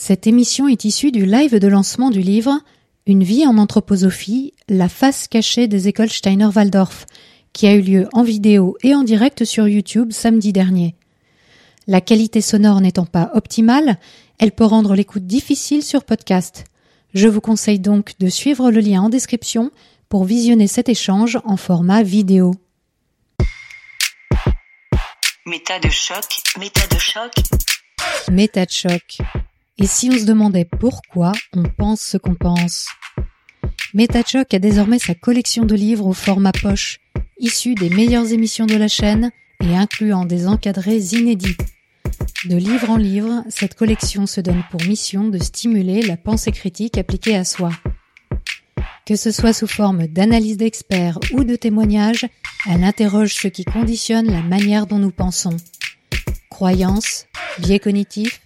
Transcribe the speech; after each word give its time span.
Cette 0.00 0.28
émission 0.28 0.68
est 0.68 0.84
issue 0.84 1.10
du 1.10 1.26
live 1.26 1.58
de 1.58 1.66
lancement 1.66 2.10
du 2.10 2.20
livre 2.20 2.60
Une 3.08 3.24
vie 3.24 3.44
en 3.48 3.58
anthroposophie, 3.58 4.54
la 4.68 4.88
face 4.88 5.26
cachée 5.26 5.66
des 5.66 5.88
écoles 5.88 6.08
Steiner-Waldorf, 6.08 7.04
qui 7.52 7.66
a 7.66 7.74
eu 7.74 7.80
lieu 7.80 8.08
en 8.12 8.22
vidéo 8.22 8.76
et 8.84 8.94
en 8.94 9.02
direct 9.02 9.44
sur 9.44 9.66
YouTube 9.66 10.12
samedi 10.12 10.52
dernier. 10.52 10.94
La 11.88 12.00
qualité 12.00 12.40
sonore 12.40 12.80
n'étant 12.80 13.06
pas 13.06 13.32
optimale, 13.34 13.98
elle 14.38 14.52
peut 14.52 14.64
rendre 14.64 14.94
l'écoute 14.94 15.26
difficile 15.26 15.82
sur 15.82 16.04
podcast. 16.04 16.62
Je 17.12 17.26
vous 17.26 17.40
conseille 17.40 17.80
donc 17.80 18.12
de 18.20 18.28
suivre 18.28 18.70
le 18.70 18.78
lien 18.78 19.02
en 19.02 19.08
description 19.08 19.72
pour 20.08 20.24
visionner 20.24 20.68
cet 20.68 20.88
échange 20.88 21.40
en 21.44 21.56
format 21.56 22.04
vidéo. 22.04 22.54
Méta 25.44 25.80
de 25.80 25.90
choc, 25.90 26.24
méta 26.56 26.86
de 26.86 27.00
choc. 27.00 27.32
Méta 28.30 28.64
de 28.64 28.70
choc. 28.70 29.18
Et 29.80 29.86
si 29.86 30.10
on 30.12 30.18
se 30.18 30.24
demandait 30.24 30.64
pourquoi 30.64 31.32
on 31.54 31.62
pense 31.62 32.00
ce 32.00 32.16
qu'on 32.16 32.34
pense? 32.34 32.88
MetaChoc 33.94 34.52
a 34.52 34.58
désormais 34.58 34.98
sa 34.98 35.14
collection 35.14 35.64
de 35.64 35.76
livres 35.76 36.06
au 36.06 36.12
format 36.12 36.50
poche, 36.50 36.98
issus 37.38 37.76
des 37.76 37.88
meilleures 37.88 38.32
émissions 38.32 38.66
de 38.66 38.74
la 38.74 38.88
chaîne 38.88 39.30
et 39.62 39.76
incluant 39.76 40.24
des 40.24 40.48
encadrés 40.48 40.98
inédits. 41.12 41.56
De 42.46 42.56
livre 42.56 42.90
en 42.90 42.96
livre, 42.96 43.44
cette 43.48 43.76
collection 43.76 44.26
se 44.26 44.40
donne 44.40 44.64
pour 44.70 44.82
mission 44.82 45.28
de 45.28 45.38
stimuler 45.38 46.02
la 46.02 46.16
pensée 46.16 46.52
critique 46.52 46.98
appliquée 46.98 47.36
à 47.36 47.44
soi. 47.44 47.70
Que 49.06 49.14
ce 49.14 49.30
soit 49.30 49.52
sous 49.52 49.68
forme 49.68 50.08
d'analyse 50.08 50.56
d'experts 50.56 51.20
ou 51.32 51.44
de 51.44 51.54
témoignages, 51.54 52.26
elle 52.68 52.82
interroge 52.82 53.34
ce 53.34 53.48
qui 53.48 53.64
conditionne 53.64 54.30
la 54.30 54.42
manière 54.42 54.88
dont 54.88 54.98
nous 54.98 55.12
pensons. 55.12 55.56
Croyances, 56.50 57.26
biais 57.60 57.78
cognitifs, 57.78 58.40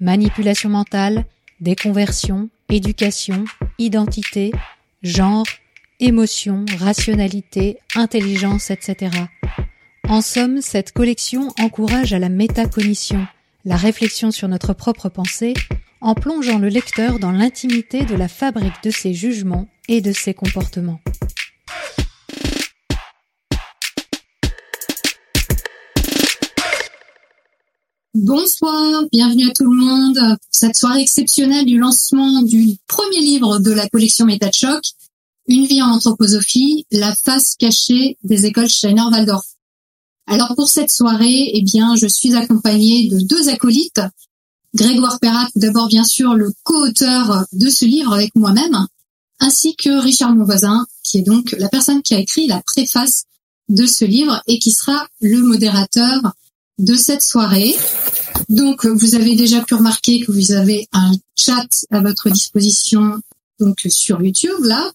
manipulation 0.00 0.68
mentale, 0.68 1.24
déconversion, 1.60 2.48
éducation, 2.68 3.44
identité, 3.78 4.52
genre, 5.02 5.46
émotion, 6.00 6.64
rationalité, 6.78 7.78
intelligence, 7.94 8.70
etc. 8.70 9.10
En 10.08 10.20
somme, 10.20 10.60
cette 10.60 10.92
collection 10.92 11.48
encourage 11.58 12.12
à 12.12 12.18
la 12.18 12.28
métacognition, 12.28 13.26
la 13.64 13.76
réflexion 13.76 14.30
sur 14.30 14.48
notre 14.48 14.72
propre 14.72 15.08
pensée, 15.08 15.54
en 16.00 16.14
plongeant 16.14 16.58
le 16.58 16.68
lecteur 16.68 17.18
dans 17.18 17.32
l'intimité 17.32 18.04
de 18.04 18.14
la 18.14 18.28
fabrique 18.28 18.82
de 18.84 18.90
ses 18.90 19.14
jugements 19.14 19.68
et 19.88 20.00
de 20.00 20.12
ses 20.12 20.34
comportements. 20.34 21.00
Bonsoir, 28.18 29.04
bienvenue 29.12 29.50
à 29.50 29.52
tout 29.52 29.70
le 29.70 29.76
monde 29.76 30.16
pour 30.16 30.48
cette 30.50 30.74
soirée 30.74 31.02
exceptionnelle 31.02 31.66
du 31.66 31.76
lancement 31.76 32.40
du 32.40 32.78
premier 32.86 33.20
livre 33.20 33.58
de 33.58 33.70
la 33.70 33.86
collection 33.90 34.24
MetaChoc, 34.24 34.82
Une 35.48 35.66
vie 35.66 35.82
en 35.82 35.90
anthroposophie, 35.90 36.86
la 36.90 37.14
face 37.14 37.56
cachée 37.56 38.16
des 38.24 38.46
écoles 38.46 38.70
Steiner-Waldorf. 38.70 39.44
Alors 40.26 40.54
pour 40.56 40.66
cette 40.66 40.90
soirée, 40.90 41.50
eh 41.52 41.60
bien, 41.60 41.94
je 41.94 42.06
suis 42.06 42.34
accompagnée 42.34 43.10
de 43.10 43.20
deux 43.20 43.50
acolytes. 43.50 44.00
Grégoire 44.74 45.20
Perrat, 45.20 45.48
d'abord 45.54 45.88
bien 45.88 46.04
sûr 46.04 46.32
le 46.32 46.54
co-auteur 46.62 47.44
de 47.52 47.68
ce 47.68 47.84
livre 47.84 48.14
avec 48.14 48.34
moi-même, 48.34 48.86
ainsi 49.40 49.76
que 49.76 49.90
Richard 49.90 50.34
Monvoisin, 50.34 50.86
qui 51.02 51.18
est 51.18 51.22
donc 51.22 51.54
la 51.58 51.68
personne 51.68 52.00
qui 52.00 52.14
a 52.14 52.18
écrit 52.18 52.46
la 52.46 52.62
préface 52.62 53.24
de 53.68 53.84
ce 53.84 54.06
livre 54.06 54.42
et 54.46 54.58
qui 54.58 54.72
sera 54.72 55.06
le 55.20 55.42
modérateur 55.42 56.32
de 56.78 56.94
cette 56.94 57.22
soirée. 57.22 57.74
Donc, 58.48 58.84
vous 58.86 59.14
avez 59.14 59.34
déjà 59.34 59.62
pu 59.62 59.74
remarquer 59.74 60.20
que 60.20 60.32
vous 60.32 60.52
avez 60.52 60.88
un 60.92 61.12
chat 61.36 61.86
à 61.90 62.00
votre 62.00 62.30
disposition 62.30 63.20
donc 63.58 63.80
sur 63.88 64.20
YouTube 64.22 64.64
là. 64.64 64.92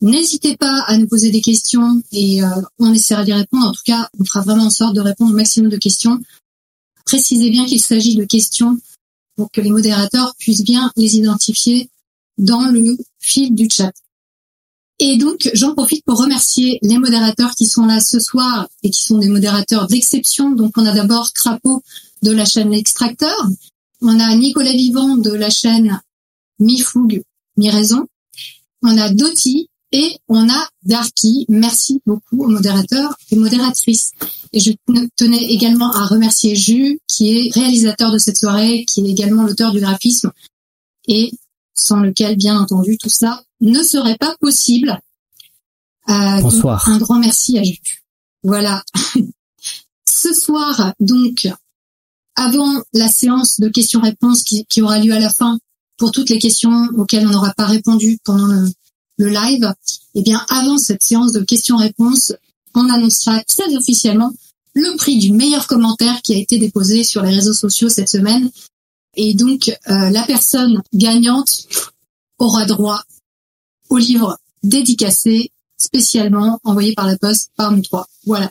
N'hésitez 0.00 0.56
pas 0.56 0.82
à 0.86 0.98
nous 0.98 1.06
poser 1.06 1.30
des 1.30 1.40
questions 1.40 2.02
et 2.12 2.42
euh, 2.42 2.48
on 2.78 2.92
essaiera 2.92 3.24
d'y 3.24 3.32
répondre. 3.32 3.68
En 3.68 3.72
tout 3.72 3.82
cas, 3.84 4.08
on 4.18 4.24
fera 4.24 4.42
vraiment 4.42 4.64
en 4.64 4.70
sorte 4.70 4.94
de 4.94 5.00
répondre 5.00 5.32
au 5.32 5.36
maximum 5.36 5.70
de 5.70 5.76
questions. 5.76 6.20
Précisez 7.06 7.50
bien 7.50 7.64
qu'il 7.64 7.80
s'agit 7.80 8.14
de 8.14 8.24
questions 8.24 8.78
pour 9.36 9.50
que 9.50 9.60
les 9.60 9.70
modérateurs 9.70 10.34
puissent 10.38 10.64
bien 10.64 10.92
les 10.96 11.16
identifier 11.16 11.88
dans 12.38 12.66
le 12.66 12.96
fil 13.18 13.54
du 13.54 13.68
chat. 13.70 13.92
Et 15.00 15.16
donc, 15.16 15.50
j'en 15.54 15.74
profite 15.74 16.04
pour 16.04 16.18
remercier 16.18 16.78
les 16.82 16.98
modérateurs 16.98 17.52
qui 17.56 17.66
sont 17.66 17.84
là 17.84 18.00
ce 18.00 18.20
soir 18.20 18.68
et 18.82 18.90
qui 18.90 19.02
sont 19.02 19.18
des 19.18 19.28
modérateurs 19.28 19.88
d'exception. 19.88 20.50
Donc, 20.52 20.72
on 20.76 20.86
a 20.86 20.94
d'abord 20.94 21.32
Crapaud 21.32 21.82
de 22.22 22.30
la 22.30 22.44
chaîne 22.44 22.72
Extracteur. 22.72 23.36
On 24.00 24.20
a 24.20 24.34
Nicolas 24.36 24.72
Vivant 24.72 25.16
de 25.16 25.32
la 25.32 25.50
chaîne 25.50 26.00
Mi 26.60 26.78
Fougue, 26.78 27.22
Mi 27.56 27.70
Raison. 27.70 28.06
On 28.82 28.96
a 28.96 29.08
Doty 29.08 29.68
et 29.90 30.16
on 30.28 30.48
a 30.48 30.68
Darky. 30.84 31.46
Merci 31.48 32.00
beaucoup 32.06 32.44
aux 32.44 32.48
modérateurs 32.48 33.16
et 33.30 33.36
modératrices. 33.36 34.12
Et 34.52 34.60
je 34.60 34.72
tenais 35.16 35.44
également 35.44 35.90
à 35.92 36.06
remercier 36.06 36.54
Jus, 36.54 37.00
qui 37.08 37.30
est 37.30 37.54
réalisateur 37.54 38.12
de 38.12 38.18
cette 38.18 38.36
soirée, 38.36 38.84
qui 38.84 39.00
est 39.00 39.10
également 39.10 39.42
l'auteur 39.42 39.72
du 39.72 39.80
graphisme 39.80 40.30
et 41.08 41.32
sans 41.74 42.00
lequel, 42.00 42.36
bien 42.36 42.58
entendu, 42.58 42.96
tout 42.98 43.08
ça 43.08 43.42
ne 43.64 43.82
serait 43.82 44.16
pas 44.16 44.36
possible. 44.40 45.00
Euh, 46.08 46.40
Bonsoir. 46.40 46.88
un 46.88 46.98
grand 46.98 47.18
merci 47.18 47.58
à 47.58 47.62
Jules. 47.62 47.78
Voilà. 48.42 48.82
Ce 50.08 50.32
soir, 50.34 50.92
donc, 51.00 51.48
avant 52.36 52.82
la 52.92 53.08
séance 53.08 53.60
de 53.60 53.68
questions-réponses 53.68 54.42
qui, 54.42 54.82
aura 54.82 54.98
lieu 54.98 55.12
à 55.12 55.20
la 55.20 55.30
fin 55.30 55.58
pour 55.96 56.12
toutes 56.12 56.30
les 56.30 56.38
questions 56.38 56.88
auxquelles 56.96 57.26
on 57.26 57.30
n'aura 57.30 57.54
pas 57.54 57.66
répondu 57.66 58.18
pendant 58.24 58.46
le, 58.46 58.68
le 59.18 59.28
live, 59.28 59.72
eh 60.14 60.22
bien, 60.22 60.44
avant 60.48 60.78
cette 60.78 61.02
séance 61.02 61.32
de 61.32 61.40
questions-réponses, 61.40 62.32
on 62.74 62.88
annoncera 62.90 63.42
très 63.44 63.74
officiellement 63.76 64.32
le 64.74 64.96
prix 64.96 65.18
du 65.18 65.32
meilleur 65.32 65.66
commentaire 65.66 66.20
qui 66.22 66.34
a 66.34 66.38
été 66.38 66.58
déposé 66.58 67.04
sur 67.04 67.22
les 67.22 67.34
réseaux 67.34 67.52
sociaux 67.52 67.88
cette 67.88 68.08
semaine. 68.08 68.50
Et 69.16 69.34
donc, 69.34 69.68
euh, 69.88 70.10
la 70.10 70.22
personne 70.24 70.82
gagnante 70.92 71.68
aura 72.38 72.66
droit 72.66 73.02
au 73.94 73.98
livre 73.98 74.36
dédicacé 74.64 75.52
spécialement 75.78 76.58
envoyé 76.64 76.94
par 76.94 77.06
la 77.06 77.16
poste 77.16 77.50
par 77.56 77.70
nous 77.70 77.82
trois. 77.82 78.08
Voilà. 78.26 78.50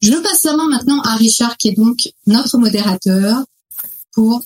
Je 0.00 0.12
passe 0.12 0.44
la 0.44 0.56
main 0.56 0.68
maintenant 0.68 1.00
à 1.02 1.16
Richard 1.16 1.56
qui 1.56 1.68
est 1.68 1.76
donc 1.76 1.98
notre 2.26 2.56
modérateur 2.58 3.44
pour 4.12 4.40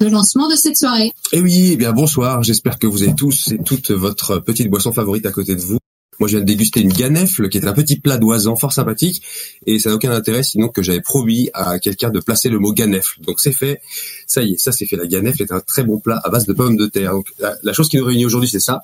le 0.00 0.08
lancement 0.10 0.50
de 0.50 0.54
cette 0.54 0.76
soirée. 0.76 1.12
Eh 1.32 1.40
oui, 1.40 1.70
eh 1.72 1.76
bien 1.76 1.92
bonsoir. 1.92 2.42
J'espère 2.42 2.78
que 2.78 2.86
vous 2.86 3.02
avez 3.02 3.14
tous 3.14 3.52
et 3.52 3.58
toute 3.58 3.90
votre 3.90 4.38
petite 4.38 4.68
boisson 4.68 4.92
favorite 4.92 5.24
à 5.24 5.32
côté 5.32 5.54
de 5.54 5.62
vous. 5.62 5.78
Moi, 6.18 6.28
je 6.28 6.36
viens 6.36 6.40
de 6.40 6.46
déguster 6.46 6.80
une 6.80 6.92
ganefle, 6.92 7.50
qui 7.50 7.58
est 7.58 7.66
un 7.66 7.74
petit 7.74 8.00
plat 8.00 8.16
d'oisan 8.16 8.56
fort 8.56 8.72
sympathique, 8.72 9.22
et 9.66 9.78
ça 9.78 9.90
n'a 9.90 9.96
aucun 9.96 10.10
intérêt 10.12 10.42
sinon 10.42 10.68
que 10.68 10.82
j'avais 10.82 11.02
promis 11.02 11.50
à 11.52 11.78
quelqu'un 11.78 12.08
de 12.08 12.20
placer 12.20 12.48
le 12.48 12.58
mot 12.58 12.72
ganefle. 12.72 13.20
Donc 13.20 13.38
c'est 13.38 13.52
fait, 13.52 13.82
ça 14.26 14.42
y 14.42 14.54
est, 14.54 14.58
ça 14.58 14.72
c'est 14.72 14.86
fait. 14.86 14.96
La 14.96 15.06
ganefle 15.06 15.42
est 15.42 15.52
un 15.52 15.60
très 15.60 15.84
bon 15.84 15.98
plat 15.98 16.18
à 16.24 16.30
base 16.30 16.46
de 16.46 16.54
pommes 16.54 16.76
de 16.76 16.86
terre. 16.86 17.12
Donc 17.12 17.26
la 17.38 17.72
chose 17.74 17.88
qui 17.88 17.98
nous 17.98 18.04
réunit 18.04 18.24
aujourd'hui, 18.24 18.48
c'est 18.48 18.60
ça 18.60 18.80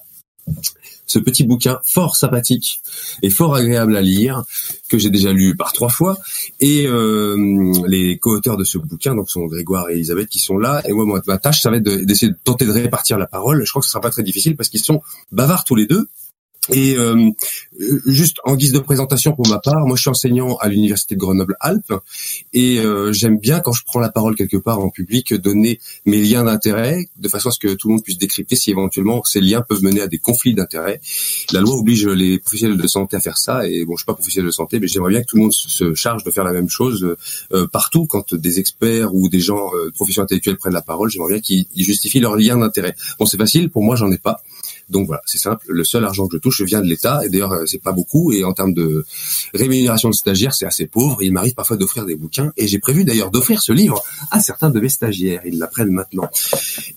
ce 1.06 1.18
petit 1.18 1.44
bouquin 1.44 1.78
fort 1.84 2.16
sympathique 2.16 2.80
et 3.22 3.30
fort 3.30 3.54
agréable 3.54 3.96
à 3.96 4.00
lire 4.00 4.44
que 4.88 4.98
j'ai 4.98 5.10
déjà 5.10 5.32
lu 5.32 5.56
par 5.56 5.72
trois 5.72 5.88
fois 5.88 6.18
et 6.60 6.86
euh, 6.86 7.72
les 7.86 8.18
co-auteurs 8.18 8.56
de 8.56 8.64
ce 8.64 8.78
bouquin 8.78 9.14
donc 9.14 9.30
sont 9.30 9.44
Grégoire 9.46 9.90
et 9.90 9.94
Elisabeth 9.94 10.28
qui 10.28 10.38
sont 10.38 10.58
là 10.58 10.82
et 10.86 10.92
moi 10.92 11.22
ma 11.26 11.38
tâche 11.38 11.60
ça 11.60 11.70
va 11.70 11.76
être 11.76 11.82
d'essayer 11.82 12.32
de, 12.32 12.36
tenter 12.44 12.64
de 12.64 12.72
répartir 12.72 13.18
la 13.18 13.26
parole. 13.26 13.64
Je 13.64 13.70
crois 13.70 13.80
que 13.80 13.86
ce 13.86 13.92
sera 13.92 14.00
pas 14.00 14.10
très 14.10 14.22
difficile 14.22 14.56
parce 14.56 14.68
qu'ils 14.68 14.80
sont 14.80 15.02
bavards 15.30 15.64
tous 15.64 15.74
les 15.74 15.86
deux 15.86 16.08
et 16.68 16.96
euh, 16.96 17.30
juste 18.06 18.36
en 18.44 18.54
guise 18.54 18.70
de 18.70 18.78
présentation 18.78 19.32
pour 19.32 19.48
ma 19.48 19.58
part, 19.58 19.84
moi 19.84 19.96
je 19.96 20.02
suis 20.02 20.10
enseignant 20.10 20.56
à 20.56 20.68
l'université 20.68 21.16
de 21.16 21.20
Grenoble-Alpes 21.20 21.92
et 22.52 22.78
euh, 22.78 23.12
j'aime 23.12 23.38
bien 23.38 23.58
quand 23.58 23.72
je 23.72 23.82
prends 23.84 23.98
la 23.98 24.10
parole 24.10 24.36
quelque 24.36 24.56
part 24.56 24.78
en 24.78 24.88
public 24.88 25.34
donner 25.34 25.80
mes 26.06 26.22
liens 26.22 26.44
d'intérêt 26.44 27.08
de 27.18 27.28
façon 27.28 27.48
à 27.48 27.52
ce 27.52 27.58
que 27.58 27.74
tout 27.74 27.88
le 27.88 27.94
monde 27.94 28.04
puisse 28.04 28.18
décrypter 28.18 28.54
si 28.54 28.70
éventuellement 28.70 29.24
ces 29.24 29.40
liens 29.40 29.62
peuvent 29.62 29.82
mener 29.82 30.02
à 30.02 30.06
des 30.06 30.18
conflits 30.18 30.54
d'intérêt. 30.54 31.00
La 31.52 31.60
loi 31.60 31.74
oblige 31.74 32.06
les 32.06 32.38
professionnels 32.38 32.78
de 32.78 32.86
santé 32.86 33.16
à 33.16 33.20
faire 33.20 33.38
ça 33.38 33.66
et 33.66 33.84
bon 33.84 33.96
je 33.96 34.02
suis 34.02 34.06
pas 34.06 34.14
professionnel 34.14 34.46
de 34.46 34.52
santé 34.52 34.78
mais 34.78 34.86
j'aimerais 34.86 35.10
bien 35.10 35.22
que 35.22 35.26
tout 35.26 35.36
le 35.36 35.42
monde 35.42 35.52
se 35.52 35.94
charge 35.94 36.22
de 36.22 36.30
faire 36.30 36.44
la 36.44 36.52
même 36.52 36.68
chose 36.68 37.16
euh, 37.52 37.66
partout 37.66 38.06
quand 38.06 38.34
des 38.34 38.60
experts 38.60 39.12
ou 39.12 39.28
des 39.28 39.40
gens 39.40 39.72
de 39.84 39.90
profession 39.90 40.22
intellectuelle 40.22 40.58
prennent 40.58 40.72
la 40.72 40.82
parole. 40.82 41.10
J'aimerais 41.10 41.32
bien 41.32 41.40
qu'ils 41.40 41.66
justifient 41.74 42.20
leurs 42.20 42.36
liens 42.36 42.58
d'intérêt. 42.58 42.94
Bon 43.18 43.26
c'est 43.26 43.36
facile 43.38 43.68
pour 43.68 43.82
moi 43.82 43.96
j'en 43.96 44.12
ai 44.12 44.18
pas 44.18 44.42
Donc 44.92 45.06
voilà, 45.06 45.22
c'est 45.26 45.38
simple. 45.38 45.64
Le 45.68 45.84
seul 45.84 46.04
argent 46.04 46.28
que 46.28 46.36
je 46.36 46.40
touche 46.40 46.60
vient 46.62 46.80
de 46.80 46.86
l'État. 46.86 47.20
Et 47.24 47.30
d'ailleurs, 47.30 47.52
euh, 47.52 47.66
c'est 47.66 47.82
pas 47.82 47.92
beaucoup. 47.92 48.32
Et 48.32 48.44
en 48.44 48.52
termes 48.52 48.74
de 48.74 49.04
rémunération 49.54 50.10
de 50.10 50.14
stagiaire, 50.14 50.54
c'est 50.54 50.66
assez 50.66 50.86
pauvre. 50.86 51.22
Il 51.22 51.32
m'arrive 51.32 51.54
parfois 51.54 51.76
d'offrir 51.76 52.04
des 52.04 52.14
bouquins. 52.14 52.52
Et 52.56 52.68
j'ai 52.68 52.78
prévu 52.78 53.04
d'ailleurs 53.04 53.30
d'offrir 53.30 53.60
ce 53.62 53.72
livre 53.72 54.00
à 54.30 54.40
certains 54.40 54.70
de 54.70 54.78
mes 54.78 54.90
stagiaires. 54.90 55.40
Ils 55.44 55.58
l'apprennent 55.58 55.90
maintenant. 55.90 56.28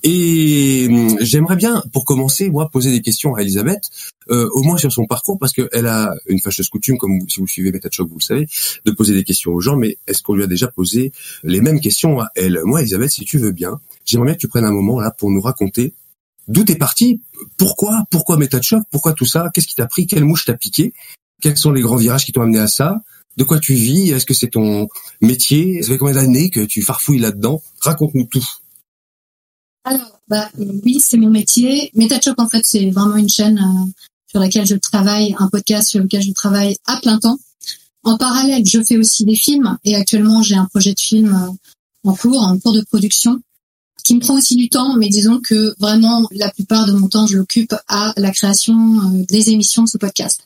Et 0.04 0.88
hum, 0.90 1.18
j'aimerais 1.22 1.56
bien, 1.56 1.84
pour 1.94 2.06
commencer, 2.06 2.50
moi, 2.50 2.70
poser 2.70 2.92
des 2.92 3.02
questions 3.02 3.34
à 3.36 3.42
Elisabeth, 3.42 3.90
euh, 4.30 4.50
au 4.52 4.64
moins 4.64 4.78
sur 4.78 4.92
son 4.92 5.06
parcours, 5.06 5.40
parce 5.40 5.54
qu'elle 5.54 5.88
a 5.88 6.14
une 6.28 6.40
fâcheuse 6.40 6.70
coutume, 6.70 6.98
comme 6.98 7.22
si 7.30 7.40
vous 7.40 7.48
suivez 7.48 7.72
Choc, 7.92 8.10
vous 8.10 8.18
le 8.18 8.24
savez, 8.24 8.48
de 8.84 8.92
poser 8.92 9.14
des 9.14 9.24
questions 9.24 9.52
aux 9.54 9.62
gens. 9.62 9.78
Mais 9.78 9.98
est-ce 10.08 10.22
qu'on 10.22 10.36
lui 10.36 10.44
a 10.44 10.48
déjà 10.48 10.68
posé 10.68 11.12
les 11.44 11.62
mêmes 11.62 11.80
questions 11.80 12.20
à 12.20 12.28
elle? 12.36 12.60
Moi, 12.64 12.82
Elisabeth, 12.82 13.12
si 13.12 13.24
tu 13.24 13.38
veux 13.38 13.52
bien, 13.52 13.80
j'aimerais 14.06 14.28
bien 14.28 14.36
que 14.36 14.40
tu 14.40 14.48
prennes 14.48 14.66
un 14.66 14.72
moment 14.72 15.00
là 15.00 15.12
pour 15.12 15.30
nous 15.32 15.42
raconter 15.42 15.94
D'où 16.48 16.64
t'es 16.64 16.76
parti? 16.76 17.22
Pourquoi? 17.58 18.04
Pourquoi 18.12 18.38
méthode 18.38 18.62
Pourquoi 18.92 19.14
tout 19.14 19.26
ça? 19.26 19.50
Qu'est-ce 19.54 19.68
qui 19.68 19.76
t'a 19.76 19.88
pris? 19.88 20.06
Quelle 20.06 20.26
mouche 20.26 20.46
t'a 20.46 20.54
piqué? 20.54 20.94
Quels 21.42 21.58
sont 21.58 21.72
les 21.72 21.82
grands 21.82 21.96
virages 21.96 22.26
qui 22.26 22.32
t'ont 22.32 22.42
amené 22.42 22.60
à 22.60 22.68
ça? 22.68 23.02
De 23.38 23.44
quoi 23.44 23.60
tu 23.60 23.74
vis? 23.74 24.12
Est-ce 24.12 24.26
que 24.26 24.34
c'est 24.34 24.52
ton 24.52 24.88
métier? 25.22 25.82
Ça 25.82 25.90
fait 25.90 25.98
combien 25.98 26.16
d'années 26.16 26.50
que 26.50 26.62
tu 26.62 26.82
farfouilles 26.82 27.20
là-dedans? 27.20 27.62
Raconte-nous 27.82 28.26
tout. 28.26 28.46
Alors, 29.84 30.20
bah, 30.28 30.50
oui, 30.58 31.00
c'est 31.00 31.18
mon 31.18 31.30
métier. 31.30 31.92
MetaChoc, 31.96 32.40
en 32.40 32.48
fait, 32.48 32.66
c'est 32.66 32.90
vraiment 32.90 33.18
une 33.18 33.30
chaîne 33.30 33.60
euh, 33.60 33.92
sur 34.28 34.40
laquelle 34.40 34.66
je 34.66 34.76
travaille, 34.76 35.36
un 35.38 35.48
podcast 35.50 35.90
sur 35.90 36.00
lequel 36.00 36.22
je 36.22 36.32
travaille 36.32 36.78
à 36.86 36.98
plein 36.98 37.20
temps. 37.20 37.38
En 38.04 38.18
parallèle, 38.18 38.66
je 38.66 38.82
fais 38.84 38.98
aussi 38.98 39.26
des 39.26 39.36
films 39.36 39.78
et 39.84 39.96
actuellement, 39.96 40.42
j'ai 40.42 40.56
un 40.56 40.66
projet 40.66 40.94
de 40.94 41.00
film 41.00 41.34
euh, 41.34 42.10
en 42.10 42.16
cours, 42.16 42.42
en 42.42 42.58
cours 42.58 42.74
de 42.74 42.82
production 42.82 43.42
qui 44.06 44.16
me 44.16 44.20
prend 44.20 44.36
aussi 44.36 44.56
du 44.56 44.70
temps, 44.70 44.96
mais 44.98 45.10
disons 45.10 45.40
que 45.40 45.74
vraiment 45.80 46.28
la 46.32 46.50
plupart 46.52 46.86
de 46.86 46.94
mon 46.94 47.08
temps, 47.08 47.26
je 47.26 47.38
l'occupe 47.38 47.74
à 47.88 48.14
la 48.18 48.32
création 48.32 48.76
euh, 48.76 49.26
des 49.28 49.50
émissions 49.50 49.84
de 49.84 49.90
ce 49.90 49.98
podcast. 49.98 50.42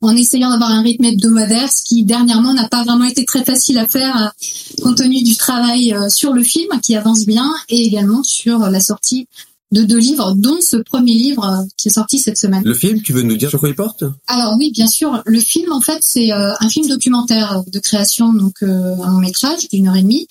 En 0.00 0.16
essayant 0.16 0.50
d'avoir 0.50 0.70
un 0.70 0.82
rythme 0.82 1.04
hebdomadaire, 1.04 1.70
ce 1.70 1.82
qui 1.84 2.04
dernièrement 2.04 2.54
n'a 2.54 2.68
pas 2.68 2.82
vraiment 2.84 3.04
été 3.04 3.24
très 3.24 3.44
facile 3.44 3.78
à 3.78 3.86
faire 3.86 4.16
euh, 4.16 4.82
compte 4.82 4.98
tenu 4.98 5.22
du 5.22 5.36
travail 5.36 5.92
euh, 5.92 6.08
sur 6.08 6.32
le 6.32 6.44
film 6.44 6.80
qui 6.80 6.96
avance 6.96 7.26
bien 7.26 7.50
et 7.68 7.84
également 7.84 8.22
sur 8.22 8.58
la 8.58 8.80
sortie 8.80 9.26
de 9.72 9.82
deux 9.82 9.98
livres, 9.98 10.34
dont 10.36 10.60
ce 10.60 10.76
premier 10.76 11.14
livre 11.14 11.66
qui 11.78 11.88
est 11.88 11.92
sorti 11.92 12.18
cette 12.18 12.36
semaine. 12.36 12.62
Le 12.62 12.74
film, 12.74 13.00
tu 13.00 13.14
veux 13.14 13.22
nous 13.22 13.36
dire 13.36 13.48
sur 13.48 13.58
quoi 13.58 13.70
il 13.70 13.74
porte? 13.74 14.04
Alors 14.26 14.54
oui, 14.58 14.70
bien 14.70 14.86
sûr. 14.86 15.22
Le 15.24 15.40
film, 15.40 15.72
en 15.72 15.80
fait, 15.80 16.00
c'est 16.02 16.30
un 16.30 16.68
film 16.68 16.88
documentaire 16.88 17.62
de 17.66 17.78
création, 17.78 18.34
donc 18.34 18.56
un 18.60 19.10
long 19.10 19.18
métrage 19.20 19.70
d'une 19.70 19.88
heure 19.88 19.96
et 19.96 20.02
demie, 20.02 20.28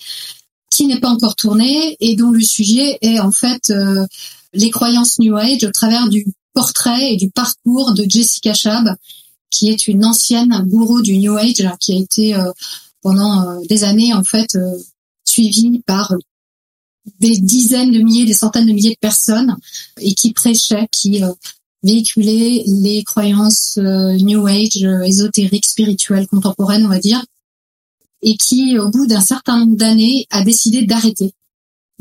qui 0.71 0.87
n'est 0.87 0.99
pas 0.99 1.09
encore 1.09 1.35
tourné 1.35 1.97
et 1.99 2.15
dont 2.15 2.31
le 2.31 2.41
sujet 2.41 2.97
est 3.01 3.19
en 3.19 3.31
fait 3.31 3.69
euh, 3.69 4.07
les 4.53 4.71
croyances 4.71 5.19
New 5.19 5.35
Age 5.35 5.63
au 5.63 5.71
travers 5.71 6.09
du 6.09 6.25
portrait 6.53 7.13
et 7.13 7.17
du 7.17 7.29
parcours 7.29 7.93
de 7.93 8.05
Jessica 8.07 8.53
Shab, 8.53 8.95
qui 9.51 9.69
est 9.69 9.87
une 9.87 10.03
ancienne 10.05 10.65
gourou 10.67 11.01
du 11.01 11.17
New 11.17 11.37
Age, 11.37 11.67
qui 11.79 11.93
a 11.93 11.99
été 11.99 12.35
euh, 12.35 12.51
pendant 13.01 13.47
euh, 13.47 13.59
des 13.69 13.83
années 13.83 14.13
en 14.13 14.23
fait 14.23 14.57
suivie 15.25 15.81
par 15.85 16.13
des 17.19 17.37
dizaines 17.37 17.91
de 17.91 17.99
milliers, 17.99 18.25
des 18.25 18.33
centaines 18.33 18.65
de 18.65 18.73
milliers 18.73 18.91
de 18.91 18.99
personnes 18.99 19.57
et 19.99 20.13
qui 20.13 20.31
prêchait, 20.33 20.87
qui 20.91 21.21
véhiculait 21.83 22.63
les 22.65 23.03
croyances 23.03 23.77
New 23.77 24.45
Age, 24.47 24.83
ésotériques, 25.05 25.65
spirituelles, 25.65 26.27
contemporaines, 26.27 26.85
on 26.85 26.89
va 26.89 26.99
dire, 26.99 27.23
et 28.21 28.37
qui, 28.37 28.77
au 28.77 28.89
bout 28.89 29.07
d'un 29.07 29.21
certain 29.21 29.59
nombre 29.59 29.75
d'années, 29.75 30.27
a 30.29 30.43
décidé 30.43 30.83
d'arrêter 30.83 31.33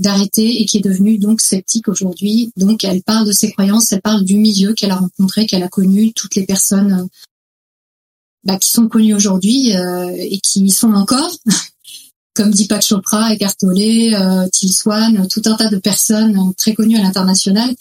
d'arrêter 0.00 0.60
et 0.60 0.66
qui 0.66 0.78
est 0.78 0.82
devenue 0.82 1.18
donc 1.18 1.40
sceptique 1.40 1.88
aujourd'hui. 1.88 2.52
Donc 2.56 2.84
elle 2.84 3.02
parle 3.02 3.26
de 3.26 3.32
ses 3.32 3.52
croyances, 3.52 3.92
elle 3.92 4.00
parle 4.00 4.24
du 4.24 4.36
milieu 4.36 4.72
qu'elle 4.72 4.90
a 4.90 4.96
rencontré, 4.96 5.46
qu'elle 5.46 5.62
a 5.62 5.68
connu, 5.68 6.12
toutes 6.12 6.34
les 6.34 6.44
personnes 6.44 7.08
bah, 8.44 8.56
qui 8.56 8.70
sont 8.70 8.88
connues 8.88 9.14
aujourd'hui 9.14 9.76
euh, 9.76 10.10
et 10.16 10.38
qui 10.38 10.64
y 10.64 10.70
sont 10.70 10.94
encore, 10.94 11.30
comme 12.34 12.50
Deepak 12.50 12.82
Chopra, 12.82 13.34
Eckhart 13.34 13.56
Tolle, 13.58 13.78
euh, 13.78 14.48
Till 14.52 14.72
Swan, 14.72 15.28
tout 15.28 15.42
un 15.44 15.56
tas 15.56 15.68
de 15.68 15.78
personnes 15.78 16.54
très 16.56 16.74
connues 16.74 16.96
à 16.96 17.02
l'international. 17.02 17.74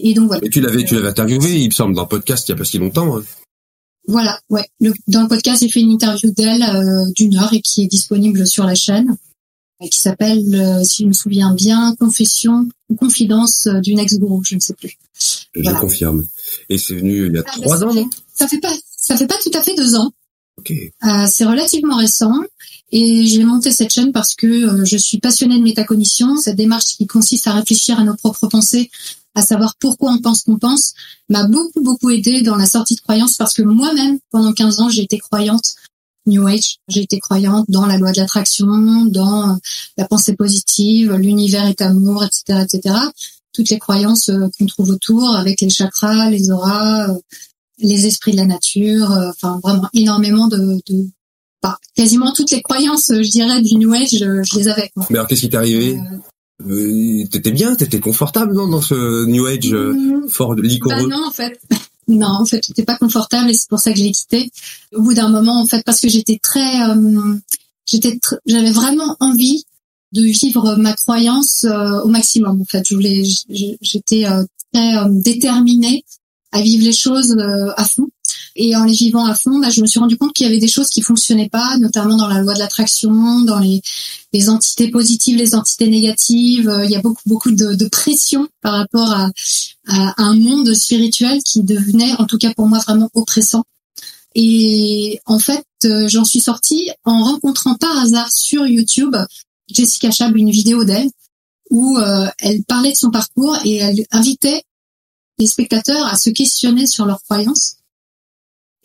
Et 0.00 0.14
donc 0.14 0.28
voilà. 0.28 0.48
Tu 0.48 0.60
l'avais, 0.60 0.84
tu 0.84 0.94
l'avais 0.94 1.08
interviewé, 1.08 1.60
il 1.60 1.66
me 1.66 1.72
semble, 1.72 1.94
dans 1.94 2.02
le 2.02 2.08
podcast 2.08 2.48
il 2.48 2.52
y 2.52 2.54
a 2.54 2.56
pas 2.56 2.64
si 2.64 2.78
longtemps. 2.78 3.18
Hein. 3.18 3.24
Voilà, 4.08 4.40
ouais. 4.48 4.64
dans 5.06 5.22
le 5.22 5.28
podcast, 5.28 5.62
j'ai 5.62 5.68
fait 5.68 5.80
une 5.80 5.90
interview 5.90 6.32
d'elle 6.32 6.62
euh, 6.62 7.04
d'une 7.14 7.36
heure 7.36 7.52
et 7.52 7.60
qui 7.60 7.82
est 7.82 7.86
disponible 7.86 8.46
sur 8.46 8.64
la 8.64 8.74
chaîne, 8.74 9.14
qui 9.90 10.00
s'appelle, 10.00 10.42
euh, 10.54 10.82
si 10.82 11.02
je 11.02 11.08
me 11.08 11.12
souviens 11.12 11.52
bien, 11.52 11.94
Confession 12.00 12.66
ou 12.88 12.96
Confidence 12.96 13.66
euh, 13.66 13.80
d'une 13.80 13.98
ex-gourou, 13.98 14.42
je 14.44 14.54
ne 14.54 14.60
sais 14.60 14.72
plus. 14.72 14.96
Je 15.54 15.70
confirme. 15.78 16.26
Et 16.70 16.78
c'est 16.78 16.94
venu 16.94 17.26
il 17.26 17.34
y 17.34 17.38
a 17.38 17.42
ah, 17.46 17.50
trois 17.60 17.84
ans, 17.84 17.92
non? 17.92 18.08
Ça 18.34 18.48
fait 18.48 18.60
pas, 18.60 18.74
ça 18.96 19.14
fait 19.14 19.26
pas 19.26 19.36
tout 19.42 19.50
à 19.52 19.62
fait 19.62 19.74
deux 19.74 19.94
ans. 19.94 20.10
Ok. 20.56 20.72
c'est 21.30 21.44
relativement 21.44 21.96
récent. 21.96 22.32
Et 22.90 23.26
j'ai 23.26 23.44
monté 23.44 23.70
cette 23.70 23.92
chaîne 23.92 24.12
parce 24.12 24.34
que 24.34 24.86
je 24.86 24.96
suis 24.96 25.18
passionnée 25.18 25.58
de 25.58 25.62
métacognition, 25.62 26.38
cette 26.38 26.56
démarche 26.56 26.96
qui 26.96 27.06
consiste 27.06 27.46
à 27.46 27.52
réfléchir 27.52 27.98
à 27.98 28.04
nos 28.04 28.16
propres 28.16 28.48
pensées 28.48 28.90
à 29.38 29.42
savoir 29.42 29.74
pourquoi 29.78 30.10
on 30.10 30.18
pense 30.18 30.42
qu'on 30.42 30.58
pense, 30.58 30.94
m'a 31.28 31.46
beaucoup, 31.46 31.80
beaucoup 31.80 32.10
aidé 32.10 32.42
dans 32.42 32.56
la 32.56 32.66
sortie 32.66 32.96
de 32.96 33.00
croyance 33.00 33.36
parce 33.36 33.54
que 33.54 33.62
moi-même, 33.62 34.18
pendant 34.30 34.52
15 34.52 34.80
ans, 34.80 34.88
j'ai 34.88 35.02
été 35.02 35.18
croyante 35.18 35.76
New 36.26 36.46
Age. 36.46 36.78
J'ai 36.88 37.02
été 37.02 37.20
croyante 37.20 37.66
dans 37.68 37.86
la 37.86 37.98
loi 37.98 38.10
de 38.10 38.18
l'attraction, 38.18 38.66
dans 39.06 39.58
la 39.96 40.06
pensée 40.06 40.34
positive, 40.34 41.12
l'univers 41.12 41.66
est 41.66 41.80
amour, 41.80 42.24
etc., 42.24 42.64
etc. 42.64 42.96
Toutes 43.52 43.70
les 43.70 43.78
croyances 43.78 44.28
euh, 44.28 44.48
qu'on 44.58 44.66
trouve 44.66 44.90
autour 44.90 45.36
avec 45.36 45.60
les 45.60 45.70
chakras, 45.70 46.30
les 46.30 46.50
auras, 46.50 47.08
euh, 47.08 47.14
les 47.78 48.06
esprits 48.06 48.32
de 48.32 48.38
la 48.38 48.46
nature, 48.46 49.10
euh, 49.12 49.30
enfin 49.30 49.60
vraiment 49.62 49.88
énormément 49.94 50.48
de, 50.48 50.80
de 50.88 51.06
quasiment 51.94 52.32
toutes 52.32 52.50
les 52.50 52.62
croyances, 52.62 53.06
je 53.08 53.30
dirais, 53.30 53.62
du 53.62 53.76
New 53.76 53.92
Age, 53.92 54.10
je, 54.10 54.56
les 54.56 54.68
avais. 54.68 54.90
Mais 55.10 55.16
alors 55.16 55.26
qu'est-ce 55.26 55.42
qui 55.42 55.48
t'est 55.48 55.56
arrivé? 55.56 55.96
Euh, 55.96 56.18
t'étais 57.30 57.52
bien, 57.52 57.74
t'étais 57.74 58.00
confortable 58.00 58.54
non 58.54 58.68
dans 58.68 58.82
ce 58.82 59.26
New 59.26 59.46
Age 59.46 59.72
euh, 59.72 59.92
mmh. 59.92 60.28
fort 60.28 60.54
licoreux. 60.54 61.08
Bah 61.08 61.16
non 61.16 61.26
en 61.26 61.30
fait, 61.30 61.60
non 62.08 62.28
en 62.40 62.44
fait 62.44 62.64
j'étais 62.66 62.84
pas 62.84 62.96
confortable 62.96 63.50
et 63.50 63.54
c'est 63.54 63.68
pour 63.68 63.78
ça 63.78 63.92
que 63.92 63.98
je 63.98 64.04
l'ai 64.04 64.12
quitté. 64.12 64.50
Au 64.94 65.02
bout 65.02 65.14
d'un 65.14 65.28
moment 65.28 65.60
en 65.60 65.66
fait 65.66 65.82
parce 65.84 66.00
que 66.00 66.08
j'étais 66.08 66.38
très, 66.42 66.82
euh, 66.88 67.34
j'étais, 67.86 68.18
j'avais 68.46 68.70
vraiment 68.72 69.16
envie 69.20 69.64
de 70.12 70.22
vivre 70.22 70.76
ma 70.76 70.94
croyance 70.94 71.64
au 71.64 72.08
maximum 72.08 72.60
en 72.60 72.64
fait. 72.64 72.82
Je 72.88 72.94
voulais, 72.94 73.24
j'étais 73.82 74.24
très 74.72 74.94
déterminée 75.10 76.04
à 76.50 76.62
vivre 76.62 76.84
les 76.84 76.94
choses 76.94 77.36
à 77.76 77.84
fond 77.84 78.08
et 78.60 78.74
en 78.74 78.84
les 78.84 78.92
vivant 78.92 79.24
à 79.24 79.36
fond, 79.36 79.60
bah, 79.60 79.70
je 79.70 79.80
me 79.80 79.86
suis 79.86 80.00
rendu 80.00 80.18
compte 80.18 80.32
qu'il 80.32 80.44
y 80.44 80.48
avait 80.48 80.58
des 80.58 80.68
choses 80.68 80.88
qui 80.88 81.00
fonctionnaient 81.00 81.48
pas, 81.48 81.78
notamment 81.78 82.16
dans 82.16 82.26
la 82.26 82.40
loi 82.40 82.54
de 82.54 82.58
l'attraction, 82.58 83.42
dans 83.42 83.60
les, 83.60 83.80
les, 84.32 84.48
entités 84.50 84.90
positives, 84.90 85.38
les 85.38 85.54
entités 85.54 85.88
négatives. 85.88 86.68
Euh, 86.68 86.84
il 86.84 86.90
y 86.90 86.96
a 86.96 87.00
beaucoup 87.00 87.22
beaucoup 87.24 87.52
de, 87.52 87.74
de 87.74 87.88
pression 87.88 88.48
par 88.60 88.74
rapport 88.74 89.12
à, 89.12 89.30
à, 89.86 90.14
un 90.22 90.34
monde 90.34 90.74
spirituel 90.74 91.38
qui 91.44 91.62
devenait, 91.62 92.14
en 92.18 92.26
tout 92.26 92.36
cas 92.36 92.52
pour 92.52 92.66
moi, 92.66 92.80
vraiment 92.80 93.08
oppressant. 93.14 93.62
Et 94.34 95.20
en 95.24 95.38
fait, 95.38 95.64
euh, 95.84 96.08
j'en 96.08 96.24
suis 96.24 96.40
sortie 96.40 96.90
en 97.04 97.22
rencontrant 97.22 97.76
par 97.76 97.96
hasard 97.96 98.30
sur 98.32 98.66
YouTube 98.66 99.14
Jessica 99.72 100.10
Chab 100.10 100.36
une 100.36 100.50
vidéo 100.50 100.82
d'elle 100.82 101.08
où 101.70 101.96
euh, 101.98 102.26
elle 102.38 102.64
parlait 102.64 102.92
de 102.92 102.96
son 102.96 103.10
parcours 103.10 103.56
et 103.64 103.76
elle 103.76 104.04
invitait 104.10 104.62
les 105.38 105.46
spectateurs 105.46 106.06
à 106.06 106.16
se 106.16 106.30
questionner 106.30 106.88
sur 106.88 107.06
leurs 107.06 107.22
croyances 107.22 107.76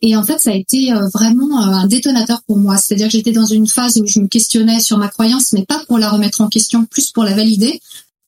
et 0.05 0.17
en 0.17 0.23
fait, 0.23 0.37
ça 0.37 0.51
a 0.51 0.53
été 0.53 0.91
euh, 0.91 1.07
vraiment 1.13 1.61
euh, 1.61 1.75
un 1.75 1.87
détonateur 1.87 2.43
pour 2.43 2.57
moi. 2.57 2.75
C'est-à-dire 2.75 3.07
que 3.07 3.13
j'étais 3.13 3.31
dans 3.31 3.45
une 3.45 3.67
phase 3.67 3.97
où 3.97 4.05
je 4.05 4.19
me 4.19 4.27
questionnais 4.27 4.81
sur 4.81 4.97
ma 4.97 5.07
croyance, 5.07 5.53
mais 5.53 5.63
pas 5.65 5.81
pour 5.87 5.97
la 5.97 6.09
remettre 6.09 6.41
en 6.41 6.49
question, 6.49 6.83
plus 6.85 7.13
pour 7.13 7.23
la 7.23 7.33
valider, 7.33 7.79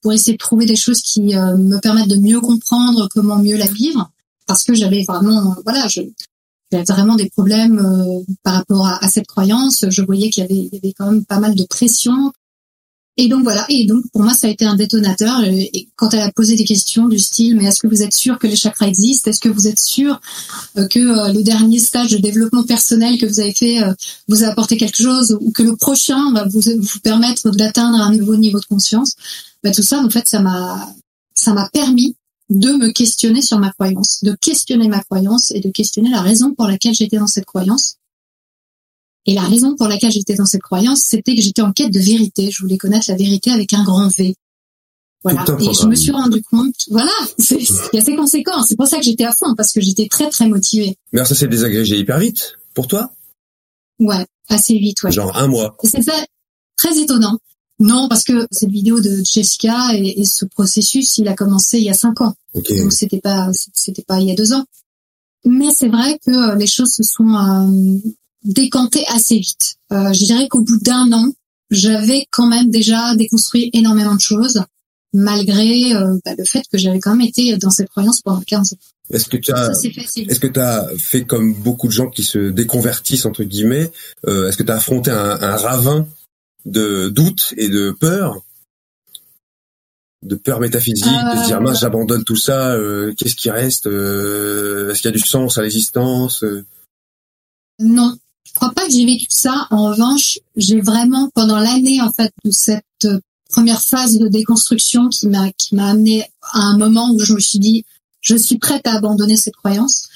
pour 0.01 0.13
essayer 0.13 0.31
de 0.31 0.37
trouver 0.37 0.65
des 0.65 0.77
choses 0.77 1.01
qui 1.01 1.35
euh, 1.35 1.57
me 1.57 1.77
permettent 1.79 2.07
de 2.07 2.15
mieux 2.15 2.39
comprendre 2.39 3.09
comment 3.13 3.37
mieux 3.39 3.57
la 3.57 3.67
vivre. 3.67 4.09
Parce 4.47 4.63
que 4.63 4.73
j'avais 4.73 5.03
vraiment, 5.03 5.53
voilà, 5.65 5.89
j'avais 5.89 6.13
vraiment 6.87 7.15
des 7.15 7.29
problèmes 7.29 7.81
par 8.43 8.53
rapport 8.53 8.87
à, 8.87 9.09
cette 9.09 9.27
croyance. 9.27 9.85
Je 9.89 10.01
voyais 10.03 10.29
qu'il 10.29 10.45
y 10.49 10.69
y 10.71 10.77
avait 10.77 10.93
quand 10.97 11.11
même 11.11 11.25
pas 11.25 11.39
mal 11.39 11.55
de 11.55 11.63
pression 11.65 12.31
et 13.17 13.29
donc 13.29 13.43
voilà, 13.43 13.65
et 13.69 13.85
donc 13.85 14.03
pour 14.11 14.23
moi 14.23 14.33
ça 14.33 14.47
a 14.47 14.49
été 14.49 14.65
un 14.65 14.75
détonateur. 14.75 15.43
Et 15.45 15.87
quand 15.95 16.13
elle 16.13 16.21
a 16.21 16.31
posé 16.33 16.55
des 16.55 16.65
questions 16.65 17.07
du 17.07 17.17
style, 17.17 17.55
mais 17.55 17.65
est-ce 17.65 17.79
que 17.79 17.87
vous 17.87 18.01
êtes 18.01 18.15
sûr 18.15 18.37
que 18.37 18.47
les 18.47 18.57
chakras 18.57 18.87
existent? 18.87 19.29
Est-ce 19.29 19.39
que 19.39 19.47
vous 19.47 19.67
êtes 19.67 19.79
sûr 19.79 20.19
euh, 20.77 20.87
que 20.87 20.99
euh, 20.99 21.31
le 21.31 21.41
dernier 21.41 21.79
stage 21.79 22.11
de 22.11 22.17
développement 22.17 22.63
personnel 22.63 23.17
que 23.17 23.25
vous 23.25 23.39
avez 23.39 23.53
fait 23.53 23.81
euh, 23.81 23.93
vous 24.27 24.43
a 24.43 24.47
apporté 24.47 24.75
quelque 24.75 25.01
chose 25.01 25.37
ou 25.39 25.51
que 25.51 25.63
le 25.63 25.77
prochain 25.77 26.33
va 26.33 26.45
vous, 26.45 26.61
permettre 27.03 27.51
d'atteindre 27.51 28.01
un 28.01 28.11
nouveau 28.11 28.35
niveau 28.35 28.59
de 28.59 28.65
conscience? 28.65 29.15
Bah, 29.63 29.71
Tout 29.71 29.83
ça, 29.83 29.99
en 29.99 30.09
fait, 30.09 30.27
ça 30.27 30.41
m'a 30.41 30.93
ça 31.35 31.53
m'a 31.53 31.69
permis 31.69 32.15
de 32.49 32.71
me 32.73 32.91
questionner 32.91 33.41
sur 33.41 33.59
ma 33.59 33.71
croyance, 33.71 34.23
de 34.23 34.35
questionner 34.39 34.87
ma 34.87 35.01
croyance 35.01 35.51
et 35.51 35.61
de 35.61 35.69
questionner 35.69 36.09
la 36.09 36.21
raison 36.21 36.53
pour 36.53 36.67
laquelle 36.67 36.93
j'étais 36.93 37.17
dans 37.17 37.27
cette 37.27 37.45
croyance 37.45 37.95
et 39.25 39.33
la 39.33 39.41
raison 39.41 39.75
pour 39.75 39.87
laquelle 39.87 40.11
j'étais 40.11 40.35
dans 40.35 40.45
cette 40.45 40.61
croyance, 40.61 41.01
c'était 41.03 41.35
que 41.35 41.41
j'étais 41.41 41.61
en 41.61 41.71
quête 41.71 41.91
de 41.91 41.99
vérité. 41.99 42.51
Je 42.51 42.61
voulais 42.61 42.77
connaître 42.77 43.05
la 43.09 43.15
vérité 43.15 43.51
avec 43.51 43.73
un 43.73 43.83
grand 43.83 44.07
V. 44.07 44.35
Voilà. 45.23 45.43
Et 45.59 45.73
je 45.73 45.87
me 45.87 45.95
suis 45.95 46.11
rendu 46.11 46.43
compte, 46.43 46.75
voilà, 46.91 47.11
il 47.39 47.67
y 47.93 47.97
a 47.97 48.01
ses 48.01 48.15
conséquences. 48.15 48.67
C'est 48.69 48.75
pour 48.75 48.87
ça 48.87 48.97
que 48.97 49.03
j'étais 49.03 49.23
à 49.23 49.31
fond 49.31 49.55
parce 49.55 49.71
que 49.71 49.81
j'étais 49.81 50.07
très 50.07 50.29
très 50.29 50.47
motivée. 50.47 50.97
Mais 51.11 51.19
alors 51.19 51.27
ça 51.27 51.33
s'est 51.33 51.47
désagrégé 51.47 51.97
hyper 51.97 52.19
vite 52.19 52.57
pour 52.75 52.87
toi? 52.87 53.11
Ouais, 53.99 54.23
assez 54.49 54.77
vite, 54.77 55.01
ouais. 55.01 55.11
Genre 55.11 55.35
un 55.35 55.47
mois. 55.47 55.75
C'est 55.83 56.03
ça, 56.03 56.13
très 56.77 56.99
étonnant. 56.99 57.39
Non, 57.79 58.07
parce 58.07 58.23
que 58.23 58.47
cette 58.51 58.69
vidéo 58.69 59.01
de 59.01 59.23
Jessica 59.23 59.95
et, 59.95 60.23
ce 60.25 60.45
processus, 60.45 61.17
il 61.17 61.27
a 61.27 61.33
commencé 61.33 61.79
il 61.79 61.85
y 61.85 61.89
a 61.89 61.95
cinq 61.95 62.21
ans. 62.21 62.35
Donc 62.53 62.93
c'était 62.93 63.19
pas, 63.19 63.49
c'était 63.73 64.03
pas 64.03 64.21
il 64.21 64.29
y 64.29 64.31
a 64.31 64.35
deux 64.35 64.53
ans. 64.53 64.65
Mais 65.43 65.71
c'est 65.71 65.89
vrai 65.89 66.19
que 66.25 66.55
les 66.55 66.67
choses 66.67 66.91
se 66.91 67.03
sont 67.03 67.35
euh, 67.35 67.97
décantées 68.45 69.05
assez 69.07 69.37
vite. 69.37 69.75
Euh, 69.91 70.13
je 70.13 70.25
dirais 70.25 70.47
qu'au 70.47 70.61
bout 70.61 70.79
d'un 70.79 71.11
an, 71.11 71.31
j'avais 71.71 72.27
quand 72.31 72.47
même 72.47 72.69
déjà 72.69 73.15
déconstruit 73.15 73.69
énormément 73.73 74.15
de 74.15 74.21
choses, 74.21 74.63
malgré 75.13 75.95
euh, 75.95 76.17
bah, 76.23 76.31
le 76.37 76.45
fait 76.45 76.63
que 76.71 76.77
j'avais 76.77 76.99
quand 76.99 77.15
même 77.15 77.27
été 77.27 77.57
dans 77.57 77.69
cette 77.69 77.89
croyance 77.89 78.21
pendant 78.21 78.41
15 78.41 78.73
ans. 78.73 78.77
Est-ce 79.11 79.29
que 79.29 79.37
tu 79.37 79.51
as, 79.51 79.71
est-ce 79.71 80.39
que 80.39 80.47
tu 80.47 80.59
as 80.59 80.87
fait 80.97 81.25
comme 81.25 81.53
beaucoup 81.53 81.87
de 81.87 81.91
gens 81.91 82.09
qui 82.09 82.23
se 82.23 82.49
déconvertissent 82.49 83.25
entre 83.25 83.43
guillemets 83.43 83.91
euh, 84.27 84.47
Est-ce 84.47 84.57
que 84.57 84.63
tu 84.63 84.71
as 84.71 84.75
affronté 84.75 85.11
un, 85.11 85.41
un 85.41 85.55
ravin 85.55 86.07
de 86.65 87.09
doute 87.09 87.53
et 87.57 87.69
de 87.69 87.91
peur, 87.91 88.41
de 90.23 90.35
peur 90.35 90.59
métaphysique, 90.59 91.05
de 91.05 91.39
se 91.39 91.45
dire 91.45 91.61
mince 91.61 91.81
j'abandonne 91.81 92.23
tout 92.23 92.35
ça, 92.35 92.71
euh, 92.71 93.13
qu'est-ce 93.15 93.35
qui 93.35 93.51
reste 93.51 93.85
euh, 93.85 94.89
Est-ce 94.89 95.01
qu'il 95.01 95.11
y 95.11 95.13
a 95.13 95.17
du 95.17 95.23
sens 95.23 95.59
à 95.59 95.61
l'existence 95.61 96.43
Non, 97.79 98.17
crois 98.55 98.71
pas 98.71 98.85
que 98.85 98.91
j'ai 98.91 99.05
vécu 99.05 99.27
ça. 99.29 99.67
En 99.69 99.89
revanche, 99.89 100.39
j'ai 100.55 100.81
vraiment 100.81 101.29
pendant 101.35 101.59
l'année 101.59 102.01
en 102.01 102.11
fait 102.11 102.33
de 102.43 102.51
cette 102.51 103.07
première 103.49 103.81
phase 103.81 104.17
de 104.17 104.27
déconstruction 104.27 105.09
qui 105.09 105.27
m'a 105.27 105.51
qui 105.51 105.75
m'a 105.75 105.89
amené 105.89 106.23
à 106.41 106.59
un 106.59 106.77
moment 106.77 107.11
où 107.11 107.19
je 107.19 107.33
me 107.33 107.39
suis 107.39 107.59
dit 107.59 107.85
je 108.21 108.35
suis 108.35 108.57
prête 108.57 108.87
à 108.87 108.95
abandonner 108.95 109.37
cette 109.37 109.55
croyance. 109.55 110.07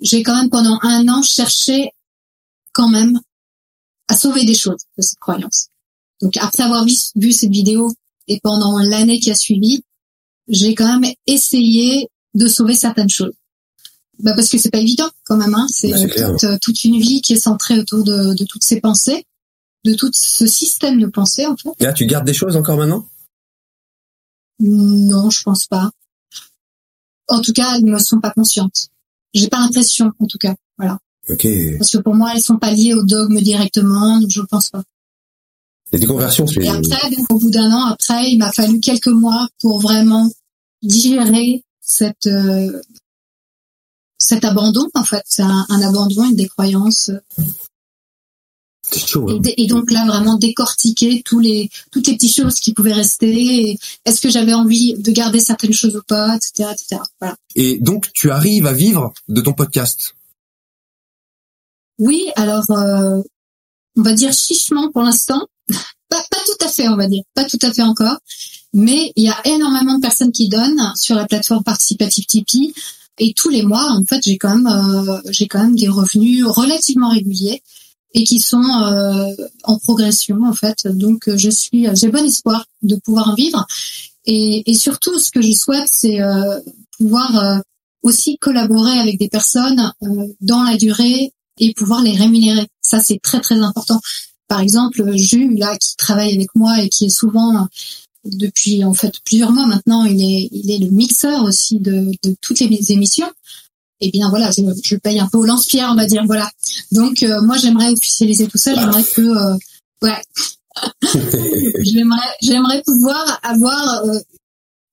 J'ai 0.00 0.22
quand 0.22 0.34
même 0.34 0.50
pendant 0.50 0.78
un 0.82 1.06
an 1.08 1.22
cherché 1.22 1.90
quand 2.72 2.88
même 2.88 3.20
à 4.08 4.16
sauver 4.16 4.44
des 4.44 4.54
choses 4.54 4.80
de 4.96 5.02
cette 5.02 5.18
croyance. 5.18 5.68
Donc 6.22 6.36
après 6.38 6.62
avoir 6.62 6.84
vu, 6.84 7.32
cette 7.32 7.50
vidéo 7.50 7.92
et 8.28 8.40
pendant 8.42 8.78
l'année 8.78 9.18
qui 9.20 9.30
a 9.30 9.34
suivi, 9.34 9.82
j'ai 10.48 10.74
quand 10.74 10.98
même 10.98 11.12
essayé 11.26 12.08
de 12.34 12.46
sauver 12.46 12.74
certaines 12.74 13.10
choses. 13.10 13.34
Bah 14.22 14.34
parce 14.34 14.48
que 14.48 14.58
c'est 14.58 14.70
pas 14.70 14.78
évident 14.78 15.10
quand 15.24 15.36
même. 15.36 15.54
Hein. 15.54 15.66
C'est 15.68 15.90
bah, 15.90 16.58
toute, 16.60 16.84
une 16.84 17.00
vie 17.00 17.20
qui 17.20 17.32
est 17.34 17.40
centrée 17.40 17.78
autour 17.78 18.04
de, 18.04 18.44
toutes 18.44 18.62
ces 18.62 18.80
pensées, 18.80 19.26
de 19.84 19.94
tout 19.94 20.10
ce 20.14 20.46
système 20.46 21.00
de 21.00 21.06
pensée 21.06 21.44
en 21.46 21.56
fait. 21.56 21.70
Et 21.80 21.84
là, 21.84 21.92
tu 21.92 22.06
gardes 22.06 22.24
des 22.24 22.32
choses 22.32 22.56
encore 22.56 22.76
maintenant? 22.76 23.06
Non, 24.60 25.28
je 25.28 25.42
pense 25.42 25.66
pas. 25.66 25.90
En 27.28 27.40
tout 27.40 27.52
cas, 27.52 27.76
elles 27.76 27.84
ne 27.84 27.98
sont 27.98 28.20
pas 28.20 28.30
conscientes. 28.30 28.88
J'ai 29.34 29.48
pas 29.48 29.58
l'impression, 29.58 30.12
en 30.18 30.26
tout 30.26 30.38
cas. 30.38 30.54
Voilà. 30.78 30.98
Ok. 31.28 31.46
Parce 31.78 31.90
que 31.90 31.98
pour 31.98 32.14
moi, 32.14 32.32
elles 32.34 32.42
sont 32.42 32.58
pas 32.58 32.70
liées 32.70 32.94
au 32.94 33.02
dogme 33.02 33.40
directement, 33.40 34.20
donc 34.20 34.30
je 34.30 34.40
pense 34.42 34.70
pas. 34.70 34.82
Et 35.92 35.98
des 35.98 36.06
conversions, 36.06 36.46
Et 36.46 36.68
après, 36.68 37.10
au 37.28 37.38
bout 37.38 37.50
d'un 37.50 37.70
an, 37.70 37.86
après, 37.86 38.30
il 38.30 38.38
m'a 38.38 38.50
fallu 38.52 38.80
quelques 38.80 39.08
mois 39.08 39.48
pour 39.60 39.80
vraiment 39.80 40.30
digérer 40.82 41.64
cette 41.80 42.26
euh, 42.26 42.80
cet 44.22 44.44
abandon. 44.44 44.88
En 44.94 45.04
fait, 45.04 45.22
c'est 45.26 45.42
un, 45.42 45.66
abandon, 45.68 46.24
une 46.24 46.36
décroyance. 46.36 47.10
Chaud, 48.94 49.28
hein. 49.30 49.40
et, 49.56 49.66
donc 49.66 49.90
là, 49.90 50.04
vraiment 50.06 50.36
décortiquer 50.36 51.22
tous 51.24 51.38
les 51.38 51.70
toutes 51.90 52.06
les 52.08 52.14
petites 52.14 52.34
choses 52.34 52.56
qui 52.56 52.74
pouvaient 52.74 52.92
rester. 52.92 53.78
Est-ce 54.04 54.20
que 54.20 54.28
j'avais 54.28 54.52
envie 54.52 54.94
de 54.94 55.10
garder 55.12 55.40
certaines 55.40 55.72
choses 55.72 55.96
ou 55.96 56.02
pas, 56.06 56.36
etc., 56.36 56.70
etc. 56.72 57.00
Voilà. 57.20 57.36
Et 57.54 57.78
donc, 57.78 58.12
tu 58.12 58.30
arrives 58.30 58.66
à 58.66 58.72
vivre 58.72 59.12
de 59.28 59.40
ton 59.40 59.54
podcast? 59.54 60.14
Oui, 61.98 62.30
alors 62.36 62.70
euh, 62.70 63.22
on 63.96 64.02
va 64.02 64.12
dire 64.12 64.32
chichement 64.32 64.90
pour 64.90 65.02
l'instant 65.02 65.46
pas, 66.08 66.22
pas 66.30 66.42
tout 66.46 66.64
à 66.64 66.68
fait, 66.68 66.88
on 66.88 66.96
va 66.96 67.06
dire, 67.06 67.22
pas 67.34 67.44
tout 67.44 67.58
à 67.62 67.72
fait 67.72 67.82
encore, 67.82 68.18
mais 68.74 69.12
il 69.16 69.24
y 69.24 69.28
a 69.28 69.40
énormément 69.46 69.96
de 69.96 70.00
personnes 70.00 70.32
qui 70.32 70.48
donnent 70.48 70.92
sur 70.96 71.14
la 71.14 71.26
plateforme 71.26 71.62
participative 71.64 72.26
Tipeee 72.26 72.74
et 73.18 73.34
tous 73.34 73.50
les 73.50 73.62
mois, 73.62 73.90
en 73.90 74.04
fait, 74.04 74.20
j'ai 74.22 74.38
quand 74.38 74.56
même 74.56 74.66
euh, 74.66 75.20
j'ai 75.30 75.46
quand 75.46 75.62
même 75.62 75.76
des 75.76 75.88
revenus 75.88 76.44
relativement 76.46 77.10
réguliers 77.10 77.62
et 78.14 78.24
qui 78.24 78.40
sont 78.40 78.62
euh, 78.62 79.34
en 79.64 79.78
progression 79.78 80.38
en 80.44 80.54
fait. 80.54 80.86
Donc 80.86 81.30
je 81.34 81.50
suis 81.50 81.86
j'ai 81.94 82.08
bon 82.08 82.24
espoir 82.24 82.66
de 82.82 82.96
pouvoir 82.96 83.34
vivre 83.34 83.66
et, 84.24 84.70
et 84.70 84.74
surtout 84.74 85.18
ce 85.18 85.30
que 85.30 85.42
je 85.42 85.52
souhaite 85.52 85.88
c'est 85.90 86.20
euh, 86.20 86.60
pouvoir 86.98 87.62
aussi 88.02 88.38
collaborer 88.38 88.98
avec 88.98 89.18
des 89.18 89.28
personnes 89.28 89.92
dans 90.40 90.62
la 90.62 90.76
durée 90.76 91.32
et 91.58 91.74
pouvoir 91.74 92.02
les 92.02 92.16
rémunérer. 92.16 92.66
Ça 92.82 93.00
c'est 93.00 93.20
très 93.22 93.40
très 93.40 93.60
important 93.60 94.00
par 94.52 94.60
exemple, 94.60 95.16
Jules, 95.16 95.58
là, 95.58 95.74
qui 95.78 95.96
travaille 95.96 96.34
avec 96.34 96.54
moi 96.54 96.78
et 96.82 96.90
qui 96.90 97.06
est 97.06 97.08
souvent 97.08 97.66
depuis 98.24 98.84
en 98.84 98.94
fait 98.94 99.14
plusieurs 99.24 99.52
mois 99.52 99.66
maintenant, 99.66 100.04
il 100.04 100.22
est 100.22 100.48
il 100.52 100.70
est 100.70 100.78
le 100.78 100.90
mixeur 100.90 101.44
aussi 101.44 101.78
de, 101.78 102.10
de 102.22 102.36
toutes 102.40 102.60
les 102.60 102.92
émissions. 102.92 103.30
Et 104.00 104.08
eh 104.08 104.10
bien 104.10 104.30
voilà, 104.30 104.50
je, 104.50 104.62
je 104.82 104.96
paye 104.96 105.20
un 105.20 105.28
peu 105.28 105.38
au 105.38 105.44
lance-pierre, 105.44 105.88
on 105.92 105.94
va 105.94 106.06
dire 106.06 106.24
voilà. 106.26 106.50
Donc 106.90 107.22
euh, 107.22 107.40
moi 107.42 107.56
j'aimerais 107.56 107.90
officialiser 107.90 108.48
tout 108.48 108.58
ça, 108.58 108.74
j'aimerais 108.74 109.04
que 109.04 109.20
euh, 109.20 109.56
ouais, 110.02 110.20
j'aimerais 111.82 112.18
j'aimerais 112.42 112.82
pouvoir 112.84 113.38
avoir 113.44 114.04
euh, 114.04 114.18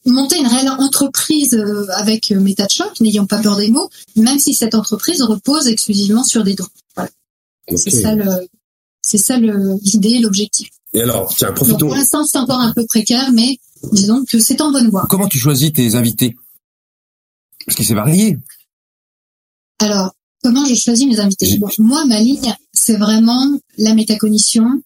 monter 0.05 0.37
une 0.37 0.47
réelle 0.47 0.69
entreprise 0.69 1.55
avec 1.95 2.29
MetaChoc, 2.31 2.99
n'ayant 3.01 3.25
pas 3.25 3.39
peur 3.39 3.57
des 3.57 3.69
mots, 3.69 3.89
même 4.15 4.37
si 4.37 4.53
cette 4.53 4.75
entreprise 4.75 5.21
repose 5.23 5.67
exclusivement 5.67 6.23
sur 6.23 6.43
des 6.43 6.53
dons. 6.53 6.67
Voilà. 6.95 7.09
C'est 7.75 7.89
ça 7.89 8.13
le 8.13 8.47
c'est 9.01 9.17
ça 9.17 9.37
l'idée, 9.37 10.19
l'objectif. 10.19 10.69
Et 10.93 11.01
alors, 11.01 11.33
tiens, 11.35 11.51
profitons. 11.51 11.87
pour 11.87 11.95
l'instant, 11.95 12.23
c'est 12.25 12.37
encore 12.37 12.59
un 12.59 12.73
peu 12.73 12.85
précaire, 12.85 13.31
mais 13.31 13.57
disons 13.91 14.23
que 14.25 14.39
c'est 14.39 14.59
en 14.61 14.71
bonne 14.71 14.89
voie. 14.89 15.05
Comment 15.09 15.27
tu 15.27 15.37
choisis 15.37 15.71
tes 15.71 15.95
invités? 15.95 16.35
Parce 17.65 17.77
que 17.77 17.83
c'est 17.83 17.93
varié. 17.93 18.37
Alors, 19.79 20.13
comment 20.43 20.65
je 20.65 20.75
choisis 20.75 21.07
mes 21.07 21.19
invités? 21.19 21.59
Moi, 21.77 22.05
ma 22.05 22.19
ligne, 22.19 22.55
c'est 22.73 22.97
vraiment 22.97 23.45
la 23.77 23.93
métacognition 23.93 24.81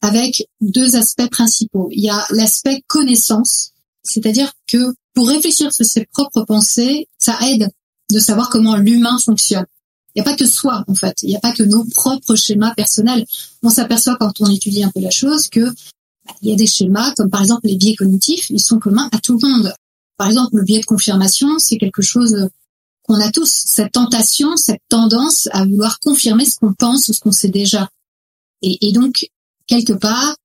avec 0.00 0.48
deux 0.60 0.96
aspects 0.96 1.30
principaux. 1.30 1.88
Il 1.90 2.04
y 2.04 2.10
a 2.10 2.26
l'aspect 2.30 2.82
connaissance, 2.86 3.72
c'est-à-dire 4.02 4.52
que 4.66 4.94
pour 5.14 5.28
réfléchir 5.28 5.72
sur 5.72 5.84
ses 5.84 6.06
propres 6.06 6.44
pensées, 6.44 7.08
ça 7.18 7.38
aide 7.48 7.70
de 8.12 8.18
savoir 8.18 8.50
comment 8.50 8.76
l'humain 8.76 9.18
fonctionne. 9.18 9.66
Il 10.14 10.22
n'y 10.22 10.28
a 10.28 10.30
pas 10.30 10.36
que 10.36 10.46
soi, 10.46 10.84
en 10.86 10.94
fait. 10.94 11.22
Il 11.22 11.28
n'y 11.28 11.36
a 11.36 11.40
pas 11.40 11.52
que 11.52 11.62
nos 11.62 11.84
propres 11.84 12.36
schémas 12.36 12.74
personnels. 12.74 13.26
On 13.62 13.68
s'aperçoit 13.68 14.16
quand 14.16 14.40
on 14.40 14.46
étudie 14.46 14.84
un 14.84 14.90
peu 14.90 15.00
la 15.00 15.10
chose 15.10 15.48
que 15.48 15.64
bah, 16.24 16.34
il 16.40 16.50
y 16.50 16.52
a 16.52 16.56
des 16.56 16.66
schémas, 16.66 17.12
comme 17.14 17.30
par 17.30 17.42
exemple 17.42 17.66
les 17.66 17.76
biais 17.76 17.96
cognitifs, 17.96 18.48
ils 18.50 18.60
sont 18.60 18.78
communs 18.78 19.08
à 19.12 19.18
tout 19.18 19.38
le 19.38 19.48
monde. 19.48 19.74
Par 20.16 20.28
exemple, 20.28 20.56
le 20.56 20.62
biais 20.62 20.80
de 20.80 20.84
confirmation, 20.84 21.58
c'est 21.58 21.78
quelque 21.78 22.02
chose 22.02 22.48
qu'on 23.02 23.20
a 23.20 23.30
tous, 23.30 23.50
cette 23.66 23.92
tentation, 23.92 24.56
cette 24.56 24.80
tendance 24.88 25.48
à 25.52 25.64
vouloir 25.64 25.98
confirmer 26.00 26.46
ce 26.46 26.56
qu'on 26.56 26.72
pense 26.72 27.08
ou 27.08 27.12
ce 27.12 27.20
qu'on 27.20 27.32
sait 27.32 27.48
déjà. 27.48 27.90
Et, 28.62 28.92
donc, 28.92 29.28
quelque 29.66 29.92
part, 29.92 30.36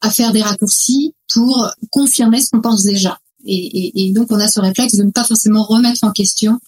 à 0.00 0.10
faire 0.10 0.32
des 0.32 0.42
raccourcis 0.42 1.12
pour 1.32 1.68
confirmer 1.90 2.40
ce 2.40 2.50
qu'on 2.50 2.60
pense 2.60 2.84
déjà. 2.84 3.18
Et, 3.46 4.12
donc, 4.14 4.30
on 4.30 4.38
a 4.38 4.48
ce 4.48 4.60
réflexe 4.60 4.94
de 4.94 5.02
ne 5.02 5.10
pas 5.10 5.24
forcément 5.24 5.64
remettre 5.64 6.04
en 6.04 6.12
question 6.12 6.60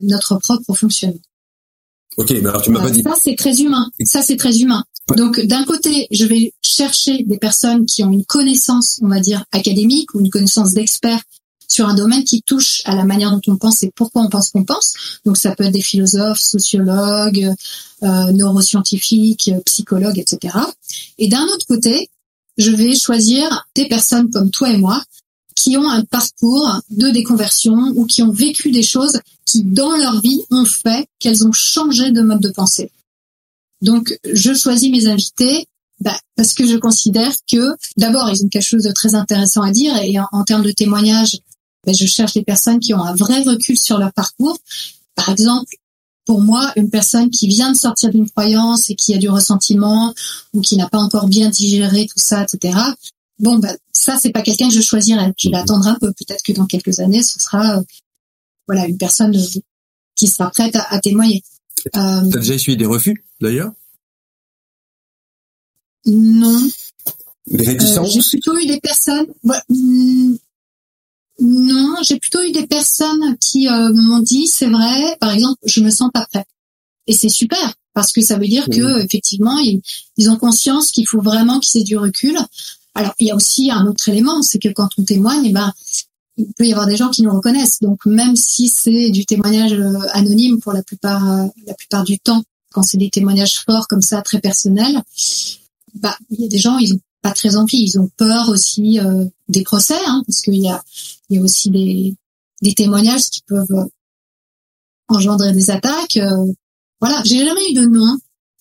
notre 0.00 0.36
propre 0.36 0.74
fonctionnement. 0.74 1.20
Ok, 2.16 2.30
mais 2.30 2.48
alors 2.48 2.62
tu 2.62 2.70
m'as 2.70 2.80
pas 2.80 2.90
dit. 2.90 3.02
Ça 3.02 3.14
c'est 3.20 3.36
très 3.36 3.60
humain. 3.60 3.90
Ça 4.04 4.22
c'est 4.22 4.36
très 4.36 4.58
humain. 4.58 4.84
Donc 5.16 5.40
d'un 5.40 5.64
côté, 5.64 6.06
je 6.10 6.24
vais 6.24 6.52
chercher 6.62 7.24
des 7.24 7.38
personnes 7.38 7.84
qui 7.86 8.02
ont 8.04 8.10
une 8.10 8.24
connaissance, 8.24 9.00
on 9.02 9.08
va 9.08 9.20
dire 9.20 9.44
académique 9.52 10.14
ou 10.14 10.20
une 10.20 10.30
connaissance 10.30 10.72
d'expert 10.72 11.20
sur 11.68 11.88
un 11.88 11.94
domaine 11.94 12.24
qui 12.24 12.42
touche 12.42 12.82
à 12.84 12.94
la 12.94 13.04
manière 13.04 13.30
dont 13.30 13.40
on 13.48 13.56
pense 13.56 13.82
et 13.82 13.90
pourquoi 13.94 14.22
on 14.22 14.28
pense 14.28 14.50
qu'on 14.50 14.64
pense. 14.64 14.94
Donc 15.24 15.36
ça 15.36 15.54
peut 15.54 15.64
être 15.64 15.72
des 15.72 15.82
philosophes, 15.82 16.40
sociologues, 16.40 17.52
euh, 18.02 18.32
neuroscientifiques, 18.32 19.50
psychologues, 19.66 20.18
etc. 20.18 20.56
Et 21.18 21.28
d'un 21.28 21.44
autre 21.44 21.66
côté, 21.66 22.10
je 22.58 22.70
vais 22.70 22.94
choisir 22.94 23.66
des 23.74 23.88
personnes 23.88 24.30
comme 24.30 24.50
toi 24.50 24.70
et 24.70 24.76
moi 24.76 25.02
qui 25.54 25.76
ont 25.76 25.88
un 25.88 26.04
parcours 26.04 26.80
de 26.90 27.10
déconversion 27.10 27.92
ou 27.94 28.06
qui 28.06 28.22
ont 28.22 28.32
vécu 28.32 28.70
des 28.70 28.82
choses 28.82 29.20
qui, 29.46 29.62
dans 29.62 29.96
leur 29.96 30.20
vie, 30.20 30.42
ont 30.50 30.64
fait 30.64 31.06
qu'elles 31.18 31.46
ont 31.46 31.52
changé 31.52 32.10
de 32.10 32.22
mode 32.22 32.40
de 32.40 32.50
pensée. 32.50 32.90
Donc, 33.82 34.18
je 34.30 34.54
choisis 34.54 34.90
mes 34.90 35.06
invités 35.06 35.66
bah, 36.00 36.18
parce 36.36 36.54
que 36.54 36.66
je 36.66 36.76
considère 36.76 37.32
que, 37.50 37.76
d'abord, 37.96 38.28
ils 38.30 38.44
ont 38.44 38.48
quelque 38.48 38.62
chose 38.62 38.82
de 38.82 38.92
très 38.92 39.14
intéressant 39.14 39.62
à 39.62 39.70
dire 39.70 39.96
et 39.96 40.16
en, 40.32 40.44
termes 40.44 40.64
de 40.64 40.72
témoignages, 40.72 41.38
bah, 41.86 41.92
je 41.92 42.06
cherche 42.06 42.32
des 42.34 42.42
personnes 42.42 42.80
qui 42.80 42.94
ont 42.94 43.02
un 43.02 43.14
vrai 43.14 43.42
recul 43.42 43.78
sur 43.78 43.98
leur 43.98 44.12
parcours. 44.12 44.58
Par 45.14 45.28
exemple, 45.28 45.76
pour 46.26 46.40
moi, 46.40 46.72
une 46.76 46.90
personne 46.90 47.30
qui 47.30 47.46
vient 47.46 47.72
de 47.72 47.76
sortir 47.76 48.10
d'une 48.10 48.28
croyance 48.28 48.90
et 48.90 48.94
qui 48.94 49.14
a 49.14 49.18
du 49.18 49.28
ressentiment 49.28 50.14
ou 50.52 50.62
qui 50.62 50.76
n'a 50.76 50.88
pas 50.88 50.98
encore 50.98 51.28
bien 51.28 51.50
digéré 51.50 52.06
tout 52.06 52.18
ça, 52.18 52.42
etc., 52.42 52.78
bon, 53.38 53.58
bah, 53.58 53.74
ça, 53.92 54.18
c'est 54.20 54.30
pas 54.30 54.42
quelqu'un 54.42 54.68
que 54.68 54.74
je 54.74 54.80
choisirais. 54.80 55.32
Je 55.36 55.48
vais 55.48 55.56
mhm. 55.56 55.62
attendre 55.62 55.86
un 55.86 55.98
peu. 55.98 56.12
Peut-être 56.12 56.42
que 56.42 56.52
dans 56.52 56.66
quelques 56.66 57.00
années, 57.00 57.22
ce 57.22 57.38
sera, 57.40 57.82
voilà, 58.66 58.86
une 58.86 58.98
personne 58.98 59.36
qui 60.16 60.26
sera 60.26 60.50
prête 60.50 60.76
à, 60.76 60.98
témoigner. 61.00 61.42
T'as 61.92 62.22
déjà 62.22 62.54
essuyé 62.54 62.76
des 62.76 62.86
refus, 62.86 63.24
d'ailleurs? 63.40 63.72
Non. 66.06 66.68
Des 67.46 67.64
réticences? 67.64 68.12
J'ai 68.12 68.20
plutôt 68.20 68.58
eu 68.58 68.66
des 68.66 68.80
personnes. 68.80 69.26
Hmm, 69.68 70.36
non, 71.40 71.96
j'ai 72.02 72.18
plutôt 72.18 72.42
eu 72.42 72.52
des 72.52 72.66
personnes 72.66 73.36
qui 73.38 73.68
m'ont 73.68 74.20
dit, 74.20 74.46
c'est 74.46 74.68
vrai, 74.68 75.16
par 75.20 75.32
exemple, 75.32 75.60
je 75.64 75.80
me 75.80 75.90
sens 75.90 76.10
pas 76.12 76.26
prête. 76.26 76.46
Et 77.06 77.12
c'est 77.12 77.28
super 77.28 77.74
parce 77.94 78.12
que 78.12 78.20
ça 78.20 78.36
veut 78.36 78.48
dire 78.48 78.66
que 78.66 79.02
effectivement 79.02 79.58
ils, 79.58 80.30
ont 80.30 80.36
conscience 80.36 80.90
qu'il 80.90 81.06
faut 81.06 81.22
vraiment 81.22 81.60
qu'ils 81.60 81.80
aient 81.80 81.84
du 81.84 81.96
recul. 81.96 82.36
Alors 82.94 83.14
il 83.18 83.26
y 83.26 83.30
a 83.30 83.36
aussi 83.36 83.70
un 83.70 83.86
autre 83.86 84.08
élément, 84.08 84.42
c'est 84.42 84.58
que 84.58 84.68
quand 84.68 84.88
on 84.98 85.04
témoigne, 85.04 85.46
eh 85.46 85.52
ben 85.52 85.72
il 86.36 86.52
peut 86.54 86.66
y 86.66 86.72
avoir 86.72 86.86
des 86.86 86.96
gens 86.96 87.10
qui 87.10 87.22
nous 87.22 87.32
reconnaissent. 87.32 87.80
Donc 87.80 88.06
même 88.06 88.36
si 88.36 88.68
c'est 88.68 89.10
du 89.10 89.24
témoignage 89.24 89.72
euh, 89.72 89.98
anonyme 90.12 90.60
pour 90.60 90.72
la 90.72 90.82
plupart 90.82 91.28
euh, 91.30 91.46
la 91.66 91.74
plupart 91.74 92.04
du 92.04 92.18
temps, 92.18 92.42
quand 92.72 92.82
c'est 92.82 92.98
des 92.98 93.10
témoignages 93.10 93.60
forts 93.64 93.86
comme 93.88 94.02
ça, 94.02 94.22
très 94.22 94.40
personnels, 94.40 95.02
bah 95.94 96.16
il 96.30 96.40
y 96.40 96.44
a 96.44 96.48
des 96.48 96.58
gens 96.58 96.78
ils 96.78 96.94
ont 96.94 97.00
pas 97.22 97.32
très 97.32 97.56
envie, 97.56 97.78
ils 97.78 97.98
ont 97.98 98.10
peur 98.16 98.48
aussi 98.48 99.00
euh, 99.00 99.24
des 99.48 99.62
procès, 99.62 99.98
hein, 100.06 100.22
parce 100.26 100.40
qu'il 100.42 100.62
y 100.62 100.68
a 100.68 100.82
il 101.30 101.36
y 101.36 101.40
a 101.40 101.42
aussi 101.42 101.70
des 101.70 102.14
des 102.62 102.74
témoignages 102.74 103.30
qui 103.30 103.42
peuvent 103.46 103.88
engendrer 105.08 105.52
des 105.52 105.70
attaques. 105.70 106.18
Voilà, 107.00 107.20
j'ai 107.24 107.44
jamais 107.44 107.70
eu 107.70 107.74
de 107.74 107.84
nom. 107.84 108.16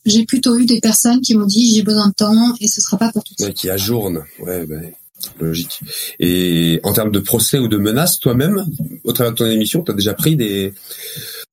J'ai 0.05 0.25
plutôt 0.25 0.57
eu 0.57 0.65
des 0.65 0.81
personnes 0.81 1.21
qui 1.21 1.35
m'ont 1.35 1.45
dit 1.45 1.75
j'ai 1.75 1.83
besoin 1.83 2.09
de 2.09 2.13
temps 2.13 2.55
et 2.59 2.67
ce 2.67 2.81
sera 2.81 2.97
pas 2.97 3.11
pour 3.11 3.23
tout 3.23 3.33
de 3.37 3.43
suite. 3.43 3.55
qui 3.55 3.69
ajournent, 3.69 4.23
ouais, 4.39 4.65
ben, 4.65 4.91
logique. 5.39 5.79
Et 6.19 6.79
en 6.83 6.93
termes 6.93 7.11
de 7.11 7.19
procès 7.19 7.59
ou 7.59 7.67
de 7.67 7.77
menaces, 7.77 8.19
toi-même, 8.19 8.65
au 9.03 9.13
travers 9.13 9.31
de 9.31 9.37
ton 9.37 9.45
émission, 9.45 9.83
tu 9.83 9.91
as 9.91 9.95
déjà 9.95 10.13
pris 10.13 10.35
des 10.35 10.73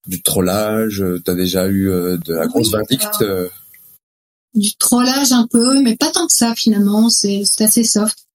du 0.06 0.22
trollage, 0.22 1.04
tu 1.24 1.30
as 1.30 1.34
déjà 1.34 1.66
eu 1.68 1.90
euh, 1.90 2.16
de 2.18 2.34
la 2.34 2.46
grosse 2.46 2.70
vindicte 2.70 3.22
euh? 3.22 3.48
Du 4.54 4.74
trollage 4.76 5.30
un 5.30 5.46
peu, 5.46 5.80
mais 5.80 5.94
pas 5.96 6.10
tant 6.10 6.26
que 6.26 6.32
ça 6.32 6.54
finalement, 6.56 7.08
c'est 7.08 7.44
assez 7.60 7.84
soft. 7.84 8.26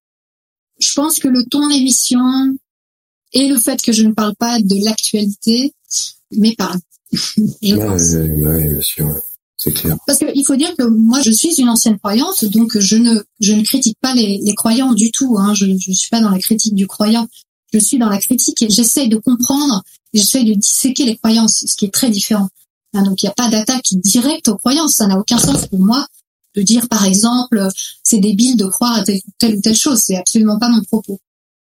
Je 0.79 0.93
pense 0.93 1.19
que 1.19 1.27
le 1.27 1.43
ton 1.45 1.67
d'émission 1.67 2.55
et 3.33 3.49
le 3.49 3.57
fait 3.57 3.81
que 3.81 3.91
je 3.91 4.03
ne 4.03 4.13
parle 4.13 4.35
pas 4.35 4.59
de 4.59 4.83
l'actualité 4.83 5.73
m'épargnent. 6.31 6.79
C'est 9.65 9.71
clair. 9.71 9.97
Parce 10.05 10.19
qu'il 10.19 10.45
faut 10.45 10.55
dire 10.55 10.75
que 10.77 10.83
moi, 10.83 11.19
je 11.21 11.31
suis 11.31 11.59
une 11.59 11.69
ancienne 11.69 11.97
croyante, 11.97 12.45
donc 12.45 12.77
je 12.77 12.97
ne, 12.97 13.19
je 13.39 13.53
ne 13.53 13.63
critique 13.63 13.97
pas 13.99 14.13
les, 14.13 14.39
les 14.43 14.53
croyants 14.53 14.93
du 14.93 15.09
tout. 15.09 15.37
Hein. 15.39 15.55
Je 15.55 15.65
ne 15.65 15.75
suis 15.75 16.09
pas 16.11 16.21
dans 16.21 16.29
la 16.29 16.37
critique 16.37 16.75
du 16.75 16.85
croyant. 16.85 17.27
Je 17.73 17.79
suis 17.79 17.97
dans 17.97 18.09
la 18.09 18.19
critique 18.19 18.61
et 18.61 18.69
j'essaye 18.69 19.09
de 19.09 19.17
comprendre, 19.17 19.83
j'essaye 20.13 20.45
de 20.45 20.53
disséquer 20.53 21.05
les 21.05 21.17
croyances, 21.17 21.65
ce 21.65 21.75
qui 21.75 21.85
est 21.85 21.93
très 21.93 22.11
différent. 22.11 22.47
Hein, 22.93 23.01
donc 23.01 23.23
il 23.23 23.25
n'y 23.25 23.29
a 23.29 23.33
pas 23.33 23.49
d'attaque 23.49 23.87
directe 23.93 24.49
aux 24.49 24.57
croyances. 24.57 24.97
Ça 24.97 25.07
n'a 25.07 25.17
aucun 25.17 25.39
sens 25.39 25.65
pour 25.65 25.79
moi 25.79 26.05
de 26.55 26.61
dire, 26.61 26.87
par 26.87 27.03
exemple, 27.03 27.67
c'est 28.03 28.19
débile 28.19 28.57
de 28.57 28.67
croire 28.67 28.99
à 28.99 29.03
telle, 29.03 29.19
telle 29.39 29.55
ou 29.55 29.61
telle 29.61 29.75
chose. 29.75 29.99
C'est 29.99 30.15
absolument 30.15 30.59
pas 30.59 30.69
mon 30.69 30.83
propos. 30.83 31.19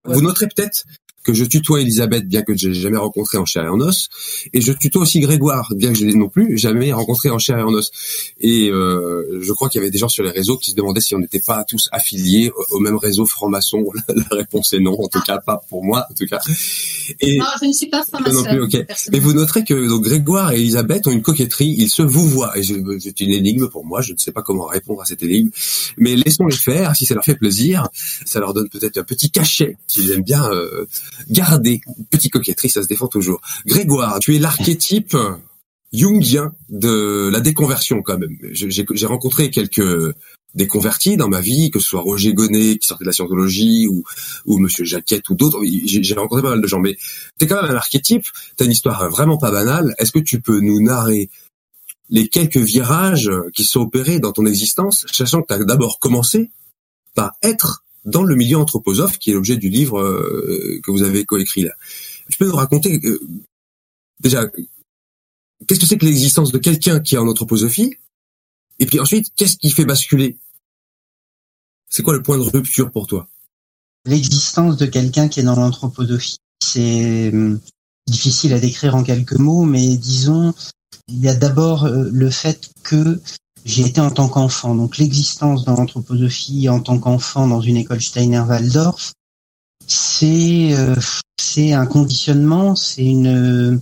Vous 0.03 0.21
noterez 0.21 0.47
peut-être 0.53 0.83
que 1.25 1.33
je 1.33 1.43
tutoie 1.43 1.81
Elisabeth, 1.81 2.27
bien 2.27 2.43
que 2.43 2.55
je 2.55 2.69
l'ai 2.69 2.79
jamais 2.79 2.97
rencontrée 2.97 3.37
en 3.37 3.45
chair 3.45 3.65
et 3.65 3.67
en 3.67 3.79
os, 3.81 4.09
et 4.53 4.61
je 4.61 4.71
tutoie 4.71 5.01
aussi 5.01 5.19
Grégoire, 5.19 5.73
bien 5.75 5.91
que 5.91 5.97
je 5.97 6.05
l'ai 6.05 6.13
non 6.13 6.29
plus 6.29 6.57
jamais 6.57 6.93
rencontré 6.93 7.29
en 7.31 7.39
chair 7.39 7.57
et 7.57 7.63
en 7.63 7.73
os. 7.73 7.91
Et 8.39 8.69
euh, 8.69 9.39
je 9.41 9.51
crois 9.51 9.69
qu'il 9.69 9.79
y 9.79 9.83
avait 9.83 9.91
des 9.91 9.97
gens 9.97 10.07
sur 10.07 10.23
les 10.23 10.29
réseaux 10.29 10.57
qui 10.57 10.71
se 10.71 10.75
demandaient 10.75 11.01
si 11.01 11.15
on 11.15 11.19
n'était 11.19 11.39
pas 11.39 11.63
tous 11.63 11.89
affiliés 11.91 12.51
au, 12.69 12.79
même 12.79 12.95
réseau 12.95 13.25
franc-maçon. 13.25 13.85
La 14.07 14.37
réponse 14.37 14.73
est 14.73 14.79
non, 14.79 14.95
en 14.99 15.07
tout 15.07 15.21
cas 15.21 15.39
pas 15.39 15.61
pour 15.67 15.83
moi, 15.83 16.05
en 16.09 16.13
tout 16.13 16.27
cas. 16.27 16.39
Et 17.19 17.39
non, 17.39 17.45
je 17.61 17.67
ne 17.67 17.73
suis 17.73 17.87
pas 17.87 18.03
franc-maçon. 18.03 18.45
Mais 19.11 19.19
vous 19.19 19.33
noterez 19.33 19.63
que 19.63 19.87
donc 19.87 20.03
Grégoire 20.03 20.51
et 20.51 20.59
Elisabeth 20.59 21.07
ont 21.07 21.11
une 21.11 21.23
coquetterie, 21.23 21.75
ils 21.77 21.89
se 21.89 22.03
vous 22.03 22.27
voient. 22.29 22.55
Et 22.57 22.61
c'est 22.63 23.19
une 23.19 23.31
énigme 23.31 23.67
pour 23.67 23.83
moi, 23.83 24.01
je 24.01 24.13
ne 24.13 24.17
sais 24.17 24.31
pas 24.31 24.43
comment 24.43 24.65
répondre 24.65 25.01
à 25.01 25.05
cette 25.05 25.23
énigme. 25.23 25.49
Mais 25.97 26.15
laissons-les 26.15 26.55
faire, 26.55 26.95
si 26.95 27.07
ça 27.07 27.15
leur 27.15 27.25
fait 27.25 27.35
plaisir, 27.35 27.87
ça 28.25 28.39
leur 28.39 28.53
donne 28.53 28.69
peut-être 28.69 28.97
un 28.97 29.03
petit 29.03 29.31
cachet 29.31 29.77
qu'ils 29.87 30.11
aiment 30.11 30.23
bien 30.23 30.45
euh, 30.51 30.85
Gardez, 31.29 31.81
petite 32.09 32.31
coquetterie, 32.31 32.69
ça 32.69 32.83
se 32.83 32.87
défend 32.87 33.07
toujours. 33.07 33.41
Grégoire, 33.65 34.19
tu 34.19 34.35
es 34.35 34.39
l'archétype 34.39 35.15
jungien 35.93 36.53
de 36.69 37.29
la 37.31 37.39
déconversion 37.39 38.01
quand 38.01 38.17
même. 38.17 38.37
J'ai 38.51 39.05
rencontré 39.05 39.49
quelques 39.49 40.13
déconvertis 40.55 41.17
dans 41.17 41.27
ma 41.27 41.41
vie, 41.41 41.69
que 41.69 41.79
ce 41.79 41.87
soit 41.87 42.01
Roger 42.01 42.33
Gonnet 42.33 42.77
qui 42.77 42.87
sortait 42.87 43.03
de 43.03 43.09
la 43.09 43.13
scientologie 43.13 43.87
ou, 43.87 44.03
ou 44.45 44.57
Monsieur 44.57 44.85
Jacquette 44.85 45.29
ou 45.29 45.35
d'autres. 45.35 45.61
J'ai 45.63 46.13
rencontré 46.15 46.41
pas 46.41 46.51
mal 46.51 46.61
de 46.61 46.67
gens, 46.67 46.79
mais 46.79 46.95
t'es 47.37 47.45
quand 47.45 47.61
même 47.61 47.71
un 47.71 47.75
archétype. 47.75 48.25
T'as 48.55 48.65
une 48.65 48.71
histoire 48.71 49.09
vraiment 49.09 49.37
pas 49.37 49.51
banale. 49.51 49.93
Est-ce 49.97 50.11
que 50.11 50.19
tu 50.19 50.41
peux 50.41 50.61
nous 50.61 50.81
narrer 50.81 51.29
les 52.09 52.27
quelques 52.27 52.57
virages 52.57 53.31
qui 53.53 53.63
sont 53.63 53.81
opérés 53.81 54.19
dans 54.19 54.31
ton 54.31 54.45
existence, 54.45 55.05
sachant 55.11 55.41
que 55.41 55.47
tu 55.47 55.53
as 55.53 55.63
d'abord 55.63 55.99
commencé 55.99 56.51
par 57.15 57.33
être 57.41 57.83
dans 58.05 58.23
le 58.23 58.35
milieu 58.35 58.57
anthroposophe, 58.57 59.17
qui 59.17 59.31
est 59.31 59.33
l'objet 59.33 59.57
du 59.57 59.69
livre 59.69 59.99
euh, 59.99 60.79
que 60.83 60.91
vous 60.91 61.03
avez 61.03 61.25
coécrit 61.25 61.63
là. 61.63 61.71
Tu 62.29 62.37
peux 62.37 62.47
nous 62.47 62.55
raconter 62.55 62.99
euh, 63.03 63.19
déjà 64.19 64.47
qu'est-ce 65.67 65.79
que 65.79 65.85
c'est 65.85 65.97
que 65.97 66.05
l'existence 66.05 66.51
de 66.51 66.57
quelqu'un 66.57 66.99
qui 66.99 67.15
est 67.15 67.17
en 67.17 67.27
anthroposophie, 67.27 67.97
et 68.79 68.85
puis 68.85 68.99
ensuite 68.99 69.27
qu'est-ce 69.35 69.57
qui 69.57 69.71
fait 69.71 69.85
basculer? 69.85 70.37
C'est 71.89 72.03
quoi 72.03 72.13
le 72.13 72.23
point 72.23 72.37
de 72.37 72.43
rupture 72.43 72.91
pour 72.91 73.07
toi? 73.07 73.27
L'existence 74.05 74.77
de 74.77 74.85
quelqu'un 74.85 75.27
qui 75.27 75.39
est 75.39 75.43
dans 75.43 75.55
l'anthroposophie, 75.55 76.37
c'est 76.63 77.29
hum, 77.33 77.59
difficile 78.07 78.53
à 78.53 78.59
décrire 78.59 78.95
en 78.95 79.03
quelques 79.03 79.37
mots, 79.37 79.63
mais 79.63 79.97
disons, 79.97 80.53
il 81.07 81.19
y 81.19 81.27
a 81.27 81.35
d'abord 81.35 81.85
euh, 81.85 82.09
le 82.11 82.29
fait 82.29 82.69
que 82.83 83.19
j'ai 83.65 83.83
été 83.83 83.99
en 83.99 84.11
tant 84.11 84.29
qu'enfant. 84.29 84.75
Donc 84.75 84.97
l'existence 84.97 85.65
dans 85.65 85.75
l'anthroposophie 85.75 86.69
en 86.69 86.79
tant 86.79 86.99
qu'enfant 86.99 87.47
dans 87.47 87.61
une 87.61 87.77
école 87.77 88.01
Steiner-Waldorf, 88.01 89.13
c'est 89.87 90.73
euh, 90.73 90.95
c'est 91.41 91.73
un 91.73 91.87
conditionnement, 91.87 92.75
c'est 92.75 93.03
une 93.03 93.81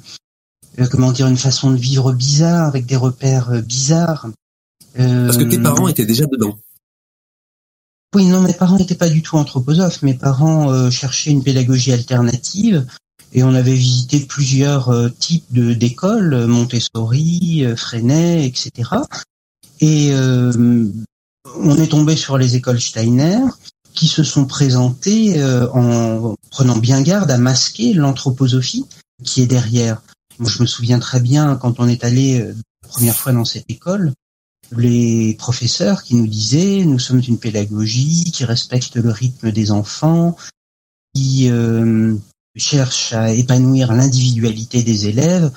euh, 0.80 0.88
comment 0.90 1.12
dire 1.12 1.28
une 1.28 1.38
façon 1.38 1.72
de 1.72 1.76
vivre 1.76 2.14
bizarre 2.14 2.68
avec 2.68 2.86
des 2.86 2.96
repères 2.96 3.52
euh, 3.52 3.62
bizarres. 3.62 4.28
Parce 4.96 5.38
que 5.38 5.44
tes 5.44 5.60
parents 5.60 5.88
étaient 5.88 6.06
déjà 6.06 6.26
dedans. 6.26 6.58
Oui, 8.16 8.26
non, 8.26 8.42
mes 8.42 8.54
parents 8.54 8.78
n'étaient 8.78 8.94
pas 8.94 9.10
du 9.10 9.24
tout 9.24 9.38
anthroposophes. 9.38 10.04
Mes 10.04 10.14
parents 10.14 10.92
cherchaient 10.92 11.32
une 11.32 11.42
pédagogie 11.42 11.92
alternative 11.92 12.86
et 13.34 13.42
on 13.42 13.56
avait 13.56 13.74
visité 13.74 14.20
plusieurs 14.20 14.94
types 15.18 15.52
de 15.52 15.74
d'écoles, 15.74 16.46
Montessori, 16.46 17.66
Freinet, 17.76 18.46
etc. 18.46 18.92
Et 19.80 20.12
euh, 20.14 20.88
on 21.58 21.76
est 21.76 21.88
tombé 21.88 22.16
sur 22.16 22.38
les 22.38 22.56
écoles 22.56 22.80
Steiner 22.80 23.40
qui 23.94 24.08
se 24.08 24.24
sont 24.24 24.46
présentées 24.46 25.42
euh, 25.42 25.70
en 25.74 26.36
prenant 26.52 26.78
bien 26.78 27.02
garde 27.02 27.30
à 27.30 27.38
masquer 27.38 27.94
l'anthroposophie 27.94 28.86
qui 29.24 29.42
est 29.42 29.48
derrière. 29.48 30.02
Moi, 30.40 30.50
je 30.50 30.62
me 30.62 30.66
souviens 30.66 31.00
très 31.00 31.20
bien 31.20 31.56
quand 31.58 31.82
on 31.82 31.88
est 31.90 32.06
allé 32.06 32.40
euh, 32.40 32.56
la 32.84 32.88
première 32.88 33.16
fois 33.16 33.34
dans 33.34 33.44
cette 33.44 33.70
école, 33.70 34.14
les 34.72 35.36
professeurs 35.38 36.02
qui 36.02 36.16
nous 36.16 36.28
disaient 36.28 36.86
nous 36.86 37.00
sommes 37.00 37.22
une 37.28 37.38
pédagogie 37.38 38.24
qui 38.32 38.46
respecte 38.46 38.96
le 38.96 39.12
rythme 39.12 39.52
des 39.52 39.72
enfants, 39.72 40.38
qui 41.14 41.52
cherche 42.56 43.14
à 43.14 43.32
épanouir 43.34 43.94
l'individualité 43.94 44.82
des 44.82 45.08
élèves, 45.08 45.52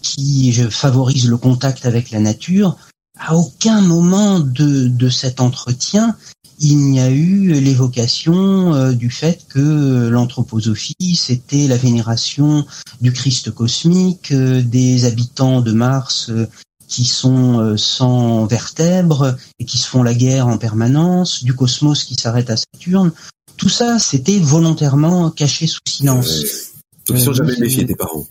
qui 0.00 0.52
favorise 0.70 1.28
le 1.28 1.36
contact 1.36 1.84
avec 1.84 2.10
la 2.10 2.20
nature 2.20 2.78
à 3.18 3.36
aucun 3.36 3.80
moment 3.80 4.40
de, 4.40 4.88
de 4.88 5.08
cet 5.08 5.40
entretien, 5.40 6.16
il 6.58 6.78
n'y 6.78 7.00
a 7.00 7.10
eu 7.10 7.52
l'évocation 7.60 8.72
euh, 8.74 8.92
du 8.92 9.10
fait 9.10 9.46
que 9.48 10.08
l'anthroposophie, 10.08 11.16
c'était 11.16 11.66
la 11.66 11.76
vénération 11.76 12.64
du 13.00 13.12
Christ 13.12 13.50
cosmique, 13.50 14.30
euh, 14.32 14.62
des 14.62 15.04
habitants 15.04 15.60
de 15.60 15.72
Mars 15.72 16.30
euh, 16.30 16.46
qui 16.86 17.04
sont 17.04 17.74
sans 17.78 18.44
vertèbres 18.44 19.34
et 19.58 19.64
qui 19.64 19.78
se 19.78 19.88
font 19.88 20.02
la 20.02 20.12
guerre 20.12 20.46
en 20.46 20.58
permanence, 20.58 21.42
du 21.42 21.54
cosmos 21.54 22.04
qui 22.04 22.16
s'arrête 22.16 22.50
à 22.50 22.56
Saturne. 22.58 23.12
Tout 23.56 23.70
ça, 23.70 23.98
c'était 23.98 24.38
volontairement 24.38 25.30
caché 25.30 25.66
sous 25.66 25.80
silence. 25.88 26.44
Jamais 27.08 27.56
méfiés 27.56 27.84
des 27.84 27.96
parents 27.96 28.26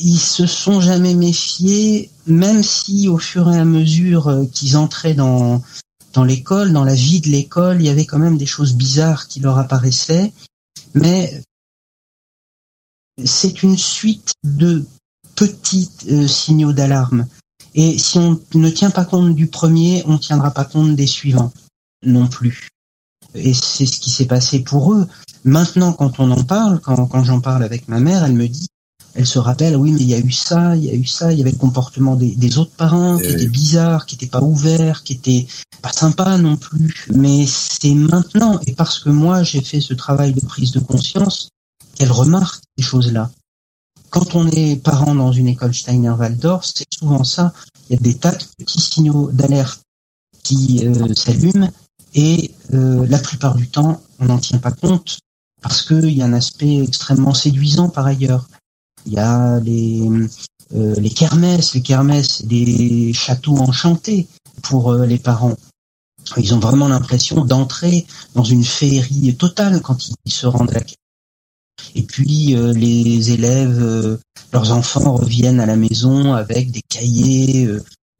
ils 0.00 0.18
se 0.18 0.46
sont 0.46 0.80
jamais 0.80 1.14
méfiés, 1.14 2.10
même 2.26 2.62
si 2.62 3.08
au 3.08 3.18
fur 3.18 3.50
et 3.50 3.58
à 3.58 3.64
mesure 3.64 4.28
euh, 4.28 4.46
qu'ils 4.46 4.76
entraient 4.76 5.14
dans 5.14 5.62
dans 6.14 6.24
l'école, 6.24 6.72
dans 6.72 6.84
la 6.84 6.94
vie 6.94 7.20
de 7.20 7.28
l'école, 7.28 7.80
il 7.80 7.86
y 7.86 7.90
avait 7.90 8.06
quand 8.06 8.18
même 8.18 8.38
des 8.38 8.46
choses 8.46 8.74
bizarres 8.74 9.28
qui 9.28 9.40
leur 9.40 9.58
apparaissaient, 9.58 10.32
mais 10.94 11.42
c'est 13.24 13.62
une 13.62 13.76
suite 13.76 14.32
de 14.42 14.84
petits 15.34 15.90
euh, 16.10 16.26
signaux 16.26 16.72
d'alarme. 16.72 17.26
Et 17.74 17.98
si 17.98 18.18
on 18.18 18.40
ne 18.54 18.70
tient 18.70 18.90
pas 18.90 19.04
compte 19.04 19.34
du 19.34 19.46
premier, 19.46 20.02
on 20.06 20.14
ne 20.14 20.18
tiendra 20.18 20.50
pas 20.50 20.64
compte 20.64 20.96
des 20.96 21.06
suivants 21.06 21.52
non 22.04 22.26
plus. 22.26 22.68
Et 23.34 23.54
c'est 23.54 23.86
ce 23.86 24.00
qui 24.00 24.10
s'est 24.10 24.26
passé 24.26 24.60
pour 24.60 24.94
eux. 24.94 25.06
Maintenant, 25.44 25.92
quand 25.92 26.18
on 26.18 26.30
en 26.30 26.42
parle, 26.44 26.80
quand, 26.80 27.06
quand 27.06 27.22
j'en 27.22 27.40
parle 27.40 27.62
avec 27.62 27.86
ma 27.88 28.00
mère, 28.00 28.24
elle 28.24 28.32
me 28.32 28.48
dit, 28.48 28.68
elle 29.18 29.26
se 29.26 29.40
rappelle, 29.40 29.74
oui, 29.76 29.90
mais 29.90 30.00
il 30.00 30.08
y 30.08 30.14
a 30.14 30.18
eu 30.20 30.30
ça, 30.30 30.76
il 30.76 30.84
y 30.84 30.90
a 30.90 30.94
eu 30.94 31.04
ça, 31.04 31.32
il 31.32 31.38
y 31.38 31.42
avait 31.42 31.50
le 31.50 31.58
comportement 31.58 32.14
des, 32.14 32.36
des 32.36 32.56
autres 32.56 32.70
parents 32.76 33.18
qui 33.18 33.24
Eh 33.24 33.28
oui. 33.28 33.34
était 33.34 33.46
bizarre, 33.48 34.06
qui 34.06 34.14
était 34.14 34.26
pas 34.28 34.40
ouvert, 34.40 35.02
qui 35.02 35.14
était 35.14 35.46
pas 35.82 35.92
sympa 35.92 36.38
non 36.38 36.56
plus. 36.56 37.08
Mais 37.12 37.44
c'est 37.46 37.94
maintenant, 37.94 38.60
et 38.68 38.72
parce 38.74 39.00
que 39.00 39.10
moi 39.10 39.42
j'ai 39.42 39.60
fait 39.60 39.80
ce 39.80 39.92
travail 39.92 40.32
de 40.34 40.40
prise 40.40 40.70
de 40.70 40.78
conscience, 40.78 41.50
qu'elle 41.96 42.12
remarque 42.12 42.62
ces 42.78 42.84
choses-là. 42.84 43.30
Quand 44.10 44.36
on 44.36 44.46
est 44.48 44.76
parent 44.76 45.16
dans 45.16 45.32
une 45.32 45.48
école 45.48 45.74
Steiner 45.74 46.10
Waldorf, 46.10 46.64
c'est 46.64 46.86
souvent 46.96 47.24
ça. 47.24 47.52
Il 47.90 47.96
y 47.96 47.98
a 47.98 48.00
des 48.00 48.14
tas 48.14 48.30
de 48.30 48.44
petits 48.56 48.80
signaux 48.80 49.30
d'alerte 49.32 49.80
qui 50.44 50.86
euh, 50.86 51.12
s'allument 51.14 51.70
et 52.14 52.52
euh, 52.72 53.04
la 53.08 53.18
plupart 53.18 53.56
du 53.56 53.68
temps, 53.68 54.00
on 54.20 54.26
n'en 54.26 54.38
tient 54.38 54.58
pas 54.58 54.70
compte 54.70 55.18
parce 55.60 55.82
qu'il 55.82 56.10
y 56.10 56.22
a 56.22 56.24
un 56.24 56.32
aspect 56.32 56.78
extrêmement 56.84 57.34
séduisant 57.34 57.88
par 57.88 58.06
ailleurs. 58.06 58.46
Il 59.06 59.12
y 59.12 59.18
a 59.18 59.60
les, 59.60 60.08
euh, 60.74 60.94
les 60.96 61.10
kermesses, 61.10 61.74
les 61.74 61.82
kermesses, 61.82 62.44
des 62.44 63.12
châteaux 63.12 63.58
enchantés 63.58 64.26
pour 64.62 64.92
euh, 64.92 65.06
les 65.06 65.18
parents. 65.18 65.56
Ils 66.36 66.54
ont 66.54 66.58
vraiment 66.58 66.88
l'impression 66.88 67.44
d'entrer 67.44 68.06
dans 68.34 68.44
une 68.44 68.64
féerie 68.64 69.34
totale 69.36 69.80
quand 69.80 70.10
ils 70.24 70.32
se 70.32 70.46
rendent 70.46 70.70
à 70.70 70.74
la 70.74 70.80
et 71.94 72.02
puis 72.02 72.54
euh, 72.54 72.72
les 72.72 73.30
élèves, 73.30 74.18
leurs 74.52 74.72
enfants 74.72 75.14
reviennent 75.14 75.60
à 75.60 75.66
la 75.66 75.76
maison 75.76 76.34
avec 76.34 76.70
des 76.70 76.82
cahiers 76.82 77.68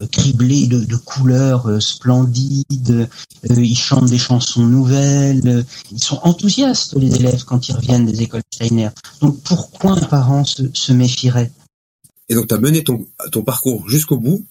criblés 0.07 0.67
de, 0.69 0.85
de 0.85 0.97
couleurs 0.97 1.67
euh, 1.67 1.81
splendides. 1.81 3.09
euh, 3.51 3.55
ils 3.63 3.77
chantent 3.77 4.11
des 4.11 4.19
chansons 4.19 4.67
nouvelles. 4.67 5.47
euh, 5.49 5.63
ils 5.91 6.03
sont 6.03 6.21
enthousiastes 6.23 6.95
les 6.97 7.15
élèves 7.17 7.45
quand 7.45 7.69
ils 7.69 7.75
reviennent 7.75 8.07
des 8.07 8.23
écoles 8.23 8.43
Steiner. 8.53 8.91
Donc 9.21 9.41
pourquoi 9.43 9.93
un 9.93 10.07
parent 10.07 10.45
se, 10.45 10.63
se 10.73 10.93
méfierait? 10.93 11.51
Et 12.29 12.35
donc, 12.35 12.49
tu 12.49 12.55
as 12.55 12.59
mené 12.59 12.85
ton, 12.85 13.07
ton 13.33 13.43
parcours 13.43 13.89
jusqu'au 13.89 14.19
bout, 14.19 14.45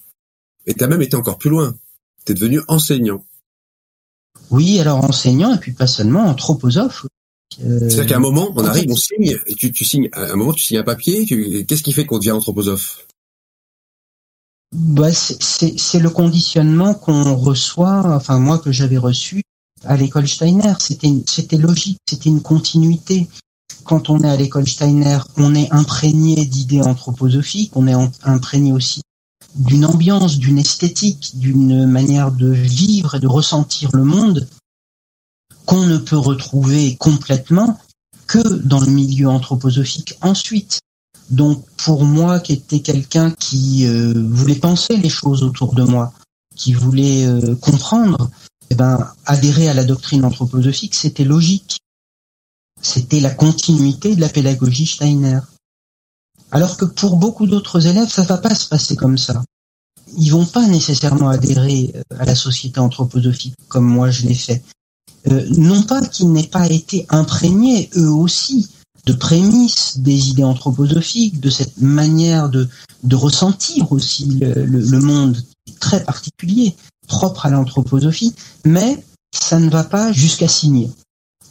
et 0.65 0.73
tu 0.73 0.83
as 0.83 0.87
même 0.87 1.01
été 1.01 1.15
encore 1.15 1.37
plus 1.37 1.49
loin. 1.49 1.75
Tu 2.25 2.31
es 2.31 2.35
devenu 2.35 2.59
enseignant. 2.67 3.23
Oui, 4.49 4.79
alors 4.79 5.03
enseignant 5.05 5.53
et 5.53 5.57
puis 5.59 5.71
pas 5.73 5.87
seulement 5.87 6.25
anthroposophe. 6.25 7.05
Euh, 7.63 7.89
C'est-à-dire 7.89 8.07
qu'à 8.07 8.17
un 8.17 8.19
moment, 8.19 8.51
on 8.55 8.65
arrive, 8.65 8.91
on 8.91 8.95
signe, 8.95 9.39
et 9.47 9.55
tu, 9.55 9.71
tu 9.71 9.85
signes, 9.85 10.09
à 10.11 10.31
un 10.31 10.35
moment, 10.35 10.53
tu 10.53 10.63
signes 10.63 10.79
un 10.79 10.83
papier, 10.83 11.25
qu'est-ce 11.65 11.83
qui 11.83 11.93
fait 11.93 12.05
qu'on 12.05 12.17
devient 12.17 12.31
anthroposophe 12.31 13.06
Bah, 14.73 15.13
c'est- 15.13 15.99
le 15.99 16.09
conditionnement 16.09 16.93
qu'on 16.93 17.35
reçoit, 17.35 18.15
enfin 18.15 18.37
moi 18.39 18.59
que 18.59 18.71
j'avais 18.71 18.97
reçu 18.97 19.41
à 19.85 19.95
l'école 19.95 20.27
Steiner. 20.27 20.73
C'était 20.79 21.57
logique, 21.57 21.99
c'était 22.07 22.29
une 22.29 22.41
continuité. 22.41 23.29
Quand 23.85 24.09
on 24.09 24.19
est 24.19 24.29
à 24.29 24.35
l'école 24.35 24.67
Steiner, 24.67 25.19
on 25.37 25.55
est 25.55 25.71
imprégné 25.71 26.45
d'idées 26.45 26.81
anthroposophiques, 26.81 27.71
on 27.75 27.87
est 27.87 27.95
imprégné 28.23 28.73
aussi 28.73 29.01
d'une 29.55 29.85
ambiance, 29.85 30.37
d'une 30.37 30.57
esthétique, 30.59 31.31
d'une 31.39 31.85
manière 31.87 32.31
de 32.31 32.51
vivre 32.51 33.15
et 33.15 33.19
de 33.19 33.27
ressentir 33.27 33.89
le 33.93 34.03
monde 34.03 34.47
qu'on 35.65 35.85
ne 35.85 35.97
peut 35.97 36.17
retrouver 36.17 36.95
complètement 36.97 37.79
que 38.27 38.39
dans 38.65 38.81
le 38.81 38.91
milieu 38.91 39.29
anthroposophique 39.29 40.17
ensuite. 40.21 40.79
Donc 41.29 41.65
pour 41.77 42.05
moi, 42.05 42.39
qui 42.39 42.53
était 42.53 42.79
quelqu'un 42.79 43.31
qui 43.31 43.85
euh, 43.85 44.13
voulait 44.29 44.55
penser 44.55 44.97
les 44.97 45.09
choses 45.09 45.43
autour 45.43 45.75
de 45.75 45.83
moi, 45.83 46.13
qui 46.55 46.73
voulait 46.73 47.25
euh, 47.25 47.55
comprendre, 47.55 48.29
eh 48.69 48.75
ben, 48.75 49.11
adhérer 49.25 49.67
à 49.67 49.73
la 49.73 49.83
doctrine 49.83 50.23
anthroposophique, 50.25 50.95
c'était 50.95 51.25
logique. 51.25 51.79
C'était 52.81 53.19
la 53.19 53.31
continuité 53.31 54.15
de 54.15 54.21
la 54.21 54.29
pédagogie 54.29 54.85
Steiner. 54.85 55.39
Alors 56.51 56.77
que 56.77 56.85
pour 56.85 57.17
beaucoup 57.17 57.45
d'autres 57.45 57.87
élèves, 57.87 58.09
ça 58.09 58.21
va 58.21 58.37
pas 58.37 58.55
se 58.55 58.67
passer 58.67 58.95
comme 58.95 59.17
ça. 59.17 59.43
Ils 60.17 60.29
vont 60.29 60.45
pas 60.45 60.65
nécessairement 60.65 61.27
adhérer 61.27 61.91
euh, 61.93 62.01
à 62.17 62.25
la 62.25 62.35
société 62.35 62.79
anthroposophique 62.79 63.55
comme 63.67 63.85
moi 63.85 64.11
je 64.11 64.25
l'ai 64.27 64.35
fait. 64.35 64.63
Non 65.57 65.83
pas 65.83 66.01
qu'ils 66.07 66.31
n'aient 66.31 66.47
pas 66.47 66.67
été 66.67 67.05
imprégnés 67.09 67.89
eux 67.97 68.09
aussi 68.09 68.69
de 69.07 69.13
prémices 69.13 69.99
des 69.99 70.29
idées 70.29 70.43
anthroposophiques, 70.43 71.39
de 71.39 71.49
cette 71.49 71.77
manière 71.79 72.49
de, 72.49 72.67
de 73.03 73.15
ressentir 73.15 73.91
aussi 73.91 74.25
le, 74.25 74.65
le, 74.65 74.79
le 74.81 74.99
monde 74.99 75.41
très 75.79 76.03
particulier, 76.03 76.75
propre 77.07 77.45
à 77.45 77.49
l'anthroposophie, 77.49 78.35
mais 78.65 79.01
ça 79.33 79.59
ne 79.59 79.69
va 79.69 79.85
pas 79.85 80.11
jusqu'à 80.11 80.49
signer. 80.49 80.89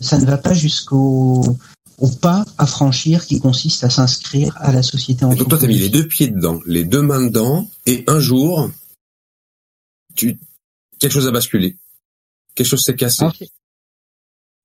Ça 0.00 0.18
ne 0.18 0.26
va 0.26 0.36
pas 0.36 0.52
jusqu'au 0.52 1.56
au 1.98 2.08
pas 2.10 2.44
à 2.58 2.66
franchir 2.66 3.24
qui 3.24 3.40
consiste 3.40 3.82
à 3.82 3.88
s'inscrire 3.88 4.54
à 4.58 4.70
la 4.70 4.82
société 4.82 5.24
Et 5.24 5.34
donc 5.34 5.48
toi, 5.48 5.58
t'as 5.58 5.66
mis 5.66 5.78
les 5.78 5.86
anthroposophique. 5.86 5.92
deux 5.92 6.08
pieds 6.08 6.28
dedans, 6.28 6.60
les 6.66 6.84
deux 6.84 7.00
mains 7.00 7.22
dedans, 7.22 7.66
et 7.86 8.04
un 8.06 8.20
jour, 8.20 8.70
tu, 10.14 10.38
quelque 10.98 11.12
chose 11.12 11.26
a 11.26 11.30
basculé. 11.30 11.78
Quelque 12.54 12.68
chose 12.68 12.82
s'est 12.82 12.96
cassé. 12.96 13.24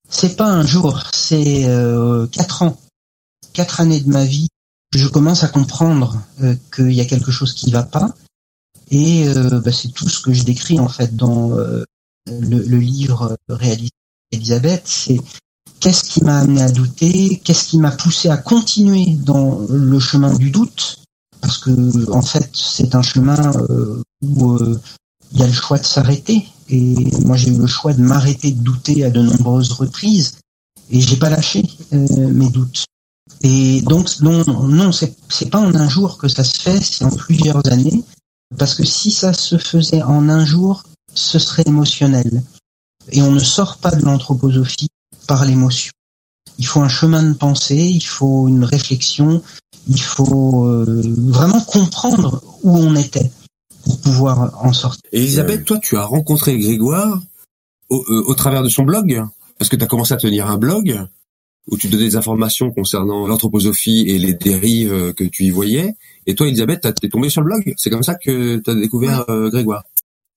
C'est 0.10 0.36
pas 0.36 0.52
un 0.52 0.66
jour, 0.66 1.02
c'est 1.14 1.66
euh, 1.68 2.28
quatre 2.28 2.64
ans, 2.64 2.78
quatre 3.54 3.82
années 3.82 4.02
de 4.02 4.10
ma 4.10 4.26
vie. 4.26 4.48
Je 4.94 5.08
commence 5.08 5.44
à 5.44 5.48
comprendre 5.48 6.22
euh, 6.42 6.56
qu'il 6.76 6.92
y 6.92 7.02
a 7.02 7.06
quelque 7.06 7.32
chose 7.32 7.54
qui 7.54 7.72
va 7.72 7.84
pas, 7.84 8.14
et 8.90 9.28
euh, 9.28 9.62
bah, 9.62 9.72
c'est 9.72 9.94
tout 9.94 10.10
ce 10.10 10.20
que 10.20 10.34
je 10.34 10.44
décris 10.44 10.80
en 10.80 10.90
fait 10.90 11.16
dans 11.16 11.52
euh, 11.52 11.84
le, 12.28 12.60
le 12.60 12.78
livre 12.78 13.38
réalisé 13.48 13.92
par 14.32 14.40
Elisabeth. 14.40 14.84
C'est 14.86 15.20
qu'est-ce 15.80 16.04
qui 16.04 16.24
m'a 16.24 16.40
amené 16.40 16.62
à 16.62 16.72
douter, 16.72 17.42
qu'est-ce 17.44 17.66
qui 17.70 17.78
m'a 17.78 17.92
poussé 17.92 18.30
à 18.30 18.38
continuer 18.38 19.16
dans 19.16 19.60
le 19.70 20.00
chemin 20.00 20.34
du 20.34 20.52
doute, 20.52 21.04
parce 21.40 21.58
que 21.58 22.12
en 22.12 22.22
fait 22.22 22.50
c'est 22.54 22.96
un 22.96 23.02
chemin 23.02 23.54
euh, 23.70 24.02
où 24.22 24.54
euh, 24.56 24.80
il 25.34 25.40
y 25.40 25.44
a 25.44 25.48
le 25.48 25.54
choix 25.54 25.78
de 25.78 25.86
s'arrêter. 25.86 26.46
Et 26.70 26.96
moi, 27.26 27.38
j'ai 27.38 27.52
eu 27.52 27.58
le 27.58 27.68
choix 27.68 27.94
de 27.94 28.02
m'arrêter 28.02 28.52
de 28.52 28.62
douter 28.62 29.04
à 29.04 29.10
de 29.10 29.22
nombreuses 29.22 29.72
reprises. 29.74 30.38
Et 30.90 31.02
j'ai 31.02 31.18
pas 31.18 31.30
lâché 31.30 31.70
euh, 31.94 32.30
mes 32.30 32.50
doutes. 32.50 32.86
Et 33.44 33.82
donc, 33.82 34.20
non, 34.22 34.44
non, 34.68 34.92
c'est 34.92 35.50
pas 35.50 35.60
en 35.60 35.74
un 35.74 35.90
jour 35.90 36.18
que 36.18 36.28
ça 36.28 36.44
se 36.44 36.60
fait, 36.60 36.80
c'est 36.82 37.06
en 37.06 37.10
plusieurs 37.10 37.66
années. 37.72 38.04
Parce 38.58 38.76
que 38.76 38.84
si 38.84 39.12
ça 39.12 39.34
se 39.34 39.58
faisait 39.58 40.04
en 40.04 40.30
un 40.30 40.46
jour, 40.46 40.84
ce 41.14 41.40
serait 41.40 41.64
émotionnel. 41.66 42.44
Et 43.12 43.22
on 43.22 43.32
ne 43.32 43.40
sort 43.40 43.78
pas 43.78 43.92
de 43.92 44.04
l'anthroposophie 44.04 44.90
par 45.28 45.46
l'émotion. 45.46 45.92
Il 46.60 46.68
faut 46.68 46.82
un 46.82 46.90
chemin 46.90 47.24
de 47.24 47.34
pensée, 47.34 47.76
il 47.76 48.06
faut 48.06 48.48
une 48.48 48.64
réflexion, 48.64 49.42
il 49.88 50.02
faut 50.02 50.66
euh, 50.66 51.02
vraiment 51.18 51.62
comprendre 51.62 52.44
où 52.62 52.78
on 52.78 52.96
était 52.96 53.32
pour 53.84 54.00
pouvoir 54.02 54.64
en 54.64 54.74
sortir. 54.74 55.02
Et 55.12 55.24
Elisabeth, 55.24 55.66
toi, 55.66 55.80
tu 55.80 55.98
as 55.98 56.06
rencontré 56.06 56.58
Grégoire 56.60 57.20
au, 57.90 58.04
euh, 58.10 58.24
au 58.28 58.36
travers 58.36 58.62
de 58.62 58.70
son 58.70 58.84
blog, 58.84 59.24
parce 59.58 59.70
que 59.70 59.76
tu 59.76 59.84
as 59.84 59.88
commencé 59.88 60.14
à 60.14 60.18
tenir 60.18 60.48
un 60.48 60.58
blog 60.58 61.08
où 61.68 61.78
tu 61.78 61.88
donnais 61.88 62.06
des 62.06 62.16
informations 62.16 62.72
concernant 62.72 63.28
l'anthroposophie 63.28 64.06
et 64.08 64.18
les 64.18 64.34
dérives 64.34 65.14
que 65.16 65.24
tu 65.24 65.44
y 65.46 65.50
voyais. 65.52 65.94
Et 66.28 66.36
toi, 66.36 66.48
Elisabeth, 66.48 66.88
t'es 67.00 67.10
tombé 67.10 67.30
sur 67.30 67.42
le 67.42 67.46
blog. 67.46 67.74
C'est 67.78 67.90
comme 67.90 68.04
ça 68.04 68.16
que 68.16 68.58
tu 68.58 68.70
as 68.70 68.76
découvert 68.76 69.26
euh, 69.30 69.50
Grégoire. 69.50 69.84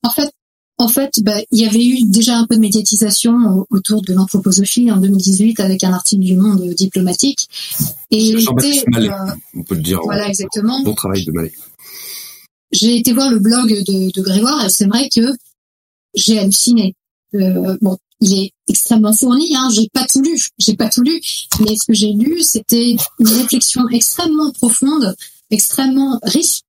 En 0.02 0.10
fait, 0.10 0.30
en 0.76 0.88
fait, 0.88 1.10
bah, 1.22 1.36
il 1.50 1.62
y 1.62 1.66
avait 1.66 1.84
eu 1.84 1.98
déjà 2.08 2.36
un 2.36 2.46
peu 2.46 2.56
de 2.56 2.60
médiatisation 2.60 3.32
au- 3.34 3.66
autour 3.70 4.02
de 4.02 4.12
l'anthroposophie 4.12 4.90
en 4.90 4.98
2018 4.98 5.60
avec 5.60 5.82
un 5.84 5.92
article 5.92 6.22
du 6.22 6.36
Monde 6.36 6.62
diplomatique. 6.74 7.48
Et 8.10 8.36
Jean-Baptiste 8.38 8.84
Mallet. 8.88 9.08
euh, 9.08 9.32
On 9.54 9.62
peut 9.62 9.76
le 9.76 9.82
dire. 9.82 10.00
voilà 10.04 10.24
en- 10.26 10.28
exactement. 10.28 10.82
Bon 10.82 10.94
travail 10.94 11.24
de 11.24 11.32
Mallet. 11.32 11.52
J'ai 12.72 12.96
été 12.98 13.12
voir 13.12 13.30
le 13.30 13.38
blog 13.38 13.68
de, 13.70 14.10
de 14.12 14.22
Grégoire 14.22 14.64
et 14.66 14.68
c'est 14.68 14.86
vrai 14.86 15.08
que 15.08 15.20
j'ai 16.14 16.38
halluciné. 16.38 16.94
Euh, 17.34 17.76
bon, 17.80 17.96
il 18.20 18.44
est 18.44 18.52
extrêmement 18.68 19.12
fourni, 19.12 19.54
hein, 19.56 19.68
j'ai 19.72 19.88
pas 19.92 20.06
tout 20.06 20.20
lu, 20.20 20.40
j'ai 20.58 20.74
pas 20.74 20.88
tout 20.88 21.02
lu, 21.02 21.20
mais 21.60 21.76
ce 21.76 21.86
que 21.86 21.94
j'ai 21.94 22.12
lu, 22.12 22.42
c'était 22.42 22.96
une 23.18 23.28
réflexion 23.28 23.88
extrêmement 23.88 24.52
profonde, 24.52 25.14
extrêmement 25.50 26.18
riche 26.22 26.62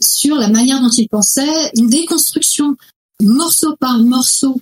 sur 0.00 0.36
la 0.36 0.48
manière 0.48 0.80
dont 0.80 0.90
il 0.90 1.08
pensait, 1.08 1.70
une 1.76 1.88
déconstruction 1.88 2.76
morceau 3.22 3.76
par 3.78 3.98
morceau, 3.98 4.60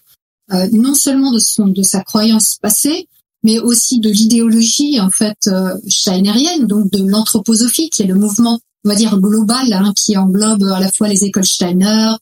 euh, 0.52 0.68
non 0.72 0.94
seulement 0.94 1.32
de 1.32 1.38
son 1.38 1.66
de 1.66 1.82
sa 1.82 2.02
croyance 2.02 2.56
passée, 2.60 3.08
mais 3.42 3.58
aussi 3.58 4.00
de 4.00 4.10
l'idéologie 4.10 5.00
en 5.00 5.10
fait 5.10 5.38
euh, 5.46 5.74
steinerienne, 5.88 6.66
donc 6.66 6.90
de 6.90 7.06
l'anthroposophie, 7.06 7.90
qui 7.90 8.02
est 8.02 8.06
le 8.06 8.14
mouvement, 8.14 8.60
on 8.84 8.88
va 8.88 8.94
dire 8.94 9.18
global, 9.18 9.72
hein, 9.72 9.92
qui 9.94 10.16
englobe 10.16 10.64
à 10.64 10.80
la 10.80 10.90
fois 10.90 11.08
les 11.08 11.24
écoles 11.24 11.46
Steiner, 11.46 12.12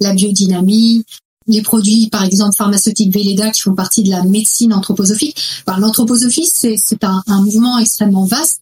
la 0.00 0.14
biodynamie, 0.14 1.04
les 1.46 1.62
produits, 1.62 2.08
par 2.08 2.24
exemple, 2.24 2.56
pharmaceutiques 2.56 3.12
Velleda 3.12 3.50
qui 3.50 3.62
font 3.62 3.74
partie 3.74 4.02
de 4.02 4.10
la 4.10 4.22
médecine 4.24 4.72
anthroposophique. 4.72 5.40
L'anthroposophie, 5.78 6.46
c'est 6.46 7.04
un, 7.04 7.22
un 7.26 7.42
mouvement 7.42 7.78
extrêmement 7.78 8.24
vaste. 8.24 8.60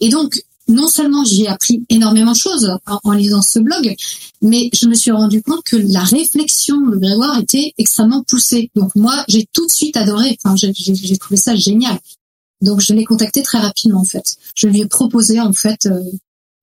Et 0.00 0.08
donc, 0.08 0.42
non 0.68 0.88
seulement 0.88 1.24
j'y 1.24 1.44
ai 1.44 1.48
appris 1.48 1.84
énormément 1.88 2.32
de 2.32 2.36
choses 2.36 2.70
en, 2.86 3.00
en, 3.04 3.12
lisant 3.12 3.42
ce 3.42 3.58
blog, 3.58 3.94
mais 4.42 4.70
je 4.72 4.86
me 4.86 4.94
suis 4.94 5.10
rendu 5.10 5.42
compte 5.42 5.62
que 5.64 5.76
la 5.76 6.02
réflexion 6.02 6.80
de 6.80 6.96
Grégoire 6.96 7.38
était 7.38 7.72
extrêmement 7.78 8.22
poussée. 8.22 8.70
Donc 8.74 8.94
moi, 8.94 9.24
j'ai 9.28 9.46
tout 9.52 9.66
de 9.66 9.70
suite 9.70 9.96
adoré. 9.96 10.38
Enfin, 10.42 10.56
j'ai 10.56 11.18
trouvé 11.18 11.36
ça 11.36 11.54
génial. 11.54 11.98
Donc 12.62 12.80
je 12.80 12.94
l'ai 12.94 13.04
contacté 13.04 13.42
très 13.42 13.58
rapidement 13.58 14.00
en 14.00 14.04
fait. 14.04 14.36
Je 14.54 14.68
lui 14.68 14.80
ai 14.80 14.86
proposé 14.86 15.40
en 15.40 15.52
fait 15.52 15.86
euh, 15.86 16.00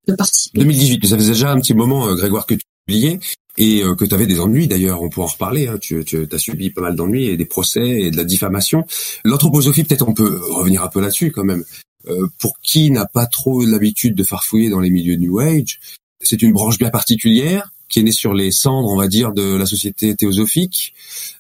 de 0.07 0.15
participer. 0.15 0.59
2018, 0.59 1.05
ça 1.05 1.17
faisait 1.17 1.33
déjà 1.33 1.51
un 1.51 1.59
petit 1.59 1.75
moment, 1.75 2.07
euh, 2.07 2.15
Grégoire, 2.15 2.47
que 2.47 2.55
tu 2.55 2.65
publiais 2.85 3.19
et 3.57 3.83
euh, 3.83 3.95
que 3.95 4.05
tu 4.05 4.13
avais 4.13 4.27
des 4.27 4.39
ennuis 4.39 4.67
d'ailleurs, 4.67 5.01
on 5.01 5.09
pourra 5.09 5.27
en 5.27 5.29
reparler, 5.29 5.67
hein. 5.67 5.77
tu, 5.79 6.03
tu 6.05 6.27
as 6.31 6.37
subi 6.37 6.69
pas 6.69 6.81
mal 6.81 6.95
d'ennuis 6.95 7.25
et 7.25 7.37
des 7.37 7.45
procès 7.45 8.01
et 8.01 8.11
de 8.11 8.17
la 8.17 8.23
diffamation. 8.23 8.85
L'anthroposophie, 9.23 9.83
peut-être 9.83 10.07
on 10.07 10.13
peut 10.13 10.39
revenir 10.49 10.83
un 10.83 10.87
peu 10.87 11.01
là-dessus 11.01 11.31
quand 11.31 11.43
même. 11.43 11.63
Euh, 12.07 12.27
pour 12.39 12.59
qui 12.63 12.89
n'a 12.89 13.05
pas 13.05 13.27
trop 13.27 13.63
l'habitude 13.63 14.15
de 14.15 14.23
farfouiller 14.23 14.69
dans 14.69 14.79
les 14.79 14.89
milieux 14.89 15.17
New 15.17 15.39
Age, 15.39 15.79
c'est 16.19 16.41
une 16.41 16.51
branche 16.51 16.79
bien 16.79 16.89
particulière 16.89 17.71
qui 17.89 17.99
est 17.99 18.03
née 18.03 18.11
sur 18.11 18.33
les 18.33 18.51
cendres, 18.51 18.89
on 18.89 18.95
va 18.95 19.07
dire, 19.07 19.33
de 19.33 19.55
la 19.55 19.65
société 19.65 20.15
théosophique, 20.15 20.93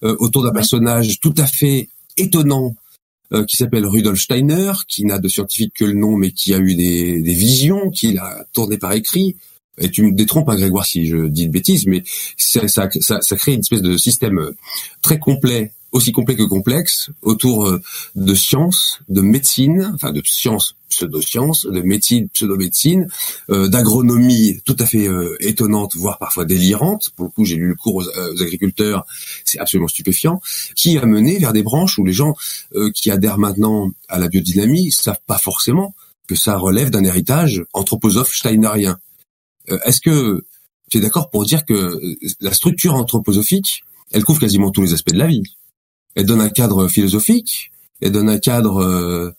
euh, 0.03 0.15
autour 0.19 0.43
d'un 0.43 0.51
personnage 0.51 1.19
tout 1.19 1.33
à 1.37 1.47
fait 1.47 1.89
étonnant 2.17 2.75
euh, 3.33 3.45
qui 3.45 3.55
s'appelle 3.55 3.85
Rudolf 3.85 4.19
Steiner, 4.19 4.73
qui 4.87 5.05
n'a 5.05 5.17
de 5.17 5.29
scientifique 5.29 5.73
que 5.73 5.85
le 5.85 5.93
nom, 5.93 6.17
mais 6.17 6.31
qui 6.31 6.53
a 6.53 6.59
eu 6.59 6.75
des, 6.75 7.21
des 7.21 7.33
visions, 7.33 7.89
qui 7.89 8.17
a 8.17 8.45
tourné 8.53 8.77
par 8.77 8.91
écrit. 8.91 9.37
Et 9.77 9.89
tu 9.89 10.03
me 10.03 10.11
détrompes, 10.11 10.49
hein, 10.49 10.55
Grégoire, 10.55 10.85
si 10.85 11.07
je 11.07 11.27
dis 11.27 11.47
de 11.47 11.51
bêtises, 11.51 11.85
mais 11.87 12.03
ça, 12.37 12.87
crée 13.37 13.53
une 13.53 13.61
espèce 13.61 13.81
de 13.81 13.97
système 13.97 14.51
très 15.01 15.19
complet 15.19 15.71
aussi 15.91 16.11
complet 16.11 16.35
que 16.35 16.43
complexe 16.43 17.09
autour 17.21 17.67
euh, 17.67 17.81
de 18.15 18.33
sciences, 18.33 18.99
de 19.09 19.21
médecine, 19.21 19.91
enfin 19.93 20.11
de 20.11 20.21
sciences, 20.25 20.75
pseudo-sciences, 20.89 21.65
de 21.65 21.81
médecine, 21.81 22.29
pseudo-médecine, 22.29 23.07
euh, 23.49 23.67
d'agronomie 23.67 24.61
tout 24.65 24.75
à 24.79 24.85
fait 24.85 25.07
euh, 25.07 25.35
étonnante, 25.39 25.95
voire 25.95 26.17
parfois 26.17 26.45
délirante. 26.45 27.11
Pour 27.15 27.25
le 27.25 27.31
coup, 27.31 27.45
j'ai 27.45 27.55
lu 27.55 27.67
le 27.67 27.75
cours 27.75 27.95
aux, 27.95 28.41
agriculteurs, 28.41 29.05
c'est 29.45 29.59
absolument 29.59 29.87
stupéfiant, 29.87 30.41
qui 30.75 30.97
a 30.97 31.05
mené 31.05 31.37
vers 31.39 31.53
des 31.53 31.63
branches 31.63 31.97
où 31.99 32.05
les 32.05 32.13
gens 32.13 32.35
qui 32.93 33.11
adhèrent 33.11 33.37
maintenant 33.37 33.91
à 34.07 34.19
la 34.19 34.27
biodynamie 34.27 34.91
savent 34.91 35.19
pas 35.27 35.37
forcément 35.37 35.93
que 36.27 36.35
ça 36.35 36.57
relève 36.57 36.89
d'un 36.89 37.03
héritage 37.03 37.63
anthroposophe 37.73 38.33
steinerien. 38.33 38.99
Est-ce 39.67 40.01
que 40.01 40.45
tu 40.89 40.97
es 40.97 41.01
d'accord 41.01 41.29
pour 41.29 41.45
dire 41.45 41.65
que 41.65 41.99
la 42.39 42.53
structure 42.53 42.95
anthroposophique, 42.95 43.83
elle 44.11 44.23
couvre 44.23 44.39
quasiment 44.39 44.71
tous 44.71 44.81
les 44.81 44.93
aspects 44.93 45.13
de 45.13 45.19
la 45.19 45.27
vie 45.27 45.43
elle 46.15 46.25
donne 46.25 46.41
un 46.41 46.49
cadre 46.49 46.87
philosophique, 46.87 47.71
elle 48.01 48.11
donne 48.11 48.29
un 48.29 48.39
cadre 48.39 48.81
euh, 48.81 49.31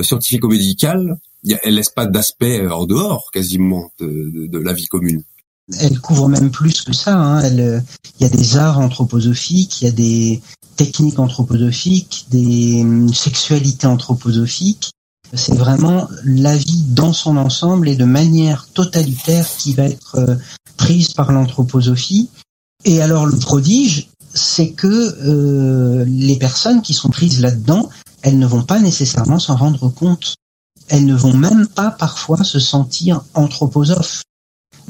scientifico-médical, 0.00 1.18
elle 1.62 1.74
laisse 1.74 1.88
pas 1.88 2.06
d'aspect 2.06 2.66
en 2.68 2.86
dehors 2.86 3.30
quasiment 3.32 3.90
de, 3.98 4.58
la 4.58 4.72
vie 4.72 4.86
commune. 4.86 5.22
Elle 5.78 6.00
couvre 6.00 6.28
même 6.28 6.50
plus 6.50 6.82
que 6.82 6.92
ça. 6.92 7.16
Hein. 7.16 7.48
Il 7.48 7.82
y 8.20 8.24
a 8.24 8.28
des 8.28 8.56
arts 8.56 8.78
anthroposophiques, 8.78 9.80
il 9.80 9.84
y 9.84 9.88
a 9.88 9.92
des 9.92 10.42
techniques 10.76 11.18
anthroposophiques, 11.18 12.26
des 12.30 12.84
sexualités 13.12 13.86
anthroposophiques. 13.86 14.92
C'est 15.34 15.54
vraiment 15.54 16.08
la 16.24 16.56
vie 16.56 16.82
dans 16.88 17.12
son 17.12 17.36
ensemble 17.36 17.88
et 17.88 17.96
de 17.96 18.04
manière 18.04 18.66
totalitaire 18.74 19.46
qui 19.58 19.74
va 19.74 19.84
être 19.84 20.16
euh, 20.16 20.34
prise 20.76 21.12
par 21.12 21.30
l'anthroposophie. 21.30 22.30
Et 22.84 23.00
alors 23.00 23.26
le 23.26 23.36
prodige, 23.36 24.08
c'est 24.34 24.70
que 24.70 24.86
euh, 24.86 26.04
les 26.06 26.36
personnes 26.36 26.82
qui 26.82 26.94
sont 26.94 27.10
prises 27.10 27.40
là-dedans, 27.40 27.88
elles 28.22 28.38
ne 28.38 28.46
vont 28.46 28.62
pas 28.62 28.80
nécessairement 28.80 29.38
s'en 29.38 29.56
rendre 29.56 29.88
compte. 29.88 30.34
Elles 30.88 31.06
ne 31.06 31.14
vont 31.14 31.36
même 31.36 31.68
pas 31.68 31.92
parfois 31.92 32.42
se 32.42 32.58
sentir 32.58 33.22
anthroposophes. 33.34 34.22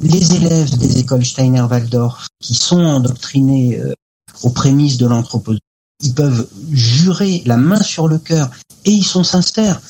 Les 0.02 0.34
élèves 0.34 0.78
des 0.78 0.98
écoles 0.98 1.26
Steiner-Waldorf 1.26 2.28
qui 2.40 2.54
sont 2.54 2.82
endoctrinés 2.82 3.78
euh, 3.78 3.92
aux 4.42 4.50
prémices 4.50 4.96
de 4.96 5.06
l'anthroposophie, 5.06 5.60
ils 6.02 6.14
peuvent 6.14 6.48
jurer 6.70 7.42
la 7.44 7.58
main 7.58 7.82
sur 7.82 8.08
le 8.08 8.18
cœur 8.18 8.50
et 8.86 8.90
ils 8.90 9.04
sont 9.04 9.24
sincères 9.24 9.82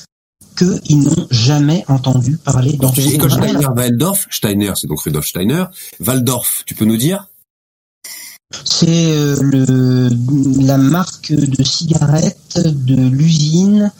qu'ils 0.63 1.03
n'ont 1.03 1.27
jamais 1.29 1.83
entendu 1.87 2.37
parler 2.37 2.73
d'anthroposophie. 2.73 3.15
École 3.15 3.31
Steiner-Waldorf, 3.31 4.27
Steiner, 4.29 4.73
c'est 4.75 4.87
donc 4.87 5.01
Rudolf 5.01 5.25
Steiner. 5.25 5.65
Waldorf, 5.99 6.63
tu 6.65 6.75
peux 6.75 6.85
nous 6.85 6.97
dire? 6.97 7.27
C'est 8.65 8.87
euh, 8.89 10.09
la 10.59 10.77
marque 10.77 11.31
de 11.31 11.63
cigarettes 11.63 12.59
de 12.59 13.09
l'usine 13.09 13.91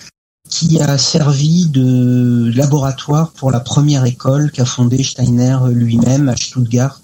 qui 0.49 0.81
a 0.81 0.97
servi 0.97 1.67
de 1.67 2.51
laboratoire 2.53 3.31
pour 3.31 3.51
la 3.51 3.61
première 3.61 4.05
école 4.05 4.51
qu'a 4.51 4.65
fondée 4.65 5.03
Steiner 5.03 5.57
lui-même 5.69 6.27
à 6.27 6.35
Stuttgart 6.35 7.01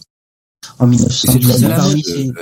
en 0.80 0.88
1900. 0.88 1.34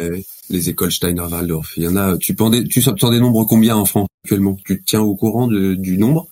Euh, 0.01 0.17
les 0.49 0.69
écoles 0.69 0.91
Steiner-Waldorf. 0.91 1.73
Il 1.77 1.83
y 1.83 1.87
en 1.87 1.95
a. 1.95 2.17
Tu 2.17 2.33
des, 2.33 2.63
tu 2.63 2.83
nombres 3.19 3.45
combien 3.45 3.75
en 3.75 3.85
France 3.85 4.07
actuellement? 4.23 4.57
Tu 4.65 4.79
te 4.79 4.85
tiens 4.85 5.01
au 5.01 5.15
courant 5.15 5.47
du 5.47 5.97
nombre? 5.97 6.27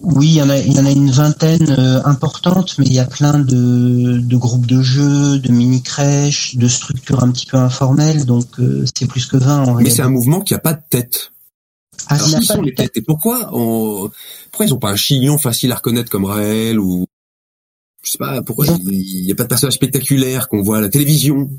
Oui, 0.00 0.28
il 0.28 0.34
y 0.34 0.42
en 0.42 0.48
a, 0.48 0.58
il 0.58 0.72
y 0.72 0.78
en 0.78 0.86
a 0.86 0.90
une 0.90 1.10
vingtaine 1.10 1.70
euh, 1.70 2.00
importante, 2.04 2.78
mais 2.78 2.86
il 2.86 2.92
y 2.92 3.00
a 3.00 3.04
plein 3.04 3.38
de, 3.38 4.18
de 4.18 4.36
groupes 4.36 4.66
de 4.66 4.80
jeux, 4.80 5.38
de 5.38 5.50
mini 5.50 5.82
crèches, 5.82 6.56
de 6.56 6.68
structures 6.68 7.22
un 7.22 7.30
petit 7.32 7.46
peu 7.46 7.56
informelles, 7.56 8.24
donc 8.24 8.46
euh, 8.60 8.84
c'est 8.96 9.06
plus 9.06 9.26
que 9.26 9.36
20 9.36 9.64
en 9.64 9.74
Mais 9.74 9.90
c'est 9.90 10.02
un 10.02 10.10
mouvement 10.10 10.40
qui 10.40 10.54
a 10.54 10.60
pas 10.60 10.74
de 10.74 10.82
tête. 10.88 11.32
Ah, 12.06 12.14
Alors, 12.14 12.42
sont 12.42 12.62
les 12.62 12.74
têtes 12.74 12.96
Et 12.96 13.02
pourquoi 13.02 13.50
on... 13.52 14.08
pourquoi 14.50 14.66
ils 14.66 14.72
ont 14.72 14.78
pas 14.78 14.90
un 14.90 14.96
chignon 14.96 15.36
facile 15.36 15.72
à 15.72 15.74
reconnaître 15.74 16.10
comme 16.10 16.24
Raël 16.24 16.78
ou 16.78 17.06
je 18.04 18.12
sais 18.12 18.18
pas 18.18 18.40
pourquoi 18.42 18.66
il 18.66 19.24
n'y 19.24 19.32
a 19.32 19.34
pas 19.34 19.42
de 19.42 19.48
personnage 19.48 19.74
spectaculaire 19.74 20.48
qu'on 20.48 20.62
voit 20.62 20.78
à 20.78 20.80
la 20.80 20.88
télévision? 20.88 21.50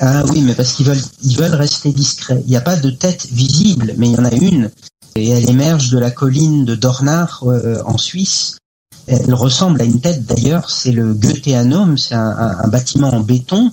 Ah 0.00 0.24
oui, 0.28 0.42
mais 0.42 0.54
parce 0.54 0.72
qu'ils 0.72 0.86
veulent 0.86 1.00
ils 1.22 1.36
veulent 1.36 1.54
rester 1.54 1.92
discrets. 1.92 2.42
Il 2.44 2.50
n'y 2.50 2.56
a 2.56 2.60
pas 2.60 2.76
de 2.76 2.90
tête 2.90 3.26
visible, 3.30 3.94
mais 3.96 4.08
il 4.08 4.12
y 4.14 4.18
en 4.18 4.24
a 4.24 4.34
une 4.34 4.70
et 5.16 5.28
elle 5.28 5.48
émerge 5.48 5.90
de 5.90 5.98
la 5.98 6.10
colline 6.10 6.64
de 6.64 6.74
Dornach 6.74 7.42
euh, 7.42 7.82
en 7.86 7.98
Suisse. 7.98 8.58
Elle 9.06 9.34
ressemble 9.34 9.80
à 9.82 9.84
une 9.84 10.00
tête 10.00 10.24
d'ailleurs, 10.24 10.70
c'est 10.70 10.92
le 10.92 11.12
Goetheanum, 11.12 11.98
c'est 11.98 12.14
un, 12.14 12.68
bâtiment 12.68 13.10
en 13.10 13.20
béton. 13.20 13.70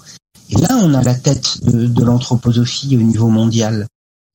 Et 0.49 0.55
là, 0.55 0.77
on 0.81 0.93
a 0.93 1.01
la 1.01 1.15
tête 1.15 1.63
de, 1.63 2.03
l'anthroposophie 2.03 2.97
au 2.97 3.01
niveau 3.01 3.29
mondial, 3.29 3.87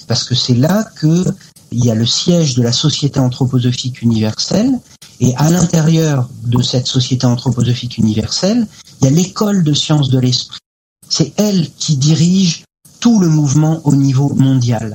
parce 0.07 0.25
que 0.25 0.35
c'est 0.35 0.55
là 0.55 0.85
que 0.97 1.25
il 1.71 1.85
y 1.85 1.90
a 1.90 1.95
le 1.95 2.07
siège 2.07 2.55
de 2.55 2.62
la 2.62 2.73
Société 2.73 3.21
anthroposophique 3.21 4.01
universelle, 4.01 4.73
et 5.21 5.35
à 5.37 5.51
l'intérieur 5.51 6.31
de 6.45 6.62
cette 6.62 6.87
Société 6.87 7.27
anthroposophique 7.27 7.99
universelle, 7.99 8.66
il 9.01 9.05
y 9.05 9.09
a 9.09 9.11
l'école 9.11 9.64
de 9.64 9.75
sciences 9.75 10.09
de 10.09 10.19
l'esprit. 10.19 10.61
C'est 11.09 11.35
elle 11.37 11.71
qui 11.73 11.99
dirige 11.99 12.64
tout 13.01 13.21
le 13.21 13.29
mouvement 13.29 13.83
au 13.85 13.95
niveau 13.95 14.33
mondial. 14.35 14.95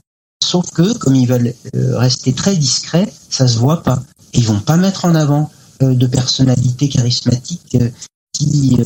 Sauf 0.51 0.69
que, 0.71 0.97
comme 0.97 1.15
ils 1.15 1.29
veulent 1.29 1.53
euh, 1.77 1.97
rester 1.97 2.33
très 2.33 2.57
discrets, 2.57 3.09
ça 3.29 3.47
se 3.47 3.57
voit 3.57 3.83
pas. 3.83 4.03
Ils 4.33 4.45
vont 4.45 4.59
pas 4.59 4.75
mettre 4.75 5.05
en 5.05 5.15
avant 5.15 5.49
euh, 5.81 5.93
de 5.93 6.05
personnalités 6.07 6.89
charismatiques 6.89 7.77
euh, 7.79 7.89
qui 8.33 8.77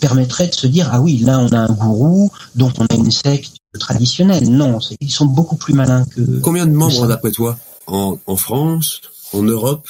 permettraient 0.00 0.48
de 0.48 0.54
se 0.54 0.66
dire 0.66 0.88
ah 0.90 1.02
oui 1.02 1.18
là 1.18 1.38
on 1.38 1.48
a 1.48 1.58
un 1.58 1.72
gourou 1.72 2.30
donc 2.54 2.72
on 2.78 2.86
a 2.86 2.94
une 2.94 3.10
secte 3.10 3.56
traditionnelle. 3.78 4.48
Non, 4.48 4.78
ils 5.00 5.10
sont 5.10 5.26
beaucoup 5.26 5.56
plus 5.56 5.74
malins 5.74 6.06
que. 6.06 6.40
Combien 6.40 6.64
de 6.64 6.72
membres 6.72 7.08
d'après 7.08 7.30
toi 7.30 7.58
en, 7.86 8.16
en 8.26 8.36
France, 8.36 9.02
en 9.34 9.42
Europe? 9.42 9.86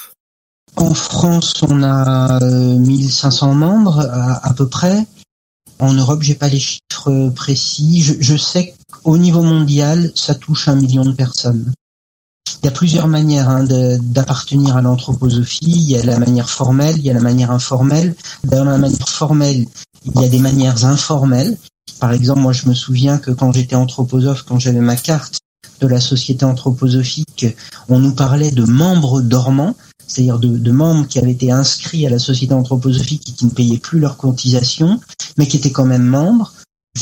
En 0.74 0.92
France, 0.92 1.54
on 1.62 1.84
a 1.84 2.40
1500 2.40 3.54
membres 3.54 4.00
à, 4.00 4.44
à 4.44 4.54
peu 4.54 4.68
près. 4.68 5.06
En 5.78 5.92
Europe, 5.92 6.22
j'ai 6.22 6.34
pas 6.34 6.48
les 6.48 6.58
chiffres 6.58 7.30
précis. 7.30 8.02
Je, 8.02 8.14
je 8.18 8.36
sais 8.36 8.74
qu'au 9.02 9.18
niveau 9.18 9.42
mondial, 9.42 10.10
ça 10.14 10.34
touche 10.34 10.68
un 10.68 10.76
million 10.76 11.04
de 11.04 11.12
personnes. 11.12 11.72
Il 12.62 12.66
y 12.66 12.68
a 12.68 12.72
plusieurs 12.72 13.08
manières 13.08 13.48
hein, 13.48 13.64
d'appartenir 14.00 14.76
à 14.76 14.82
l'anthroposophie. 14.82 15.66
Il 15.66 15.90
y 15.90 15.96
a 15.96 16.04
la 16.04 16.18
manière 16.18 16.48
formelle, 16.48 16.96
il 16.96 17.04
y 17.04 17.10
a 17.10 17.14
la 17.14 17.20
manière 17.20 17.50
informelle. 17.50 18.14
Dans 18.44 18.64
la 18.64 18.78
manière 18.78 19.08
formelle, 19.08 19.66
il 20.04 20.20
y 20.20 20.24
a 20.24 20.28
des 20.28 20.38
manières 20.38 20.84
informelles. 20.84 21.58
Par 22.00 22.12
exemple, 22.12 22.40
moi, 22.40 22.52
je 22.52 22.68
me 22.68 22.74
souviens 22.74 23.18
que 23.18 23.30
quand 23.30 23.52
j'étais 23.52 23.76
anthroposophe, 23.76 24.42
quand 24.42 24.58
j'avais 24.58 24.80
ma 24.80 24.96
carte 24.96 25.38
de 25.80 25.86
la 25.86 26.00
société 26.00 26.44
anthroposophique, 26.44 27.46
on 27.88 27.98
nous 27.98 28.14
parlait 28.14 28.50
de 28.50 28.64
membres 28.64 29.20
dormants 29.20 29.74
c'est-à-dire 30.06 30.38
de, 30.38 30.70
membres 30.70 31.06
qui 31.06 31.18
avaient 31.18 31.32
été 31.32 31.50
inscrits 31.50 32.06
à 32.06 32.10
la 32.10 32.18
société 32.18 32.54
anthroposophique 32.54 33.28
et 33.28 33.32
qui 33.32 33.46
ne 33.46 33.50
payaient 33.50 33.78
plus 33.78 34.00
leur 34.00 34.16
cotisation, 34.16 35.00
mais 35.38 35.46
qui 35.46 35.56
étaient 35.56 35.72
quand 35.72 35.84
même 35.84 36.04
membres. 36.04 36.52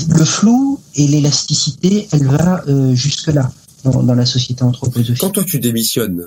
Le 0.08 0.24
flou 0.24 0.80
et 0.94 1.06
l'élasticité, 1.06 2.08
elle 2.12 2.26
va 2.26 2.64
euh, 2.66 2.94
jusque-là 2.94 3.52
dans, 3.84 4.02
dans, 4.02 4.14
la 4.14 4.24
société 4.24 4.62
anthroposophique. 4.62 5.20
Quand 5.20 5.30
toi 5.30 5.44
tu 5.44 5.58
démissionnes, 5.58 6.26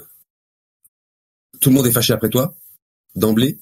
tout 1.60 1.70
le 1.70 1.76
monde 1.76 1.88
est 1.88 1.92
fâché 1.92 2.14
après 2.14 2.30
toi, 2.30 2.54
d'emblée? 3.16 3.58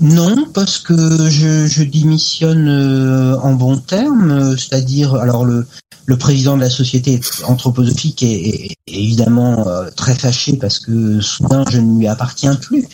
Non, 0.00 0.50
parce 0.52 0.78
que 0.78 1.30
je, 1.30 1.66
je 1.66 1.82
démissionne 1.82 2.68
euh, 2.68 3.38
en 3.38 3.54
bon 3.54 3.78
terme, 3.78 4.56
c'est-à-dire, 4.56 5.14
alors 5.14 5.44
le, 5.44 5.66
le 6.06 6.16
président 6.16 6.56
de 6.56 6.62
la 6.62 6.70
société 6.70 7.20
anthroposophique 7.44 8.22
est, 8.22 8.72
est 8.72 8.76
évidemment 8.86 9.66
euh, 9.68 9.90
très 9.90 10.14
fâché 10.14 10.56
parce 10.56 10.78
que 10.78 11.20
soudain 11.20 11.64
je 11.70 11.78
ne 11.78 11.98
lui 11.98 12.06
appartiens 12.06 12.56
plus. 12.56 12.86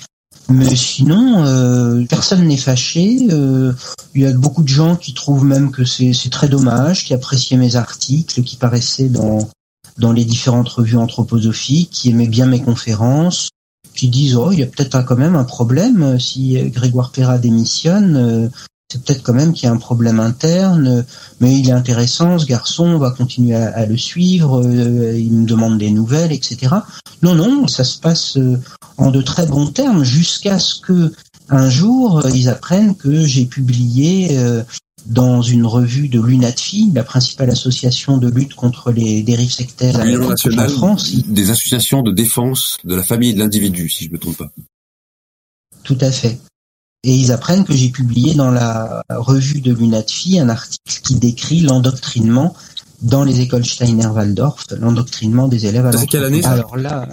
Mais 0.49 0.77
sinon, 0.77 1.45
euh, 1.45 2.05
personne 2.09 2.47
n'est 2.47 2.57
fâché. 2.57 3.29
Euh, 3.31 3.73
il 4.15 4.23
y 4.23 4.27
a 4.27 4.33
beaucoup 4.33 4.63
de 4.63 4.69
gens 4.69 4.97
qui 4.97 5.13
trouvent 5.13 5.45
même 5.45 5.71
que 5.71 5.85
c'est 5.85 6.31
très 6.31 6.49
dommage, 6.49 7.05
qui 7.05 7.13
appréciaient 7.13 7.59
mes 7.59 7.77
articles, 7.77 8.43
qui 8.43 8.57
paraissaient 8.57 9.09
dans 9.09 9.51
dans 9.99 10.13
les 10.13 10.25
différentes 10.25 10.69
revues 10.69 10.97
anthroposophiques, 10.97 11.91
qui 11.91 12.11
aimaient 12.11 12.29
bien 12.29 12.47
mes 12.47 12.63
conférences, 12.63 13.51
qui 13.95 14.09
disent 14.09 14.37
oh 14.37 14.53
il 14.53 14.61
y 14.61 14.63
a 14.63 14.67
peut-être 14.67 15.05
quand 15.05 15.17
même 15.17 15.35
un 15.35 15.45
problème 15.45 16.21
si 16.21 16.57
Grégoire 16.71 17.11
Perra 17.11 17.37
démissionne 17.37 18.51
c'est 18.91 19.05
peut-être 19.05 19.23
quand 19.23 19.35
même 19.35 19.53
qu'il 19.53 19.65
y 19.65 19.69
a 19.69 19.73
un 19.73 19.79
problème 19.79 20.19
interne, 20.19 21.05
mais 21.41 21.59
il 21.59 21.69
est 21.69 21.73
intéressant, 21.73 22.39
ce 22.39 22.47
garçon, 22.47 22.87
on 22.87 22.99
va 22.99 23.11
continuer 23.11 23.55
à, 23.55 23.85
le 23.85 23.99
suivre, 23.99 24.63
euh, 24.65 25.19
il 25.19 25.33
me 25.33 25.47
demande 25.47 25.79
des 25.79 25.91
nouvelles, 25.91 26.33
etc. 26.33 26.75
Non, 27.23 27.35
non, 27.35 27.67
ça 27.67 27.85
se 27.85 27.99
passe 27.99 28.39
euh, 28.39 28.59
en 28.97 29.11
de 29.11 29.21
très 29.21 29.47
bons 29.47 29.67
termes, 29.67 30.05
jusqu'à 30.05 30.59
ce 30.59 30.81
que 30.81 31.13
un 31.51 31.69
jour, 31.69 32.25
euh, 32.25 32.31
ils 32.35 32.49
apprennent 32.49 32.97
que 32.97 33.27
j'ai 33.27 33.45
publié 33.45 34.39
dans 35.07 35.43
une 35.43 35.67
revue 35.67 36.09
de 36.09 36.21
l'UNATFI, 36.21 36.93
la 36.95 37.05
principale 37.05 37.51
association 37.51 38.17
de 38.17 38.31
lutte 38.31 38.55
contre 38.55 38.91
les 38.91 39.23
dérives 39.23 39.53
sectaires 39.53 40.01
en 40.01 40.69
France. 40.69 41.15
Des 41.27 41.51
associations 41.51 42.03
de 42.03 42.13
défense 42.13 42.79
de 42.85 42.95
la 42.95 43.03
famille 43.03 43.31
et 43.31 43.35
de 43.35 43.39
l'individu, 43.39 43.91
si 43.91 44.05
je 44.05 44.11
me 44.11 44.19
trompe 44.19 44.39
pas. 44.39 44.51
Tout 45.83 45.99
à 46.01 46.11
fait. 46.11 46.39
Et 47.05 47.15
ils 47.15 47.31
apprennent 47.31 47.65
que 47.65 47.75
j'ai 47.75 47.91
publié 47.91 48.35
dans 48.35 48.51
la 48.51 49.05
revue 49.09 49.61
de 49.61 49.73
l'UNATFI 49.73 50.41
un 50.41 50.49
article 50.49 51.01
qui 51.03 51.15
décrit 51.15 51.61
l'endoctrinement 51.61 52.55
dans 53.03 53.23
les 53.23 53.41
écoles 53.41 53.65
Steiner-Waldorf, 53.65 54.67
l'endoctrinement 54.79 55.47
des 55.49 55.67
élèves 55.67 55.87
à 55.87 56.07
quelle 56.07 56.25
année 56.25 56.43
ça 56.43 56.51
Alors 56.51 56.77
là, 56.77 57.09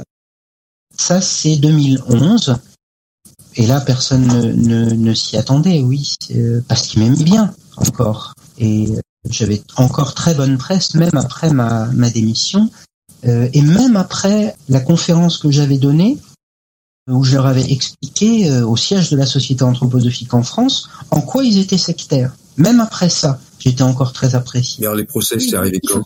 ça 0.98 1.22
c'est 1.22 1.58
2011. 1.58 2.58
Et 3.58 3.68
là, 3.68 3.80
personne 3.80 4.28
ne, 4.28 4.94
ne, 4.94 5.14
s'y 5.14 5.38
attendait, 5.38 5.82
oui, 5.82 6.16
euh, 6.36 6.62
parce 6.68 6.88
qu'ils 6.88 7.02
m'aimaient 7.02 7.24
bien 7.24 7.54
encore. 7.78 8.34
Et 8.58 8.90
euh, 8.90 9.00
j'avais 9.30 9.62
encore 9.78 10.14
très 10.14 10.34
bonne 10.34 10.58
presse, 10.58 10.94
même 10.96 11.16
après 11.16 11.52
ma, 11.52 11.86
ma 11.88 12.10
démission. 12.10 12.70
Euh, 13.26 13.48
et 13.54 13.62
même 13.62 13.96
après 13.96 14.56
la 14.68 14.82
conférence 14.82 15.38
que 15.38 15.52
j'avais 15.52 15.78
donnée, 15.78 16.18
où 17.10 17.24
je 17.24 17.36
leur 17.36 17.46
avais 17.46 17.72
expliqué 17.72 18.50
euh, 18.50 18.66
au 18.66 18.76
siège 18.76 19.10
de 19.10 19.18
la 19.18 19.26
Société 19.26 19.64
anthroposophique 19.64 20.34
en 20.34 20.44
France 20.44 20.90
en 21.12 21.22
quoi 21.22 21.44
ils 21.44 21.60
étaient 21.60 21.78
sectaires. 21.78 22.36
Même 22.58 22.80
après 22.80 23.10
ça, 23.10 23.40
j'étais 23.60 23.84
encore 23.84 24.14
très 24.14 24.34
apprécié. 24.36 24.86
Alors 24.86 24.96
les 24.98 25.06
procès, 25.06 25.40
c'est 25.40 25.56
arrivé 25.56 25.80
quand 25.82 26.02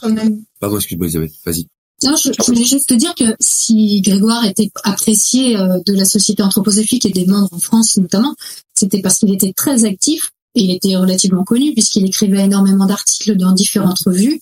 Pardon, 0.60 0.78
excuse-moi 0.78 1.08
Isabelle, 1.08 1.32
vas-y. 1.46 1.68
Non, 2.04 2.16
je, 2.16 2.32
voulais 2.46 2.64
juste 2.64 2.90
te 2.90 2.94
dire 2.94 3.14
que 3.14 3.36
si 3.42 4.02
Grégoire 4.02 4.46
était 4.46 4.72
apprécié 4.84 5.58
euh, 5.58 5.80
de 5.86 5.94
la 5.94 6.06
Société 6.06 6.42
anthroposophique 6.42 7.06
et 7.06 7.12
des 7.12 7.26
membres 7.26 7.50
en 7.52 7.60
France 7.60 7.98
notamment, 7.98 8.36
c'était 8.74 9.02
parce 9.02 9.20
qu'il 9.20 9.34
était 9.34 9.54
très 9.54 9.86
actif 9.86 10.32
et 10.56 10.64
il 10.64 10.72
était 10.72 10.96
relativement 10.96 11.44
connu 11.44 11.74
puisqu'il 11.74 12.06
écrivait 12.06 12.44
énormément 12.44 12.86
d'articles 12.86 13.36
dans 13.36 13.52
différentes 13.52 14.00
revues, 14.06 14.40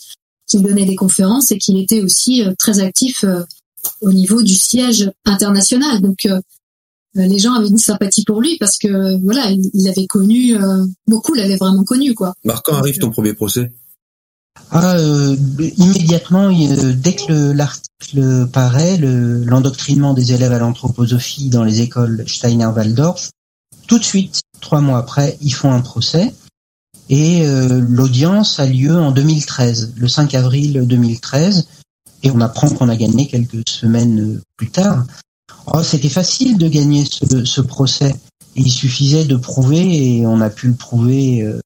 qu'il 0.48 0.62
donnait 0.62 0.86
des 0.86 0.96
conférences 0.96 1.52
et 1.52 1.58
qu'il 1.58 1.78
était 1.78 2.02
aussi 2.02 2.43
euh, 2.43 2.54
très 2.58 2.80
actif 2.80 3.26
au 4.02 4.12
niveau 4.12 4.42
du 4.42 4.56
siège 4.56 5.12
international. 5.26 6.02
Donc 6.02 6.26
euh, 6.26 6.40
les 7.13 7.40
gens 7.40 7.54
avaient 7.54 7.68
une 7.68 7.78
sympathie 7.78 8.24
pour 8.24 8.42
lui 8.42 8.58
parce 8.58 8.78
que 8.78 9.22
voilà, 9.24 9.50
il 9.52 9.84
l'avait 9.84 10.08
connu, 10.08 10.56
euh, 10.56 10.86
beaucoup 11.08 11.34
l'avaient 11.34 11.58
vraiment 11.58 11.84
connu 11.84 12.13
quoi. 12.13 12.34
Marc, 12.44 12.66
quand 12.66 12.76
arrive 12.76 13.00
ton 13.00 13.10
premier 13.10 13.34
procès? 13.34 13.72
Ah, 14.72 14.98
euh, 14.98 15.36
immédiatement, 15.78 16.52
dès 16.52 17.16
que 17.16 17.52
l'article 17.52 18.48
paraît, 18.52 18.98
l'endoctrinement 18.98 20.13
des 20.13 20.34
élèves 20.34 20.52
à 20.52 20.60
l'anthroposophie 20.60 21.50
dans 21.50 21.63
les 21.63 21.82
écoles 21.82 22.26
Steiner-Waldorf, 22.28 23.30
tout 23.88 24.00
de 24.00 24.04
suite, 24.04 24.42
trois 24.60 24.82
mois 24.82 24.98
après, 24.98 25.38
ils 25.42 25.54
font 25.54 25.72
un 25.72 25.82
procès 25.82 26.34
et 27.10 27.46
l'audience 27.48 28.60
a 28.60 28.66
lieu 28.66 28.98
en 28.98 29.12
2013, 29.12 29.94
le 29.96 30.08
5 30.08 30.34
avril 30.34 30.84
2013 30.86 31.68
et 32.23 32.32
on 32.32 32.41
apprend 32.41 32.69
qu'on 32.69 32.89
a 32.89 32.95
gagné 32.95 33.27
quelques 33.27 33.67
semaines 33.67 34.19
euh, 34.19 34.41
plus 34.58 34.69
tard. 34.69 35.06
Oh, 35.73 35.84
c'était 35.84 36.10
facile 36.10 36.58
de 36.58 36.67
gagner 36.67 37.06
ce, 37.06 37.62
procès. 37.62 38.15
Il 38.56 38.71
suffisait 38.71 39.25
de 39.25 39.36
prouver, 39.36 40.19
et 40.19 40.27
on 40.27 40.41
a 40.41 40.49
pu 40.49 40.67
le 40.67 40.73
prouver 40.73 41.41
euh, 41.41 41.60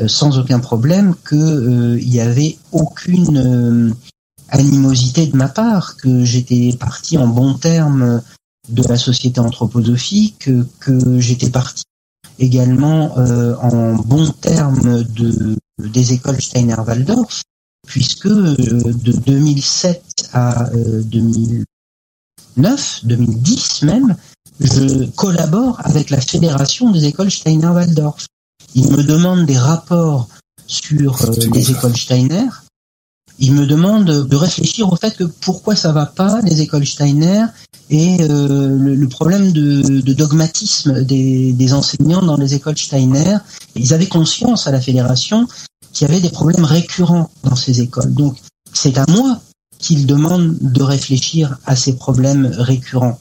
euh, 0.00 0.08
sans 0.08 0.38
aucun 0.38 0.60
problème, 0.60 1.14
qu'il 1.28 1.98
il 2.00 2.12
y 2.12 2.20
avait 2.20 2.56
aucune 2.72 3.94
animosité 4.48 5.26
de 5.26 5.36
ma 5.36 5.48
part, 5.48 5.96
que 5.96 6.24
j'étais 6.24 6.76
parti 6.78 7.18
en 7.18 7.28
bon 7.28 7.54
terme 7.54 8.22
de 8.68 8.82
la 8.88 8.96
société 8.96 9.40
anthroposophique, 9.40 10.48
que, 10.80 11.20
j'étais 11.20 11.50
parti 11.50 11.84
également 12.38 13.14
en 13.16 13.94
bon 13.94 14.30
terme 14.40 15.04
de, 15.04 15.56
des 15.78 16.12
écoles 16.14 16.40
Steiner-Waldorf, 16.40 17.42
puisque 17.86 18.26
euh, 18.26 18.54
de 18.56 19.12
2007 19.12 20.02
à 20.32 20.70
2009, 20.74 21.64
euh, 22.58 23.06
2010 23.08 23.82
même, 23.82 24.16
je 24.60 25.06
collabore 25.10 25.80
avec 25.84 26.10
la 26.10 26.20
fédération 26.20 26.90
des 26.90 27.04
écoles 27.06 27.30
Steiner-Waldorf. 27.30 28.26
Ils 28.74 28.90
me 28.90 29.02
demandent 29.02 29.46
des 29.46 29.58
rapports 29.58 30.28
sur 30.66 31.22
euh, 31.22 31.34
les 31.52 31.70
écoles 31.70 31.96
Steiner. 31.96 32.48
Ils 33.38 33.52
me 33.52 33.66
demandent 33.66 34.26
de 34.28 34.36
réfléchir 34.36 34.92
au 34.92 34.96
fait 34.96 35.16
que 35.16 35.24
pourquoi 35.24 35.74
ça 35.74 35.92
va 35.92 36.06
pas 36.06 36.40
les 36.42 36.62
écoles 36.62 36.86
Steiner 36.86 37.46
et 37.90 38.16
le, 38.18 39.06
problème 39.08 39.52
de, 39.52 40.00
dogmatisme 40.12 41.04
des, 41.04 41.52
des, 41.52 41.74
enseignants 41.74 42.22
dans 42.22 42.36
les 42.36 42.54
écoles 42.54 42.78
Steiner. 42.78 43.38
Ils 43.74 43.92
avaient 43.92 44.06
conscience 44.06 44.68
à 44.68 44.70
la 44.70 44.80
fédération 44.80 45.48
qu'il 45.94 46.08
y 46.08 46.10
avait 46.10 46.20
des 46.20 46.30
problèmes 46.30 46.64
récurrents 46.64 47.30
dans 47.44 47.56
ces 47.56 47.80
écoles. 47.80 48.12
Donc, 48.12 48.36
c'est 48.72 48.98
à 48.98 49.06
moi 49.08 49.40
qu'ils 49.78 50.06
demandent 50.06 50.56
de 50.60 50.82
réfléchir 50.82 51.58
à 51.64 51.76
ces 51.76 51.96
problèmes 51.96 52.46
récurrents. 52.46 53.18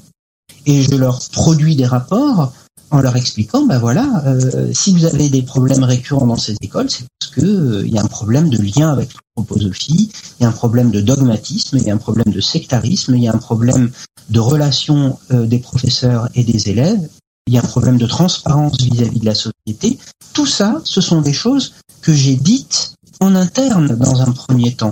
Et 0.65 0.81
je 0.81 0.95
leur 0.95 1.19
produis 1.31 1.75
des 1.75 1.85
rapports 1.85 2.53
en 2.93 3.01
leur 3.01 3.15
expliquant, 3.15 3.65
ben 3.65 3.79
voilà, 3.79 4.23
euh, 4.27 4.71
si 4.71 4.93
vous 4.93 5.05
avez 5.05 5.27
des 5.27 5.41
problèmes 5.41 5.83
récurrents 5.83 6.27
dans 6.27 6.37
ces 6.37 6.55
écoles, 6.61 6.91
c'est 6.91 7.05
parce 7.19 7.31
que 7.31 7.41
euh, 7.41 7.87
y 7.87 7.97
a 7.97 8.03
un 8.03 8.07
problème 8.07 8.49
de 8.49 8.59
lien 8.59 8.91
avec 8.91 9.09
l'anthroposophie, 9.35 10.11
il 10.39 10.43
y 10.43 10.45
a 10.45 10.49
un 10.49 10.53
problème 10.53 10.91
de 10.91 11.01
dogmatisme, 11.01 11.77
il 11.77 11.83
y 11.83 11.89
a 11.89 11.93
un 11.95 11.97
problème 11.97 12.31
de 12.31 12.39
sectarisme, 12.39 13.15
il 13.15 13.23
y 13.23 13.27
a 13.27 13.33
un 13.33 13.39
problème 13.39 13.89
de 14.29 14.39
relation 14.39 15.17
euh, 15.31 15.47
des 15.47 15.57
professeurs 15.57 16.29
et 16.35 16.43
des 16.43 16.69
élèves, 16.69 17.09
il 17.47 17.55
y 17.55 17.57
a 17.57 17.61
un 17.61 17.67
problème 17.67 17.97
de 17.97 18.05
transparence 18.05 18.79
vis-à-vis 18.79 19.19
de 19.19 19.25
la 19.25 19.35
société. 19.35 19.97
Tout 20.33 20.45
ça, 20.45 20.79
ce 20.83 21.01
sont 21.01 21.21
des 21.21 21.33
choses 21.33 21.73
que 22.03 22.13
j'ai 22.13 22.35
dites 22.35 22.93
en 23.21 23.33
interne 23.33 23.95
dans 23.95 24.21
un 24.21 24.31
premier 24.31 24.75
temps 24.75 24.91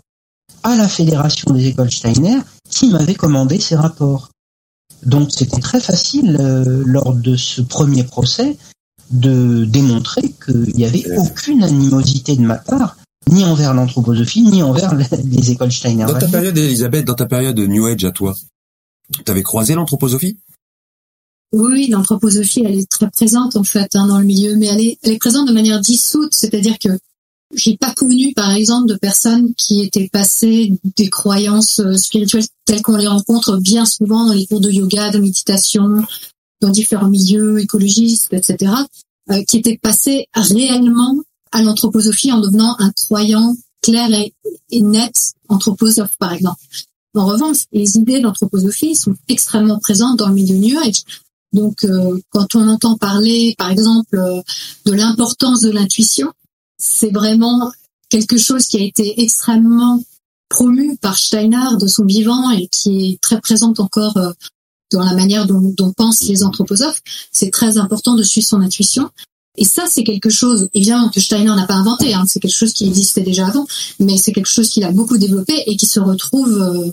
à 0.63 0.75
la 0.75 0.87
fédération 0.87 1.51
des 1.51 1.67
écoles 1.67 1.91
Steiner 1.91 2.37
qui 2.69 2.89
m'avait 2.89 3.15
commandé 3.15 3.59
ces 3.59 3.75
rapports. 3.75 4.29
Donc 5.03 5.31
c'était 5.31 5.59
très 5.59 5.81
facile 5.81 6.37
euh, 6.39 6.83
lors 6.85 7.13
de 7.13 7.35
ce 7.35 7.61
premier 7.61 8.03
procès 8.03 8.57
de 9.09 9.65
démontrer 9.65 10.33
qu'il 10.43 10.73
n'y 10.75 10.85
avait 10.85 11.03
aucune 11.17 11.63
animosité 11.63 12.35
de 12.37 12.41
ma 12.41 12.55
part, 12.55 12.97
ni 13.29 13.43
envers 13.43 13.73
l'anthroposophie, 13.73 14.43
ni 14.43 14.63
envers 14.63 14.95
les 14.95 15.51
écoles 15.51 15.71
Steiner. 15.71 16.05
Dans 16.05 16.17
ta 16.17 16.27
période, 16.27 16.57
Elisabeth, 16.57 17.05
dans 17.05 17.15
ta 17.15 17.25
période 17.25 17.55
de 17.55 17.67
New 17.67 17.85
Age 17.87 18.05
à 18.05 18.11
toi, 18.11 18.35
tu 19.25 19.29
avais 19.29 19.43
croisé 19.43 19.75
l'anthroposophie? 19.75 20.37
Oui, 21.53 21.87
l'anthroposophie, 21.87 22.63
elle 22.65 22.79
est 22.79 22.89
très 22.89 23.09
présente 23.09 23.55
en 23.55 23.63
fait 23.63 23.95
hein, 23.95 24.07
dans 24.07 24.19
le 24.19 24.25
milieu, 24.25 24.55
mais 24.55 24.67
elle 24.67 24.81
est, 24.81 24.97
elle 25.03 25.13
est 25.13 25.17
présente 25.17 25.47
de 25.47 25.53
manière 25.53 25.81
dissoute, 25.81 26.33
c'est-à-dire 26.33 26.79
que 26.79 26.89
j'ai 27.53 27.75
pas 27.75 27.93
connu, 27.93 28.33
par 28.33 28.51
exemple, 28.51 28.87
de 28.87 28.95
personnes 28.95 29.53
qui 29.55 29.81
étaient 29.81 30.09
passées 30.11 30.73
des 30.95 31.09
croyances 31.09 31.79
euh, 31.79 31.97
spirituelles 31.97 32.45
telles 32.65 32.81
qu'on 32.81 32.95
les 32.95 33.07
rencontre 33.07 33.57
bien 33.57 33.85
souvent 33.85 34.27
dans 34.27 34.33
les 34.33 34.45
cours 34.45 34.61
de 34.61 34.71
yoga, 34.71 35.11
de 35.11 35.19
méditation, 35.19 36.03
dans 36.61 36.69
différents 36.69 37.09
milieux 37.09 37.59
écologistes, 37.59 38.31
etc., 38.31 38.71
euh, 39.31 39.43
qui 39.43 39.57
étaient 39.57 39.77
passées 39.77 40.27
réellement 40.33 41.17
à 41.51 41.61
l'anthroposophie 41.61 42.31
en 42.31 42.39
devenant 42.39 42.77
un 42.79 42.91
croyant 42.91 43.55
clair 43.81 44.13
et, 44.13 44.33
et 44.69 44.81
net 44.81 45.33
anthroposophe, 45.49 46.15
par 46.17 46.31
exemple. 46.31 46.61
En 47.13 47.25
revanche, 47.25 47.65
les 47.73 47.97
idées 47.97 48.21
d'anthroposophie 48.21 48.95
sont 48.95 49.15
extrêmement 49.27 49.79
présentes 49.79 50.17
dans 50.17 50.29
le 50.29 50.35
milieu 50.35 50.55
New. 50.55 50.79
Donc, 51.53 51.83
euh, 51.83 52.19
quand 52.29 52.55
on 52.55 52.67
entend 52.67 52.97
parler, 52.97 53.55
par 53.57 53.69
exemple, 53.71 54.17
euh, 54.17 54.41
de 54.85 54.93
l'importance 54.93 55.61
de 55.61 55.71
l'intuition, 55.71 56.31
c'est 56.77 57.11
vraiment 57.11 57.71
quelque 58.09 58.37
chose 58.37 58.65
qui 58.67 58.77
a 58.77 58.81
été 58.81 59.21
extrêmement 59.21 60.01
promu 60.49 60.97
par 60.97 61.17
Steiner 61.17 61.77
de 61.79 61.87
son 61.87 62.05
vivant 62.05 62.51
et 62.51 62.67
qui 62.67 63.11
est 63.11 63.21
très 63.21 63.39
présente 63.39 63.79
encore 63.79 64.17
euh, 64.17 64.31
dans 64.91 65.03
la 65.03 65.13
manière 65.13 65.47
dont, 65.47 65.73
dont 65.77 65.93
pensent 65.93 66.23
les 66.23 66.43
anthroposophes. 66.43 67.01
C'est 67.31 67.51
très 67.51 67.77
important 67.77 68.15
de 68.15 68.23
suivre 68.23 68.47
son 68.47 68.61
intuition. 68.61 69.09
Et 69.57 69.65
ça, 69.65 69.85
c'est 69.89 70.03
quelque 70.03 70.29
chose, 70.29 70.69
évidemment, 70.73 71.09
que 71.09 71.19
Steiner 71.19 71.53
n'a 71.55 71.65
pas 71.65 71.75
inventé. 71.75 72.13
Hein, 72.13 72.25
c'est 72.27 72.39
quelque 72.39 72.55
chose 72.55 72.73
qui 72.73 72.87
existait 72.87 73.21
déjà 73.21 73.47
avant, 73.47 73.65
mais 73.99 74.17
c'est 74.17 74.31
quelque 74.31 74.49
chose 74.49 74.69
qu'il 74.69 74.83
a 74.83 74.91
beaucoup 74.91 75.17
développé 75.17 75.63
et 75.67 75.75
qui 75.75 75.85
se 75.85 75.99
retrouve 75.99 76.61
euh, 76.61 76.91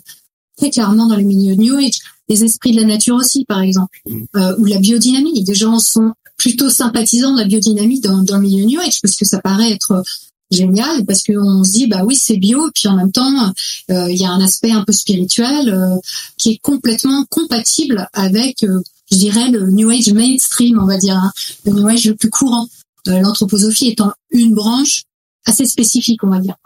très 0.56 0.70
clairement 0.70 1.06
dans 1.06 1.16
les 1.16 1.24
milieux 1.24 1.54
New 1.54 1.76
Age. 1.76 1.98
Les 2.28 2.44
esprits 2.44 2.72
de 2.72 2.80
la 2.80 2.86
nature 2.86 3.16
aussi, 3.16 3.44
par 3.44 3.60
exemple, 3.60 4.00
euh, 4.36 4.54
ou 4.58 4.64
la 4.64 4.78
biodynamie. 4.78 5.42
Des 5.44 5.54
gens 5.54 5.78
sont 5.78 6.12
plutôt 6.36 6.70
sympathisants 6.70 7.32
de 7.32 7.40
la 7.40 7.46
biodynamie 7.46 8.00
dans, 8.00 8.22
dans 8.22 8.36
le 8.36 8.42
milieu 8.42 8.64
New 8.64 8.80
Age 8.80 9.00
parce 9.02 9.16
que 9.16 9.24
ça 9.24 9.40
paraît 9.40 9.72
être 9.72 10.02
génial 10.50 11.04
parce 11.04 11.24
qu'on 11.24 11.62
se 11.62 11.72
dit 11.72 11.88
bah 11.88 12.04
oui 12.06 12.16
c'est 12.16 12.38
bio 12.38 12.70
puis 12.74 12.88
en 12.88 12.96
même 12.96 13.12
temps 13.12 13.52
euh, 13.90 14.10
il 14.10 14.16
y 14.16 14.24
a 14.24 14.30
un 14.30 14.40
aspect 14.40 14.70
un 14.70 14.82
peu 14.82 14.94
spirituel 14.94 15.68
euh, 15.68 15.96
qui 16.38 16.52
est 16.52 16.58
complètement 16.62 17.26
compatible 17.28 18.08
avec 18.14 18.62
euh, 18.62 18.80
je 19.12 19.18
dirais 19.18 19.50
le 19.50 19.70
New 19.70 19.90
Age 19.90 20.10
mainstream 20.10 20.78
on 20.80 20.86
va 20.86 20.96
dire 20.96 21.16
hein, 21.16 21.32
le 21.66 21.72
New 21.72 21.86
Age 21.86 22.06
le 22.06 22.14
plus 22.14 22.30
courant 22.30 22.66
l'anthroposophie 23.06 23.88
étant 23.88 24.12
une 24.30 24.54
branche 24.54 25.04
assez 25.48 25.66
spécifique, 25.66 26.22
on 26.22 26.28
va 26.28 26.40
dire. 26.40 26.56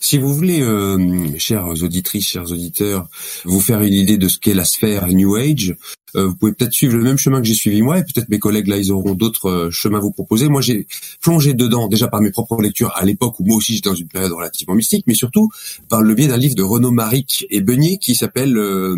Si 0.00 0.18
vous 0.18 0.34
voulez, 0.34 0.60
euh, 0.60 1.38
chères 1.38 1.66
auditrices, 1.68 2.28
chers 2.28 2.50
auditeurs, 2.52 3.08
vous 3.44 3.60
faire 3.60 3.80
une 3.82 3.94
idée 3.94 4.18
de 4.18 4.28
ce 4.28 4.38
qu'est 4.38 4.54
la 4.54 4.64
sphère 4.64 5.06
New 5.08 5.36
Age, 5.36 5.74
euh, 6.16 6.28
vous 6.28 6.36
pouvez 6.36 6.52
peut-être 6.52 6.72
suivre 6.72 6.96
le 6.96 7.02
même 7.02 7.18
chemin 7.18 7.40
que 7.40 7.46
j'ai 7.46 7.54
suivi 7.54 7.82
moi, 7.82 7.98
et 7.98 8.02
peut-être 8.02 8.28
mes 8.28 8.38
collègues 8.38 8.68
là, 8.68 8.76
ils 8.76 8.92
auront 8.92 9.14
d'autres 9.14 9.48
euh, 9.48 9.70
chemins 9.70 9.98
à 9.98 10.00
vous 10.00 10.12
proposer. 10.12 10.48
Moi, 10.48 10.60
j'ai 10.60 10.86
plongé 11.20 11.54
dedans 11.54 11.88
déjà 11.88 12.08
par 12.08 12.20
mes 12.20 12.30
propres 12.30 12.60
lectures 12.60 12.92
à 12.94 13.04
l'époque 13.04 13.38
où 13.40 13.44
moi 13.44 13.56
aussi 13.56 13.74
j'étais 13.74 13.88
dans 13.88 13.94
une 13.94 14.08
période 14.08 14.32
relativement 14.32 14.74
mystique, 14.74 15.04
mais 15.06 15.14
surtout 15.14 15.50
par 15.88 16.02
le 16.02 16.14
biais 16.14 16.28
d'un 16.28 16.36
livre 16.36 16.54
de 16.54 16.62
Renaud 16.62 16.90
Maric 16.90 17.46
et 17.50 17.60
Beignet 17.60 17.98
qui 17.98 18.14
s'appelle 18.14 18.56
euh, 18.56 18.96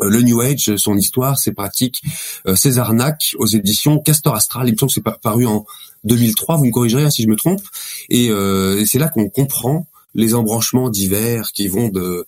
le 0.00 0.22
New 0.22 0.40
Age, 0.40 0.76
son 0.76 0.96
histoire, 0.96 1.38
ses 1.38 1.52
pratiques, 1.52 2.00
ses 2.54 2.78
arnaques 2.78 3.36
aux 3.38 3.46
éditions 3.46 3.98
Castor 3.98 4.34
Astral. 4.34 4.68
Il 4.68 4.72
me 4.72 4.78
semble 4.78 4.90
que 4.90 4.94
c'est 4.94 5.20
paru 5.20 5.44
en 5.44 5.66
2003, 6.04 6.56
vous 6.56 6.66
me 6.66 6.70
corrigerez 6.70 7.04
hein, 7.04 7.10
si 7.10 7.22
je 7.22 7.28
me 7.28 7.36
trompe. 7.36 7.62
Et, 8.08 8.30
euh, 8.30 8.84
c'est 8.84 8.98
là 8.98 9.08
qu'on 9.08 9.28
comprend 9.28 9.86
les 10.14 10.34
embranchements 10.34 10.90
divers 10.90 11.52
qui 11.52 11.68
vont 11.68 11.88
de 11.88 12.26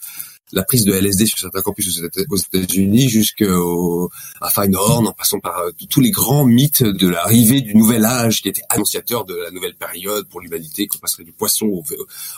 la 0.53 0.63
prise 0.63 0.85
de 0.85 0.93
LSD 0.93 1.27
sur 1.27 1.39
certains 1.39 1.63
campus 1.63 2.01
aux 2.31 2.37
États-Unis 2.37 3.09
jusqu'au 3.09 4.11
à 4.41 4.51
Feinhorn, 4.51 5.07
en 5.07 5.13
passant 5.13 5.41
par 5.41 5.59
euh, 5.59 5.71
tous 5.89 6.01
les 6.01 6.11
grands 6.11 6.45
mythes 6.45 6.83
de 6.83 7.09
l'arrivée 7.09 7.61
du 7.61 7.75
nouvel 7.77 8.05
âge 8.05 8.43
qui 8.43 8.49
était 8.49 8.63
annonciateur 8.69 9.25
de 9.25 9.35
la 9.35 9.51
nouvelle 9.51 9.75
période 9.75 10.29
pour 10.29 10.41
l'humanité, 10.41 10.87
qu'on 10.87 10.99
passerait 10.99 11.25
du 11.25 11.33
poisson 11.33 11.83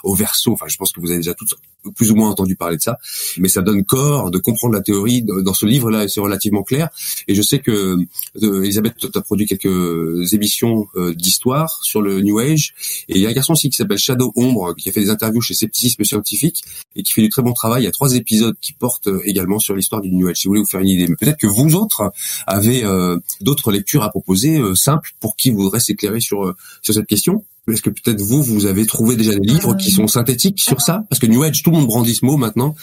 au, 0.04 0.14
verso. 0.14 0.52
Enfin, 0.52 0.66
je 0.68 0.76
pense 0.76 0.92
que 0.92 1.00
vous 1.00 1.10
avez 1.10 1.18
déjà 1.18 1.34
tous 1.34 1.54
plus 1.94 2.10
ou 2.10 2.16
moins 2.16 2.30
entendu 2.30 2.56
parler 2.56 2.76
de 2.76 2.82
ça, 2.82 2.98
mais 3.38 3.48
ça 3.48 3.62
donne 3.62 3.84
corps 3.84 4.30
de 4.30 4.38
comprendre 4.38 4.74
la 4.74 4.80
théorie 4.80 5.22
dans 5.22 5.54
ce 5.54 5.66
livre-là 5.66 6.08
c'est 6.08 6.20
relativement 6.20 6.62
clair. 6.62 6.88
Et 7.28 7.34
je 7.34 7.42
sais 7.42 7.58
que 7.60 7.96
euh, 8.42 8.62
Elisabeth 8.62 8.94
a 9.14 9.20
produit 9.20 9.46
quelques 9.46 10.32
émissions 10.32 10.86
euh, 10.96 11.14
d'histoire 11.14 11.80
sur 11.82 12.02
le 12.02 12.20
New 12.22 12.38
Age 12.38 12.74
et 13.08 13.16
il 13.16 13.20
y 13.20 13.26
a 13.26 13.30
un 13.30 13.32
garçon 13.32 13.52
aussi 13.52 13.70
qui 13.70 13.76
s'appelle 13.76 13.98
Shadow 13.98 14.32
Ombre 14.36 14.74
qui 14.74 14.88
a 14.88 14.92
fait 14.92 15.00
des 15.00 15.10
interviews 15.10 15.40
chez 15.40 15.54
Scepticisme 15.54 16.04
Scientifique 16.04 16.64
et 16.94 17.02
qui 17.02 17.12
fait 17.12 17.22
du 17.22 17.28
très 17.28 17.42
bon 17.42 17.52
travail. 17.52 17.86
Trois 17.96 18.14
épisodes 18.14 18.54
qui 18.60 18.72
portent 18.74 19.08
euh, 19.08 19.20
également 19.24 19.58
sur 19.58 19.74
l'histoire 19.74 20.02
du 20.02 20.12
New 20.12 20.28
Age. 20.28 20.36
Si 20.36 20.46
vous 20.46 20.50
voulez 20.50 20.60
vous 20.60 20.68
faire 20.68 20.80
une 20.80 20.88
idée, 20.88 21.06
mais 21.08 21.16
peut-être 21.16 21.38
que 21.38 21.46
vous 21.46 21.74
autres 21.74 22.12
avez 22.46 22.84
euh, 22.84 23.18
d'autres 23.40 23.72
lectures 23.72 24.02
à 24.02 24.10
proposer 24.10 24.60
simples 24.74 25.12
pour 25.18 25.34
qui 25.36 25.50
voudrait 25.50 25.80
s'éclairer 25.80 26.20
sur 26.20 26.54
sur 26.82 26.94
cette 26.94 27.06
question. 27.06 27.44
Est-ce 27.72 27.82
que 27.82 27.90
peut-être 27.90 28.20
vous, 28.20 28.42
vous 28.42 28.66
avez 28.66 28.86
trouvé 28.86 29.16
déjà 29.16 29.32
des 29.34 29.40
livres 29.40 29.74
qui 29.74 29.90
sont 29.90 30.06
synthétiques 30.06 30.62
sur 30.62 30.80
ça? 30.80 31.04
Parce 31.08 31.18
que 31.18 31.26
New 31.26 31.42
Age, 31.42 31.62
tout 31.62 31.70
le 31.70 31.78
monde 31.78 31.86
brandit 31.86 32.14
ce 32.14 32.24
mot 32.24 32.36
maintenant. 32.36 32.74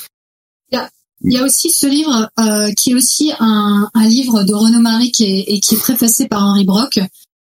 Il 1.26 1.32
y 1.32 1.38
a, 1.38 1.46
aussi 1.46 1.70
ce 1.70 1.88
livre 1.88 2.30
euh, 2.38 2.74
qui 2.74 2.92
est 2.92 2.96
aussi 2.96 3.32
un, 3.40 3.90
un, 3.94 4.08
livre 4.08 4.44
de 4.44 4.54
Renaud 4.54 4.82
Marie 4.82 5.10
qui 5.10 5.24
est, 5.24 5.44
et 5.48 5.60
qui 5.62 5.76
est 5.76 5.78
préfacé 5.78 6.28
par 6.28 6.44
Henri 6.44 6.66
Brock, 6.66 7.00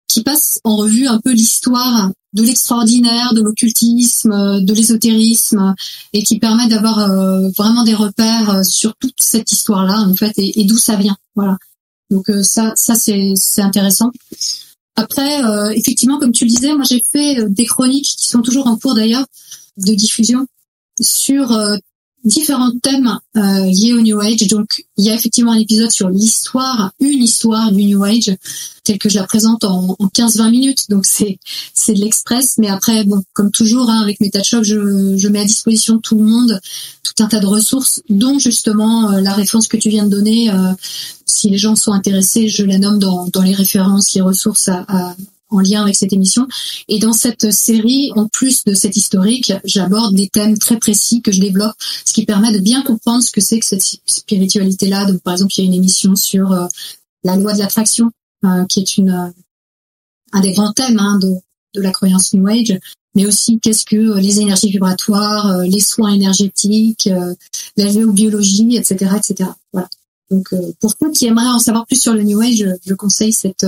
qui 0.09 0.23
passe 0.23 0.59
en 0.65 0.75
revue 0.75 1.07
un 1.07 1.21
peu 1.21 1.31
l'histoire 1.31 2.11
de 2.33 2.43
l'extraordinaire, 2.43 3.33
de 3.33 3.41
l'occultisme, 3.41 4.61
de 4.61 4.73
l'ésotérisme, 4.73 5.73
et 6.13 6.23
qui 6.23 6.39
permet 6.39 6.67
d'avoir 6.67 6.99
euh, 6.99 7.49
vraiment 7.57 7.83
des 7.83 7.93
repères 7.93 8.49
euh, 8.49 8.63
sur 8.63 8.95
toute 8.97 9.15
cette 9.19 9.51
histoire-là, 9.51 10.01
en 10.01 10.13
fait, 10.15 10.33
et, 10.37 10.65
d'où 10.65 10.77
ça 10.77 10.95
vient. 10.95 11.17
Voilà. 11.35 11.57
Donc 12.09 12.29
euh, 12.29 12.43
ça, 12.43 12.73
ça 12.75 12.95
c'est 12.95 13.61
intéressant. 13.61 14.11
Après, 14.95 15.39
effectivement, 15.77 16.19
comme 16.19 16.33
tu 16.33 16.43
le 16.43 16.49
disais, 16.49 16.75
moi 16.75 16.83
j'ai 16.83 17.01
fait 17.09 17.49
des 17.49 17.65
chroniques 17.65 18.15
qui 18.17 18.27
sont 18.27 18.41
toujours 18.41 18.67
en 18.67 18.75
cours 18.75 18.95
d'ailleurs 18.95 19.25
de 19.77 19.93
diffusion 19.93 20.45
sur 20.99 21.57
différents 22.23 22.71
thèmes 22.81 23.17
liés 23.35 23.93
au 23.93 24.01
New 24.01 24.19
Age. 24.19 24.47
Donc, 24.47 24.83
il 24.97 25.05
y 25.05 25.09
a 25.09 25.15
effectivement 25.15 25.53
un 25.53 25.59
épisode 25.59 25.91
sur 25.91 26.09
l'histoire, 26.09 26.91
une 26.99 27.23
histoire 27.23 27.71
du 27.71 27.83
New 27.85 28.03
Age, 28.03 28.35
telle 28.83 28.99
que 28.99 29.09
je 29.09 29.17
la 29.17 29.25
présente 29.25 29.63
en, 29.63 29.95
15-20 30.13 30.49
minutes. 30.49 30.89
Donc, 30.89 31.05
c'est 31.05 31.39
c'est 31.73 31.93
de 31.93 31.99
l'express. 31.99 32.57
Mais 32.57 32.69
après, 32.69 33.03
bon, 33.03 33.23
comme 33.33 33.51
toujours, 33.51 33.89
hein, 33.89 34.01
avec 34.01 34.19
MetaShop, 34.19 34.63
je, 34.63 35.15
je 35.17 35.27
mets 35.27 35.39
à 35.39 35.45
disposition 35.45 35.99
tout 35.99 36.17
le 36.17 36.25
monde 36.25 36.59
tout 37.03 37.23
un 37.23 37.27
tas 37.27 37.39
de 37.39 37.47
ressources, 37.47 38.01
dont 38.09 38.37
justement 38.37 39.11
la 39.11 39.33
référence 39.33 39.67
que 39.67 39.77
tu 39.77 39.89
viens 39.89 40.05
de 40.05 40.11
donner 40.11 40.51
si 41.25 41.49
les 41.49 41.57
gens 41.57 41.75
sont 41.75 41.93
intéressés, 41.93 42.47
je 42.47 42.63
la 42.63 42.77
nomme 42.77 42.99
dans, 42.99 43.27
dans 43.27 43.41
les 43.41 43.53
références, 43.53 44.13
les 44.13 44.21
ressources 44.21 44.69
à, 44.69 45.15
en 45.49 45.59
lien 45.59 45.81
avec 45.81 45.95
cette 45.95 46.13
émission. 46.13 46.47
Et 46.87 46.99
dans 46.99 47.13
cette 47.13 47.51
série, 47.51 48.11
en 48.15 48.27
plus 48.27 48.63
de 48.63 48.73
cette 48.73 48.95
historique, 48.95 49.53
j'aborde 49.63 50.15
des 50.15 50.29
thèmes 50.29 50.57
très 50.57 50.77
précis 50.77 51.21
que 51.21 51.31
je 51.31 51.41
développe, 51.41 51.75
ce 52.05 52.13
qui 52.13 52.25
permet 52.25 52.51
de 52.51 52.59
bien 52.59 52.81
comprendre 52.83 53.23
ce 53.23 53.31
que 53.31 53.41
c'est 53.41 53.59
que 53.59 53.65
cette 53.65 53.83
spiritualité-là. 54.05 55.05
Donc, 55.05 55.21
par 55.21 55.33
exemple, 55.33 55.53
il 55.57 55.61
y 55.61 55.63
a 55.63 55.67
une 55.67 55.75
émission 55.75 56.15
sur 56.15 56.51
euh, 56.51 56.67
la 57.23 57.35
loi 57.35 57.53
de 57.53 57.59
l'attraction, 57.59 58.11
euh, 58.45 58.65
qui 58.65 58.79
est 58.79 58.97
une 58.97 59.09
euh, 59.09 59.29
un 60.31 60.41
des 60.41 60.51
grands 60.51 60.73
thèmes 60.73 60.99
hein, 60.99 61.19
de, 61.19 61.35
la 61.75 61.91
croyance 61.91 62.33
New 62.33 62.47
Age, 62.47 62.77
mais 63.15 63.25
aussi 63.25 63.59
qu'est-ce 63.59 63.85
que 63.85 64.17
les 64.19 64.39
énergies 64.39 64.69
vibratoires, 64.69 65.59
les 65.63 65.79
soins 65.79 66.13
énergétiques, 66.13 67.09
la 67.77 67.89
géobiologie, 67.89 68.75
etc., 68.75 69.11
etc. 69.17 69.49
Voilà. 69.71 69.87
Donc, 70.29 70.49
pour 70.79 70.91
ceux 70.99 71.11
qui 71.11 71.25
aimeraient 71.25 71.47
en 71.47 71.59
savoir 71.59 71.85
plus 71.85 71.99
sur 71.99 72.13
le 72.13 72.23
New 72.23 72.41
Age, 72.41 72.65
je, 72.85 72.93
conseille 72.93 73.33
cette 73.33 73.65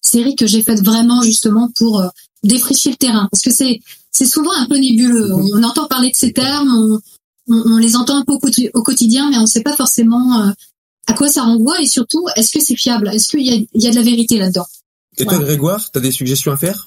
série 0.00 0.36
que 0.36 0.46
j'ai 0.46 0.62
faite 0.62 0.82
vraiment 0.82 1.22
justement 1.22 1.70
pour 1.76 2.00
euh, 2.00 2.08
défricher 2.42 2.90
le 2.90 2.96
terrain, 2.96 3.28
parce 3.30 3.42
que 3.42 3.50
c'est 3.50 3.80
c'est 4.10 4.26
souvent 4.26 4.52
un 4.56 4.66
peu 4.66 4.76
nébuleux. 4.76 5.28
Mhm. 5.28 5.50
On, 5.54 5.62
entend 5.62 5.86
parler 5.86 6.10
de 6.10 6.16
ces 6.16 6.32
termes, 6.32 6.68
on, 6.68 7.00
on, 7.54 7.76
les 7.76 7.94
entend 7.94 8.16
un 8.16 8.24
peu 8.24 8.32
au, 8.32 8.82
quotidien, 8.82 9.30
mais 9.30 9.36
on 9.36 9.42
ne 9.42 9.46
sait 9.46 9.62
pas 9.62 9.76
forcément 9.76 10.52
à 11.08 11.12
quoi 11.14 11.28
ça 11.28 11.42
renvoie 11.42 11.80
et 11.80 11.86
surtout, 11.86 12.26
est-ce 12.36 12.52
que 12.52 12.60
c'est 12.60 12.76
fiable? 12.76 13.08
Est-ce 13.08 13.28
qu'il 13.28 13.46
y 13.46 13.50
a, 13.50 13.54
il 13.54 13.82
y 13.82 13.86
a 13.86 13.90
de 13.90 13.96
la 13.96 14.02
vérité 14.02 14.38
là-dedans? 14.38 14.66
Et 15.18 15.24
toi, 15.24 15.38
Grégoire, 15.38 15.90
tu 15.90 15.98
as 15.98 16.00
des 16.00 16.12
suggestions 16.12 16.52
à 16.52 16.56
faire 16.56 16.86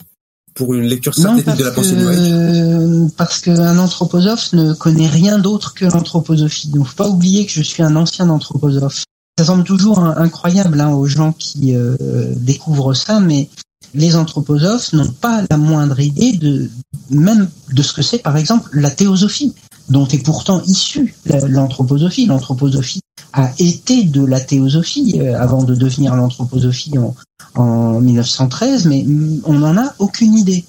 pour 0.53 0.73
une 0.73 0.83
lecture 0.83 1.15
synthétique 1.15 1.55
de 1.55 1.63
la 1.63 1.71
pensée 1.71 1.95
Age 1.95 3.11
Parce 3.17 3.39
qu'un 3.39 3.77
anthroposophe 3.77 4.53
ne 4.53 4.73
connaît 4.73 5.07
rien 5.07 5.39
d'autre 5.39 5.73
que 5.73 5.85
l'anthroposophie. 5.85 6.69
Donc, 6.69 6.87
faut 6.87 6.95
pas 6.95 7.09
oublier 7.09 7.45
que 7.45 7.51
je 7.51 7.61
suis 7.61 7.83
un 7.83 7.95
ancien 7.95 8.29
anthroposophe 8.29 9.05
ça 9.41 9.47
semble 9.47 9.63
toujours 9.63 9.97
incroyable 9.97 10.79
hein, 10.79 10.89
aux 10.89 11.07
gens 11.07 11.31
qui 11.31 11.73
euh, 11.73 11.97
découvrent 12.35 12.93
ça, 12.93 13.19
mais 13.19 13.49
les 13.95 14.15
anthroposophes 14.15 14.93
n'ont 14.93 15.11
pas 15.11 15.41
la 15.49 15.57
moindre 15.57 15.99
idée 15.99 16.33
de 16.33 16.69
même 17.09 17.49
de 17.71 17.81
ce 17.81 17.91
que 17.91 18.03
c'est, 18.03 18.19
par 18.19 18.37
exemple, 18.37 18.69
la 18.71 18.91
théosophie, 18.91 19.55
dont 19.89 20.07
est 20.07 20.23
pourtant 20.23 20.61
issue 20.67 21.15
l'anthroposophie. 21.25 22.27
L'anthroposophie 22.27 23.01
a 23.33 23.51
été 23.57 24.03
de 24.03 24.23
la 24.23 24.39
théosophie 24.39 25.19
euh, 25.19 25.35
avant 25.41 25.63
de 25.63 25.73
devenir 25.73 26.15
l'anthroposophie 26.15 26.99
en, 26.99 27.15
en 27.55 27.99
1913, 27.99 28.85
mais 28.85 29.03
on 29.45 29.53
n'en 29.53 29.75
a 29.75 29.95
aucune 29.97 30.37
idée. 30.37 30.65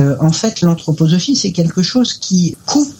Euh, 0.00 0.16
en 0.18 0.32
fait, 0.32 0.62
l'anthroposophie, 0.62 1.36
c'est 1.36 1.52
quelque 1.52 1.82
chose 1.82 2.14
qui 2.14 2.56
coupe 2.66 2.92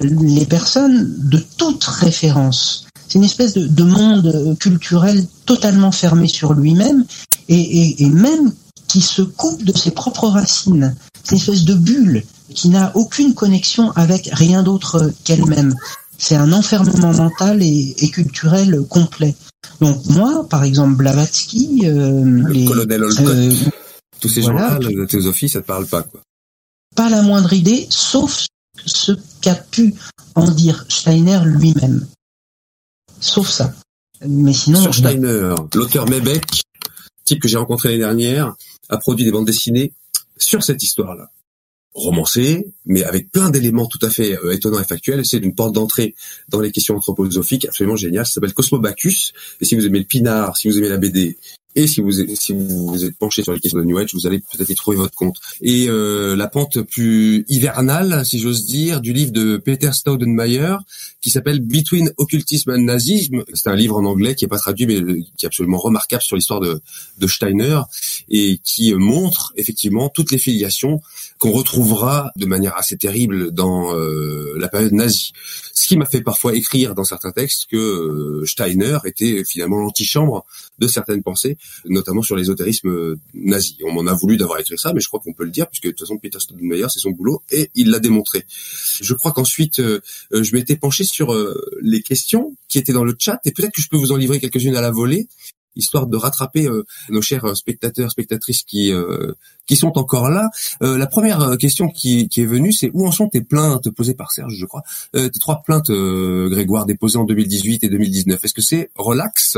les 0.00 0.46
personnes 0.46 1.14
de 1.18 1.44
toute 1.58 1.84
référence 1.84 2.86
c'est 3.08 3.18
une 3.18 3.24
espèce 3.24 3.54
de, 3.54 3.84
monde 3.84 4.56
culturel 4.58 5.26
totalement 5.46 5.92
fermé 5.92 6.28
sur 6.28 6.54
lui-même 6.54 7.04
et, 7.48 8.08
même 8.08 8.52
qui 8.88 9.00
se 9.00 9.22
coupe 9.22 9.64
de 9.64 9.76
ses 9.76 9.90
propres 9.90 10.28
racines. 10.28 10.96
C'est 11.22 11.32
une 11.32 11.40
espèce 11.40 11.64
de 11.64 11.74
bulle 11.74 12.24
qui 12.54 12.68
n'a 12.68 12.92
aucune 12.94 13.34
connexion 13.34 13.90
avec 13.92 14.30
rien 14.32 14.62
d'autre 14.62 15.10
qu'elle-même. 15.24 15.74
C'est 16.18 16.36
un 16.36 16.52
enfermement 16.52 17.12
mental 17.12 17.62
et, 17.62 18.10
culturel 18.12 18.80
complet. 18.88 19.34
Donc 19.80 20.04
moi, 20.06 20.46
par 20.48 20.64
exemple, 20.64 20.96
Blavatsky, 20.96 21.82
euh, 21.84 22.48
les, 22.48 22.64
colonel 22.64 23.02
euh, 23.02 23.52
tous 24.20 24.28
ces 24.28 24.42
gens-là, 24.42 24.78
la 24.80 25.06
théosophie, 25.06 25.48
ça 25.48 25.60
te 25.60 25.66
parle 25.66 25.86
pas, 25.86 26.02
quoi. 26.02 26.20
Pas 26.94 27.10
la 27.10 27.22
moindre 27.22 27.52
idée, 27.52 27.86
sauf 27.90 28.46
ce 28.86 29.12
qu'a 29.40 29.54
pu 29.54 29.94
en 30.36 30.48
dire 30.50 30.86
Steiner 30.88 31.40
lui-même 31.44 32.06
sauf 33.20 33.48
ça. 33.48 33.74
Mais 34.26 34.52
sinon. 34.52 34.80
Sur 34.80 34.94
Steiner, 34.94 35.54
l'auteur 35.74 36.08
Mebeck, 36.08 36.44
type 37.24 37.40
que 37.40 37.48
j'ai 37.48 37.56
rencontré 37.56 37.90
l'année 37.90 38.00
dernière, 38.00 38.54
a 38.88 38.98
produit 38.98 39.24
des 39.24 39.32
bandes 39.32 39.46
dessinées 39.46 39.92
sur 40.36 40.62
cette 40.62 40.82
histoire-là. 40.82 41.30
romancé, 41.94 42.66
mais 42.86 43.04
avec 43.04 43.30
plein 43.30 43.50
d'éléments 43.50 43.86
tout 43.86 44.00
à 44.02 44.10
fait 44.10 44.36
euh, 44.38 44.52
étonnants 44.52 44.80
et 44.80 44.84
factuels. 44.84 45.24
C'est 45.24 45.38
une 45.38 45.54
porte 45.54 45.74
d'entrée 45.74 46.16
dans 46.48 46.60
les 46.60 46.72
questions 46.72 46.96
anthroposophiques 46.96 47.66
absolument 47.66 47.96
géniale. 47.96 48.26
Ça 48.26 48.32
s'appelle 48.32 48.52
Cosmobacus. 48.52 49.32
Et 49.60 49.64
si 49.64 49.76
vous 49.76 49.86
aimez 49.86 50.00
le 50.00 50.04
pinard, 50.04 50.56
si 50.56 50.68
vous 50.68 50.76
aimez 50.76 50.88
la 50.88 50.96
BD, 50.98 51.38
et 51.74 51.86
si 51.86 52.00
vous 52.00 52.12
si 52.12 52.52
vous, 52.52 53.04
êtes 53.04 53.16
penché 53.16 53.42
sur 53.42 53.52
les 53.52 53.60
questions 53.60 53.78
de 53.80 53.84
New 53.84 53.98
Age, 53.98 54.14
vous 54.14 54.26
allez 54.26 54.38
peut-être 54.38 54.70
y 54.70 54.74
trouver 54.74 54.96
votre 54.96 55.14
compte. 55.14 55.40
Et 55.60 55.86
euh, 55.88 56.36
la 56.36 56.46
pente 56.46 56.80
plus 56.82 57.44
hivernale, 57.48 58.24
si 58.24 58.38
j'ose 58.38 58.64
dire, 58.64 59.00
du 59.00 59.12
livre 59.12 59.32
de 59.32 59.56
Peter 59.56 59.90
Staudenmayer 59.92 60.76
qui 61.20 61.30
s'appelle 61.30 61.60
Between 61.60 62.12
Occultism 62.16 62.70
and 62.70 62.82
Nazism. 62.82 63.42
C'est 63.54 63.70
un 63.70 63.76
livre 63.76 63.96
en 63.96 64.04
anglais 64.04 64.34
qui 64.34 64.44
est 64.44 64.48
pas 64.48 64.58
traduit, 64.58 64.86
mais 64.86 65.00
qui 65.36 65.46
est 65.46 65.46
absolument 65.46 65.78
remarquable 65.78 66.22
sur 66.22 66.36
l'histoire 66.36 66.60
de, 66.60 66.80
de 67.18 67.26
Steiner 67.26 67.80
et 68.28 68.60
qui 68.62 68.94
montre 68.94 69.52
effectivement 69.56 70.08
toutes 70.08 70.30
les 70.30 70.38
filiations 70.38 71.00
qu'on 71.44 71.52
retrouvera 71.52 72.32
de 72.36 72.46
manière 72.46 72.74
assez 72.74 72.96
terrible 72.96 73.52
dans 73.52 73.94
euh, 73.94 74.54
la 74.56 74.68
période 74.68 74.94
nazie. 74.94 75.32
Ce 75.74 75.86
qui 75.86 75.98
m'a 75.98 76.06
fait 76.06 76.22
parfois 76.22 76.54
écrire 76.54 76.94
dans 76.94 77.04
certains 77.04 77.32
textes 77.32 77.66
que 77.70 77.76
euh, 77.76 78.46
Steiner 78.46 78.96
était 79.04 79.44
finalement 79.44 79.78
l'antichambre 79.78 80.46
de 80.78 80.86
certaines 80.86 81.22
pensées, 81.22 81.58
notamment 81.84 82.22
sur 82.22 82.34
l'ésotérisme 82.34 83.16
nazi. 83.34 83.76
On 83.84 83.92
m'en 83.92 84.10
a 84.10 84.14
voulu 84.14 84.38
d'avoir 84.38 84.58
écrit 84.58 84.78
ça, 84.78 84.94
mais 84.94 85.02
je 85.02 85.08
crois 85.08 85.20
qu'on 85.20 85.34
peut 85.34 85.44
le 85.44 85.50
dire, 85.50 85.68
puisque 85.68 85.84
de 85.84 85.90
toute 85.90 86.00
façon 86.00 86.16
Peter 86.16 86.40
Staudenmayer, 86.40 86.86
c'est 86.88 87.00
son 87.00 87.10
boulot, 87.10 87.42
et 87.50 87.70
il 87.74 87.90
l'a 87.90 87.98
démontré. 87.98 88.46
Je 89.02 89.12
crois 89.12 89.32
qu'ensuite, 89.32 89.80
euh, 89.80 90.00
je 90.32 90.54
m'étais 90.54 90.76
penché 90.76 91.04
sur 91.04 91.36
les 91.82 92.00
questions 92.00 92.56
qui 92.68 92.78
étaient 92.78 92.94
dans 92.94 93.04
le 93.04 93.14
chat, 93.18 93.38
et 93.44 93.52
peut-être 93.52 93.72
que 93.72 93.82
je 93.82 93.88
peux 93.90 93.98
vous 93.98 94.12
en 94.12 94.16
livrer 94.16 94.40
quelques-unes 94.40 94.76
à 94.76 94.80
la 94.80 94.90
volée 94.90 95.28
histoire 95.76 96.06
de 96.06 96.16
rattraper 96.16 96.66
euh, 96.66 96.84
nos 97.10 97.22
chers 97.22 97.44
euh, 97.44 97.54
spectateurs, 97.54 98.10
spectatrices 98.10 98.62
qui 98.62 98.92
euh, 98.92 99.32
qui 99.66 99.76
sont 99.76 99.96
encore 99.96 100.28
là. 100.28 100.50
la 100.82 101.06
première 101.06 101.56
question 101.56 101.88
qui, 101.88 102.28
qui 102.28 102.42
est 102.42 102.46
venue, 102.46 102.70
c'est 102.70 102.90
où 102.92 103.06
en 103.06 103.10
sont 103.10 103.30
tes 103.30 103.40
plaintes 103.40 103.88
posées 103.88 104.12
par 104.12 104.30
Serge, 104.30 104.54
je 104.58 104.66
crois, 104.66 104.82
tes 105.14 105.30
trois 105.40 105.62
plaintes, 105.62 105.90
Grégoire, 105.90 106.84
déposées 106.84 107.16
en 107.16 107.24
2018 107.24 107.82
et 107.82 107.88
2019. 107.88 108.44
Est-ce 108.44 108.52
que 108.52 108.60
c'est 108.60 108.90
relax? 108.94 109.56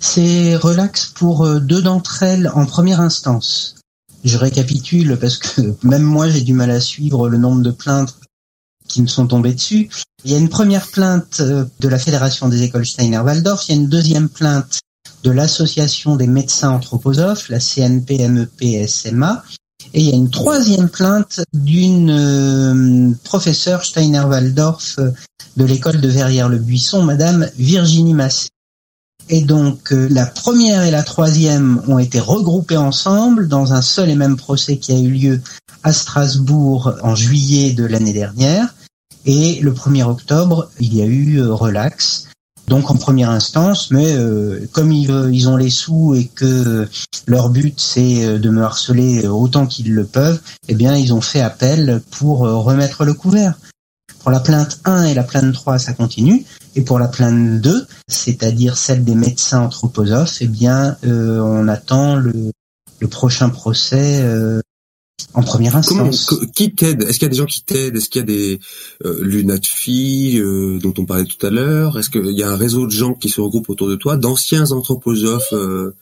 C'est 0.00 0.56
relax 0.56 1.12
pour 1.14 1.46
deux 1.60 1.82
d'entre 1.82 2.22
elles 2.22 2.50
en 2.54 2.64
première 2.64 3.00
instance. 3.00 3.76
Je 4.24 4.38
récapitule 4.38 5.18
parce 5.20 5.36
que 5.36 5.60
même 5.86 6.02
moi 6.02 6.30
j'ai 6.30 6.40
du 6.40 6.54
mal 6.54 6.70
à 6.70 6.80
suivre 6.80 7.28
le 7.28 7.36
nombre 7.36 7.60
de 7.60 7.72
plaintes 7.72 8.16
qui 8.88 9.02
me 9.02 9.08
sont 9.08 9.26
tombées 9.26 9.52
dessus. 9.52 9.90
Il 10.24 10.30
y 10.30 10.34
a 10.34 10.38
une 10.38 10.48
première 10.48 10.86
plainte 10.86 11.42
de 11.42 11.88
la 11.88 11.98
Fédération 11.98 12.48
des 12.48 12.62
écoles 12.62 12.86
Steiner-Waldorf, 12.86 13.68
il 13.68 13.74
y 13.74 13.78
a 13.78 13.80
une 13.80 13.88
deuxième 13.88 14.30
plainte 14.30 14.80
de 15.24 15.30
l'association 15.30 16.16
des 16.16 16.26
médecins 16.26 16.70
anthroposophes, 16.70 17.48
la 17.48 17.60
CNPMEPSMA, 17.60 19.42
et 19.94 20.00
il 20.00 20.08
y 20.08 20.12
a 20.12 20.16
une 20.16 20.30
troisième 20.30 20.88
plainte 20.88 21.40
d'une 21.52 22.10
euh, 22.10 23.14
professeure 23.24 23.84
Steiner-Waldorf 23.84 24.98
euh, 24.98 25.10
de 25.56 25.64
l'école 25.64 26.00
de 26.00 26.08
Verrières-le-Buisson, 26.08 27.02
Madame 27.02 27.48
Virginie 27.56 28.14
Massé. 28.14 28.48
Et 29.28 29.42
donc 29.42 29.92
euh, 29.92 30.08
la 30.10 30.26
première 30.26 30.82
et 30.82 30.90
la 30.90 31.02
troisième 31.02 31.82
ont 31.88 31.98
été 31.98 32.20
regroupées 32.20 32.76
ensemble 32.76 33.48
dans 33.48 33.72
un 33.72 33.82
seul 33.82 34.10
et 34.10 34.14
même 34.14 34.36
procès 34.36 34.76
qui 34.76 34.92
a 34.92 34.98
eu 34.98 35.10
lieu 35.10 35.40
à 35.82 35.92
Strasbourg 35.92 36.94
en 37.02 37.14
juillet 37.14 37.72
de 37.72 37.84
l'année 37.84 38.12
dernière. 38.12 38.74
Et 39.24 39.60
le 39.60 39.72
1er 39.72 40.04
octobre, 40.04 40.70
il 40.78 40.94
y 40.94 41.02
a 41.02 41.06
eu 41.06 41.42
relax 41.42 42.28
donc 42.66 42.90
en 42.90 42.96
première 42.96 43.30
instance, 43.30 43.90
mais 43.90 44.12
euh, 44.12 44.66
comme 44.72 44.90
ils, 44.90 45.10
ils, 45.32 45.48
ont 45.48 45.56
les 45.56 45.70
sous 45.70 46.14
et 46.14 46.26
que 46.26 46.88
leur 47.26 47.50
but 47.50 47.78
c'est 47.78 48.24
euh, 48.24 48.38
de 48.38 48.50
me 48.50 48.62
harceler 48.62 49.26
autant 49.28 49.66
qu'ils 49.66 49.94
le 49.94 50.04
peuvent, 50.04 50.40
eh 50.68 50.74
bien 50.74 50.96
ils 50.96 51.14
ont 51.14 51.20
fait 51.20 51.40
appel 51.40 52.02
pour 52.10 52.44
euh, 52.44 52.56
remettre 52.56 53.04
le 53.04 53.14
couvert. 53.14 53.54
Pour 54.20 54.32
la 54.32 54.40
plainte 54.40 54.80
1 54.84 55.04
et 55.04 55.14
la 55.14 55.22
plainte 55.22 55.52
3, 55.52 55.78
ça 55.78 55.92
continue. 55.92 56.44
Et 56.74 56.82
pour 56.82 56.98
la 56.98 57.06
plainte 57.06 57.60
2, 57.60 57.86
c'est-à-dire 58.08 58.76
celle 58.76 59.04
des 59.04 59.14
médecins 59.14 59.60
anthroposophes, 59.60 60.38
eh 60.40 60.48
bien 60.48 60.96
on 61.04 61.68
attend 61.68 62.16
le 62.16 62.52
prochain 63.08 63.50
procès 63.50 64.24
en 65.34 65.42
première 65.42 65.76
instance. 65.76 66.34
qui 66.54 66.74
t'aide? 66.74 67.02
Est-ce 67.02 67.18
qu'il 67.18 67.22
y 67.22 67.26
a 67.26 67.30
des 67.30 67.36
gens 67.36 67.46
qui 67.46 67.62
t'aident? 67.62 67.96
Est-ce 67.96 68.08
qu'il 68.08 68.20
y 68.20 68.22
a 68.22 68.26
des 68.26 68.60
euh, 69.04 69.18
lunettes 69.22 69.66
filles 69.66 70.38
euh, 70.40 70.78
dont 70.78 70.94
on 70.98 71.04
parlait 71.04 71.24
tout 71.24 71.44
à 71.44 71.50
l'heure? 71.50 71.98
Est-ce 71.98 72.10
qu'il 72.10 72.36
y 72.36 72.42
a 72.42 72.50
un 72.50 72.56
réseau 72.56 72.86
de 72.86 72.92
gens 72.92 73.14
qui 73.14 73.28
se 73.28 73.40
regroupent 73.40 73.70
autour 73.70 73.88
de 73.88 73.96
toi, 73.96 74.16
d'anciens 74.16 74.70
anthroposophes 74.70 75.52
euh, 75.52 75.94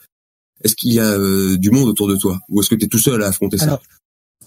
Est-ce 0.63 0.77
qu'il 0.77 0.93
y 0.93 1.01
a 1.01 1.11
euh, 1.11 1.57
du 1.57 1.71
monde 1.71 1.89
autour 1.89 2.09
de 2.09 2.17
toi? 2.17 2.41
Ou 2.49 2.61
est-ce 2.61 2.71
que 2.71 2.75
tu 2.75 2.85
es 2.85 2.89
tout 2.89 2.99
seul 2.99 3.23
à 3.23 3.29
affronter 3.29 3.59
ça? 3.59 3.81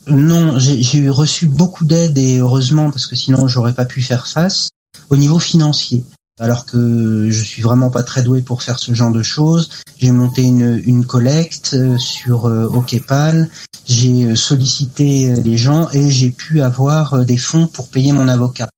Non, 0.08 0.58
j'ai 0.58 1.10
reçu 1.10 1.48
beaucoup 1.48 1.84
d'aide 1.84 2.18
et 2.18 2.38
heureusement 2.38 2.92
parce 2.92 3.08
que 3.08 3.16
sinon 3.18 3.48
j'aurais 3.48 3.74
pas 3.74 3.86
pu 3.86 4.02
faire 4.02 4.28
face. 4.28 4.70
Au 5.10 5.18
niveau 5.18 5.38
financier 5.38 6.04
alors 6.40 6.66
que 6.66 7.30
je 7.30 7.44
suis 7.44 7.62
vraiment 7.62 7.90
pas 7.90 8.04
très 8.04 8.22
doué 8.22 8.42
pour 8.42 8.62
faire 8.62 8.80
ce 8.80 8.94
genre 8.94 9.12
de 9.12 9.24
choses. 9.24 9.70
J'ai 9.98 10.12
monté 10.12 10.44
une, 10.44 10.82
une 10.86 11.06
collecte 11.06 11.72
euh, 11.74 11.98
sur 11.98 12.46
euh, 12.46 12.66
OKPAL, 12.66 13.50
j'ai 13.88 14.26
euh, 14.26 14.36
sollicité 14.36 15.34
les 15.44 15.58
gens 15.58 15.90
et 15.92 16.12
j'ai 16.12 16.30
pu 16.30 16.62
avoir 16.62 17.26
des 17.26 17.38
fonds 17.38 17.68
pour 17.68 17.88
payer 17.88 18.12
mon 18.12 18.28
avocat. 18.28 18.70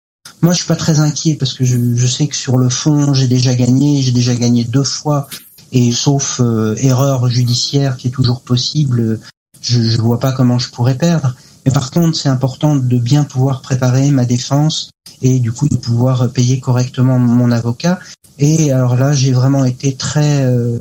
Moi, 0.41 0.53
je 0.53 0.60
suis 0.60 0.68
pas 0.68 0.78
très 0.78 0.99
inquiet 1.01 1.36
parce 1.36 1.53
que 1.53 1.66
je, 1.66 2.07
sais 2.07 2.28
que 2.28 2.36
sur 2.36 2.57
le 2.57 2.70
fond, 2.70 3.14
j'ai 3.14 3.28
déjà 3.28 3.53
gagné, 3.55 4.01
j'ai 4.01 4.14
déjà 4.14 4.34
gagné 4.36 4.64
deux 4.64 4.86
fois 4.86 5.28
et 5.74 5.91
sauf 5.91 6.39
erreur 6.78 7.28
judiciaire 7.28 7.97
qui 7.97 8.07
est 8.07 8.12
toujours 8.12 8.41
possible, 8.41 9.20
je, 9.60 9.82
je 9.82 10.01
vois 10.01 10.20
pas 10.20 10.32
comment 10.32 10.57
je 10.57 10.70
pourrais 10.70 10.95
perdre. 10.95 11.36
Mais 11.70 11.74
par 11.74 11.91
contre, 11.91 12.17
c'est 12.17 12.30
important 12.30 12.76
de 12.76 12.97
bien 12.97 13.24
pouvoir 13.24 13.61
préparer 13.61 14.09
ma 14.09 14.26
défense 14.26 14.89
et 15.22 15.38
du 15.39 15.51
coup 15.51 15.70
de 15.70 15.76
pouvoir 15.76 16.32
payer 16.32 16.59
correctement 16.59 17.20
mon 17.20 17.51
avocat. 17.51 17.99
Et 18.39 18.72
alors 18.72 18.95
là, 18.95 19.13
j'ai 19.13 19.32
vraiment 19.34 19.65
été 19.65 19.95
très 19.95 20.45
euh, 20.45 20.80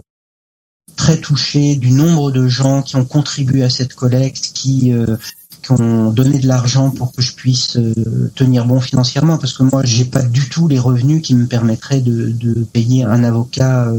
très 0.96 1.18
touché 1.18 1.76
du 1.76 1.90
nombre 1.90 2.30
de 2.30 2.48
gens 2.48 2.80
qui 2.80 2.96
ont 2.96 3.04
contribué 3.04 3.64
à 3.64 3.68
cette 3.68 3.92
collecte, 3.92 4.52
qui 4.54 4.94
euh, 4.94 5.18
qui 5.60 5.72
ont 5.72 6.10
donné 6.10 6.38
de 6.38 6.48
l'argent 6.48 6.90
pour 6.90 7.12
que 7.12 7.20
je 7.20 7.34
puisse 7.34 7.76
euh, 7.76 8.32
tenir 8.34 8.64
bon 8.64 8.80
financièrement, 8.80 9.36
parce 9.36 9.52
que 9.52 9.64
moi, 9.64 9.82
j'ai 9.84 10.06
pas 10.06 10.22
du 10.22 10.48
tout 10.48 10.68
les 10.68 10.78
revenus 10.78 11.20
qui 11.20 11.34
me 11.34 11.46
permettraient 11.46 12.00
de, 12.00 12.30
de 12.30 12.64
payer 12.64 13.04
un 13.04 13.24
avocat 13.24 13.92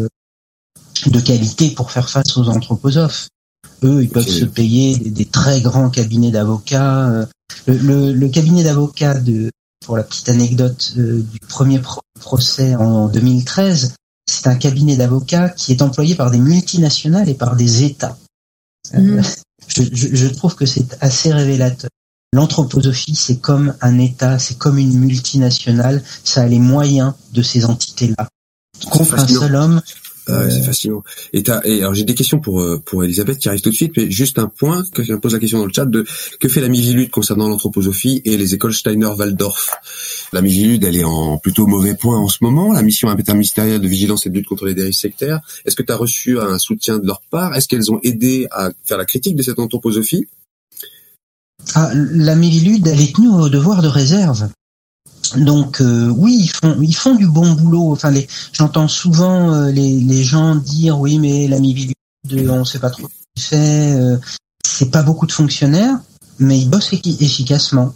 de 1.06 1.20
qualité 1.20 1.70
pour 1.70 1.92
faire 1.92 2.10
face 2.10 2.36
aux 2.36 2.50
anthroposophes. 2.50 3.28
Eux, 3.84 4.04
ils 4.04 4.10
peuvent 4.10 4.28
se 4.28 4.46
payer 4.46 4.98
des, 4.98 5.26
très 5.26 5.62
grands 5.62 5.90
cabinets 5.90 6.32
d'avocats. 6.32 7.28
Le, 7.66 7.78
le, 7.78 8.14
le, 8.14 8.30
cabinet 8.30 8.64
d'avocats 8.64 9.20
de 9.20 9.50
pour 9.86 9.98
la 9.98 10.04
petite 10.04 10.30
anecdote 10.30 10.94
euh, 10.98 11.22
du 11.22 11.40
premier 11.40 11.82
procès 12.20 12.76
en 12.76 13.08
2013, 13.08 13.96
c'est 14.30 14.48
un 14.48 14.56
cabinet 14.56 14.98
d'avocats 14.98 15.50
qui 15.50 15.72
est 15.72 15.82
employé 15.82 16.16
par 16.16 16.32
des 16.32 16.38
multinationales 16.38 17.30
et 17.30 17.34
par 17.34 17.56
des 17.56 17.84
États. 17.84 18.18
Euh, 18.94 19.00
mm. 19.22 19.24
je, 19.68 19.84
je, 19.92 20.28
trouve 20.28 20.56
que 20.56 20.66
c'est 20.66 20.98
assez 21.02 21.34
révélateur. 21.34 21.90
L'anthroposophie, 22.34 23.16
c'est 23.16 23.38
comme 23.38 23.74
un 23.82 23.98
État, 23.98 24.38
c'est 24.38 24.58
comme 24.58 24.78
une 24.78 25.00
multinationale, 25.00 26.04
ça 26.24 26.44
a 26.44 26.46
les 26.46 26.60
moyens 26.60 27.14
de 27.34 27.42
ces 27.42 27.66
entités-là. 27.66 28.28
Contre 28.92 29.16
un 29.16 29.28
seul 29.28 29.56
homme, 29.56 29.82
ah 30.30 30.50
c'est 30.50 30.62
fascinant. 30.62 31.04
Et, 31.34 31.44
et 31.66 31.80
alors 31.82 31.94
j'ai 31.94 32.04
des 32.04 32.16
questions 32.16 32.40
pour 32.40 32.62
euh, 32.62 32.82
pour 32.86 33.04
Elisabeth 33.04 33.40
qui 33.40 33.50
arrive 33.50 33.62
tout 33.62 33.70
de 33.70 33.76
suite, 33.76 33.94
mais 33.98 34.10
juste 34.10 34.40
un 34.40 34.48
point, 34.48 34.84
quelqu'un 34.94 35.18
pose 35.18 35.34
la 35.34 35.40
question 35.40 35.60
dans 35.60 35.66
le 35.66 35.74
chat 35.74 35.86
de 35.86 36.06
que 36.40 36.48
fait 36.48 36.62
la 36.62 36.70
Mivilude 36.70 37.10
concernant 37.10 37.48
l'anthroposophie 37.48 38.22
et 38.26 38.38
les 38.38 38.54
écoles 38.54 38.74
Steiner-Waldorf? 38.74 39.72
La 40.34 40.42
Mivilude, 40.42 40.84
elle 40.84 40.96
est 40.96 41.04
en 41.04 41.38
plutôt 41.38 41.66
mauvais 41.68 41.96
point 41.96 42.18
en 42.18 42.28
ce 42.28 42.38
moment. 42.42 42.72
La 42.72 42.84
mission 42.84 43.10
interministérielle 43.10 43.82
de 43.82 43.88
vigilance 43.88 44.26
et 44.26 44.30
de 44.30 44.36
lutte 44.36 44.48
contre 44.48 44.66
les 44.66 44.76
dérives 44.76 44.94
sectaires. 44.94 45.42
Est-ce 45.66 45.76
que 45.76 45.84
tu 45.84 45.92
as 45.92 45.98
reçu 45.98 46.40
un 46.40 46.58
soutien 46.58 47.00
de 47.00 47.08
leur 47.08 47.22
part? 47.32 47.56
Est-ce 47.56 47.68
qu'elles 47.68 47.92
ont 47.92 48.00
aidé 48.04 48.48
à 48.52 48.72
faire 48.86 48.98
la 48.98 49.06
critique 49.06 49.36
de 49.36 49.42
cette 49.42 49.60
anthroposophie? 49.60 50.28
Ah, 51.76 51.92
la 51.94 52.36
Mivilude, 52.36 52.88
elle 52.88 53.02
est 53.02 53.16
tenue 53.16 53.30
au 53.30 53.50
devoir 53.50 53.82
de 53.82 53.88
réserve. 53.88 54.50
Donc 55.36 55.82
euh, 55.82 56.08
oui, 56.10 56.38
ils 56.42 56.50
font 56.50 56.82
ils 56.82 56.96
font 56.96 57.16
du 57.16 57.28
bon 57.28 57.52
boulot. 57.54 57.92
Enfin, 57.92 58.14
j'entends 58.52 58.88
souvent 58.88 59.54
euh, 59.54 59.72
les, 59.72 60.24
gens 60.24 60.56
dire 60.56 61.00
oui, 61.00 61.20
mais 61.20 61.48
l'ami 61.48 61.94
de 62.28 62.50
on 62.50 62.66
sait 62.66 62.80
pas 62.80 62.90
trop 62.90 63.08
ce 63.08 63.42
qu'il 63.42 63.44
fait. 63.44 63.94
Euh, 63.94 64.18
c'est 64.66 64.92
pas 64.92 65.04
beaucoup 65.04 65.26
de 65.26 65.32
fonctionnaires, 65.32 65.98
mais 66.40 66.60
ils 66.60 66.70
bossent 66.70 66.94
efficacement. 66.94 67.94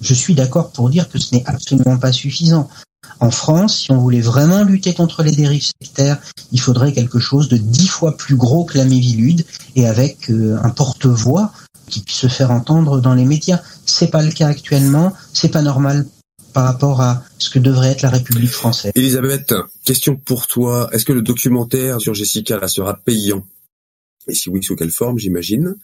Je 0.00 0.14
suis 0.14 0.34
d'accord 0.34 0.70
pour 0.70 0.90
dire 0.90 1.08
que 1.08 1.18
ce 1.18 1.34
n'est 1.34 1.44
absolument 1.46 1.98
pas 1.98 2.12
suffisant. 2.12 2.68
En 3.18 3.30
France, 3.30 3.76
si 3.76 3.92
on 3.92 3.98
voulait 3.98 4.20
vraiment 4.20 4.62
lutter 4.64 4.94
contre 4.94 5.22
les 5.22 5.32
dérives 5.32 5.66
sectaires, 5.82 6.18
il 6.52 6.60
faudrait 6.60 6.92
quelque 6.92 7.18
chose 7.18 7.48
de 7.48 7.58
dix 7.58 7.88
fois 7.88 8.16
plus 8.16 8.36
gros 8.36 8.64
que 8.64 8.78
la 8.78 8.84
Mivilude 8.84 9.44
et 9.76 9.86
avec 9.86 10.30
un 10.30 10.70
porte-voix 10.70 11.52
qui 11.88 12.00
puisse 12.00 12.18
se 12.18 12.28
faire 12.28 12.50
entendre 12.50 13.00
dans 13.00 13.14
les 13.14 13.26
médias. 13.26 13.60
C'est 13.84 14.10
pas 14.10 14.22
le 14.22 14.30
cas 14.30 14.46
actuellement. 14.46 15.12
C'est 15.34 15.48
pas 15.48 15.60
normal 15.60 16.06
par 16.52 16.64
rapport 16.64 17.00
à 17.00 17.22
ce 17.38 17.50
que 17.50 17.58
devrait 17.58 17.90
être 17.90 18.02
la 18.02 18.10
République 18.10 18.50
française. 18.50 18.92
Elisabeth, 18.94 19.54
question 19.84 20.16
pour 20.16 20.46
toi. 20.46 20.88
Est-ce 20.92 21.04
que 21.04 21.12
le 21.12 21.22
documentaire 21.22 22.00
sur 22.00 22.14
Jessica 22.14 22.58
là, 22.58 22.68
sera 22.68 22.94
payant? 22.94 23.44
Et 24.28 24.34
si 24.34 24.48
oui, 24.48 24.62
sous 24.62 24.76
quelle 24.76 24.90
forme, 24.90 25.18
j'imagine? 25.18 25.76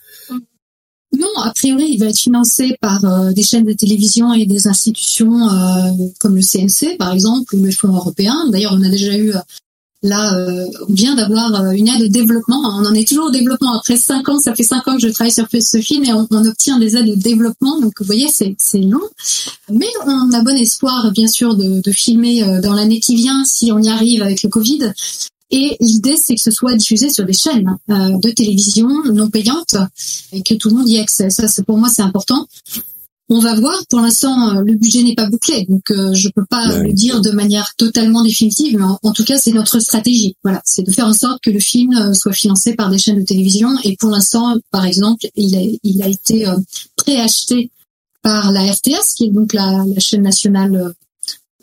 Non, 1.13 1.29
a 1.43 1.53
priori, 1.55 1.89
il 1.93 1.99
va 1.99 2.07
être 2.07 2.19
financé 2.19 2.77
par 2.81 3.05
euh, 3.05 3.33
des 3.33 3.43
chaînes 3.43 3.65
de 3.65 3.73
télévision 3.73 4.35
et 4.35 4.45
des 4.45 4.67
institutions 4.67 5.49
euh, 5.49 5.93
comme 6.21 6.35
le 6.35 6.43
CNC, 6.43 6.99
par 6.99 7.13
exemple, 7.13 7.55
ou 7.55 7.63
le 7.63 7.71
Fonds 7.71 7.95
européen. 7.95 8.35
D'ailleurs, 8.51 8.75
on 8.75 8.83
a 8.83 8.89
déjà 8.89 9.17
eu 9.17 9.33
Là, 10.07 10.37
euh, 10.37 10.67
on 10.89 10.93
vient 10.93 11.17
d'avoir 11.17 11.53
euh, 11.55 11.71
une 11.73 11.89
aide 11.89 12.01
au 12.01 12.09
développement. 12.09 12.61
On 12.63 12.87
en 12.87 12.95
est 12.95 13.07
toujours 13.07 13.27
au 13.27 13.31
développement. 13.31 13.77
Après 13.77 13.97
cinq 13.97 14.29
ans, 14.29 14.39
ça 14.39 14.55
fait 14.55 14.63
cinq 14.63 14.87
ans 14.87 14.95
que 14.95 15.03
je 15.03 15.09
travaille 15.09 15.33
sur 15.33 15.49
ce 15.51 15.81
film 15.81 16.05
et 16.05 16.13
on, 16.13 16.27
obtient 16.31 16.79
des 16.79 16.97
aides 16.97 17.09
au 17.09 17.17
développement. 17.17 17.81
Donc, 17.81 17.93
vous 17.99 18.07
voyez, 18.07 18.29
c'est 18.29 18.79
long. 18.79 19.01
Mais 19.71 19.89
on 20.07 20.33
a 20.33 20.43
bon 20.43 20.57
espoir, 20.57 21.11
bien 21.11 21.27
sûr, 21.27 21.57
de, 21.57 21.91
filmer 21.91 22.45
euh, 22.45 22.61
dans 22.61 22.73
l'année 22.73 23.01
qui 23.01 23.17
vient, 23.17 23.45
si 23.45 23.73
on 23.73 23.81
y 23.81 23.89
arrive 23.89 24.23
avec 24.23 24.45
le 24.45 24.49
Covid. 24.49 24.93
Et 25.51 25.77
l'idée, 25.81 26.17
c'est 26.17 26.37
que 26.37 26.41
ce 26.41 26.53
soit 26.53 26.75
diffusé 26.75 27.11
sur 27.11 27.25
des 27.25 27.33
chaînes 27.33 27.77
de 27.89 28.31
télévision 28.31 28.89
non 29.13 29.31
payantes 29.31 29.77
et 30.33 30.43
que 30.43 30.55
tout 30.55 30.71
le 30.71 30.77
monde 30.77 30.89
y 30.89 30.99
accès. 30.99 31.31
Ça, 31.31 31.47
pour 31.65 31.79
moi, 31.79 31.89
c'est 31.89 32.03
important. 32.03 32.47
On 33.29 33.41
va 33.41 33.55
voir. 33.57 33.85
Pour 33.89 34.01
l'instant, 34.01 34.51
euh, 34.51 34.63
le 34.63 34.75
budget 34.75 35.03
n'est 35.03 35.17
pas 35.17 35.29
bouclé, 35.29 35.67
donc 35.69 35.91
euh, 35.91 36.15
je 36.15 36.29
peux 36.29 36.45
pas 36.45 36.79
le 36.79 36.93
dire 36.93 37.21
de 37.21 37.33
manière 37.33 37.75
totalement 37.77 38.23
définitive. 38.23 38.79
Mais 38.79 38.85
en, 39.03 39.13
tout 39.13 39.25
cas, 39.25 39.37
c'est 39.37 39.53
notre 39.53 39.81
stratégie. 39.81 40.37
Voilà, 40.45 40.63
c'est 40.65 40.85
de 40.85 40.93
faire 40.93 41.07
en 41.07 41.13
sorte 41.13 41.43
que 41.43 41.51
le 41.51 41.59
film 41.59 41.93
euh, 41.95 42.15
soit 42.15 42.33
financé 42.33 42.75
par 42.75 42.89
des 42.89 42.99
chaînes 42.99 43.19
de 43.19 43.25
télévision. 43.25 43.71
Et 43.83 43.97
pour 43.97 44.11
l'instant, 44.11 44.57
par 44.71 44.85
exemple, 44.85 45.27
il 45.35 45.57
a, 45.57 45.61
il 45.83 46.03
a 46.03 46.09
été 46.09 46.47
préacheté 46.97 47.71
par 48.23 48.53
la 48.53 48.63
RTS, 48.63 49.15
qui 49.17 49.25
est 49.27 49.31
donc 49.31 49.53
la, 49.53 49.85
la 49.85 50.01
chaîne 50.01 50.23
nationale 50.23 50.95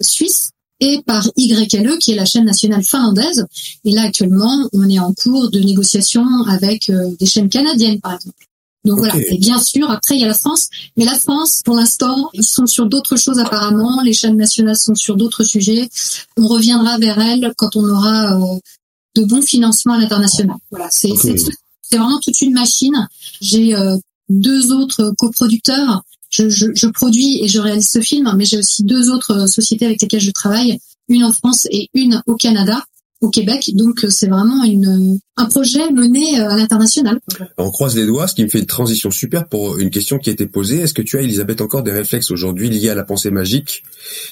suisse, 0.01 0.51
et 0.81 1.01
par 1.05 1.29
YLE, 1.37 1.97
qui 1.97 2.11
est 2.11 2.15
la 2.15 2.25
chaîne 2.25 2.45
nationale 2.45 2.83
finlandaise. 2.83 3.45
Et 3.85 3.91
là, 3.91 4.01
actuellement, 4.03 4.67
on 4.73 4.89
est 4.89 4.99
en 4.99 5.13
cours 5.13 5.49
de 5.49 5.59
négociation 5.59 6.25
avec 6.47 6.91
des 7.19 7.25
chaînes 7.25 7.49
canadiennes, 7.49 8.01
par 8.01 8.15
exemple. 8.15 8.47
Donc 8.85 8.99
voilà. 8.99 9.15
Et 9.29 9.37
bien 9.37 9.59
sûr, 9.59 9.89
après 9.89 10.15
il 10.15 10.21
y 10.21 10.25
a 10.25 10.27
la 10.27 10.33
France, 10.33 10.67
mais 10.97 11.05
la 11.05 11.17
France, 11.17 11.61
pour 11.63 11.75
l'instant, 11.75 12.29
ils 12.33 12.45
sont 12.45 12.65
sur 12.65 12.85
d'autres 12.85 13.15
choses 13.15 13.39
apparemment. 13.39 14.01
Les 14.03 14.13
chaînes 14.13 14.35
nationales 14.35 14.75
sont 14.75 14.95
sur 14.95 15.15
d'autres 15.15 15.43
sujets. 15.43 15.89
On 16.37 16.47
reviendra 16.47 16.97
vers 16.97 17.19
elles 17.19 17.53
quand 17.57 17.75
on 17.75 17.87
aura 17.87 18.35
euh, 18.35 18.59
de 19.15 19.23
bons 19.23 19.41
financements 19.41 19.93
à 19.93 19.99
l'international. 19.99 20.57
Voilà, 20.69 20.89
c'est 20.91 21.13
vraiment 21.91 22.19
toute 22.19 22.41
une 22.41 22.53
machine. 22.53 23.07
J'ai 23.39 23.75
euh, 23.75 23.95
deux 24.29 24.71
autres 24.73 25.13
coproducteurs. 25.17 26.03
Je, 26.29 26.49
je, 26.49 26.65
je, 26.73 26.87
produis 26.87 27.43
et 27.43 27.47
je 27.47 27.59
réalise 27.59 27.87
ce 27.87 28.01
film, 28.01 28.33
mais 28.35 28.45
j'ai 28.45 28.57
aussi 28.57 28.83
deux 28.83 29.11
autres 29.11 29.47
sociétés 29.47 29.85
avec 29.85 30.01
lesquelles 30.01 30.19
je 30.19 30.31
travaille, 30.31 30.79
une 31.07 31.23
en 31.23 31.31
France 31.31 31.67
et 31.69 31.89
une 31.93 32.23
au 32.25 32.35
Canada 32.35 32.83
au 33.23 33.29
Québec. 33.29 33.71
Donc 33.73 34.03
euh, 34.03 34.09
c'est 34.09 34.27
vraiment 34.27 34.63
une, 34.63 35.17
un 35.37 35.45
projet 35.45 35.89
mené 35.91 36.39
euh, 36.39 36.49
à 36.49 36.57
l'international. 36.57 37.19
On 37.57 37.71
croise 37.71 37.95
les 37.95 38.05
doigts, 38.05 38.27
ce 38.27 38.35
qui 38.35 38.43
me 38.43 38.49
fait 38.49 38.59
une 38.59 38.65
transition 38.65 39.11
super 39.11 39.47
pour 39.47 39.79
une 39.79 39.89
question 39.89 40.19
qui 40.19 40.29
a 40.29 40.33
été 40.33 40.45
posée. 40.45 40.79
Est-ce 40.79 40.93
que 40.93 41.01
tu 41.01 41.17
as, 41.17 41.21
Elisabeth, 41.21 41.61
encore 41.61 41.83
des 41.83 41.91
réflexes 41.91 42.31
aujourd'hui 42.31 42.69
liés 42.69 42.89
à 42.89 42.95
la 42.95 43.03
pensée 43.03 43.31
magique 43.31 43.83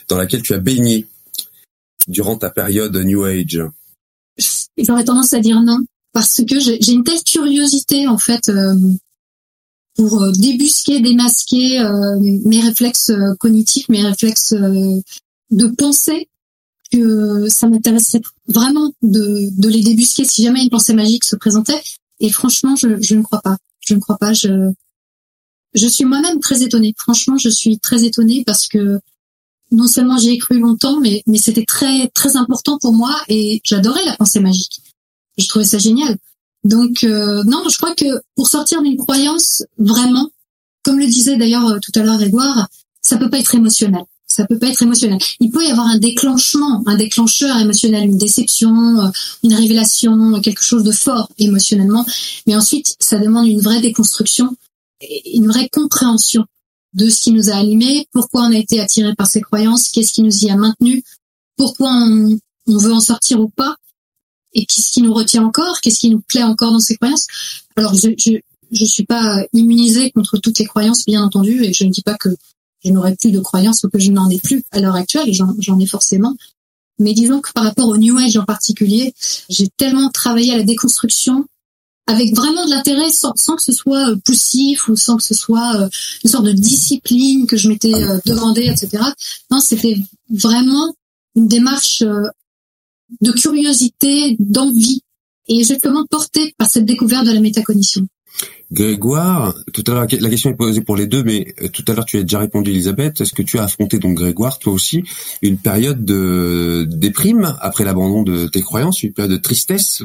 dans 0.09 0.17
laquelle 0.17 0.41
tu 0.41 0.53
as 0.53 0.59
baigné 0.59 1.07
durant 2.07 2.35
ta 2.35 2.49
période 2.49 2.95
New 2.95 3.23
Age? 3.23 3.61
J'aurais 4.77 5.05
tendance 5.05 5.33
à 5.33 5.39
dire 5.39 5.61
non, 5.61 5.79
parce 6.11 6.41
que 6.47 6.59
j'ai 6.59 6.91
une 6.91 7.03
telle 7.03 7.23
curiosité 7.23 8.07
en 8.07 8.17
fait 8.17 8.49
euh, 8.49 8.75
pour 9.95 10.31
débusquer, 10.33 10.99
démasquer 10.99 11.81
mes 12.19 12.59
réflexes 12.61 13.11
cognitifs, 13.39 13.87
mes 13.89 14.01
réflexes 14.01 14.53
de 14.53 15.67
pensée 15.77 16.27
que 16.91 17.47
ça 17.49 17.67
m'intéresserait 17.67 18.21
vraiment 18.47 18.91
de, 19.01 19.49
de 19.59 19.69
les 19.69 19.81
débusquer 19.81 20.25
si 20.25 20.43
jamais 20.43 20.63
une 20.63 20.69
pensée 20.69 20.93
magique 20.93 21.25
se 21.25 21.35
présentait. 21.35 21.81
Et 22.19 22.29
franchement, 22.29 22.75
je, 22.75 23.01
je 23.01 23.15
ne 23.15 23.23
crois 23.23 23.41
pas. 23.41 23.57
Je 23.79 23.95
ne 23.95 23.99
crois 23.99 24.17
pas. 24.17 24.33
Je, 24.33 24.71
je 25.73 25.87
suis 25.87 26.05
moi-même 26.05 26.39
très 26.39 26.61
étonnée. 26.63 26.93
Franchement, 26.97 27.37
je 27.37 27.49
suis 27.49 27.79
très 27.79 28.03
étonnée 28.03 28.43
parce 28.45 28.67
que 28.67 28.99
non 29.71 29.87
seulement 29.87 30.17
j'y 30.17 30.31
ai 30.31 30.37
cru 30.37 30.59
longtemps, 30.59 30.99
mais, 30.99 31.23
mais 31.27 31.37
c'était 31.37 31.65
très, 31.65 32.09
très 32.09 32.35
important 32.35 32.77
pour 32.79 32.93
moi 32.93 33.15
et 33.29 33.61
j'adorais 33.63 34.05
la 34.05 34.17
pensée 34.17 34.41
magique. 34.41 34.81
Je 35.37 35.47
trouvais 35.47 35.65
ça 35.65 35.77
génial. 35.77 36.17
Donc, 36.63 37.03
euh, 37.03 37.43
non, 37.45 37.63
je 37.69 37.77
crois 37.77 37.95
que 37.95 38.21
pour 38.35 38.47
sortir 38.47 38.81
d'une 38.81 38.97
croyance, 38.97 39.63
vraiment, 39.77 40.29
comme 40.83 40.99
le 40.99 41.07
disait 41.07 41.37
d'ailleurs 41.37 41.67
euh, 41.67 41.79
tout 41.81 41.91
à 41.95 42.03
l'heure 42.03 42.21
Edouard, 42.21 42.67
ça 43.01 43.17
peut 43.17 43.29
pas 43.29 43.39
être 43.39 43.55
émotionnel 43.55 44.03
ça 44.31 44.45
peut 44.45 44.57
pas 44.57 44.67
être 44.67 44.81
émotionnel. 44.81 45.19
Il 45.39 45.51
peut 45.51 45.63
y 45.63 45.71
avoir 45.71 45.87
un 45.87 45.97
déclenchement, 45.97 46.83
un 46.85 46.95
déclencheur 46.95 47.57
émotionnel, 47.57 48.05
une 48.05 48.17
déception, 48.17 48.99
euh, 48.99 49.09
une 49.43 49.53
révélation, 49.53 50.39
quelque 50.41 50.63
chose 50.63 50.83
de 50.83 50.91
fort 50.91 51.29
émotionnellement. 51.37 52.05
Mais 52.47 52.55
ensuite, 52.55 52.95
ça 52.99 53.19
demande 53.19 53.47
une 53.47 53.61
vraie 53.61 53.81
déconstruction, 53.81 54.55
une 55.33 55.47
vraie 55.47 55.69
compréhension 55.69 56.45
de 56.93 57.09
ce 57.09 57.21
qui 57.21 57.31
nous 57.31 57.49
a 57.49 57.55
animés, 57.55 58.07
pourquoi 58.11 58.43
on 58.43 58.51
a 58.51 58.57
été 58.57 58.79
attiré 58.79 59.15
par 59.15 59.27
ces 59.27 59.41
croyances, 59.41 59.89
qu'est-ce 59.89 60.13
qui 60.13 60.23
nous 60.23 60.45
y 60.45 60.49
a 60.49 60.55
maintenu, 60.55 61.03
pourquoi 61.55 61.89
on, 61.89 62.37
veut 62.67 62.93
en 62.93 62.99
sortir 62.99 63.39
ou 63.39 63.49
pas, 63.49 63.75
et 64.53 64.65
qu'est-ce 64.65 64.91
qui 64.91 65.01
nous 65.01 65.13
retient 65.13 65.45
encore, 65.45 65.79
qu'est-ce 65.81 65.99
qui 65.99 66.09
nous 66.09 66.21
plaît 66.21 66.43
encore 66.43 66.71
dans 66.71 66.79
ces 66.79 66.97
croyances. 66.97 67.27
Alors, 67.77 67.93
je, 67.95 68.09
je, 68.17 68.31
je 68.71 68.85
suis 68.85 69.05
pas 69.05 69.43
immunisée 69.53 70.11
contre 70.11 70.37
toutes 70.37 70.59
les 70.59 70.65
croyances, 70.65 71.05
bien 71.05 71.23
entendu, 71.23 71.63
et 71.63 71.73
je 71.73 71.85
ne 71.85 71.91
dis 71.91 72.01
pas 72.01 72.15
que 72.15 72.29
je 72.83 72.91
n'aurai 72.91 73.15
plus 73.15 73.31
de 73.31 73.39
croyances 73.39 73.83
ou 73.83 73.89
que 73.89 73.99
je 73.99 74.11
n'en 74.11 74.29
ai 74.29 74.39
plus 74.39 74.63
à 74.71 74.79
l'heure 74.79 74.95
actuelle, 74.95 75.31
j'en 75.33 75.79
ai 75.79 75.85
forcément. 75.85 76.35
Mais 76.99 77.13
disons 77.13 77.41
que 77.41 77.51
par 77.51 77.63
rapport 77.63 77.87
au 77.87 77.97
New 77.97 78.17
Age 78.17 78.37
en 78.37 78.45
particulier, 78.45 79.13
j'ai 79.49 79.67
tellement 79.77 80.09
travaillé 80.09 80.53
à 80.53 80.57
la 80.57 80.63
déconstruction 80.63 81.45
avec 82.07 82.35
vraiment 82.35 82.65
de 82.65 82.71
l'intérêt 82.71 83.09
sans, 83.11 83.33
que 83.33 83.61
ce 83.61 83.71
soit 83.71 84.09
euh, 84.09 84.15
poussif 84.17 84.87
ou 84.87 84.95
sans 84.95 85.17
que 85.17 85.23
ce 85.23 85.33
soit 85.33 85.75
euh, 85.75 85.89
une 86.23 86.29
sorte 86.29 86.45
de 86.45 86.51
discipline 86.51 87.47
que 87.47 87.57
je 87.57 87.69
m'étais 87.69 87.93
euh, 87.93 88.19
demandé, 88.25 88.63
etc. 88.63 89.03
Non, 89.49 89.59
c'était 89.59 89.97
vraiment 90.29 90.93
une 91.35 91.47
démarche 91.47 92.03
de 93.21 93.31
curiosité, 93.31 94.35
d'envie 94.39 95.01
et 95.47 95.63
justement 95.63 96.05
portée 96.09 96.53
par 96.57 96.69
cette 96.69 96.85
découverte 96.85 97.25
de 97.25 97.31
la 97.31 97.39
métacognition. 97.39 98.05
Grégoire, 98.71 99.53
tout 99.73 99.83
à 99.87 99.91
l'heure 99.91 100.07
la 100.09 100.29
question 100.29 100.49
est 100.49 100.55
posée 100.55 100.79
pour 100.79 100.95
les 100.95 101.05
deux, 101.05 101.23
mais 101.23 101.53
euh, 101.61 101.67
tout 101.67 101.83
à 101.89 101.93
l'heure 101.93 102.05
tu 102.05 102.17
as 102.17 102.21
déjà 102.21 102.39
répondu, 102.39 102.71
Elisabeth. 102.71 103.19
Est-ce 103.19 103.33
que 103.33 103.41
tu 103.41 103.59
as 103.59 103.63
affronté 103.63 103.99
donc 103.99 104.15
Grégoire, 104.15 104.59
toi 104.59 104.71
aussi, 104.71 105.03
une 105.41 105.57
période 105.57 106.05
de 106.05 106.87
déprime 106.89 107.57
après 107.59 107.83
l'abandon 107.83 108.23
de 108.23 108.47
tes 108.47 108.61
croyances, 108.61 109.03
une 109.03 109.11
période 109.11 109.33
de 109.33 109.41
tristesse, 109.41 110.03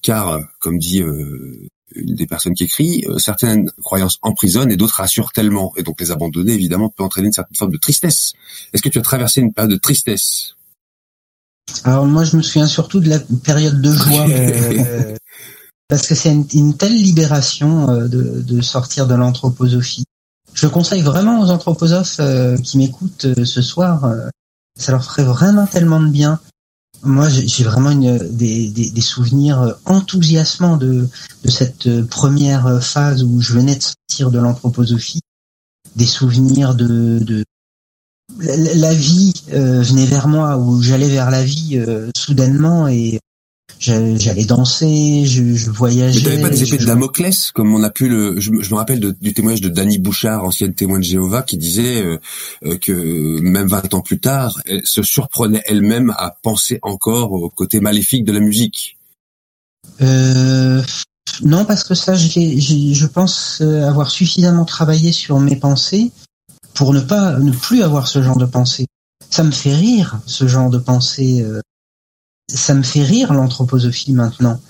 car 0.00 0.40
comme 0.58 0.78
dit 0.78 1.02
euh, 1.02 1.68
une 1.94 2.14
des 2.14 2.26
personnes 2.26 2.54
qui 2.54 2.64
écrit, 2.64 3.04
euh, 3.08 3.18
certaines 3.18 3.70
croyances 3.82 4.18
emprisonnent 4.22 4.72
et 4.72 4.76
d'autres 4.76 4.96
rassurent 4.96 5.32
tellement, 5.32 5.74
et 5.76 5.82
donc 5.82 6.00
les 6.00 6.10
abandonner 6.10 6.52
évidemment 6.52 6.88
peut 6.88 7.02
entraîner 7.02 7.26
une 7.26 7.34
certaine 7.34 7.56
forme 7.56 7.72
de 7.72 7.78
tristesse. 7.78 8.32
Est-ce 8.72 8.82
que 8.82 8.88
tu 8.88 8.98
as 8.98 9.02
traversé 9.02 9.42
une 9.42 9.52
période 9.52 9.72
de 9.72 9.76
tristesse? 9.76 10.56
Alors 11.84 12.06
moi, 12.06 12.24
je 12.24 12.36
me 12.36 12.42
souviens 12.42 12.66
surtout 12.66 13.00
de 13.00 13.10
la 13.10 13.20
période 13.44 13.80
de 13.80 13.92
joie 13.92 14.26
parce 15.92 16.06
que 16.06 16.14
c'est 16.14 16.34
une, 16.54 16.74
telle 16.74 16.94
libération 16.94 17.90
euh, 17.90 18.08
de, 18.08 18.60
sortir 18.62 19.06
de 19.06 19.14
l'anthroposophie. 19.14 20.04
Je 20.54 20.66
conseille 20.66 21.02
vraiment 21.02 21.38
aux 21.42 21.50
anthroposophes 21.50 22.16
euh, 22.18 22.56
qui 22.56 22.78
m'écoutent 22.78 23.26
euh, 23.26 23.44
ce 23.44 23.60
soir, 23.60 24.10
ça 24.74 24.92
leur 24.92 25.04
ferait 25.04 25.24
vraiment 25.24 25.66
tellement 25.66 26.00
de 26.00 26.08
bien. 26.08 26.40
Moi, 27.02 27.28
j'ai 27.28 27.64
vraiment 27.64 27.90
une, 27.90 28.16
des, 28.16 29.00
souvenirs 29.02 29.76
enthousiasmants 29.84 30.78
de, 30.78 31.10
de 31.44 31.50
cette 31.50 32.06
première 32.06 32.82
phase 32.82 33.22
où 33.22 33.42
je 33.42 33.52
venais 33.52 33.76
de 33.76 33.82
sortir 33.82 34.30
de 34.30 34.38
l'anthroposophie, 34.38 35.20
des 35.94 36.06
souvenirs 36.06 36.74
de, 36.74 37.18
de 37.18 37.44
la, 38.38 38.94
vie 38.94 39.34
venait 39.50 40.06
vers 40.06 40.26
moi, 40.26 40.56
où 40.56 40.80
j'allais 40.80 41.10
vers 41.10 41.30
la 41.30 41.44
vie 41.44 41.78
soudainement 42.16 42.88
et 42.88 43.20
j'allais 43.78 44.44
danser, 44.44 45.24
je, 45.26 45.54
je 45.54 45.70
voyageais. 45.70 46.20
Mais 46.20 46.24
t'avais 46.24 46.42
pas 46.42 46.50
des 46.50 46.62
épées 46.62 46.78
de 46.78 46.84
Damoclès, 46.84 47.50
comme 47.52 47.74
on 47.74 47.82
a 47.82 47.90
pu 47.90 48.08
le. 48.08 48.40
Je, 48.40 48.50
me 48.50 48.74
rappelle 48.74 49.00
du 49.00 49.34
témoignage 49.34 49.60
de 49.60 49.68
Danny 49.68 49.98
Bouchard, 49.98 50.44
ancienne 50.44 50.74
témoin 50.74 50.98
de 50.98 51.04
Jéhovah, 51.04 51.42
qui 51.42 51.56
disait 51.56 52.02
euh, 52.02 52.18
euh, 52.64 52.78
que 52.78 53.40
même 53.40 53.66
20 53.66 53.94
ans 53.94 54.00
plus 54.00 54.20
tard, 54.20 54.60
elle 54.66 54.82
se 54.84 55.02
surprenait 55.02 55.62
elle-même 55.66 56.10
à 56.16 56.36
penser 56.42 56.78
encore 56.82 57.32
au 57.32 57.50
côté 57.50 57.80
maléfique 57.80 58.24
de 58.24 58.32
la 58.32 58.40
musique. 58.40 58.98
Euh, 60.00 60.82
non, 61.42 61.64
parce 61.64 61.84
que 61.84 61.94
ça, 61.94 62.14
je, 62.14 62.28
je 62.28 63.06
pense 63.06 63.60
euh, 63.60 63.88
avoir 63.88 64.10
suffisamment 64.10 64.64
travaillé 64.64 65.12
sur 65.12 65.38
mes 65.40 65.56
pensées 65.56 66.12
pour 66.74 66.92
ne 66.92 67.00
pas 67.00 67.38
ne 67.38 67.52
plus 67.52 67.82
avoir 67.82 68.06
ce 68.08 68.22
genre 68.22 68.38
de 68.38 68.46
pensée. 68.46 68.86
Ça 69.30 69.42
me 69.42 69.50
fait 69.50 69.74
rire 69.74 70.20
ce 70.26 70.46
genre 70.46 70.70
de 70.70 70.78
pensée 70.78 71.44
ça 72.54 72.74
me 72.74 72.82
fait 72.82 73.02
rire 73.02 73.32
l'anthroposophie 73.32 74.12
maintenant. 74.12 74.60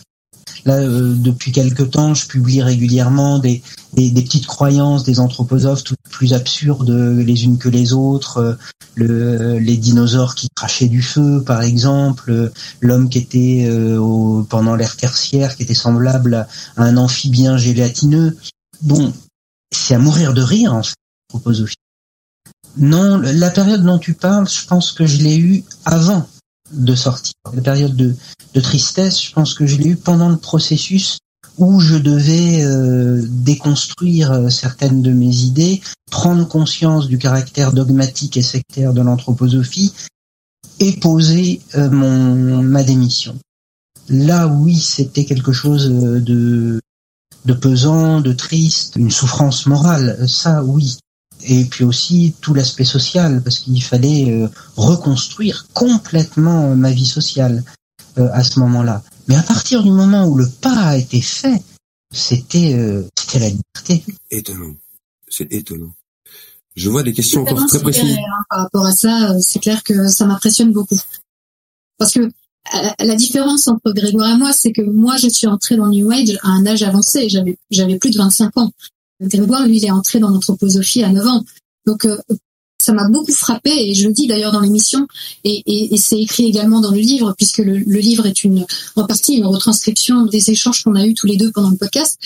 Là, 0.65 0.77
euh, 0.77 1.15
depuis 1.17 1.51
quelque 1.51 1.83
temps, 1.83 2.15
je 2.15 2.27
publie 2.27 2.63
régulièrement 2.63 3.39
des, 3.39 3.63
des, 3.95 4.11
petites 4.13 4.47
croyances 4.47 5.03
des 5.03 5.19
anthroposophes 5.19 5.83
toutes 5.83 5.99
plus 6.11 6.35
absurdes 6.35 6.91
les 6.91 7.45
unes 7.45 7.59
que 7.59 7.69
les 7.69 7.93
autres. 7.93 8.39
Euh, 8.39 8.55
le, 8.95 9.59
les 9.59 9.79
dinosaures 9.79 10.35
qui 10.35 10.49
crachaient 10.55 10.89
du 10.89 11.01
feu, 11.01 11.43
par 11.45 11.63
exemple, 11.63 12.53
l'homme 12.83 13.09
qui 13.09 13.19
était 13.19 13.65
euh, 13.67 13.97
au, 13.97 14.43
pendant 14.43 14.77
l'ère 14.77 14.97
tertiaire, 14.97 15.57
qui 15.57 15.63
était 15.63 15.73
semblable 15.73 16.35
à, 16.35 16.49
un 16.77 16.99
amphibien 16.99 17.57
gélatineux. 17.57 18.37
Bon, 18.83 19.13
c'est 19.75 19.95
à 19.95 19.99
mourir 19.99 20.35
de 20.35 20.43
rire 20.43 20.75
en 20.75 20.83
fait, 20.83 20.95
l'anthroposophie. 21.31 21.77
Non, 22.77 23.19
la 23.19 23.51
période 23.51 23.83
dont 23.83 23.99
tu 23.99 24.13
parles, 24.13 24.47
je 24.49 24.67
pense 24.67 24.93
que 24.93 25.07
je 25.07 25.23
l'ai 25.23 25.39
eue 25.39 25.65
avant 25.87 26.27
de 26.73 26.95
sortir. 26.95 27.35
La 27.55 27.63
période 27.63 27.97
de, 27.97 28.15
de 28.55 28.61
tristesse, 28.61 29.23
je 29.23 29.33
pense 29.33 29.55
que 29.55 29.67
je 29.67 29.77
l'ai 29.77 29.91
eue 29.91 29.97
pendant 29.97 30.29
le 30.29 30.37
processus 30.37 31.19
où 31.59 31.81
je 31.81 31.97
devais 31.97 32.65
euh, 32.65 33.23
déconstruire 33.29 34.33
euh, 34.33 34.49
certaines 34.49 35.03
de 35.03 35.13
mes 35.13 35.35
idées, 35.43 35.81
prendre 36.11 36.47
conscience 36.49 37.09
du 37.09 37.19
caractère 37.19 37.73
dogmatique 37.73 38.37
et 38.37 38.43
sectaire 38.43 38.93
de 38.93 39.03
l'anthroposophie 39.03 39.93
et 40.81 40.93
poser 40.93 41.61
euh, 41.75 41.91
mon 41.91 42.63
ma 42.63 42.83
démission. 42.83 43.39
Là, 44.09 44.47
oui, 44.49 44.79
c'était 44.79 45.25
quelque 45.25 45.53
chose 45.53 45.89
de 45.89 46.81
de 47.45 47.55
pesant, 47.55 48.21
de 48.21 48.33
triste, 48.33 48.95
une 48.97 49.11
souffrance 49.11 49.67
morale. 49.67 50.29
Ça, 50.29 50.63
oui. 50.65 50.99
Et 51.45 51.65
puis 51.65 51.85
aussi 51.85 52.35
tout 52.41 52.55
l'aspect 52.55 52.85
social, 52.85 53.43
parce 53.43 53.59
qu'il 53.59 53.83
fallait 53.83 54.49
reconstruire 54.77 55.67
complètement 55.73 56.75
ma 56.77 56.91
vie 56.91 57.07
sociale 57.07 57.65
à 58.17 58.45
ce 58.45 58.61
moment-là. 58.61 59.03
Mais 59.29 59.37
à 59.37 59.43
partir 59.43 59.83
du 59.83 59.91
moment 59.91 60.27
où 60.27 60.37
le 60.37 60.49
pas 60.49 60.75
a 60.75 60.97
été 60.97 61.21
fait, 61.21 61.63
c'était 62.13 62.75
euh, 62.75 63.05
c'était 63.19 63.39
la 63.39 63.49
liberté. 63.49 64.05
Étonnant. 64.31 64.75
C'est 65.29 65.53
étonnant. 65.53 65.93
Je 66.75 66.89
vois 66.89 67.03
des 67.03 67.13
questions 67.13 67.43
encore 67.43 67.67
très 67.67 67.81
précises. 67.81 68.17
Hein, 68.17 68.45
par 68.49 68.59
rapport 68.61 68.87
à 68.87 68.93
ça, 68.93 69.33
euh, 69.33 69.39
c'est 69.41 69.59
clair 69.59 69.83
que 69.83 70.09
ça 70.09 70.27
m'impressionne 70.27 70.73
beaucoup. 70.73 70.99
Parce 71.99 72.13
que 72.13 72.21
euh, 72.21 72.89
la 73.01 73.15
différence 73.15 73.69
entre 73.69 73.93
Grégoire 73.93 74.35
et 74.35 74.39
moi, 74.39 74.53
c'est 74.53 74.73
que 74.73 74.83
moi, 74.83 75.17
je 75.17 75.29
suis 75.29 75.47
entrée 75.47 75.77
dans 75.77 75.89
New 75.89 76.11
Age 76.11 76.39
à 76.43 76.49
un 76.49 76.67
âge 76.67 76.83
avancé. 76.83 77.29
J'avais, 77.29 77.57
j'avais 77.71 77.99
plus 77.99 78.11
de 78.11 78.19
25 78.19 78.57
ans. 78.59 78.73
Grégoire, 79.29 79.67
lui, 79.67 79.79
il 79.79 79.85
est 79.85 79.91
entré 79.91 80.19
dans 80.19 80.29
l'anthroposophie 80.29 81.03
à 81.03 81.11
9 81.11 81.27
ans. 81.27 81.45
Donc, 81.87 82.07
ça 82.83 82.93
m'a 82.93 83.09
beaucoup 83.09 83.33
frappé 83.33 83.71
et 83.71 83.95
je 83.95 84.09
le 84.09 84.13
dis 84.13 84.27
d'ailleurs 84.27 84.53
dans 84.53 84.61
l'émission 84.61 85.07
et, 85.45 85.63
et, 85.67 85.95
et 85.95 85.97
c'est 85.97 86.21
écrit 86.21 86.47
également 86.47 86.81
dans 86.81 86.91
le 86.91 86.99
livre 86.99 87.35
puisque 87.37 87.59
le, 87.59 87.79
le, 87.79 87.99
livre 88.01 88.27
est 88.27 88.45
une 88.45 88.67
en 88.97 89.07
partie 89.07 89.37
une 89.37 89.47
retranscription 89.47 90.27
des 90.27 90.51
échanges 90.51 90.83
qu'on 90.83 90.97
a 90.97 91.07
eu 91.07 91.15
tous 91.15 91.27
les 91.27 91.37
deux 91.37 91.53
pendant 91.53 91.71
le 91.71 91.77
podcast. 91.77 92.19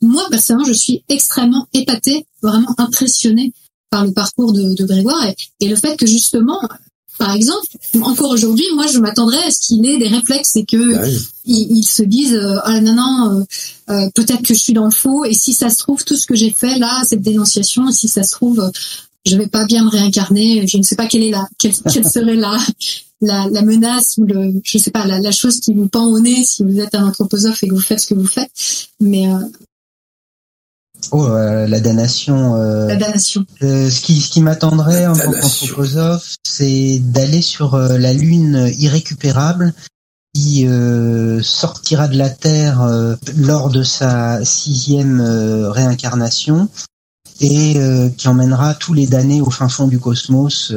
Moi 0.00 0.24
personnellement, 0.30 0.66
je 0.66 0.72
suis 0.72 1.02
extrêmement 1.08 1.66
épatée, 1.72 2.26
vraiment 2.42 2.74
impressionnée 2.78 3.52
par 3.90 4.04
le 4.04 4.12
parcours 4.12 4.52
de, 4.52 4.74
de 4.74 4.84
Grégoire 4.84 5.24
et, 5.26 5.34
et, 5.60 5.68
le 5.68 5.76
fait 5.76 5.96
que 5.96 6.06
justement 6.06 6.60
par 7.18 7.34
exemple, 7.34 7.66
encore 8.02 8.30
aujourd'hui, 8.30 8.64
moi, 8.74 8.86
je 8.86 8.98
m'attendrais 8.98 9.42
à 9.44 9.50
ce 9.50 9.60
qu'il 9.60 9.86
ait 9.86 9.98
des 9.98 10.08
réflexes 10.08 10.56
et 10.56 10.64
que 10.64 10.96
ah 10.96 11.06
il, 11.44 11.84
se 11.84 12.02
dise 12.02 12.38
ah 12.64 12.80
non 12.80 12.94
non, 12.94 13.30
euh, 13.30 13.44
euh, 13.90 14.10
peut-être 14.14 14.42
que 14.42 14.54
je 14.54 14.58
suis 14.58 14.72
dans 14.72 14.86
le 14.86 14.90
faux 14.90 15.24
et 15.24 15.32
si 15.32 15.52
ça 15.52 15.70
se 15.70 15.78
trouve 15.78 16.04
tout 16.04 16.16
ce 16.16 16.26
que 16.26 16.34
j'ai 16.34 16.50
fait 16.50 16.78
là, 16.78 17.02
cette 17.04 17.22
dénonciation, 17.22 17.90
si 17.92 18.08
ça 18.08 18.24
se 18.24 18.32
trouve, 18.32 18.70
je 19.24 19.36
vais 19.36 19.46
pas 19.46 19.64
bien 19.64 19.84
me 19.84 19.90
réincarner. 19.90 20.66
Je 20.66 20.76
ne 20.76 20.82
sais 20.82 20.96
pas 20.96 21.06
quelle 21.06 21.22
est 21.22 21.30
la 21.30 21.48
quelle, 21.58 21.74
serait 21.74 22.34
la, 22.34 22.58
la, 23.20 23.46
la 23.50 23.62
menace 23.62 24.16
ou 24.18 24.24
le 24.24 24.60
je 24.64 24.78
sais 24.78 24.90
pas 24.90 25.06
la, 25.06 25.20
la, 25.20 25.32
chose 25.32 25.60
qui 25.60 25.72
vous 25.72 25.88
pend 25.88 26.06
au 26.06 26.18
nez 26.18 26.42
si 26.44 26.64
vous 26.64 26.80
êtes 26.80 26.94
un 26.94 27.06
anthroposophe 27.06 27.62
et 27.62 27.68
que 27.68 27.74
vous 27.74 27.80
faites 27.80 28.00
ce 28.00 28.08
que 28.08 28.14
vous 28.14 28.26
faites. 28.26 28.50
Mais 29.00 29.28
euh, 29.28 29.38
Oh, 31.12 31.26
euh, 31.26 31.66
la 31.66 31.80
damnation. 31.80 32.56
Euh, 32.56 32.86
la 32.86 32.96
damnation. 32.96 33.44
Euh, 33.62 33.90
ce 33.90 34.00
qui, 34.00 34.20
ce 34.20 34.30
qui 34.30 34.40
m'attendrait 34.40 35.06
en 35.06 35.14
tant 35.14 35.32
qu'anthroposophe, 35.32 36.36
c'est 36.44 36.98
d'aller 37.00 37.42
sur 37.42 37.76
la 37.76 38.12
lune 38.12 38.70
irrécupérable 38.78 39.74
qui 40.34 40.66
sortira 41.42 42.08
de 42.08 42.16
la 42.16 42.28
Terre 42.28 42.84
lors 43.36 43.70
de 43.70 43.84
sa 43.84 44.44
sixième 44.44 45.20
réincarnation 45.20 46.68
et 47.40 47.78
euh, 47.78 48.08
qui 48.10 48.28
emmènera 48.28 48.74
tous 48.74 48.94
les 48.94 49.06
damnés 49.06 49.40
au 49.40 49.50
fin 49.50 49.68
fond 49.68 49.86
du 49.86 49.98
cosmos 49.98 50.72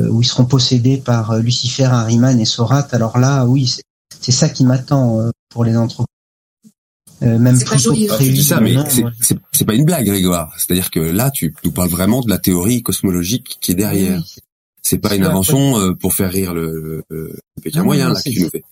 euh, 0.00 0.08
où 0.08 0.22
ils 0.22 0.26
seront 0.26 0.46
possédés 0.46 0.98
par 0.98 1.32
euh, 1.32 1.40
Lucifer, 1.40 1.84
Harriman 1.84 2.38
et 2.40 2.44
Sorat. 2.44 2.88
Alors 2.92 3.18
là, 3.18 3.44
oui, 3.44 3.76
c'est 4.20 4.32
ça 4.32 4.48
qui 4.48 4.64
m'attend 4.64 5.30
pour 5.48 5.64
les 5.64 5.76
anthropologues. 5.76 6.06
Euh, 7.22 7.38
même 7.38 7.58
plus 7.58 8.06
prévu. 8.06 8.36
ça, 8.42 8.60
mais 8.60 8.76
c'est 9.52 9.64
pas 9.64 9.74
une 9.74 9.84
blague, 9.84 10.06
Grégoire. 10.06 10.54
C'est-à-dire 10.56 10.90
que 10.90 11.00
là, 11.00 11.30
tu 11.30 11.54
nous 11.64 11.72
parles 11.72 11.90
vraiment 11.90 12.20
de 12.20 12.30
la 12.30 12.38
théorie 12.38 12.82
cosmologique 12.82 13.58
qui 13.60 13.72
est 13.72 13.74
derrière. 13.74 14.22
c'est 14.82 14.98
pas 14.98 15.14
une 15.14 15.24
invention 15.24 15.94
pour 15.96 16.14
faire 16.14 16.30
rire 16.30 16.54
le, 16.54 17.02
le, 17.10 17.38
Pékin 17.62 17.82
moyen 17.82 18.08
là 18.08 18.20
que 18.22 18.30
tu 18.30 18.42
nous 18.42 18.50
fais. 18.50 18.64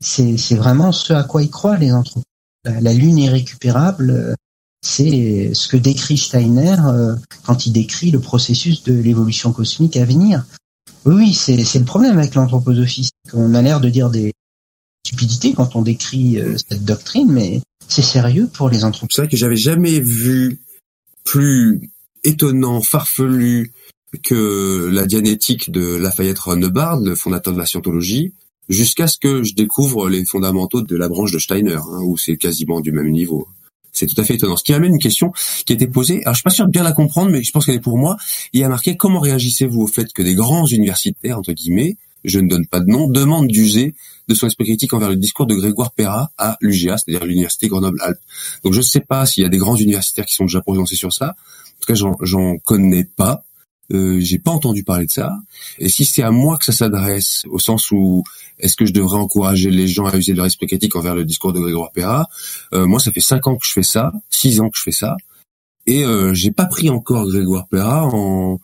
C'est 0.00 0.56
vraiment 0.56 0.92
ce 0.92 1.12
à 1.12 1.24
quoi 1.24 1.42
ils 1.42 1.50
croient 1.50 1.78
les 1.78 1.92
anthropologues. 1.92 2.24
La, 2.64 2.80
la 2.80 2.92
lune 2.92 3.18
irrécupérable, 3.18 4.36
c'est 4.82 5.50
ce 5.54 5.68
que 5.68 5.76
décrit 5.76 6.18
Steiner 6.18 6.76
euh, 6.86 7.16
quand 7.44 7.66
il 7.66 7.72
décrit 7.72 8.10
le 8.10 8.20
processus 8.20 8.82
de 8.84 8.94
l'évolution 8.94 9.52
cosmique 9.52 9.96
à 9.96 10.04
venir. 10.04 10.44
Oui, 11.04 11.34
c'est 11.34 11.56
le 11.56 11.84
problème 11.84 12.18
avec 12.18 12.34
l'anthroposophie, 12.34 13.10
qu'on 13.30 13.54
a 13.54 13.62
l'air 13.62 13.80
de 13.80 13.88
dire 13.88 14.10
des 14.10 14.32
stupidités 15.04 15.52
quand 15.54 15.74
on 15.74 15.82
décrit 15.82 16.38
euh, 16.38 16.56
cette 16.68 16.84
doctrine, 16.84 17.30
mais 17.30 17.60
c'est 17.88 18.02
sérieux 18.02 18.48
pour 18.52 18.68
les 18.68 18.84
anthropologues. 18.84 19.10
C'est 19.12 19.22
vrai 19.22 19.28
que 19.28 19.36
j'avais 19.36 19.56
jamais 19.56 19.98
vu 20.00 20.60
plus 21.24 21.90
étonnant, 22.24 22.80
farfelu 22.80 23.72
que 24.22 24.88
la 24.92 25.04
dianétique 25.04 25.70
de 25.70 25.96
Lafayette 25.96 26.38
Ronebard, 26.38 27.00
le 27.00 27.14
fondateur 27.14 27.52
de 27.52 27.58
la 27.58 27.66
scientologie, 27.66 28.32
jusqu'à 28.68 29.06
ce 29.06 29.18
que 29.18 29.42
je 29.42 29.54
découvre 29.54 30.08
les 30.08 30.24
fondamentaux 30.24 30.82
de 30.82 30.96
la 30.96 31.08
branche 31.08 31.32
de 31.32 31.38
Steiner, 31.38 31.76
hein, 31.76 32.00
où 32.02 32.16
c'est 32.16 32.36
quasiment 32.36 32.80
du 32.80 32.92
même 32.92 33.10
niveau. 33.10 33.48
C'est 33.92 34.06
tout 34.06 34.20
à 34.20 34.24
fait 34.24 34.34
étonnant. 34.34 34.56
Ce 34.56 34.62
qui 34.62 34.72
amène 34.72 34.92
une 34.92 35.00
question 35.00 35.32
qui 35.66 35.72
a 35.72 35.74
été 35.74 35.88
posée. 35.88 36.20
Alors, 36.22 36.34
je 36.34 36.38
suis 36.38 36.44
pas 36.44 36.50
sûr 36.50 36.66
de 36.66 36.70
bien 36.70 36.84
la 36.84 36.92
comprendre, 36.92 37.30
mais 37.30 37.42
je 37.42 37.50
pense 37.50 37.66
qu'elle 37.66 37.74
est 37.74 37.80
pour 37.80 37.98
moi. 37.98 38.16
Il 38.52 38.60
y 38.60 38.64
a 38.64 38.68
marqué 38.68 38.96
comment 38.96 39.18
réagissez-vous 39.18 39.80
au 39.80 39.86
fait 39.86 40.12
que 40.12 40.22
des 40.22 40.34
grands 40.34 40.66
universitaires, 40.66 41.38
entre 41.38 41.52
guillemets, 41.52 41.96
je 42.24 42.40
ne 42.40 42.48
donne 42.48 42.66
pas 42.66 42.80
de 42.80 42.86
nom, 42.86 43.08
demandent 43.08 43.48
d'user 43.48 43.94
de 44.28 44.34
son 44.34 44.46
esprit 44.46 44.64
critique 44.64 44.92
envers 44.92 45.08
le 45.08 45.16
discours 45.16 45.46
de 45.46 45.54
Grégoire 45.54 45.92
Perra 45.92 46.30
à 46.36 46.56
l'UGA, 46.60 46.98
c'est-à-dire 46.98 47.24
l'université 47.24 47.68
Grenoble-Alpes. 47.68 48.20
Donc, 48.64 48.72
je 48.72 48.78
ne 48.78 48.84
sais 48.84 49.00
pas 49.00 49.24
s'il 49.26 49.42
y 49.42 49.46
a 49.46 49.48
des 49.48 49.58
grands 49.58 49.76
universitaires 49.76 50.26
qui 50.26 50.34
sont 50.34 50.44
déjà 50.44 50.60
prononcés 50.60 50.96
sur 50.96 51.12
ça. 51.12 51.28
En 51.28 51.80
tout 51.80 51.92
cas, 51.92 52.16
j'en 52.22 52.58
connais 52.58 53.04
pas. 53.04 53.42
Euh, 53.90 54.20
j'ai 54.20 54.38
pas 54.38 54.50
entendu 54.50 54.84
parler 54.84 55.06
de 55.06 55.10
ça. 55.10 55.32
Et 55.78 55.88
si 55.88 56.04
c'est 56.04 56.22
à 56.22 56.30
moi 56.30 56.58
que 56.58 56.66
ça 56.66 56.72
s'adresse, 56.72 57.44
au 57.48 57.58
sens 57.58 57.90
où 57.90 58.22
est-ce 58.58 58.76
que 58.76 58.84
je 58.84 58.92
devrais 58.92 59.16
encourager 59.16 59.70
les 59.70 59.88
gens 59.88 60.04
à 60.04 60.14
user 60.14 60.34
leur 60.34 60.44
esprit 60.44 60.66
critique 60.66 60.94
envers 60.94 61.14
le 61.14 61.24
discours 61.24 61.54
de 61.54 61.60
Grégoire 61.60 61.90
Perra 61.92 62.28
euh, 62.74 62.86
Moi, 62.86 63.00
ça 63.00 63.12
fait 63.12 63.22
cinq 63.22 63.46
ans 63.46 63.56
que 63.56 63.64
je 63.64 63.72
fais 63.72 63.82
ça, 63.82 64.12
six 64.28 64.60
ans 64.60 64.68
que 64.68 64.76
je 64.76 64.82
fais 64.82 64.92
ça, 64.92 65.16
et 65.86 66.04
euh, 66.04 66.34
j'ai 66.34 66.50
pas 66.50 66.66
pris 66.66 66.90
encore 66.90 67.26
Grégoire 67.26 67.66
Perra 67.66 68.04
en 68.04 68.60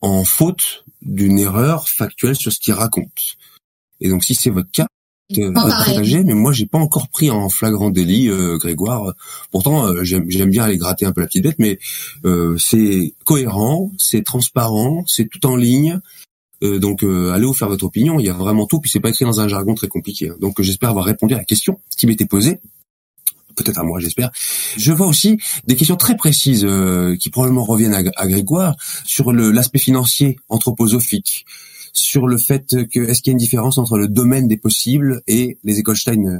en 0.00 0.22
faute 0.22 0.83
d'une 1.04 1.38
erreur 1.38 1.88
factuelle 1.88 2.36
sur 2.36 2.52
ce 2.52 2.60
qu'il 2.60 2.74
raconte. 2.74 3.36
Et 4.00 4.08
donc, 4.08 4.24
si 4.24 4.34
c'est 4.34 4.50
votre 4.50 4.70
cas, 4.70 4.86
partagé, 5.54 6.22
mais 6.22 6.34
moi 6.34 6.52
j'ai 6.52 6.66
pas 6.66 6.78
encore 6.78 7.08
pris 7.08 7.30
en 7.30 7.48
flagrant 7.48 7.90
délit 7.90 8.28
euh, 8.28 8.58
Grégoire. 8.58 9.14
Pourtant 9.50 9.86
euh, 9.86 10.02
j'aime 10.02 10.50
bien 10.50 10.64
aller 10.64 10.76
gratter 10.76 11.06
un 11.06 11.12
peu 11.12 11.20
la 11.20 11.26
petite 11.26 11.44
bête, 11.44 11.58
mais 11.58 11.78
euh, 12.24 12.56
c'est 12.58 13.14
cohérent, 13.24 13.90
c'est 13.98 14.22
transparent, 14.22 15.04
c'est 15.06 15.28
tout 15.28 15.46
en 15.46 15.56
ligne. 15.56 16.00
donc 16.62 17.02
allez 17.02 17.44
vous 17.44 17.54
faire 17.54 17.68
votre 17.68 17.84
opinion, 17.84 18.18
il 18.20 18.26
y 18.26 18.30
a 18.30 18.34
vraiment 18.34 18.66
tout, 18.66 18.80
puis 18.80 18.90
c'est 18.90 19.00
pas 19.00 19.10
écrit 19.10 19.24
dans 19.24 19.40
un 19.40 19.48
jargon 19.48 19.74
très 19.74 19.88
compliqué. 19.88 20.28
Hein. 20.28 20.36
Donc 20.40 20.60
j'espère 20.60 20.90
avoir 20.90 21.04
répondu 21.04 21.34
à 21.34 21.38
la 21.38 21.44
question 21.44 21.80
qui 21.96 22.06
m'était 22.06 22.26
posée 22.26 22.60
peut-être 23.56 23.78
à 23.78 23.82
moi, 23.82 24.00
j'espère. 24.00 24.30
Je 24.76 24.92
vois 24.92 25.06
aussi 25.06 25.38
des 25.66 25.76
questions 25.76 25.96
très 25.96 26.16
précises 26.16 26.66
qui 27.20 27.30
probablement 27.30 27.64
reviennent 27.64 27.94
à, 27.94 28.26
Grégoire 28.26 28.76
sur 29.04 29.32
l'aspect 29.32 29.78
financier 29.78 30.36
anthroposophique, 30.48 31.46
sur 31.92 32.26
le 32.26 32.38
fait 32.38 32.76
que 32.90 33.00
est-ce 33.00 33.22
qu'il 33.22 33.30
y 33.30 33.32
a 33.32 33.32
une 33.32 33.38
différence 33.38 33.78
entre 33.78 33.98
le 33.98 34.08
domaine 34.08 34.48
des 34.48 34.56
possibles 34.56 35.22
et 35.26 35.58
les 35.64 35.78
écoles 35.78 35.96
Steiner? 35.96 36.38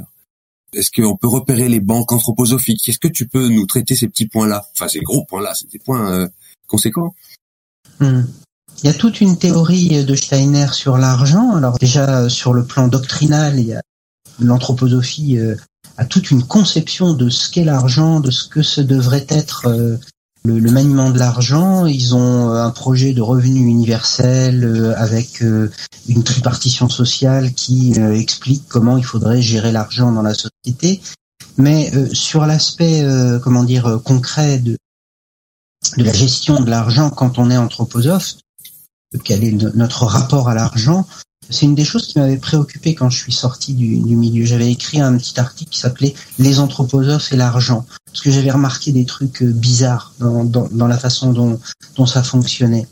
Est-ce 0.75 0.91
qu'on 0.91 1.15
peut 1.15 1.27
repérer 1.27 1.69
les 1.69 1.79
banques 1.79 2.11
anthroposophiques? 2.11 2.87
Est-ce 2.89 2.99
que 2.99 3.07
tu 3.07 3.27
peux 3.27 3.47
nous 3.47 3.65
traiter 3.65 3.95
ces 3.95 4.07
petits 4.07 4.27
points-là? 4.27 4.67
Enfin, 4.73 4.87
ces 4.87 4.99
gros 4.99 5.23
points-là, 5.25 5.53
c'est 5.55 5.71
des 5.71 5.79
points 5.79 6.11
euh, 6.11 6.27
conséquents. 6.67 7.15
Hmm. 7.99 8.23
Il 8.83 8.87
y 8.87 8.89
a 8.89 8.93
toute 8.93 9.21
une 9.21 9.37
théorie 9.37 10.03
de 10.03 10.15
Steiner 10.15 10.67
sur 10.73 10.97
l'argent. 10.97 11.55
Alors 11.55 11.77
déjà 11.79 12.27
sur 12.27 12.53
le 12.53 12.65
plan 12.65 12.89
doctrinal, 12.89 13.57
il 13.57 13.67
y 13.67 13.73
a 13.73 13.81
l'anthroposophie 14.39 15.37
euh, 15.37 15.55
a 15.97 16.05
toute 16.05 16.31
une 16.31 16.43
conception 16.43 17.13
de 17.13 17.29
ce 17.29 17.49
qu'est 17.49 17.63
l'argent, 17.63 18.19
de 18.19 18.31
ce 18.31 18.47
que 18.47 18.61
ce 18.61 18.81
devrait 18.81 19.25
être 19.29 19.67
euh, 19.67 19.97
le, 20.43 20.71
maniement 20.71 21.09
de 21.09 21.19
l'argent. 21.19 21.85
Ils 21.85 22.15
ont 22.15 22.49
euh, 22.49 22.63
un 22.63 22.71
projet 22.71 23.13
de 23.13 23.21
revenu 23.21 23.65
universel 23.65 24.93
avec 24.97 25.41
une 25.41 26.23
tripartition 26.23 26.89
sociale 26.89 27.53
qui 27.53 27.93
explique 27.93 28.63
comment 28.67 28.97
il 28.97 29.05
faudrait 29.05 29.41
gérer 29.41 29.71
l'argent 29.71 30.11
dans 30.11 30.21
la 30.21 30.33
société. 30.33 31.01
Mais 31.57 31.91
sur 32.13 32.45
l'aspect, 32.45 33.05
comment 33.41 33.63
dire, 33.63 34.01
concret 34.03 34.59
de, 34.59 34.77
de 35.97 36.03
la 36.03 36.11
gestion 36.11 36.59
de 36.59 36.69
l'argent 36.69 37.09
quand 37.09 37.39
on 37.39 37.49
est 37.49 37.57
anthroposophe, 37.57 38.35
quel 39.23 39.43
est 39.43 39.51
notre 39.75 40.05
rapport 40.05 40.49
à 40.49 40.53
l'argent 40.53 41.07
C'est 41.49 41.65
une 41.65 41.75
des 41.75 41.85
choses 41.85 42.07
qui 42.07 42.19
m'avait 42.19 42.37
préoccupé 42.37 42.95
quand 42.95 43.09
je 43.09 43.17
suis 43.17 43.31
sorti 43.33 43.73
du, 43.73 44.15
milieu. 44.15 44.45
J'avais 44.45 44.71
écrit 44.71 44.99
un 44.99 45.17
petit 45.17 45.39
article 45.39 45.71
qui 45.71 45.79
s'appelait 45.79 46.13
Les 46.39 46.59
anthroposophes 46.59 47.31
et 47.31 47.35
l'argent, 47.35 47.85
parce 48.07 48.21
que 48.21 48.31
j'avais 48.31 48.51
remarqué 48.51 48.91
des 48.91 49.05
trucs 49.05 49.43
euh, 49.43 49.51
bizarres 49.51 50.13
dans, 50.19 50.87
la 50.87 50.97
façon 50.97 51.33
dont, 51.33 51.59
ça 52.05 52.23
fonctionnait. 52.23 52.87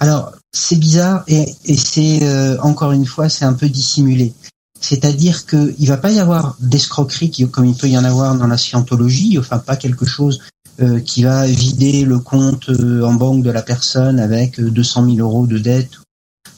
Alors, 0.00 0.32
c'est 0.52 0.76
bizarre 0.76 1.24
et, 1.28 1.54
c'est 1.76 2.22
euh, 2.22 2.58
encore 2.60 2.92
une 2.92 3.06
fois, 3.06 3.28
c'est 3.28 3.44
un 3.44 3.54
peu 3.54 3.68
dissimulé. 3.68 4.34
C'est-à-dire 4.80 5.46
qu'il 5.46 5.74
ne 5.78 5.86
va 5.86 5.96
pas 5.96 6.10
y 6.10 6.20
avoir 6.20 6.56
d'escroquerie 6.60 7.48
comme 7.50 7.64
il 7.64 7.74
peut 7.74 7.88
y 7.88 7.96
en 7.96 8.04
avoir 8.04 8.34
dans 8.36 8.46
la 8.46 8.58
scientologie, 8.58 9.38
enfin 9.38 9.58
pas 9.58 9.76
quelque 9.76 10.04
chose 10.04 10.40
euh, 10.80 10.98
qui 10.98 11.22
va 11.22 11.46
vider 11.46 12.04
le 12.04 12.18
compte 12.18 12.68
en 12.68 13.14
banque 13.14 13.44
de 13.44 13.50
la 13.50 13.62
personne 13.62 14.18
avec 14.18 14.58
euh, 14.58 14.70
200 14.70 15.06
000 15.14 15.18
euros 15.18 15.46
de 15.46 15.56
dette, 15.56 15.92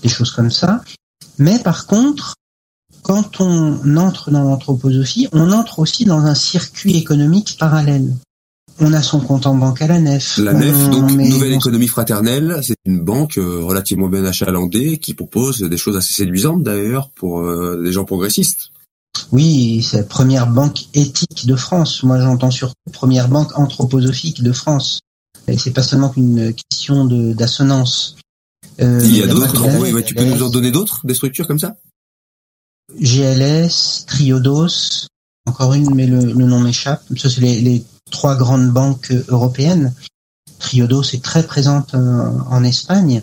des 0.02 0.08
choses 0.08 0.30
comme 0.30 0.50
ça. 0.50 0.82
Mais 1.38 1.58
par 1.58 1.86
contre, 1.86 2.34
quand 3.02 3.40
on 3.40 3.96
entre 3.96 4.30
dans 4.30 4.42
l'anthroposophie, 4.44 5.28
on 5.32 5.52
entre 5.52 5.78
aussi 5.78 6.04
dans 6.04 6.20
un 6.20 6.34
circuit 6.34 6.96
économique 6.96 7.56
parallèle. 7.58 8.14
On 8.78 8.92
a 8.92 9.00
son 9.02 9.20
compte 9.20 9.46
en 9.46 9.54
banque 9.54 9.80
à 9.80 9.86
la 9.86 9.98
nef. 10.00 10.36
La 10.38 10.52
on 10.54 10.58
NEF, 10.58 10.90
donc 10.90 11.12
met- 11.12 11.28
Nouvelle 11.28 11.52
on- 11.54 11.56
Économie 11.58 11.88
Fraternelle, 11.88 12.60
c'est 12.62 12.76
une 12.84 13.00
banque 13.00 13.38
euh, 13.38 13.62
relativement 13.62 14.08
bien 14.08 14.24
achalandée 14.24 14.98
qui 14.98 15.14
propose 15.14 15.60
des 15.60 15.76
choses 15.78 15.96
assez 15.96 16.12
séduisantes 16.12 16.62
d'ailleurs 16.62 17.08
pour 17.14 17.40
euh, 17.40 17.80
des 17.82 17.92
gens 17.92 18.04
progressistes. 18.04 18.70
Oui, 19.32 19.82
c'est 19.82 19.96
la 19.98 20.02
première 20.02 20.46
banque 20.46 20.88
éthique 20.92 21.46
de 21.46 21.56
France. 21.56 22.02
Moi, 22.02 22.20
j'entends 22.20 22.50
surtout 22.50 22.74
première 22.92 23.28
banque 23.28 23.58
anthroposophique 23.58 24.42
de 24.42 24.52
France. 24.52 25.00
Et 25.48 25.56
c'est 25.56 25.70
pas 25.70 25.82
seulement 25.82 26.10
qu'une 26.10 26.52
question 26.52 27.06
de 27.06 27.32
d'assonance. 27.32 28.16
Euh, 28.80 29.00
Il 29.04 29.16
y 29.16 29.22
a 29.22 29.26
d'autres, 29.26 29.92
ouais, 29.92 30.02
tu 30.02 30.14
peux 30.14 30.24
nous 30.24 30.42
en 30.42 30.50
donner 30.50 30.70
d'autres, 30.70 31.06
des 31.06 31.14
structures 31.14 31.46
comme 31.46 31.58
ça? 31.58 31.76
GLS, 33.00 34.04
Triodos, 34.06 35.06
encore 35.46 35.74
une, 35.74 35.94
mais 35.94 36.06
le, 36.06 36.20
le 36.20 36.44
nom 36.46 36.60
m'échappe. 36.60 37.02
Ça, 37.16 37.28
c'est 37.30 37.40
les, 37.40 37.60
les 37.60 37.84
trois 38.10 38.36
grandes 38.36 38.70
banques 38.70 39.12
européennes. 39.28 39.94
Triodos 40.58 41.02
est 41.12 41.22
très 41.22 41.42
présente 41.42 41.94
euh, 41.94 42.30
en 42.48 42.64
Espagne. 42.64 43.22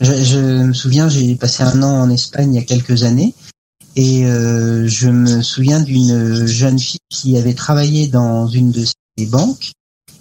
Je, 0.00 0.22
je 0.22 0.38
me 0.38 0.72
souviens, 0.72 1.08
j'ai 1.08 1.34
passé 1.36 1.62
un 1.62 1.82
an 1.82 2.00
en 2.00 2.10
Espagne 2.10 2.54
il 2.54 2.56
y 2.56 2.62
a 2.62 2.64
quelques 2.64 3.02
années 3.02 3.34
et 3.96 4.24
euh, 4.24 4.86
je 4.86 5.08
me 5.08 5.42
souviens 5.42 5.80
d'une 5.80 6.46
jeune 6.46 6.78
fille 6.78 7.00
qui 7.10 7.36
avait 7.36 7.54
travaillé 7.54 8.06
dans 8.06 8.46
une 8.46 8.70
de 8.70 8.84
ces 8.84 9.26
banques 9.26 9.72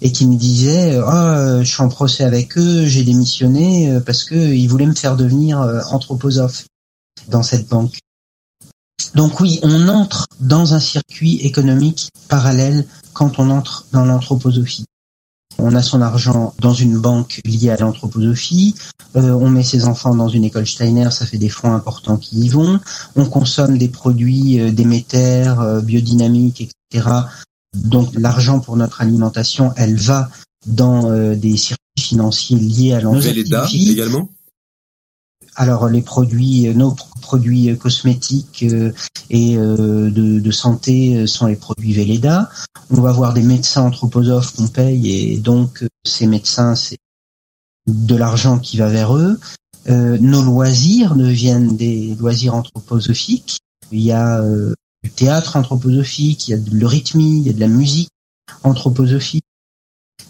et 0.01 0.11
qui 0.11 0.27
me 0.27 0.35
disait 0.35 0.97
ah 1.05 1.59
je 1.61 1.69
suis 1.69 1.81
en 1.81 1.89
procès 1.89 2.23
avec 2.23 2.57
eux 2.57 2.85
j'ai 2.85 3.03
démissionné 3.03 3.91
euh, 3.91 3.99
parce 3.99 4.23
que 4.23 4.35
ils 4.35 4.67
voulaient 4.67 4.85
me 4.85 4.95
faire 4.95 5.15
devenir 5.15 5.59
anthroposophe 5.91 6.65
dans 7.27 7.43
cette 7.43 7.67
banque 7.67 7.99
donc 9.15 9.39
oui 9.39 9.59
on 9.63 9.87
entre 9.87 10.27
dans 10.39 10.73
un 10.73 10.79
circuit 10.79 11.37
économique 11.41 12.09
parallèle 12.27 12.85
quand 13.13 13.39
on 13.39 13.49
entre 13.49 13.85
dans 13.91 14.05
l'anthroposophie 14.05 14.85
on 15.61 15.75
a 15.75 15.81
son 15.81 16.01
argent 16.01 16.53
dans 16.59 16.73
une 16.73 16.97
banque 16.97 17.41
liée 17.45 17.69
à 17.69 17.77
l'anthroposophie, 17.77 18.75
euh, 19.15 19.33
on 19.33 19.49
met 19.49 19.63
ses 19.63 19.85
enfants 19.85 20.15
dans 20.15 20.29
une 20.29 20.43
école 20.43 20.65
Steiner, 20.67 21.11
ça 21.11 21.25
fait 21.25 21.37
des 21.37 21.49
fonds 21.49 21.73
importants 21.73 22.17
qui 22.17 22.39
y 22.39 22.49
vont, 22.49 22.79
on 23.15 23.25
consomme 23.25 23.77
des 23.77 23.89
produits 23.89 24.59
euh, 24.59 24.71
d'émetteurs, 24.71 25.59
euh, 25.59 25.81
biodynamiques, 25.81 26.69
etc. 26.91 27.09
Donc 27.75 28.09
l'argent 28.15 28.59
pour 28.59 28.77
notre 28.77 29.01
alimentation, 29.01 29.73
elle 29.77 29.95
va 29.95 30.29
dans 30.65 31.11
euh, 31.11 31.35
des 31.35 31.55
circuits 31.57 31.77
financiers 31.99 32.57
liés 32.57 32.93
à 32.93 32.99
Véleda 32.99 33.61
l'anthroposophie. 33.61 33.91
également? 33.91 34.29
Alors 35.55 35.87
les 35.89 36.01
produits, 36.01 36.67
euh, 36.67 36.73
nos 36.73 36.91
pro- 36.91 37.07
produits 37.21 37.69
euh, 37.69 37.75
cosmétiques 37.75 38.63
euh, 38.63 38.91
et 39.29 39.57
euh, 39.57 40.09
de, 40.09 40.39
de 40.39 40.51
santé 40.51 41.27
sont 41.27 41.47
les 41.47 41.55
produits 41.55 41.93
Véleda. 41.93 42.49
On 42.89 43.01
va 43.01 43.11
voir 43.11 43.33
des 43.33 43.43
médecins 43.43 43.83
anthroposophes 43.83 44.55
qu'on 44.55 44.67
paye 44.67 45.11
et 45.11 45.37
donc 45.37 45.85
ces 46.05 46.27
médecins, 46.27 46.75
c'est 46.75 46.97
de 47.87 48.15
l'argent 48.15 48.59
qui 48.59 48.77
va 48.77 48.87
vers 48.89 49.15
eux. 49.15 49.39
Euh, 49.89 50.17
nos 50.19 50.41
loisirs 50.43 51.15
deviennent 51.15 51.75
des 51.75 52.15
loisirs 52.19 52.55
anthroposophiques. 52.55 53.59
Il 53.91 54.01
y 54.01 54.11
a 54.11 54.39
euh, 54.41 54.73
du 55.03 55.11
théâtre 55.11 55.55
anthroposophique, 55.55 56.47
il 56.47 56.51
y 56.51 56.53
a 56.53 56.57
de 56.57 56.75
l'eurythmie, 56.75 57.39
il 57.39 57.47
y 57.47 57.49
a 57.49 57.53
de 57.53 57.59
la 57.59 57.67
musique 57.67 58.09
anthroposophique. 58.63 59.45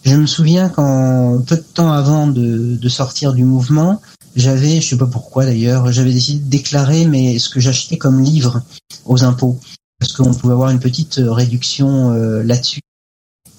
Je 0.03 0.15
me 0.15 0.27
souviens 0.27 0.69
quand 0.69 1.41
peu 1.45 1.57
de 1.57 1.61
temps 1.61 1.91
avant 1.91 2.27
de, 2.27 2.75
de 2.75 2.89
sortir 2.89 3.33
du 3.33 3.43
mouvement, 3.43 4.01
j'avais, 4.35 4.79
je 4.81 4.89
sais 4.89 4.97
pas 4.97 5.07
pourquoi 5.07 5.45
d'ailleurs, 5.45 5.91
j'avais 5.91 6.13
décidé 6.13 6.39
de 6.39 6.49
déclarer 6.49 7.05
mais 7.05 7.39
ce 7.39 7.49
que 7.49 7.59
j'achetais 7.59 7.97
comme 7.97 8.21
livre 8.21 8.61
aux 9.05 9.23
impôts 9.23 9.59
parce 9.99 10.13
qu'on 10.13 10.33
pouvait 10.33 10.53
avoir 10.53 10.69
une 10.69 10.79
petite 10.79 11.19
euh, 11.19 11.31
réduction 11.31 12.13
euh, 12.13 12.41
là-dessus. 12.43 12.79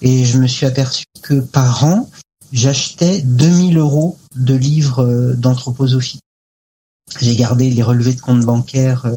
Et 0.01 0.25
je 0.25 0.39
me 0.39 0.47
suis 0.47 0.65
aperçu 0.65 1.05
que 1.21 1.39
par 1.39 1.83
an, 1.83 2.09
j'achetais 2.51 3.21
2000 3.21 3.77
euros 3.77 4.17
de 4.35 4.55
livres 4.55 5.03
euh, 5.03 5.35
d'anthroposophie. 5.35 6.19
J'ai 7.19 7.35
gardé 7.35 7.69
les 7.69 7.83
relevés 7.83 8.13
de 8.13 8.21
compte 8.21 8.41
bancaire, 8.41 9.05
euh, 9.05 9.15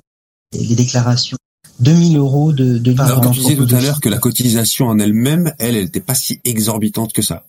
les 0.52 0.74
déclarations. 0.74 1.38
2000 1.84 2.16
euros 2.16 2.52
de, 2.52 2.78
de 2.78 3.00
Alors 3.00 3.20
quand 3.20 3.30
tu 3.30 3.40
disais 3.40 3.56
tout 3.56 3.74
à 3.74 3.80
l'heure 3.80 4.00
que 4.00 4.08
la 4.08 4.18
cotisation 4.18 4.86
en 4.86 4.98
elle-même, 4.98 5.52
elle, 5.58 5.76
elle 5.76 5.84
n'était 5.84 6.00
pas 6.00 6.14
si 6.14 6.40
exorbitante 6.44 7.12
que 7.12 7.22
ça. 7.22 7.44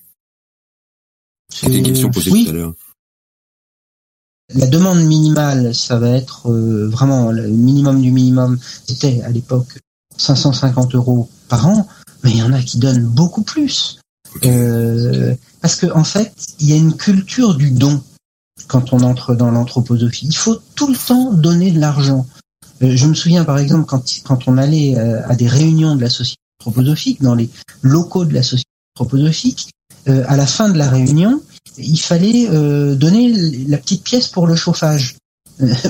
C'était 1.54 1.78
une 1.78 1.86
Euh, 1.86 1.90
question 1.90 2.12
posée 2.12 2.32
oui, 2.32 2.46
tout 2.46 2.52
à 2.52 2.54
l'heure. 2.54 2.74
La 4.54 4.68
demande 4.68 5.02
minimale, 5.04 5.74
ça 5.74 5.98
va 5.98 6.10
être 6.10 6.52
euh, 6.52 6.88
vraiment 6.88 7.32
le 7.32 7.48
minimum 7.48 8.02
du 8.02 8.12
minimum. 8.12 8.60
C'était 8.88 9.22
à 9.22 9.30
l'époque 9.30 9.80
550 10.18 10.94
euros 10.96 11.30
par 11.50 11.68
an, 11.68 11.88
mais 12.24 12.32
il 12.32 12.38
y 12.38 12.44
en 12.44 12.54
a 12.54 12.62
qui 12.62 12.78
donnent 12.78 13.06
beaucoup 13.06 13.42
plus. 13.44 14.00
Euh, 14.44 15.34
parce 15.62 15.76
que 15.76 15.88
en 15.94 16.04
fait, 16.04 16.34
il 16.60 16.70
y 16.70 16.74
a 16.74 16.76
une 16.76 16.96
culture 16.96 17.56
du 17.56 17.72
don 17.72 18.04
quand 18.68 18.94
on 18.94 19.00
entre 19.02 19.34
dans 19.36 19.52
l'anthroposophie. 19.52 20.28
Il 20.28 20.36
faut 20.36 20.60
tout 20.76 20.88
le 20.88 20.98
temps 20.98 21.32
donner 21.34 21.72
de 21.72 21.80
l'argent. 21.80 22.26
Euh, 22.82 22.96
je 22.96 23.08
me 23.08 23.14
souviens 23.14 23.46
par 23.46 23.58
exemple 23.58 23.86
quand, 23.86 24.04
quand 24.24 24.48
on 24.48 24.58
allait 24.58 24.98
euh, 24.98 25.26
à 25.28 25.36
des 25.36 25.48
réunions 25.48 25.96
de 25.96 26.02
la 26.02 26.10
société 26.10 26.42
anthroposophique, 26.60 27.22
dans 27.22 27.36
les 27.36 27.50
locaux 27.82 28.26
de 28.26 28.34
la 28.34 28.44
société 28.44 28.70
anthroposophique, 28.96 29.72
euh, 30.08 30.24
à 30.28 30.36
la 30.36 30.46
fin 30.46 30.70
de 30.70 30.78
la 30.78 30.90
réunion, 30.90 31.42
il 31.78 32.00
fallait 32.00 32.48
donner 32.96 33.34
la 33.68 33.78
petite 33.78 34.04
pièce 34.04 34.30
pour 34.30 34.48
le 34.48 34.56
chauffage, 34.56 35.18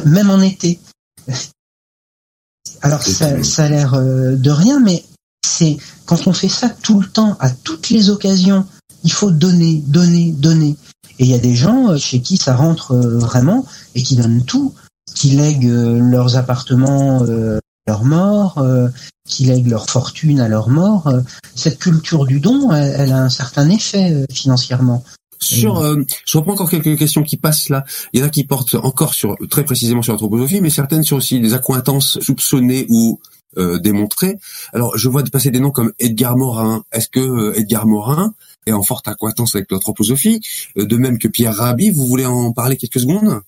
même 0.05 0.31
en 0.31 0.41
été. 0.41 0.79
Alors 2.81 3.03
ça, 3.03 3.43
ça 3.43 3.65
a 3.65 3.69
l'air 3.69 3.91
de 4.01 4.49
rien, 4.49 4.79
mais 4.79 5.03
c'est 5.45 5.77
quand 6.05 6.25
on 6.25 6.33
fait 6.33 6.49
ça 6.49 6.69
tout 6.69 6.99
le 6.99 7.07
temps, 7.07 7.37
à 7.39 7.51
toutes 7.51 7.91
les 7.91 8.09
occasions, 8.09 8.65
il 9.03 9.11
faut 9.11 9.29
donner, 9.29 9.83
donner, 9.85 10.31
donner. 10.31 10.75
Et 11.19 11.25
il 11.25 11.29
y 11.29 11.35
a 11.35 11.39
des 11.39 11.55
gens 11.55 11.95
chez 11.97 12.19
qui 12.19 12.37
ça 12.37 12.55
rentre 12.55 12.95
vraiment 12.95 13.63
et 13.93 14.01
qui 14.01 14.15
donnent 14.15 14.43
tout, 14.43 14.73
qui 15.15 15.31
lèguent 15.31 15.65
euh, 15.65 15.97
leurs 15.99 16.37
appartements 16.37 17.23
euh, 17.23 17.57
à 17.87 17.91
leur 17.91 18.03
mort, 18.03 18.59
euh, 18.59 18.89
qui 19.27 19.45
lèguent 19.45 19.69
leur 19.69 19.89
fortune 19.89 20.39
à 20.39 20.47
leur 20.47 20.69
mort. 20.69 21.11
Cette 21.55 21.79
culture 21.79 22.25
du 22.25 22.39
don, 22.39 22.71
elle, 22.71 22.93
elle 22.97 23.11
a 23.11 23.23
un 23.23 23.29
certain 23.29 23.67
effet 23.69 24.11
euh, 24.11 24.25
financièrement. 24.31 25.03
Sur, 25.39 25.77
euh, 25.79 26.01
je 26.25 26.37
reprends 26.37 26.53
encore 26.53 26.69
quelques 26.69 26.97
questions 26.97 27.23
qui 27.23 27.37
passent 27.37 27.69
là. 27.69 27.83
Il 28.13 28.19
y 28.19 28.23
en 28.23 28.27
a 28.27 28.29
qui 28.29 28.45
portent 28.45 28.75
encore 28.75 29.13
sur 29.13 29.35
très 29.49 29.63
précisément 29.63 30.01
sur 30.01 30.13
l'anthroposophie, 30.13 30.61
mais 30.61 30.69
certaines 30.69 31.03
sur 31.03 31.17
aussi 31.17 31.39
des 31.39 31.53
accointances 31.53 32.19
soupçonnées 32.19 32.85
ou 32.89 33.19
euh, 33.57 33.79
démontrées. 33.79 34.37
Alors, 34.73 34.97
je 34.97 35.07
vois 35.07 35.23
passer 35.23 35.51
des 35.51 35.59
noms 35.59 35.71
comme 35.71 35.91
Edgar 35.99 36.35
Morin. 36.35 36.83
Est-ce 36.91 37.09
que 37.09 37.19
euh, 37.19 37.57
Edgar 37.59 37.85
Morin 37.85 38.33
est 38.65 38.73
en 38.73 38.83
forte 38.83 39.07
accointance 39.07 39.55
avec 39.55 39.71
l'anthroposophie? 39.71 40.41
Euh, 40.77 40.85
De 40.85 40.97
même 40.97 41.19
que 41.19 41.27
Pierre 41.27 41.55
Rabhi, 41.55 41.89
vous 41.89 42.05
voulez 42.05 42.25
en 42.25 42.51
parler 42.51 42.75
quelques 42.75 42.99
secondes? 42.99 43.41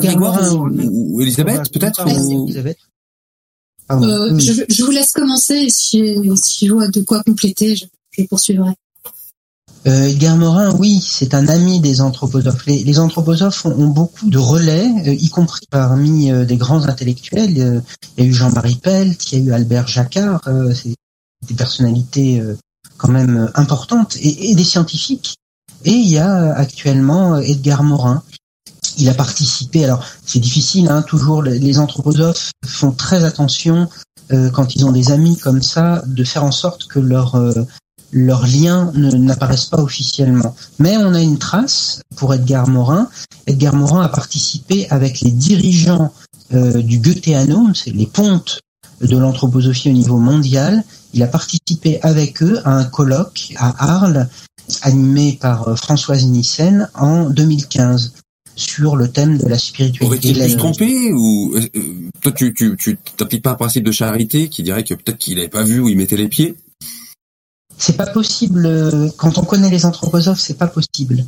Grégoire 0.00 0.40
Morin, 0.42 0.52
ou, 0.54 1.16
ou 1.16 1.20
Elisabeth, 1.20 1.70
peut-être 1.72 2.04
ou- 2.06 2.44
Elisabeth. 2.46 2.78
Euh, 3.90 4.32
Oui. 4.32 4.40
je, 4.40 4.62
je 4.68 4.84
vous 4.84 4.90
laisse 4.90 5.12
commencer 5.12 5.54
et 5.54 5.70
si, 5.70 6.16
si 6.36 6.66
je 6.66 6.72
vois 6.72 6.88
de 6.88 7.00
quoi 7.02 7.22
compléter, 7.24 7.76
je, 7.76 7.84
je 8.16 8.22
poursuivrai. 8.24 8.70
Euh, 9.88 10.06
Edgar 10.06 10.36
Morin, 10.36 10.72
oui, 10.78 11.00
c'est 11.04 11.34
un 11.34 11.48
ami 11.48 11.80
des 11.80 12.00
anthroposophes. 12.00 12.64
Les, 12.66 12.84
les 12.84 12.98
anthroposophes 13.00 13.66
ont, 13.66 13.72
ont 13.76 13.88
beaucoup 13.88 14.30
de 14.30 14.38
relais, 14.38 14.88
euh, 15.08 15.12
y 15.14 15.28
compris 15.28 15.66
parmi 15.68 16.30
euh, 16.30 16.44
des 16.44 16.56
grands 16.56 16.84
intellectuels. 16.84 17.58
Euh, 17.60 17.80
Il 18.16 18.24
y 18.24 18.26
a 18.26 18.30
eu 18.30 18.32
Jean-Marie 18.32 18.76
Pelt, 18.76 19.32
il 19.32 19.38
y 19.38 19.42
a 19.42 19.44
eu 19.44 19.52
Albert 19.52 19.88
Jacquard, 19.88 20.40
euh, 20.46 20.72
c'est 20.72 20.94
des 21.48 21.54
personnalités 21.54 22.38
euh, 22.40 22.56
quand 22.96 23.08
même 23.10 23.36
euh, 23.36 23.50
importantes, 23.56 24.16
et, 24.20 24.50
et 24.50 24.54
des 24.54 24.64
scientifiques. 24.64 25.34
Et 25.84 25.90
il 25.90 26.06
y 26.08 26.18
a 26.18 26.32
euh, 26.42 26.52
actuellement 26.54 27.34
euh, 27.34 27.40
Edgar 27.40 27.82
Morin. 27.82 28.22
Il 28.98 29.08
a 29.08 29.14
participé. 29.14 29.84
Alors 29.84 30.04
c'est 30.24 30.40
difficile, 30.40 30.88
hein, 30.90 31.02
toujours. 31.02 31.42
Les 31.42 31.78
anthroposophes 31.78 32.50
font 32.64 32.92
très 32.92 33.24
attention 33.24 33.88
euh, 34.32 34.50
quand 34.50 34.74
ils 34.74 34.84
ont 34.84 34.92
des 34.92 35.10
amis 35.10 35.36
comme 35.36 35.62
ça, 35.62 36.02
de 36.06 36.24
faire 36.24 36.44
en 36.44 36.52
sorte 36.52 36.86
que 36.86 37.00
leur 37.00 37.34
euh, 37.34 37.66
leurs 38.12 38.46
liens 38.46 38.92
n'apparaissent 38.94 39.66
pas 39.66 39.80
officiellement. 39.80 40.54
Mais 40.78 40.96
on 40.98 41.14
a 41.14 41.20
une 41.20 41.38
trace 41.38 42.02
pour 42.16 42.34
Edgar 42.34 42.68
Morin. 42.68 43.08
Edgar 43.46 43.74
Morin 43.74 44.02
a 44.02 44.08
participé 44.08 44.86
avec 44.90 45.20
les 45.22 45.30
dirigeants 45.30 46.12
euh, 46.52 46.82
du 46.82 46.98
Goetheanum, 46.98 47.74
c'est 47.74 47.90
les 47.90 48.06
pontes 48.06 48.60
de 49.00 49.16
l'anthroposophie 49.16 49.90
au 49.90 49.94
niveau 49.94 50.18
mondial. 50.18 50.84
Il 51.14 51.22
a 51.22 51.26
participé 51.26 52.00
avec 52.02 52.42
eux 52.42 52.60
à 52.64 52.72
un 52.76 52.84
colloque 52.84 53.54
à 53.56 53.94
Arles, 53.94 54.28
animé 54.82 55.38
par 55.40 55.68
euh, 55.68 55.76
Françoise 55.76 56.24
Nissen 56.26 56.88
en 56.94 57.30
2015 57.30 58.12
sur 58.56 58.96
le 58.96 59.10
thème 59.10 59.38
de 59.38 59.46
la 59.46 59.58
spiritualité. 59.58 60.04
Aurait-il 60.04 60.38
pu 60.38 60.50
se 60.50 60.56
tromper 60.56 61.12
ou 61.12 61.54
euh, 61.56 62.10
toi 62.20 62.32
tu 62.32 62.52
tu 62.54 62.76
tu 62.78 62.98
t'appliques 63.16 63.42
pas 63.42 63.52
un 63.52 63.56
principe 63.56 63.84
de 63.84 63.92
charité 63.92 64.48
qui 64.48 64.62
dirait 64.62 64.84
que 64.84 64.94
peut-être 64.94 65.18
qu'il 65.18 65.36
n'avait 65.36 65.48
pas 65.48 65.62
vu 65.62 65.80
où 65.80 65.88
il 65.88 65.96
mettait 65.96 66.16
les 66.16 66.28
pieds? 66.28 66.54
C'est 67.78 67.96
pas 67.96 68.06
possible. 68.06 69.10
Quand 69.16 69.38
on 69.38 69.42
connaît 69.42 69.70
les 69.70 69.86
anthroposophes, 69.86 70.40
c'est 70.40 70.58
pas 70.58 70.68
possible. 70.68 71.24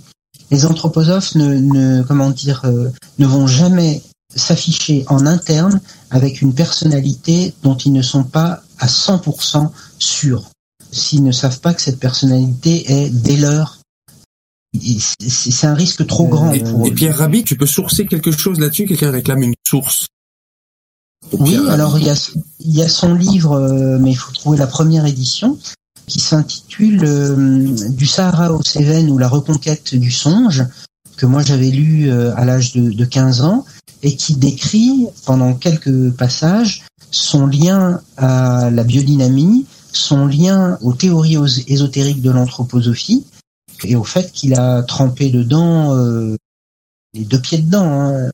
Les 0.50 0.66
anthroposophes 0.66 1.34
ne, 1.34 1.58
ne 1.58 2.02
comment 2.02 2.30
dire 2.30 2.62
ne 3.18 3.26
vont 3.26 3.46
jamais 3.46 4.02
s'afficher 4.36 5.04
en 5.08 5.26
interne 5.26 5.80
avec 6.10 6.42
une 6.42 6.54
personnalité 6.54 7.54
dont 7.62 7.76
ils 7.76 7.92
ne 7.92 8.02
sont 8.02 8.24
pas 8.24 8.62
à 8.78 8.86
100% 8.86 9.70
sûrs. 9.98 10.50
S'ils 10.90 11.24
ne 11.24 11.32
savent 11.32 11.60
pas 11.60 11.74
que 11.74 11.82
cette 11.82 11.98
personnalité 11.98 12.90
est 12.90 13.10
dès 13.10 13.36
lors 13.36 13.78
c'est 14.80 15.66
un 15.66 15.74
risque 15.74 16.06
trop 16.06 16.26
grand. 16.26 16.52
Et, 16.52 16.60
pour 16.60 16.86
et 16.86 16.90
Pierre 16.90 17.18
Rabhi, 17.18 17.44
tu 17.44 17.56
peux 17.56 17.66
sourcer 17.66 18.06
quelque 18.06 18.32
chose 18.32 18.58
là-dessus? 18.58 18.86
Quelqu'un 18.86 19.10
réclame 19.10 19.42
une 19.42 19.54
source. 19.66 20.06
Oui, 21.32 21.56
alors 21.68 21.98
il 21.98 22.06
y, 22.06 22.10
a, 22.10 22.30
il 22.60 22.76
y 22.76 22.82
a 22.82 22.88
son 22.88 23.14
livre, 23.14 23.52
euh, 23.52 23.98
mais 23.98 24.10
il 24.10 24.16
faut 24.16 24.32
trouver 24.32 24.58
la 24.58 24.66
première 24.66 25.06
édition, 25.06 25.58
qui 26.06 26.20
s'intitule 26.20 27.02
euh, 27.02 27.88
Du 27.88 28.06
Sahara 28.06 28.52
au 28.52 28.62
Cévennes 28.62 29.10
ou 29.10 29.16
la 29.16 29.28
reconquête 29.28 29.94
du 29.94 30.10
songe, 30.10 30.64
que 31.16 31.26
moi 31.26 31.42
j'avais 31.42 31.70
lu 31.70 32.10
euh, 32.10 32.34
à 32.36 32.44
l'âge 32.44 32.72
de, 32.72 32.90
de 32.90 33.04
15 33.04 33.40
ans, 33.40 33.64
et 34.02 34.16
qui 34.16 34.34
décrit 34.36 35.06
pendant 35.24 35.54
quelques 35.54 36.10
passages 36.10 36.82
son 37.10 37.46
lien 37.46 38.00
à 38.18 38.70
la 38.70 38.84
biodynamie, 38.84 39.64
son 39.92 40.26
lien 40.26 40.76
aux 40.82 40.92
théories 40.92 41.38
ésotériques 41.68 42.20
de 42.20 42.30
l'anthroposophie 42.30 43.24
et 43.84 43.96
au 43.96 44.04
fait 44.04 44.32
qu'il 44.32 44.54
a 44.54 44.82
trempé 44.82 45.30
dedans 45.30 45.94
euh, 45.96 46.36
les 47.14 47.24
deux 47.24 47.40
pieds 47.40 47.58
dedans, 47.58 47.84
hein, 47.84 48.30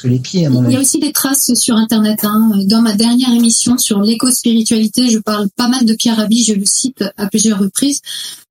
que 0.00 0.08
les 0.08 0.18
pieds 0.18 0.46
à 0.46 0.50
mon 0.50 0.60
avis. 0.60 0.70
Il 0.70 0.74
y 0.74 0.76
a 0.76 0.80
aussi 0.80 0.98
des 0.98 1.12
traces 1.12 1.54
sur 1.54 1.76
Internet. 1.76 2.20
Hein. 2.24 2.50
Dans 2.66 2.82
ma 2.82 2.94
dernière 2.94 3.32
émission 3.32 3.78
sur 3.78 4.00
l'éco-spiritualité, 4.00 5.08
je 5.08 5.18
parle 5.18 5.48
pas 5.56 5.68
mal 5.68 5.84
de 5.84 5.94
Pierre 5.94 6.16
Rabhi, 6.16 6.44
je 6.44 6.54
le 6.54 6.64
cite 6.64 7.04
à 7.16 7.26
plusieurs 7.26 7.58
reprises, 7.58 8.00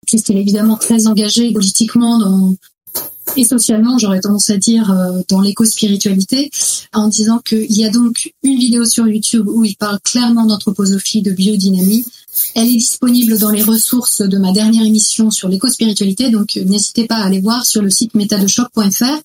puisqu'il 0.06 0.38
est 0.38 0.42
évidemment 0.42 0.78
très 0.78 1.08
engagé 1.08 1.52
politiquement 1.52 2.18
dans, 2.18 2.56
et 3.36 3.46
socialement, 3.46 3.98
j'aurais 3.98 4.20
tendance 4.20 4.50
à 4.50 4.58
dire, 4.58 4.92
euh, 4.92 5.22
dans 5.30 5.42
l'éco-spiritualité, 5.42 6.52
en 6.94 7.08
disant 7.08 7.40
qu'il 7.40 7.72
y 7.72 7.86
a 7.86 7.90
donc 7.90 8.34
une 8.44 8.58
vidéo 8.58 8.86
sur 8.86 9.08
YouTube 9.08 9.48
où 9.48 9.66
il 9.66 9.76
parle 9.76 10.00
clairement 10.04 10.46
d'anthroposophie, 10.46 11.22
de 11.22 11.32
biodynamie. 11.32 12.06
Elle 12.56 12.68
est 12.68 12.78
disponible 12.78 13.38
dans 13.40 13.50
les 13.50 13.64
ressources 13.64 14.22
de 14.22 14.38
ma 14.38 14.52
dernière 14.52 14.86
émission 14.86 15.32
sur 15.32 15.50
l'éco-spiritualité, 15.50 16.30
donc 16.30 16.58
euh, 16.58 16.64
n'hésitez 16.64 17.06
pas 17.06 17.16
à 17.16 17.26
aller 17.26 17.42
voir 17.42 17.66
sur 17.66 17.82
le 17.82 17.90
site 17.90 18.14
métadechoc.fr 18.14 19.22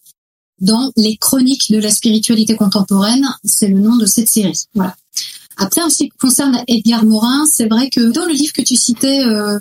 dans 0.60 0.90
les 0.96 1.16
chroniques 1.16 1.70
de 1.70 1.78
la 1.78 1.90
spiritualité 1.90 2.56
contemporaine, 2.56 3.28
c'est 3.44 3.68
le 3.68 3.78
nom 3.78 3.96
de 3.96 4.06
cette 4.06 4.28
série. 4.28 4.64
Voilà. 4.74 4.96
Après, 5.56 5.82
en 5.82 5.90
ce 5.90 5.98
qui 5.98 6.08
concerne 6.08 6.62
Edgar 6.68 7.04
Morin, 7.04 7.44
c'est 7.50 7.68
vrai 7.68 7.90
que 7.90 8.12
dans 8.12 8.24
le 8.24 8.32
livre 8.32 8.52
que 8.52 8.62
tu 8.62 8.76
citais, 8.76 9.24
euh, 9.24 9.58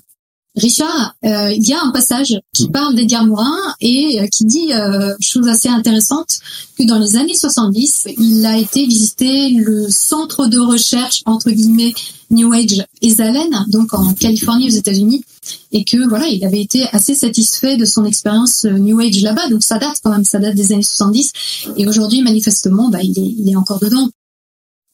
Richard, 0.58 1.16
euh, 1.24 1.54
il 1.54 1.64
y 1.64 1.74
a 1.74 1.82
un 1.84 1.92
passage 1.92 2.34
qui 2.52 2.68
parle 2.70 2.96
d'Edgar 2.96 3.26
Morin 3.26 3.56
et 3.80 4.20
euh, 4.20 4.28
qui 4.28 4.44
dit 4.44 4.74
euh, 4.74 5.14
chose 5.20 5.48
assez 5.48 5.70
intéressante 5.70 6.40
que 6.78 6.84
dans 6.84 6.98
les 6.98 7.16
années 7.16 7.36
70, 7.36 8.08
il 8.18 8.44
a 8.44 8.58
été 8.58 8.88
visiter 8.88 9.50
le 9.52 9.88
centre 9.90 10.48
de 10.48 10.58
recherche 10.58 11.22
entre 11.28 11.52
guillemets 11.52 11.94
New 12.32 12.52
Age 12.54 12.84
Esalen, 13.04 13.66
donc 13.68 13.94
en 13.94 14.14
Californie 14.16 14.68
aux 14.68 14.76
États-Unis, 14.76 15.24
et 15.72 15.84
que 15.84 16.08
voilà, 16.10 16.28
il 16.28 16.44
avait 16.44 16.62
été 16.62 16.88
assez 16.92 17.14
satisfait 17.14 17.78
de 17.78 17.86
son 17.86 18.04
expérience 18.04 18.66
New 18.66 19.00
Age 19.00 19.22
là-bas. 19.22 19.50
Donc 19.50 19.64
ça 19.64 19.78
date 19.78 20.00
quand 20.04 20.10
même, 20.10 20.26
ça 20.26 20.40
date 20.40 20.56
des 20.56 20.74
années 20.74 20.82
70. 20.82 21.32
Et 21.78 21.88
aujourd'hui, 21.88 22.24
manifestement, 22.24 22.90
bah, 22.90 23.00
il 23.04 23.18
est, 23.18 23.36
il 23.38 23.50
est 23.50 23.56
encore 23.56 23.80
dedans 23.80 24.10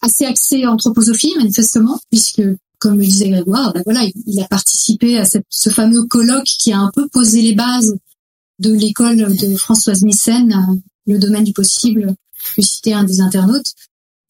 assez 0.04 0.26
axé 0.26 0.66
anthroposophie 0.68 1.34
manifestement 1.38 1.98
puisque 2.12 2.42
comme 2.84 3.00
le 3.00 3.06
disait 3.06 3.30
Grégoire, 3.30 3.72
ben 3.72 3.82
voilà, 3.86 4.02
il, 4.26 4.42
a 4.42 4.48
participé 4.50 5.18
à 5.18 5.24
ce 5.26 5.70
fameux 5.70 6.06
colloque 6.06 6.44
qui 6.44 6.74
a 6.74 6.80
un 6.80 6.92
peu 6.94 7.08
posé 7.08 7.42
les 7.42 7.56
bases 7.56 7.96
de 8.60 8.74
l'école 8.74 9.38
de 9.38 9.56
Françoise 9.56 10.04
Nissen, 10.04 10.52
euh, 10.52 10.76
le 11.08 11.18
domaine 11.18 11.46
du 11.46 11.54
possible, 11.54 12.14
que 12.58 12.62
citait 12.62 12.92
un 12.92 13.06
des 13.06 13.22
internautes. 13.22 13.74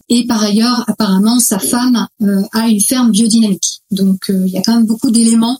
Et 0.08 0.28
par 0.28 0.44
ailleurs, 0.44 0.88
apparemment, 0.88 1.40
sa 1.40 1.58
femme 1.58 2.08
euh, 2.22 2.44
a 2.52 2.68
une 2.68 2.80
ferme 2.80 3.10
biodynamique. 3.10 3.82
Donc, 3.90 4.30
euh, 4.30 4.44
il 4.46 4.54
y 4.54 4.58
a 4.58 4.62
quand 4.62 4.76
même 4.76 4.86
beaucoup 4.86 5.10
d'éléments 5.10 5.60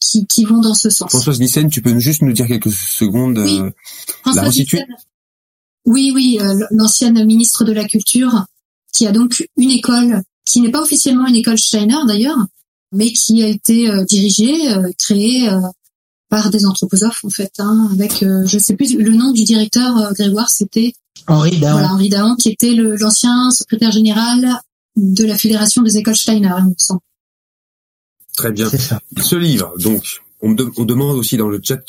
qui, 0.00 0.44
vont 0.44 0.60
dans 0.60 0.74
ce 0.74 0.88
sens. 0.88 1.10
Françoise 1.10 1.38
Nissen, 1.38 1.68
tu 1.68 1.82
peux 1.82 1.98
juste 1.98 2.22
nous 2.22 2.32
dire 2.32 2.46
quelques 2.46 2.72
secondes 2.72 3.38
oui. 3.38 3.60
la 4.34 4.50
Oui, 5.84 6.12
oui, 6.14 6.38
l'ancienne 6.70 7.24
ministre 7.26 7.64
de 7.64 7.72
la 7.72 7.84
Culture, 7.84 8.46
qui 8.92 9.06
a 9.06 9.12
donc 9.12 9.46
une 9.56 9.70
école 9.70 10.22
qui 10.44 10.60
n'est 10.60 10.70
pas 10.70 10.82
officiellement 10.82 11.26
une 11.26 11.36
école 11.36 11.58
Steiner 11.58 11.98
d'ailleurs, 12.06 12.38
mais 12.92 13.12
qui 13.12 13.42
a 13.42 13.48
été 13.48 13.90
euh, 13.90 14.04
dirigée, 14.04 14.70
euh, 14.70 14.90
créée 14.98 15.48
euh, 15.48 15.60
par 16.28 16.50
des 16.50 16.64
anthroposophes 16.66 17.24
en 17.24 17.30
fait, 17.30 17.52
hein, 17.58 17.88
avec 17.92 18.24
je 18.24 18.58
sais 18.58 18.74
plus 18.74 18.96
le 18.96 19.10
nom 19.10 19.32
du 19.32 19.44
directeur 19.44 20.14
Grégoire, 20.14 20.48
c'était 20.48 20.94
Henri 21.26 21.58
Daon. 21.58 21.72
Voilà, 21.72 21.92
Henri 21.92 22.08
Daon, 22.08 22.36
qui 22.36 22.48
était 22.48 22.72
l'ancien 22.72 23.50
secrétaire 23.50 23.90
général 23.92 24.58
de 24.96 25.24
la 25.26 25.36
fédération 25.36 25.82
des 25.82 25.98
écoles 25.98 26.16
Steiner, 26.16 26.54
il 26.60 26.68
me 26.68 26.74
semble. 26.78 27.00
Très 28.34 28.50
bien. 28.50 28.70
Ce 29.20 29.36
livre, 29.36 29.74
donc, 29.78 30.22
on, 30.40 30.56
on, 30.78 30.84
demande 30.86 31.18
aussi 31.18 31.36
dans 31.36 31.48
le 31.48 31.60
chat 31.62 31.80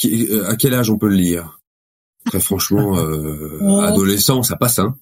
à 0.45 0.55
quel 0.57 0.73
âge 0.73 0.89
on 0.89 0.97
peut 0.97 1.07
le 1.07 1.15
lire? 1.15 1.61
Très 2.25 2.41
franchement, 2.41 2.97
oh. 3.61 3.79
adolescent, 3.79 4.43
ça 4.43 4.57
passe, 4.57 4.79
hein. 4.79 4.93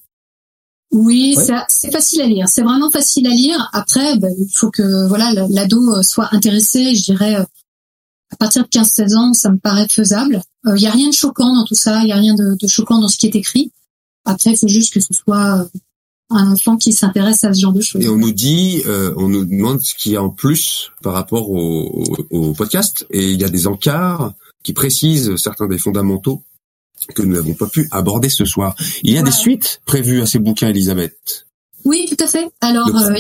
Oui, 0.92 1.38
c'est 1.70 1.92
facile 1.92 2.22
à 2.22 2.28
lire. 2.28 2.48
C'est 2.50 2.64
vraiment 2.64 2.92
facile 2.92 3.26
à 3.28 3.30
lire. 3.30 3.70
Après, 3.72 4.18
ben, 4.18 4.34
il 4.38 4.50
faut 4.50 4.70
que 4.70 5.08
voilà 5.08 5.32
l'ado 5.50 5.98
euh, 5.98 6.02
soit 6.02 6.28
intéressé. 6.34 6.96
Je 6.96 7.04
dirais 7.04 7.36
euh, 7.36 7.44
à 8.32 8.36
partir 8.36 8.64
de 8.64 8.68
15-16 8.68 9.16
ans, 9.16 9.34
ça 9.34 9.52
me 9.52 9.58
paraît 9.58 9.88
faisable. 9.88 10.42
Il 10.66 10.72
euh, 10.72 10.76
n'y 10.76 10.88
a 10.88 10.92
rien 10.92 11.08
de 11.08 11.14
choquant 11.14 11.56
dans 11.56 11.64
tout 11.64 11.76
ça. 11.76 12.02
Il 12.02 12.06
n'y 12.06 12.12
a 12.12 12.18
rien 12.18 12.36
de, 12.36 12.58
de, 12.60 12.68
choquant 12.68 13.00
dans 13.00 13.08
ce 13.08 13.18
qui 13.18 13.26
est 13.26 13.36
écrit. 13.36 13.72
Après, 14.26 14.52
il 14.52 14.58
faut 14.58 14.68
juste 14.68 14.94
que 14.94 15.00
ce 15.00 15.14
soit 15.14 15.66
un 16.30 16.52
enfant 16.52 16.76
qui 16.76 16.92
s'intéresse 16.92 17.44
à 17.46 17.54
ce 17.54 17.62
genre 17.62 17.74
de 17.74 17.82
choses. 17.82 18.04
Et 18.04 18.10
on 18.10 18.18
nous 18.18 18.32
dit, 18.32 18.84
on 19.18 19.28
nous 19.28 19.46
demande 19.46 19.82
ce 19.82 19.96
qu'il 19.96 20.12
y 20.12 20.16
a 20.16 20.24
en 20.24 20.30
plus 20.30 20.92
par 21.02 21.14
rapport 21.14 21.50
au, 21.50 22.06
au, 22.30 22.50
au 22.50 22.54
podcast. 22.54 23.08
Et 23.10 23.32
il 23.32 23.42
y 23.42 23.44
a 23.44 23.50
des 23.50 23.66
encarts 23.66 24.34
qui 24.64 24.74
précisent 24.74 25.36
certains 25.38 25.68
des 25.68 25.80
fondamentaux 25.80 26.44
que 27.08 27.22
nous 27.22 27.34
n'avons 27.34 27.54
pas 27.54 27.68
pu 27.68 27.88
aborder 27.92 28.30
ce 28.30 28.46
soir. 28.46 28.76
Il 29.04 29.14
y 29.14 29.18
a 29.18 29.24
des 29.24 29.32
suites 29.32 29.82
prévues 29.86 30.22
à 30.22 30.26
ces 30.26 30.40
bouquins, 30.40 30.70
Elisabeth? 30.70 31.48
Oui, 31.86 32.06
tout 32.10 32.24
à 32.24 32.28
fait. 32.28 32.50
Alors, 32.62 32.88
euh, 32.96 33.16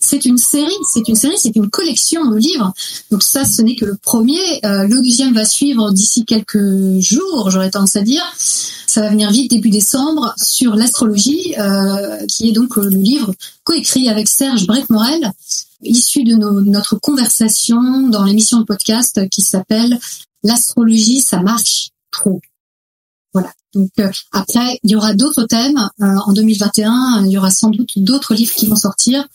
c'est 0.00 0.24
une 0.24 0.38
série, 0.38 0.72
c'est 0.90 1.06
une 1.08 1.14
série, 1.14 1.36
c'est 1.36 1.54
une 1.54 1.68
collection 1.68 2.30
de 2.30 2.36
livres. 2.36 2.72
Donc 3.10 3.22
ça, 3.22 3.44
ce 3.44 3.60
n'est 3.60 3.76
que 3.76 3.84
le 3.84 3.96
premier. 3.96 4.40
Euh, 4.64 4.86
le 4.86 5.02
deuxième 5.02 5.34
va 5.34 5.44
suivre 5.44 5.92
d'ici 5.92 6.24
quelques 6.24 6.98
jours, 7.00 7.50
j'aurais 7.50 7.70
tendance 7.70 7.96
à 7.96 8.02
dire. 8.02 8.24
Ça 8.86 9.02
va 9.02 9.10
venir 9.10 9.30
vite 9.30 9.50
début 9.50 9.70
décembre 9.70 10.34
sur 10.42 10.74
l'astrologie, 10.74 11.54
euh, 11.58 12.26
qui 12.26 12.48
est 12.48 12.52
donc 12.52 12.76
le 12.76 12.88
livre 12.88 13.34
coécrit 13.64 14.08
avec 14.08 14.28
Serge 14.28 14.66
Brett-Morel, 14.66 15.32
issu 15.82 16.24
de 16.24 16.34
notre 16.34 16.96
conversation 16.96 18.08
dans 18.08 18.24
l'émission 18.24 18.60
de 18.60 18.64
podcast 18.64 19.28
qui 19.28 19.42
s'appelle 19.42 19.98
L'astrologie, 20.44 21.20
ça 21.20 21.40
marche 21.40 21.91
trop. 22.12 22.40
Voilà. 23.32 23.52
Donc 23.74 23.90
euh, 23.98 24.10
après, 24.32 24.78
il 24.82 24.90
y 24.90 24.96
aura 24.96 25.14
d'autres 25.14 25.44
thèmes. 25.44 25.88
Euh, 26.00 26.16
en 26.26 26.32
2021, 26.32 27.24
il 27.24 27.32
y 27.32 27.38
aura 27.38 27.50
sans 27.50 27.70
doute 27.70 27.90
d'autres 27.96 28.34
livres 28.34 28.54
qui 28.54 28.66
vont 28.66 28.76
sortir. 28.76 29.26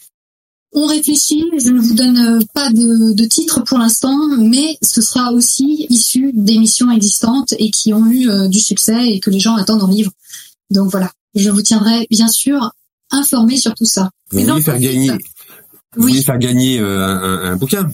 On 0.74 0.86
réfléchit, 0.86 1.44
je 1.58 1.72
ne 1.72 1.80
vous 1.80 1.96
donne 1.96 2.18
euh, 2.18 2.40
pas 2.54 2.70
de, 2.70 3.14
de 3.14 3.26
titre 3.26 3.62
pour 3.62 3.80
l'instant, 3.80 4.16
mais 4.38 4.78
ce 4.82 5.02
sera 5.02 5.32
aussi 5.32 5.88
issu 5.90 6.32
d'émissions 6.34 6.92
existantes 6.92 7.54
et 7.58 7.72
qui 7.72 7.94
ont 7.94 8.06
eu 8.08 8.28
du 8.50 8.60
succès 8.60 9.10
et 9.10 9.20
que 9.20 9.30
les 9.30 9.40
gens 9.40 9.56
attendent 9.56 9.84
en 9.84 9.88
livre. 9.88 10.12
Donc 10.70 10.92
voilà, 10.92 11.12
je 11.34 11.50
vous 11.50 11.62
tiendrai 11.62 12.06
bien 12.12 12.28
sûr 12.28 12.72
informé 13.10 13.58
sur 13.58 13.74
tout 13.74 13.86
ça. 13.86 14.12
Vous 14.32 14.42
voulez 14.42 14.62
faire 14.62 14.80
gagner, 14.80 15.12
vous 15.96 16.04
voulez 16.04 16.22
faire 16.22 16.38
gagner 16.38 16.80
un, 16.80 16.84
un, 16.86 17.56
bouquin? 17.56 17.90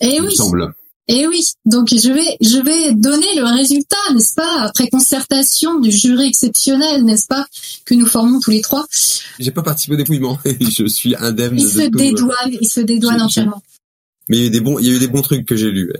Eh 0.00 0.20
oui. 0.20 0.36
semble. 0.36 0.74
Et 1.12 1.26
oui, 1.26 1.44
donc 1.64 1.88
je 1.90 2.12
vais 2.12 2.36
je 2.40 2.62
vais 2.62 2.94
donner 2.94 3.26
le 3.34 3.42
résultat, 3.42 3.96
n'est-ce 4.14 4.34
pas, 4.34 4.62
après 4.62 4.88
concertation 4.88 5.80
du 5.80 5.90
jury 5.90 6.28
exceptionnel, 6.28 7.04
n'est-ce 7.04 7.26
pas, 7.26 7.48
que 7.84 7.94
nous 7.94 8.06
formons 8.06 8.38
tous 8.38 8.52
les 8.52 8.60
trois. 8.60 8.86
J'ai 9.40 9.50
pas 9.50 9.62
participé 9.62 9.94
au 9.94 9.96
dépouillement, 9.96 10.38
je 10.44 10.86
suis 10.86 11.16
indemne. 11.16 11.58
Il 11.58 11.68
se 11.68 11.88
dédouane, 11.88 12.56
il 12.60 12.68
se 12.68 12.80
dédouane 12.80 13.22
entièrement. 13.22 13.60
Mais 14.28 14.36
il 14.36 14.40
y 14.40 14.44
a 14.44 14.46
eu 14.46 14.50
des 14.50 14.60
bons, 14.60 14.78
il 14.78 14.86
y 14.86 14.90
a 14.90 14.94
eu 14.94 15.00
des 15.00 15.08
bons 15.08 15.22
trucs 15.22 15.44
que 15.46 15.56
j'ai 15.56 15.72
lus. 15.72 15.92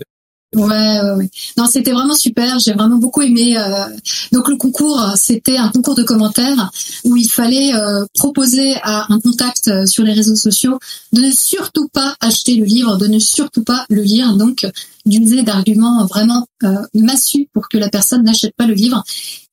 Ouais, 0.53 0.99
ouais. 1.15 1.29
Non, 1.55 1.65
c'était 1.65 1.93
vraiment 1.93 2.13
super. 2.13 2.59
J'ai 2.59 2.73
vraiment 2.73 2.97
beaucoup 2.97 3.21
aimé. 3.21 3.57
Euh... 3.57 3.85
Donc 4.33 4.49
le 4.49 4.57
concours, 4.57 5.13
c'était 5.15 5.57
un 5.57 5.69
concours 5.69 5.95
de 5.95 6.03
commentaires 6.03 6.71
où 7.05 7.15
il 7.15 7.29
fallait 7.29 7.73
euh, 7.73 8.05
proposer 8.15 8.75
à 8.83 9.05
un 9.13 9.19
contact 9.21 9.69
euh, 9.69 9.85
sur 9.85 10.03
les 10.03 10.11
réseaux 10.11 10.35
sociaux 10.35 10.77
de 11.13 11.21
ne 11.21 11.31
surtout 11.31 11.87
pas 11.87 12.15
acheter 12.19 12.55
le 12.55 12.65
livre, 12.65 12.97
de 12.97 13.07
ne 13.07 13.17
surtout 13.19 13.63
pas 13.63 13.85
le 13.89 14.01
lire. 14.01 14.35
Donc 14.35 14.69
d'user 15.05 15.43
d'arguments 15.43 16.05
vraiment 16.05 16.45
massus 16.93 17.47
pour 17.53 17.69
que 17.69 17.77
la 17.77 17.89
personne 17.89 18.23
n'achète 18.23 18.53
pas 18.55 18.67
le 18.67 18.73
livre. 18.73 19.03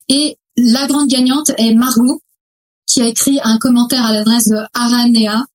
Et 0.09 0.37
la 0.57 0.87
grande 0.89 1.09
gagnante 1.09 1.53
est 1.59 1.75
Margot, 1.75 2.21
qui 2.87 3.01
a 3.01 3.07
écrit 3.07 3.39
un 3.45 3.59
commentaire 3.59 4.05
à 4.05 4.13
l'adresse 4.13 4.49
de 4.49 4.59
Aranea. 4.75 5.47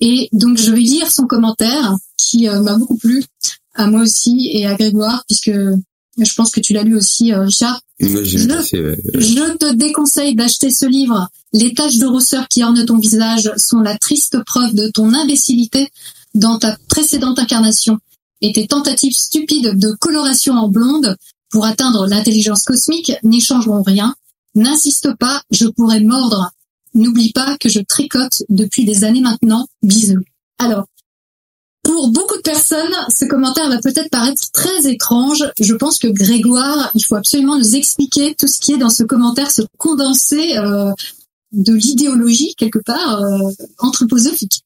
Et 0.00 0.28
donc 0.32 0.58
je 0.58 0.72
vais 0.72 0.80
lire 0.80 1.10
son 1.10 1.26
commentaire 1.26 1.96
qui 2.18 2.48
m'a 2.48 2.76
beaucoup 2.76 2.98
plu 2.98 3.24
à 3.74 3.86
moi 3.86 4.02
aussi 4.02 4.50
et 4.52 4.66
à 4.66 4.74
Grégoire, 4.74 5.24
puisque 5.28 5.52
je 6.18 6.34
pense 6.34 6.50
que 6.50 6.60
tu 6.60 6.72
l'as 6.72 6.84
lu 6.84 6.96
aussi, 6.96 7.32
euh, 7.32 7.40
Richard. 7.40 7.80
Ouais. 8.00 8.24
Je 9.14 9.56
te 9.56 9.74
déconseille 9.74 10.34
d'acheter 10.34 10.70
ce 10.70 10.86
livre. 10.86 11.28
Les 11.52 11.74
taches 11.74 11.98
de 11.98 12.06
rousseur 12.06 12.48
qui 12.48 12.62
ornent 12.62 12.84
ton 12.84 12.98
visage 12.98 13.50
sont 13.56 13.80
la 13.80 13.96
triste 13.96 14.42
preuve 14.44 14.74
de 14.74 14.88
ton 14.88 15.12
imbécilité 15.12 15.88
dans 16.34 16.58
ta 16.58 16.76
précédente 16.88 17.38
incarnation. 17.38 17.98
Et 18.40 18.52
tes 18.52 18.66
tentatives 18.66 19.14
stupides 19.14 19.78
de 19.78 19.92
coloration 19.92 20.54
en 20.54 20.68
blonde 20.68 21.16
pour 21.50 21.64
atteindre 21.64 22.06
l'intelligence 22.06 22.62
cosmique 22.62 23.12
n'y 23.22 23.40
changeront 23.40 23.82
rien. 23.82 24.14
N'insiste 24.54 25.14
pas, 25.18 25.42
je 25.50 25.66
pourrais 25.66 26.00
mordre. 26.00 26.50
N'oublie 26.94 27.32
pas 27.32 27.56
que 27.58 27.68
je 27.68 27.80
tricote 27.80 28.42
depuis 28.48 28.84
des 28.84 29.04
années 29.04 29.20
maintenant. 29.20 29.66
Bisous. 29.82 30.22
Alors, 30.58 30.86
pour 31.84 32.08
beaucoup 32.10 32.36
de 32.36 32.42
personnes, 32.42 32.92
ce 33.08 33.24
commentaire 33.26 33.68
va 33.68 33.78
peut-être 33.78 34.10
paraître 34.10 34.42
très 34.52 34.90
étrange. 34.90 35.44
Je 35.60 35.74
pense 35.74 35.98
que 35.98 36.08
Grégoire, 36.08 36.90
il 36.94 37.04
faut 37.04 37.14
absolument 37.14 37.56
nous 37.58 37.76
expliquer 37.76 38.34
tout 38.36 38.48
ce 38.48 38.58
qui 38.58 38.72
est 38.72 38.78
dans 38.78 38.90
ce 38.90 39.04
commentaire, 39.04 39.50
ce 39.50 39.62
condensé 39.78 40.56
euh, 40.58 40.90
de 41.52 41.72
l'idéologie 41.74 42.54
quelque 42.56 42.80
part 42.80 43.22
euh, 43.22 43.50
anthroposophique. 43.78 44.62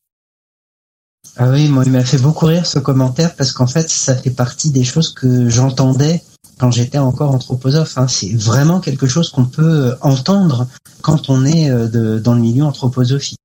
Ah 1.37 1.51
oui, 1.51 1.69
moi, 1.69 1.85
il 1.85 1.93
m'a 1.93 2.05
fait 2.05 2.19
beaucoup 2.19 2.47
rire 2.47 2.67
ce 2.67 2.79
commentaire 2.79 3.37
parce 3.37 3.53
qu'en 3.53 3.67
fait, 3.67 3.89
ça 3.91 4.17
fait 4.17 4.31
partie 4.31 4.71
des 4.71 4.85
choses 4.85 5.13
que 5.13 5.49
j'entendais 5.49 6.23
quand 6.59 6.71
j'étais 6.73 6.99
encore 6.99 7.33
anthroposophe. 7.33 7.99
hein. 7.99 8.09
C'est 8.09 8.35
vraiment 8.35 8.81
quelque 8.81 9.07
chose 9.07 9.29
qu'on 9.31 9.45
peut 9.45 9.95
entendre 10.01 10.67
quand 11.03 11.31
on 11.31 11.45
est 11.45 11.71
euh, 11.71 11.87
de- 11.89 12.19
dans 12.19 12.35
le 12.35 12.41
milieu 12.41 12.65
anthroposophique. 12.65 13.39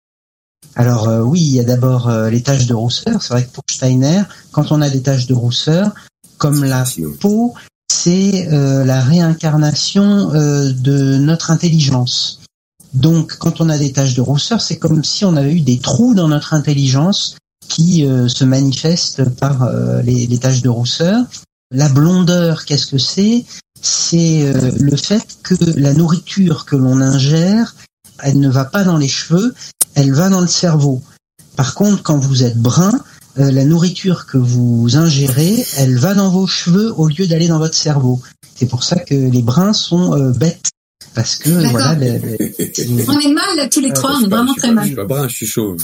Alors 0.76 1.08
euh, 1.08 1.22
oui, 1.22 1.42
il 1.42 1.54
y 1.54 1.60
a 1.60 1.64
d'abord 1.64 2.10
euh, 2.10 2.30
les 2.30 2.42
taches 2.42 2.66
de 2.66 2.74
rousseur. 2.74 3.22
C'est 3.22 3.34
vrai 3.34 3.46
que 3.46 3.52
pour 3.52 3.64
Steiner, 3.70 4.24
quand 4.52 4.72
on 4.72 4.82
a 4.82 4.90
des 4.90 5.02
taches 5.02 5.28
de 5.28 5.34
rousseur, 5.34 5.92
comme 6.38 6.64
la 6.64 6.84
peau, 7.20 7.54
c'est 7.92 8.50
euh, 8.52 8.84
la 8.84 9.02
réincarnation 9.02 10.34
euh, 10.34 10.72
de 10.72 11.18
notre 11.18 11.52
intelligence. 11.52 12.42
Donc, 12.94 13.38
quand 13.38 13.62
on 13.62 13.70
a 13.70 13.78
des 13.78 13.92
taches 13.92 14.14
de 14.14 14.22
rousseur, 14.22 14.62
c'est 14.62 14.78
comme 14.78 15.04
si 15.04 15.26
on 15.26 15.36
avait 15.36 15.54
eu 15.54 15.62
des 15.62 15.80
trous 15.80 16.14
dans 16.14 16.28
notre 16.28 16.54
intelligence 16.54 17.38
qui 17.68 18.06
euh, 18.06 18.28
se 18.28 18.44
manifestent 18.44 19.30
par 19.30 19.64
euh, 19.64 20.02
les, 20.02 20.28
les 20.28 20.38
taches 20.38 20.62
de 20.62 20.70
rousseur. 20.70 21.24
La 21.72 21.90
blondeur, 21.90 22.66
qu'est-ce 22.66 22.88
que 22.88 23.00
c'est? 23.00 23.46
C'est 23.82 24.44
euh, 24.44 24.72
le 24.80 24.96
fait 24.96 25.38
que 25.42 25.56
la 25.76 25.94
nourriture 25.94 26.66
que 26.66 26.76
l'on 26.76 27.02
ingère, 27.02 27.76
elle 28.20 28.40
ne 28.40 28.50
va 28.50 28.66
pas 28.66 28.84
dans 28.84 28.98
les 28.98 29.08
cheveux, 29.08 29.56
elle 29.96 30.14
va 30.14 30.30
dans 30.30 30.42
le 30.42 30.48
cerveau. 30.48 31.02
Par 31.56 31.74
contre, 31.76 32.02
quand 32.04 32.18
vous 32.18 32.44
êtes 32.44 32.58
brun, 32.58 33.00
euh, 33.40 33.52
la 33.52 33.66
nourriture 33.66 34.26
que 34.26 34.38
vous 34.38 34.96
ingérez, 34.96 35.66
elle 35.78 35.98
va 35.98 36.14
dans 36.14 36.30
vos 36.30 36.48
cheveux 36.48 36.94
au 36.98 37.08
lieu 37.08 37.28
d'aller 37.28 37.48
dans 37.48 37.60
votre 37.60 37.76
cerveau. 37.76 38.22
C'est 38.56 38.68
pour 38.68 38.84
ça 38.84 38.98
que 38.98 39.14
les 39.16 39.42
bruns 39.42 39.74
sont 39.74 40.14
euh, 40.14 40.32
bêtes. 40.32 40.70
Parce 41.16 41.36
que 41.36 41.50
voilà, 41.70 41.94
les- 42.00 42.20
les- 42.20 43.10
On 43.10 43.20
est 43.20 43.32
mal 43.34 43.56
là, 43.58 43.68
tous 43.68 43.80
les 43.82 43.90
Euh, 43.90 43.94
trois, 43.94 44.14
Je 44.14 44.18
on 44.18 44.22
est 44.26 44.30
pas- 44.30 44.38
vraiment 44.38 44.54
très 44.56 44.70
pas- 44.70 44.74
mal. 44.74 44.84
Je 44.84 44.88
suis 44.90 44.96
pas 44.96 45.06
brun, 45.06 45.28
je 45.28 45.36
suis 45.36 45.46
chauve. 45.48 45.78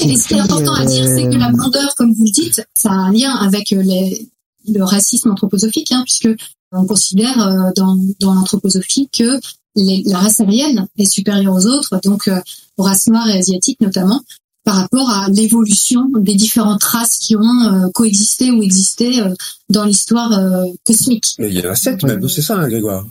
Et 0.00 0.16
ce 0.16 0.28
qui 0.28 0.34
est 0.34 0.40
important 0.40 0.74
à 0.74 0.84
dire, 0.84 1.04
c'est 1.06 1.24
que 1.28 1.36
la 1.36 1.50
blondeur, 1.50 1.94
comme 1.96 2.12
vous 2.12 2.24
le 2.24 2.30
dites, 2.30 2.62
ça 2.76 2.90
a 2.90 2.94
un 2.94 3.12
lien 3.12 3.34
avec 3.34 3.72
euh, 3.72 3.82
les- 3.82 4.28
le 4.68 4.82
racisme 4.84 5.30
anthroposophique, 5.30 5.90
hein, 5.92 6.02
puisque 6.04 6.28
on 6.72 6.86
considère 6.86 7.40
euh, 7.46 7.70
dans, 7.76 7.96
dans 8.20 8.34
l'anthroposophie 8.34 9.08
que 9.12 9.40
les- 9.78 10.02
la 10.06 10.18
race 10.18 10.40
aryenne 10.40 10.86
est 10.98 11.10
supérieure 11.10 11.54
aux 11.54 11.66
autres, 11.66 12.00
donc 12.04 12.28
euh, 12.28 12.40
aux 12.76 12.82
races 12.82 13.06
noires 13.08 13.28
et 13.28 13.38
asiatiques 13.38 13.80
notamment, 13.80 14.22
par 14.64 14.76
rapport 14.76 15.08
à 15.10 15.28
l'évolution 15.30 16.04
des 16.18 16.34
différentes 16.34 16.84
races 16.84 17.16
qui 17.18 17.36
ont 17.36 17.62
euh, 17.64 17.88
coexisté 17.94 18.50
ou 18.50 18.62
existé 18.62 19.20
euh, 19.22 19.32
dans 19.70 19.84
l'histoire 19.84 20.32
euh, 20.38 20.64
cosmique. 20.86 21.34
Mais 21.38 21.48
il 21.48 21.58
y 21.58 21.66
en 21.66 21.70
a 21.70 21.74
sept 21.74 22.02
même, 22.04 22.28
c'est 22.28 22.42
ça, 22.42 22.56
hein, 22.56 22.68
Grégoire. 22.68 23.06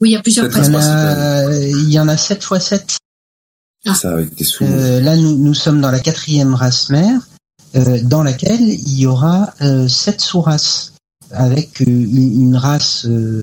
Oui, 0.00 0.10
il 0.10 0.12
y 0.12 0.16
a 0.16 0.22
plusieurs 0.22 0.52
C'est 0.52 0.60
il, 0.60 0.72
y 0.72 0.76
races. 0.76 0.86
en 0.86 0.88
a, 0.90 1.54
il 1.66 1.90
y 1.90 1.98
en 1.98 2.06
a 2.08 2.16
7 2.16 2.42
fois 2.44 2.60
7. 2.60 2.98
Ah. 3.86 3.94
Ça 3.94 4.12
avec 4.12 4.34
des 4.36 4.44
sous. 4.44 4.64
Euh, 4.64 5.00
là, 5.00 5.16
nous, 5.16 5.36
nous 5.36 5.54
sommes 5.54 5.80
dans 5.80 5.90
la 5.90 5.98
quatrième 6.00 6.54
race 6.54 6.90
mère, 6.90 7.20
euh, 7.74 8.00
dans 8.02 8.22
laquelle 8.22 8.60
il 8.62 8.98
y 8.98 9.06
aura 9.06 9.52
euh, 9.62 9.88
sept 9.88 10.20
sous-races, 10.20 10.92
avec 11.32 11.80
euh, 11.82 11.84
une, 11.86 12.42
une 12.42 12.56
race, 12.56 13.06
euh, 13.06 13.42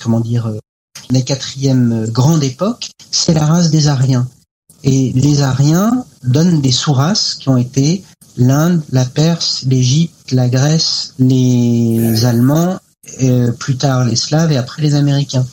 comment 0.00 0.20
dire, 0.20 0.46
euh, 0.46 0.58
la 1.10 1.20
quatrième 1.22 2.06
grande 2.10 2.42
époque, 2.42 2.90
c'est 3.10 3.34
la 3.34 3.46
race 3.46 3.70
des 3.70 3.88
Ariens. 3.88 4.28
Et 4.82 5.12
les 5.14 5.42
Ariens 5.42 6.04
donnent 6.24 6.60
des 6.60 6.72
sous-races 6.72 7.34
qui 7.34 7.48
ont 7.48 7.56
été 7.56 8.04
l'Inde, 8.36 8.82
la 8.90 9.04
Perse, 9.04 9.62
l'Égypte, 9.66 10.32
la 10.32 10.48
Grèce, 10.48 11.14
les 11.18 12.24
Allemands, 12.24 12.78
euh, 13.22 13.52
plus 13.52 13.76
tard 13.76 14.04
les 14.04 14.16
Slaves 14.16 14.52
et 14.52 14.56
après 14.56 14.82
les 14.82 14.94
Américains. 14.94 15.46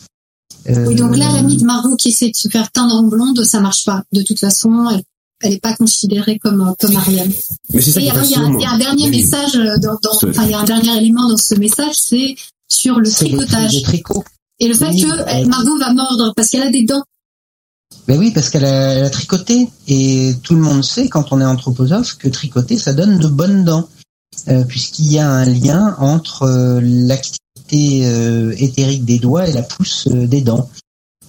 Euh, 0.70 0.86
Oui, 0.88 0.96
donc 0.96 1.16
là, 1.16 1.32
l'amie 1.34 1.58
de 1.58 1.66
Margot 1.66 1.96
qui 1.96 2.10
essaie 2.10 2.30
de 2.30 2.36
se 2.36 2.48
faire 2.50 2.72
teindre 2.72 2.96
en 2.96 3.04
blonde, 3.04 3.44
ça 3.44 3.60
marche 3.60 3.86
pas. 3.86 4.04
De 4.12 4.22
toute 4.22 4.40
façon, 4.40 4.90
elle, 4.92 5.04
elle 5.42 5.54
est 5.54 5.60
pas 5.62 5.74
considérée 5.76 6.38
comme 6.38 6.62
euh, 6.62 6.74
comme 6.80 6.96
Ariane. 6.98 7.32
Mais 7.74 7.82
c'est 7.82 7.92
ça 7.92 8.02
Et 8.02 8.10
alors, 8.10 8.24
il 8.24 8.32
y, 8.32 8.36
a, 8.36 8.48
il 8.48 8.62
y 8.62 8.66
a 8.66 8.72
un 8.72 8.78
dernier 8.78 9.10
Oui. 9.10 9.22
message 9.22 9.56
euh, 9.56 9.78
dans, 9.78 9.98
enfin, 10.28 10.44
il 10.46 10.52
y 10.52 10.54
a 10.54 10.60
un 10.60 10.64
dernier 10.66 10.98
élément 10.98 11.28
dans 11.30 11.38
ce 11.38 11.56
message, 11.56 11.96
c'est 11.96 12.36
sur 12.70 13.00
le 13.00 13.10
tricotage 13.10 13.74
les 13.74 13.82
tricots. 13.82 14.24
Et 14.62 14.68
le 14.70 14.74
fait 14.76 14.90
Oui, 14.92 15.02
que 15.02 15.08
euh, 15.44 15.46
Margot 15.48 15.78
va 15.80 15.92
mordre 15.94 16.32
parce 16.36 16.50
qu'elle 16.50 16.64
a 16.64 16.70
des 16.72 16.84
dents. 16.86 17.04
Ben 18.08 18.18
oui, 18.18 18.32
parce 18.32 18.50
qu'elle 18.50 18.66
a, 18.66 18.94
elle 18.94 19.04
a 19.04 19.10
tricoté. 19.10 19.70
Et 19.88 20.34
tout 20.44 20.56
le 20.56 20.62
monde 20.62 20.84
sait, 20.84 21.10
quand 21.10 21.32
on 21.34 21.42
est 21.42 21.46
anthroposophe, 21.46 22.18
que 22.18 22.30
tricoter, 22.30 22.78
ça 22.78 22.94
donne 22.94 23.20
de 23.20 23.28
bonnes 23.28 23.64
dents. 23.66 23.88
Euh, 24.48 24.64
Puisqu'il 24.64 25.12
y 25.12 25.20
a 25.20 25.30
un 25.30 25.46
lien 25.46 25.96
entre 26.00 26.44
euh, 26.44 26.80
l'activité 26.82 28.06
euh, 28.06 28.56
éthérique 28.58 29.04
des 29.06 29.20
doigts 29.20 29.48
et 29.48 29.52
la 29.52 29.62
pousse 29.62 30.08
des 30.08 30.42
dents. 30.42 30.70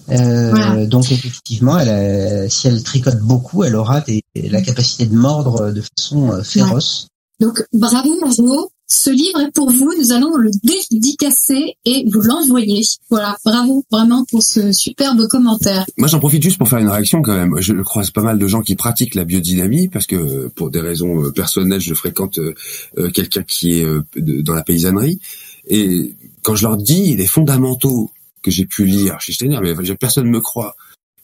Voilà. 0.07 0.85
Donc 0.85 1.11
effectivement, 1.11 1.77
elle 1.77 1.89
a- 1.89 2.49
si 2.49 2.67
elle 2.67 2.81
tricote 2.83 3.19
beaucoup, 3.19 3.63
elle 3.63 3.75
aura 3.75 4.01
des- 4.01 4.23
la 4.35 4.61
capacité 4.61 5.05
de 5.05 5.15
mordre 5.15 5.71
de 5.71 5.81
façon 5.81 6.41
féroce. 6.43 7.07
Donc 7.39 7.61
bravo 7.73 8.09
Margot, 8.19 8.69
ce 8.93 9.09
livre 9.09 9.41
est 9.41 9.51
pour 9.51 9.71
vous. 9.71 9.91
Nous 9.97 10.11
allons 10.11 10.35
le 10.37 10.51
dédicacer 10.63 11.77
et 11.85 12.05
vous 12.11 12.21
l'envoyer. 12.21 12.81
Voilà, 13.09 13.37
bravo 13.43 13.83
vraiment 13.91 14.23
pour 14.25 14.43
ce 14.43 14.71
superbe 14.71 15.27
commentaire. 15.27 15.85
Moi, 15.97 16.07
j'en 16.07 16.19
profite 16.19 16.43
juste 16.43 16.57
pour 16.57 16.69
faire 16.69 16.79
une 16.79 16.89
réaction 16.89 17.21
quand 17.21 17.35
même. 17.35 17.55
Je 17.59 17.73
croise 17.81 18.11
pas 18.11 18.21
mal 18.21 18.37
de 18.37 18.47
gens 18.47 18.61
qui 18.61 18.75
pratiquent 18.75 19.15
la 19.15 19.25
biodynamie 19.25 19.87
parce 19.87 20.05
que 20.05 20.15
euh, 20.15 20.49
pour 20.55 20.69
des 20.69 20.79
raisons 20.79 21.23
euh, 21.23 21.31
personnelles, 21.31 21.81
je 21.81 21.93
fréquente 21.93 22.37
euh, 22.37 23.09
quelqu'un 23.11 23.43
qui 23.43 23.79
est 23.79 23.87
dans 24.15 24.53
la 24.53 24.63
paysannerie. 24.63 25.19
Et 25.67 26.15
quand 26.43 26.55
je 26.55 26.63
leur 26.63 26.77
dis 26.77 27.15
les 27.15 27.27
fondamentaux 27.27 28.11
que 28.41 28.51
j'ai 28.51 28.65
pu 28.65 28.85
lire 28.85 29.19
chez 29.21 29.33
Steiner, 29.33 29.59
mais 29.61 29.73
personne 29.95 30.29
me 30.29 30.41
croit. 30.41 30.75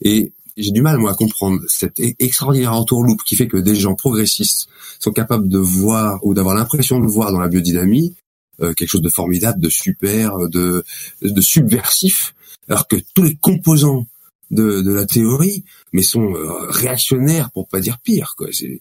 Et 0.02 0.32
j'ai 0.62 0.72
du 0.72 0.82
mal 0.82 0.98
moi 0.98 1.12
à 1.12 1.14
comprendre 1.16 1.60
cette 1.68 2.00
e- 2.00 2.14
extraordinaire 2.20 2.74
entourloupe 2.74 3.24
qui 3.24 3.36
fait 3.36 3.48
que 3.48 3.58
des 3.58 3.76
gens 3.76 3.96
progressistes 3.96 4.68
sont 5.00 5.12
capables 5.12 5.48
de 5.48 5.58
voir 5.58 6.20
ou 6.26 6.34
d'avoir 6.34 6.56
l'impression 6.56 7.00
de 7.00 7.08
voir 7.08 7.32
dans 7.32 7.40
la 7.40 7.48
biodynamie 7.48 8.16
euh, 8.62 8.74
quelque 8.74 8.90
chose 8.90 9.02
de 9.02 9.10
formidable, 9.10 9.60
de 9.62 9.70
super, 9.70 10.38
de, 10.50 10.84
de 11.22 11.42
subversif, 11.42 12.34
alors 12.68 12.88
que 12.88 12.98
tous 13.14 13.24
les 13.24 13.36
composants 13.36 14.06
de, 14.52 14.82
de 14.82 14.92
la 14.94 15.06
théorie, 15.06 15.64
mais 15.94 16.02
sont 16.02 16.34
euh, 16.36 16.70
réactionnaires 16.70 17.52
pour 17.52 17.68
pas 17.68 17.80
dire 17.80 18.00
pire. 18.04 18.34
Quoi. 18.38 18.48
C'est, 18.52 18.80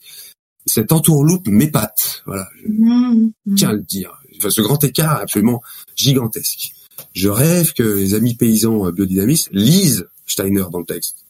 cette 0.66 0.92
entourloupe 0.92 1.46
m'épate. 1.48 2.22
Voilà, 2.26 2.46
je 2.60 2.68
Mmh, 2.68 3.30
mmh. 3.46 3.54
tiens 3.54 3.68
à 3.70 3.72
le 3.74 3.82
dire. 3.82 4.12
Enfin, 4.38 4.50
ce 4.50 4.60
grand 4.60 4.82
écart 4.84 5.18
est 5.20 5.22
absolument 5.22 5.62
gigantesque. 5.96 6.72
Je 7.14 7.28
rêve 7.28 7.72
que 7.74 7.82
les 7.82 8.14
amis 8.14 8.34
paysans 8.34 8.86
euh, 8.86 8.90
biodynamistes 8.92 9.48
lisent 9.52 10.08
Steiner 10.26 10.64
dans 10.72 10.80
le 10.80 10.84
texte, 10.84 11.24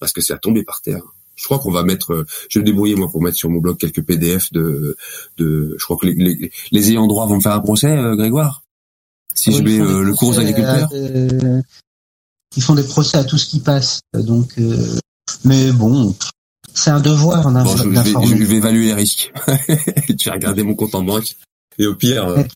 parce 0.00 0.12
que 0.12 0.20
c'est 0.20 0.32
à 0.32 0.38
tomber 0.38 0.64
par 0.64 0.80
terre. 0.80 1.02
Je 1.34 1.44
crois 1.44 1.58
qu'on 1.58 1.70
va 1.70 1.82
mettre, 1.82 2.12
euh, 2.14 2.26
je 2.48 2.58
vais 2.58 2.62
me 2.62 2.66
débrouiller 2.66 2.94
moi 2.96 3.08
pour 3.10 3.22
mettre 3.22 3.36
sur 3.36 3.50
mon 3.50 3.60
blog 3.60 3.76
quelques 3.76 4.02
PDF 4.02 4.50
de, 4.52 4.96
de, 5.36 5.76
je 5.78 5.84
crois 5.84 5.98
que 5.98 6.06
les, 6.06 6.14
les, 6.14 6.50
les 6.72 6.90
ayants 6.90 7.06
droit 7.06 7.26
vont 7.26 7.36
me 7.36 7.40
faire 7.42 7.52
un 7.52 7.60
procès, 7.60 7.90
euh, 7.90 8.16
Grégoire. 8.16 8.62
Si 9.34 9.52
je 9.52 9.62
mets 9.62 9.78
euh, 9.78 10.02
le 10.02 10.14
cours 10.14 10.30
aux 10.30 10.38
agriculteurs. 10.38 10.88
euh, 10.94 11.60
ils 12.56 12.62
font 12.62 12.74
des 12.74 12.84
procès 12.84 13.18
à 13.18 13.24
tout 13.24 13.36
ce 13.36 13.46
qui 13.46 13.60
passe. 13.60 14.00
Donc, 14.14 14.54
euh, 14.58 14.98
mais 15.44 15.72
bon, 15.72 16.16
c'est 16.72 16.90
un 16.90 17.00
devoir 17.00 17.42
Bon, 17.52 17.76
je, 17.76 17.88
vais, 17.88 18.36
je 18.38 18.44
vais 18.44 18.56
évaluer 18.56 18.86
les 18.86 18.94
risques. 18.94 19.30
je 19.46 20.24
vais 20.24 20.30
regarder 20.30 20.62
mon 20.62 20.74
compte 20.74 20.94
en 20.94 21.02
banque. 21.02 21.36
Et 21.78 21.86
au 21.86 21.94
pire, 21.94 22.46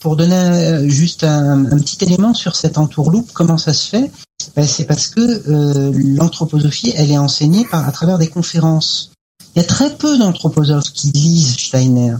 Pour 0.00 0.16
donner 0.16 0.34
euh, 0.34 0.88
juste 0.88 1.24
un, 1.24 1.66
un 1.66 1.78
petit 1.78 2.04
élément 2.04 2.34
sur 2.34 2.54
cette 2.56 2.78
entourloupe, 2.78 3.30
comment 3.32 3.58
ça 3.58 3.72
se 3.72 3.88
fait 3.88 4.10
Ben, 4.54 4.66
C'est 4.66 4.84
parce 4.84 5.08
que 5.08 5.20
euh, 5.20 5.92
l'anthroposophie, 6.16 6.92
elle 6.96 7.10
est 7.10 7.18
enseignée 7.18 7.66
par, 7.70 7.86
à 7.88 7.92
travers 7.92 8.18
des 8.18 8.28
conférences. 8.28 9.10
Il 9.54 9.62
y 9.62 9.64
a 9.64 9.66
très 9.66 9.96
peu 9.96 10.18
d'anthroposophes 10.18 10.92
qui 10.92 11.10
lisent 11.10 11.56
Steiner. 11.56 12.14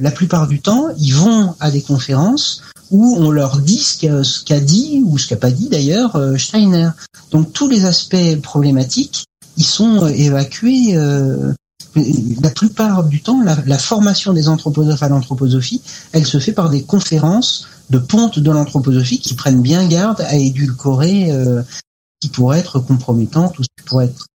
La 0.00 0.10
plupart 0.10 0.46
du 0.46 0.60
temps, 0.60 0.88
ils 0.98 1.14
vont 1.14 1.54
à 1.60 1.70
des 1.70 1.82
conférences 1.82 2.62
où 2.90 3.16
on 3.18 3.30
leur 3.30 3.58
dit 3.58 3.78
ce 3.78 4.44
qu'a 4.44 4.60
dit 4.60 5.02
ou 5.04 5.16
ce 5.16 5.28
qu'a 5.28 5.36
pas 5.36 5.50
dit 5.50 5.68
d'ailleurs 5.68 6.16
euh, 6.16 6.36
Steiner. 6.36 6.90
Donc 7.30 7.52
tous 7.52 7.68
les 7.68 7.86
aspects 7.86 8.40
problématiques, 8.42 9.24
ils 9.56 9.64
sont 9.64 10.04
euh, 10.04 10.08
évacués. 10.08 10.96
euh, 10.96 11.52
la 11.94 12.50
plupart 12.50 13.04
du 13.04 13.22
temps, 13.22 13.42
la, 13.42 13.78
formation 13.78 14.32
des 14.32 14.48
anthroposophes 14.48 15.02
à 15.02 15.08
l'anthroposophie, 15.08 15.82
elle 16.12 16.26
se 16.26 16.38
fait 16.38 16.52
par 16.52 16.70
des 16.70 16.82
conférences 16.82 17.66
de 17.90 17.98
ponte 17.98 18.38
de 18.38 18.50
l'anthroposophie 18.50 19.18
qui 19.18 19.34
prennent 19.34 19.60
bien 19.60 19.86
garde 19.86 20.20
à 20.22 20.36
édulcorer 20.36 21.30
euh, 21.30 21.62
ce 21.62 21.80
qui 22.20 22.28
pourrait 22.28 22.60
être 22.60 22.78
compromettant, 22.78 23.48
tout 23.48 23.62
ce 23.62 23.68
qui 23.76 23.84
pourrait 23.84 24.06
être 24.06 24.26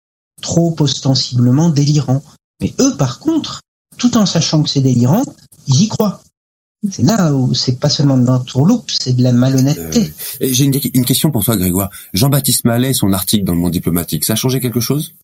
trop 0.43 0.77
ostensiblement 0.81 1.71
délirant. 1.71 2.23
Mais 2.61 2.75
eux, 2.81 2.95
par 2.97 3.19
contre, 3.19 3.61
tout 3.97 4.17
en 4.17 4.27
sachant 4.27 4.63
que 4.63 4.69
c'est 4.69 4.83
délirant, 4.83 5.25
ils 5.69 5.83
y 5.83 5.89
croient. 5.89 6.23
C'est 6.91 7.03
là 7.03 7.33
où 7.33 7.55
c'est 7.55 7.81
pas 7.81 7.89
seulement 7.89 8.19
de 8.19 8.27
l'entourloupe, 8.27 8.91
c'est 8.91 9.15
de 9.15 9.23
la 9.23 9.33
malhonnêteté. 9.33 10.13
et 10.41 10.53
j'ai 10.53 10.65
une, 10.65 10.79
une 10.95 11.05
question 11.05 11.31
pour 11.31 11.45
toi, 11.45 11.57
Grégoire. 11.57 11.91
Jean-Baptiste 12.13 12.65
Mallet, 12.65 12.93
son 12.93 13.13
article 13.13 13.45
dans 13.45 13.55
le 13.55 13.61
monde 13.61 13.73
diplomatique, 13.73 14.25
ça 14.25 14.35
a 14.35 14.37
changé 14.37 14.61
quelque 14.61 14.81
chose? 14.81 15.15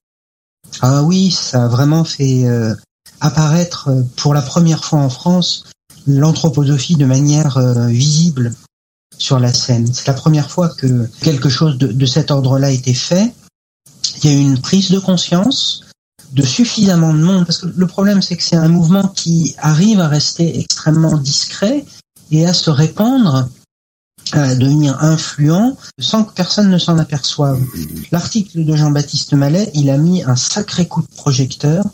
Ah 0.81 1.03
oui, 1.03 1.31
ça 1.31 1.65
a 1.65 1.69
vraiment 1.69 2.05
fait 2.05 2.47
euh, 2.47 2.75
apparaître 3.21 3.89
euh, 3.89 4.03
pour 4.17 4.35
la 4.35 4.43
première 4.43 4.85
fois 4.85 5.01
en 5.01 5.11
France 5.11 5.65
l'anthroposophie 6.07 6.97
de 6.97 7.05
manière 7.05 7.57
euh, 7.59 7.87
visible 7.87 8.53
sur 9.17 9.39
la 9.39 9.53
scène. 9.53 9.93
C'est 9.93 10.09
la 10.09 10.15
première 10.15 10.51
fois 10.51 10.69
que 10.69 11.09
quelque 11.21 11.49
chose 11.49 11.79
de, 11.79 11.89
de 11.89 12.07
cet 12.07 12.31
ordre-là 12.31 12.69
a 12.69 12.71
été 12.71 12.95
fait. 12.95 13.33
Il 14.23 14.31
y 14.31 14.35
a 14.35 14.37
eu 14.37 14.41
une 14.41 14.61
prise 14.61 14.91
de 14.91 14.99
conscience 14.99 15.85
de 16.33 16.43
suffisamment 16.43 17.13
de 17.13 17.23
monde, 17.23 17.45
parce 17.45 17.59
que 17.59 17.67
le 17.67 17.87
problème 17.87 18.23
c'est 18.23 18.37
que 18.37 18.43
c'est 18.43 18.57
un 18.57 18.69
mouvement 18.69 19.09
qui 19.09 19.55
arrive 19.59 20.01
à 20.01 20.09
rester 20.09 20.59
extrêmement 20.59 21.19
discret 21.19 21.85
et 22.31 22.47
à 22.47 22.55
se 22.55 22.71
répandre, 22.71 23.49
à 24.39 24.55
devenir 24.55 25.03
influent, 25.03 25.77
sans 25.99 26.25
que 26.25 26.33
personne 26.33 26.71
ne 26.71 26.79
s'en 26.79 26.99
aperçoive. 26.99 27.61
L'article 28.11 28.65
de 28.65 28.77
Jean-Baptiste 28.77 29.35
Mallet, 29.35 29.71
il 29.75 29.91
a 29.91 29.99
mis 29.99 30.23
un 30.23 30.37
sacré 30.37 30.87
coup 30.87 31.03
de 31.03 31.15
projecteur 31.15 31.85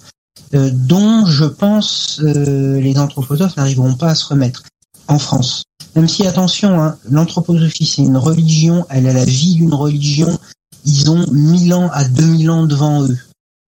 euh, 0.54 0.70
dont 0.72 1.26
je 1.26 1.44
pense 1.44 2.20
euh, 2.22 2.80
les 2.80 2.98
anthroposophes 2.98 3.56
n'arriveront 3.56 3.94
pas 3.94 4.10
à 4.10 4.14
se 4.14 4.26
remettre 4.26 4.62
en 5.06 5.18
France. 5.18 5.64
Même 5.94 6.08
si, 6.08 6.26
attention, 6.26 6.80
hein, 6.80 6.96
l'anthroposophie 7.10 7.86
c'est 7.86 8.02
une 8.02 8.16
religion, 8.16 8.86
elle 8.88 9.08
a 9.08 9.12
la 9.12 9.24
vie 9.24 9.56
d'une 9.56 9.74
religion, 9.74 10.38
ils 10.84 11.10
ont 11.10 11.26
1000 11.32 11.74
ans 11.74 11.90
à 11.92 12.04
2000 12.04 12.50
ans 12.50 12.66
devant 12.66 13.02
eux. 13.02 13.18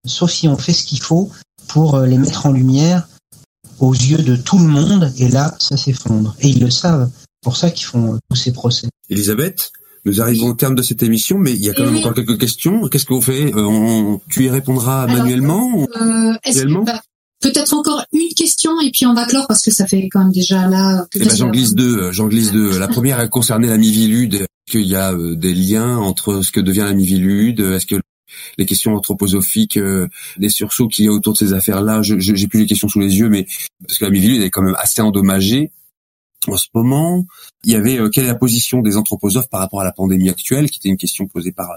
Sauf 0.07 0.31
si 0.31 0.49
on 0.49 0.57
fait 0.57 0.73
ce 0.73 0.85
qu'il 0.85 1.01
faut 1.01 1.31
pour 1.67 1.97
euh, 1.97 2.07
les 2.07 2.19
mettre 2.19 2.47
en 2.47 2.53
lumière 2.53 3.09
aux 3.79 3.95
yeux 3.95 4.23
de 4.23 4.37
tout 4.37 4.59
le 4.59 4.67
monde, 4.67 5.13
et 5.17 5.29
là, 5.29 5.55
ça 5.59 5.77
s'effondre. 5.77 6.35
Et 6.41 6.49
ils 6.49 6.61
le 6.61 6.71
savent. 6.71 7.11
C'est 7.43 7.45
pour 7.45 7.57
ça 7.57 7.71
qu'ils 7.71 7.87
font 7.87 8.15
euh, 8.15 8.19
tous 8.29 8.37
ces 8.37 8.53
procès. 8.53 8.89
Elisabeth, 9.09 9.73
nous 10.05 10.21
arrivons 10.21 10.49
au 10.49 10.55
terme 10.55 10.75
de 10.75 10.83
cette 10.83 11.03
émission, 11.03 11.39
mais 11.39 11.53
il 11.53 11.62
y 11.65 11.71
a 11.71 11.75
quand 11.75 11.85
même 11.85 11.95
oui. 11.95 12.01
encore 12.01 12.15
quelques 12.15 12.39
questions. 12.39 12.87
Qu'est-ce 12.89 13.07
qu'on 13.07 13.21
fait? 13.23 13.55
Euh, 13.55 13.65
on, 13.65 14.21
Tu 14.29 14.45
y 14.45 14.51
répondras 14.51 15.05
Alors, 15.05 15.17
manuellement 15.19 15.87
Euh, 16.01 16.35
est-ce 16.45 16.62
que- 16.65 16.85
bah, 16.85 17.01
Peut-être 17.43 17.73
encore 17.73 18.05
une 18.12 18.29
question 18.37 18.79
et 18.83 18.91
puis 18.91 19.07
on 19.07 19.15
va 19.15 19.25
clore 19.25 19.47
parce 19.49 19.62
que 19.62 19.71
ça 19.71 19.87
fait 19.87 20.07
quand 20.12 20.21
même 20.21 20.31
déjà 20.33 20.69
là. 20.69 21.07
Eh 21.15 21.21
ben, 21.21 21.35
j'en 21.35 21.49
glisse 21.49 21.75
deux. 21.75 21.97
euh, 21.97 22.12
J'en 22.12 22.29
glisse 22.29 22.53
deux. 22.53 22.79
La 22.79 22.87
première 22.87 23.19
elle 23.19 23.31
concernait 23.31 23.67
la 23.69 23.79
mivilude. 23.79 24.35
Est-ce 24.35 24.73
qu'il 24.73 24.87
y 24.87 24.95
a 24.95 25.15
euh, 25.15 25.35
des 25.37 25.55
liens 25.55 25.97
entre 25.97 26.43
ce 26.43 26.53
que 26.53 26.61
devient 26.61 26.81
la 26.81 26.93
mivilude 26.93 27.61
Est-ce 27.61 27.87
que 27.87 27.95
les 28.59 28.67
questions 28.67 28.95
anthroposophiques, 28.95 29.79
euh, 29.79 30.07
les 30.37 30.51
sursauts 30.51 30.87
qu'il 30.89 31.07
y 31.07 31.09
a 31.09 31.12
autour 31.12 31.33
de 31.33 31.39
ces 31.39 31.55
affaires-là, 31.55 32.03
je 32.03 32.19
je- 32.21 32.35
j'ai 32.35 32.47
plus 32.47 32.61
les 32.61 32.67
questions 32.67 32.89
sous 32.89 33.01
les 33.01 33.17
yeux, 33.17 33.31
mais 33.31 33.47
parce 33.87 33.97
que 33.99 34.05
la 34.05 34.11
mivilude 34.11 34.43
est 34.43 34.51
quand 34.51 34.61
même 34.62 34.77
assez 34.79 35.01
endommagée 35.01 35.73
en 36.53 36.57
ce 36.57 36.69
moment. 36.75 37.25
Il 37.65 37.73
y 37.73 37.77
avait 37.77 37.99
euh, 37.99 38.09
quelle 38.09 38.25
est 38.25 38.29
la 38.29 38.35
position 38.35 38.81
des 38.81 38.97
anthroposophes 38.97 39.49
par 39.49 39.61
rapport 39.61 39.81
à 39.81 39.85
la 39.85 39.93
pandémie 39.93 40.29
actuelle, 40.29 40.71
qui 40.71 40.79
était 40.79 40.89
une 40.89 40.97
question 40.97 41.27
posée 41.27 41.53
par 41.53 41.71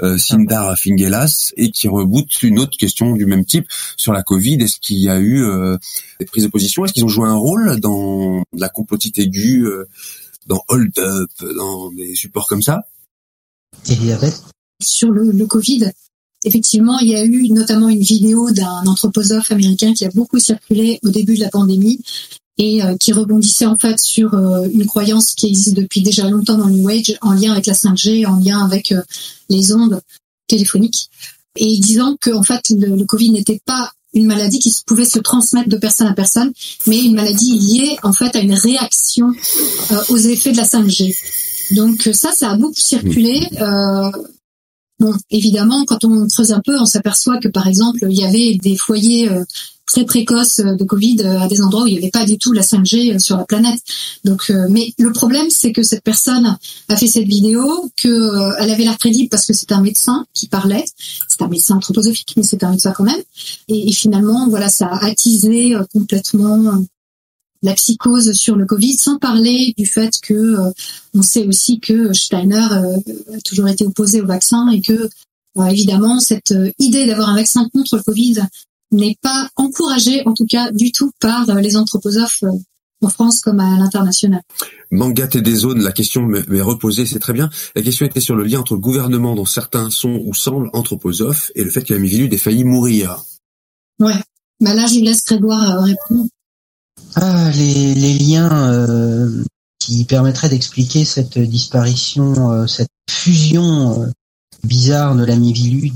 euh, 0.00 0.18
Sindar 0.18 0.76
Fingelas 0.78 1.52
et 1.56 1.70
qui 1.70 1.88
reboot 1.88 2.42
une 2.42 2.58
autre 2.58 2.76
question 2.76 3.14
du 3.14 3.26
même 3.26 3.44
type 3.44 3.66
sur 3.96 4.12
la 4.12 4.22
Covid. 4.22 4.54
Est-ce 4.62 4.78
qu'il 4.80 4.98
y 4.98 5.08
a 5.08 5.18
eu 5.18 5.42
euh, 5.42 5.76
des 6.18 6.26
prises 6.26 6.44
de 6.44 6.48
position? 6.48 6.84
Est-ce 6.84 6.92
qu'ils 6.92 7.04
ont 7.04 7.08
joué 7.08 7.28
un 7.28 7.36
rôle 7.36 7.80
dans 7.80 8.42
la 8.56 8.68
complotite 8.68 9.18
aiguë, 9.18 9.64
euh, 9.64 9.88
dans 10.46 10.62
Hold 10.68 10.98
Up, 10.98 11.30
dans 11.56 11.90
des 11.92 12.14
supports 12.14 12.46
comme 12.46 12.62
ça? 12.62 12.82
Elisabeth 13.88 14.42
sur 14.82 15.10
le, 15.10 15.30
le 15.30 15.46
Covid. 15.46 15.90
Effectivement, 16.44 16.98
il 17.00 17.08
y 17.08 17.16
a 17.16 17.24
eu 17.24 17.50
notamment 17.50 17.90
une 17.90 18.00
vidéo 18.00 18.50
d'un 18.50 18.86
anthroposophe 18.86 19.52
américain 19.52 19.92
qui 19.92 20.06
a 20.06 20.10
beaucoup 20.10 20.38
circulé 20.38 20.98
au 21.04 21.10
début 21.10 21.34
de 21.34 21.40
la 21.40 21.50
pandémie 21.50 22.00
et 22.60 22.84
euh, 22.84 22.94
qui 22.98 23.12
rebondissait 23.14 23.64
en 23.64 23.78
fait 23.78 23.98
sur 23.98 24.34
euh, 24.34 24.68
une 24.70 24.84
croyance 24.84 25.34
qui 25.34 25.46
existe 25.46 25.74
depuis 25.74 26.02
déjà 26.02 26.28
longtemps 26.28 26.58
dans 26.58 26.66
le 26.66 26.74
New 26.74 26.88
Age 26.90 27.16
en 27.22 27.32
lien 27.32 27.52
avec 27.52 27.64
la 27.64 27.72
5G, 27.72 28.26
en 28.26 28.36
lien 28.36 28.62
avec 28.62 28.92
euh, 28.92 29.00
les 29.48 29.72
ondes 29.72 30.02
téléphoniques, 30.46 31.08
et 31.56 31.78
disant 31.78 32.16
que 32.20 32.30
en 32.30 32.42
fait 32.42 32.60
le, 32.68 32.96
le 32.96 33.04
Covid 33.06 33.30
n'était 33.30 33.62
pas 33.64 33.90
une 34.12 34.26
maladie 34.26 34.58
qui 34.58 34.74
pouvait 34.86 35.06
se 35.06 35.18
transmettre 35.20 35.70
de 35.70 35.78
personne 35.78 36.06
à 36.06 36.12
personne, 36.12 36.52
mais 36.86 37.02
une 37.02 37.14
maladie 37.14 37.58
liée 37.58 37.96
en 38.02 38.12
fait 38.12 38.36
à 38.36 38.40
une 38.40 38.52
réaction 38.52 39.32
euh, 39.92 40.02
aux 40.10 40.18
effets 40.18 40.52
de 40.52 40.58
la 40.58 40.64
5G. 40.64 41.16
Donc 41.70 42.10
ça, 42.12 42.32
ça 42.32 42.50
a 42.50 42.56
beaucoup 42.56 42.74
circulé. 42.74 43.40
Euh, 43.58 44.10
bon, 44.98 45.14
évidemment, 45.30 45.86
quand 45.86 46.04
on 46.04 46.26
creuse 46.26 46.52
un 46.52 46.60
peu, 46.60 46.78
on 46.78 46.84
s'aperçoit 46.84 47.38
que 47.38 47.48
par 47.48 47.66
exemple, 47.66 48.00
il 48.10 48.18
y 48.18 48.24
avait 48.24 48.58
des 48.60 48.76
foyers 48.76 49.30
euh, 49.30 49.44
très 49.90 50.04
précoces 50.04 50.60
euh, 50.60 50.74
de 50.74 50.84
Covid 50.84 51.16
euh, 51.20 51.40
à 51.40 51.48
des 51.48 51.60
endroits 51.60 51.82
où 51.82 51.86
il 51.86 51.92
n'y 51.92 51.98
avait 51.98 52.10
pas 52.10 52.24
du 52.24 52.38
tout 52.38 52.52
la 52.52 52.62
5G 52.62 53.14
euh, 53.14 53.18
sur 53.18 53.36
la 53.36 53.44
planète. 53.44 53.80
Donc, 54.24 54.52
mais 54.68 54.94
le 54.98 55.12
problème, 55.12 55.46
c'est 55.50 55.72
que 55.72 55.82
cette 55.82 56.04
personne 56.04 56.56
a 56.88 56.96
fait 56.96 57.06
cette 57.06 57.26
vidéo, 57.26 57.90
que 57.96 58.60
elle 58.60 58.70
avait 58.70 58.84
l'air 58.84 58.98
crédible 58.98 59.28
parce 59.28 59.46
que 59.46 59.52
c'est 59.52 59.72
un 59.72 59.80
médecin 59.80 60.26
qui 60.34 60.46
parlait. 60.46 60.84
C'est 61.28 61.42
un 61.42 61.48
médecin 61.48 61.76
anthroposophique, 61.76 62.34
mais 62.36 62.42
c'est 62.42 62.62
un 62.62 62.70
médecin 62.70 62.92
quand 62.92 63.04
même. 63.04 63.20
Et, 63.68 63.90
finalement, 63.92 64.48
voilà, 64.48 64.68
ça 64.68 64.86
a 64.86 65.06
attisé 65.06 65.74
complètement 65.92 66.84
la 67.62 67.74
psychose 67.74 68.32
sur 68.32 68.56
le 68.56 68.66
Covid, 68.66 68.96
sans 68.96 69.18
parler 69.18 69.74
du 69.76 69.86
fait 69.86 70.12
que 70.22 70.56
on 71.14 71.22
sait 71.22 71.46
aussi 71.46 71.80
que 71.80 72.12
Steiner 72.12 72.56
a 72.58 73.40
toujours 73.44 73.68
été 73.68 73.84
opposé 73.84 74.20
au 74.20 74.26
vaccin 74.26 74.68
et 74.68 74.80
que 74.80 75.08
évidemment 75.68 76.20
cette 76.20 76.54
idée 76.78 77.06
d'avoir 77.06 77.30
un 77.30 77.36
vaccin 77.36 77.68
contre 77.72 77.96
le 77.96 78.02
Covid 78.02 78.42
n'est 78.92 79.16
pas 79.22 79.48
encouragée, 79.56 80.22
en 80.26 80.34
tout 80.34 80.46
cas 80.46 80.70
du 80.72 80.92
tout, 80.92 81.10
par 81.20 81.48
euh, 81.48 81.60
les 81.60 81.76
anthroposophes 81.76 82.42
euh, 82.42 82.52
en 83.02 83.08
France 83.08 83.40
comme 83.40 83.60
à 83.60 83.78
l'international. 83.78 84.42
Manga 84.90 85.28
et 85.32 85.40
des 85.40 85.54
zones, 85.54 85.82
la 85.82 85.92
question 85.92 86.22
m'est 86.22 86.46
m'est 86.48 86.60
reposée, 86.60 87.06
c'est 87.06 87.18
très 87.18 87.32
bien. 87.32 87.48
La 87.74 87.82
question 87.82 88.06
était 88.06 88.20
sur 88.20 88.36
le 88.36 88.44
lien 88.44 88.60
entre 88.60 88.74
le 88.74 88.80
gouvernement 88.80 89.34
dont 89.34 89.46
certains 89.46 89.90
sont 89.90 90.20
ou 90.24 90.34
semblent 90.34 90.70
anthroposophes 90.72 91.50
et 91.54 91.64
le 91.64 91.70
fait 91.70 91.84
que 91.84 91.94
la 91.94 92.00
mivilude 92.00 92.32
ait 92.34 92.38
failli 92.38 92.64
mourir. 92.64 93.24
Ouais. 93.98 94.20
Bah 94.60 94.74
là, 94.74 94.86
je 94.86 95.00
laisse 95.00 95.24
Grégoire 95.24 95.78
euh, 95.78 95.80
répondre. 95.80 96.28
Ah, 97.16 97.50
les, 97.54 97.94
les 97.94 98.18
liens 98.18 98.70
euh, 98.72 99.42
qui 99.78 100.04
permettraient 100.04 100.48
d'expliquer 100.48 101.04
cette 101.04 101.38
disparition, 101.38 102.52
euh, 102.52 102.66
cette 102.66 102.90
fusion 103.10 104.02
euh, 104.02 104.06
bizarre 104.62 105.16
de 105.16 105.24
la 105.24 105.36
Mivilude 105.36 105.94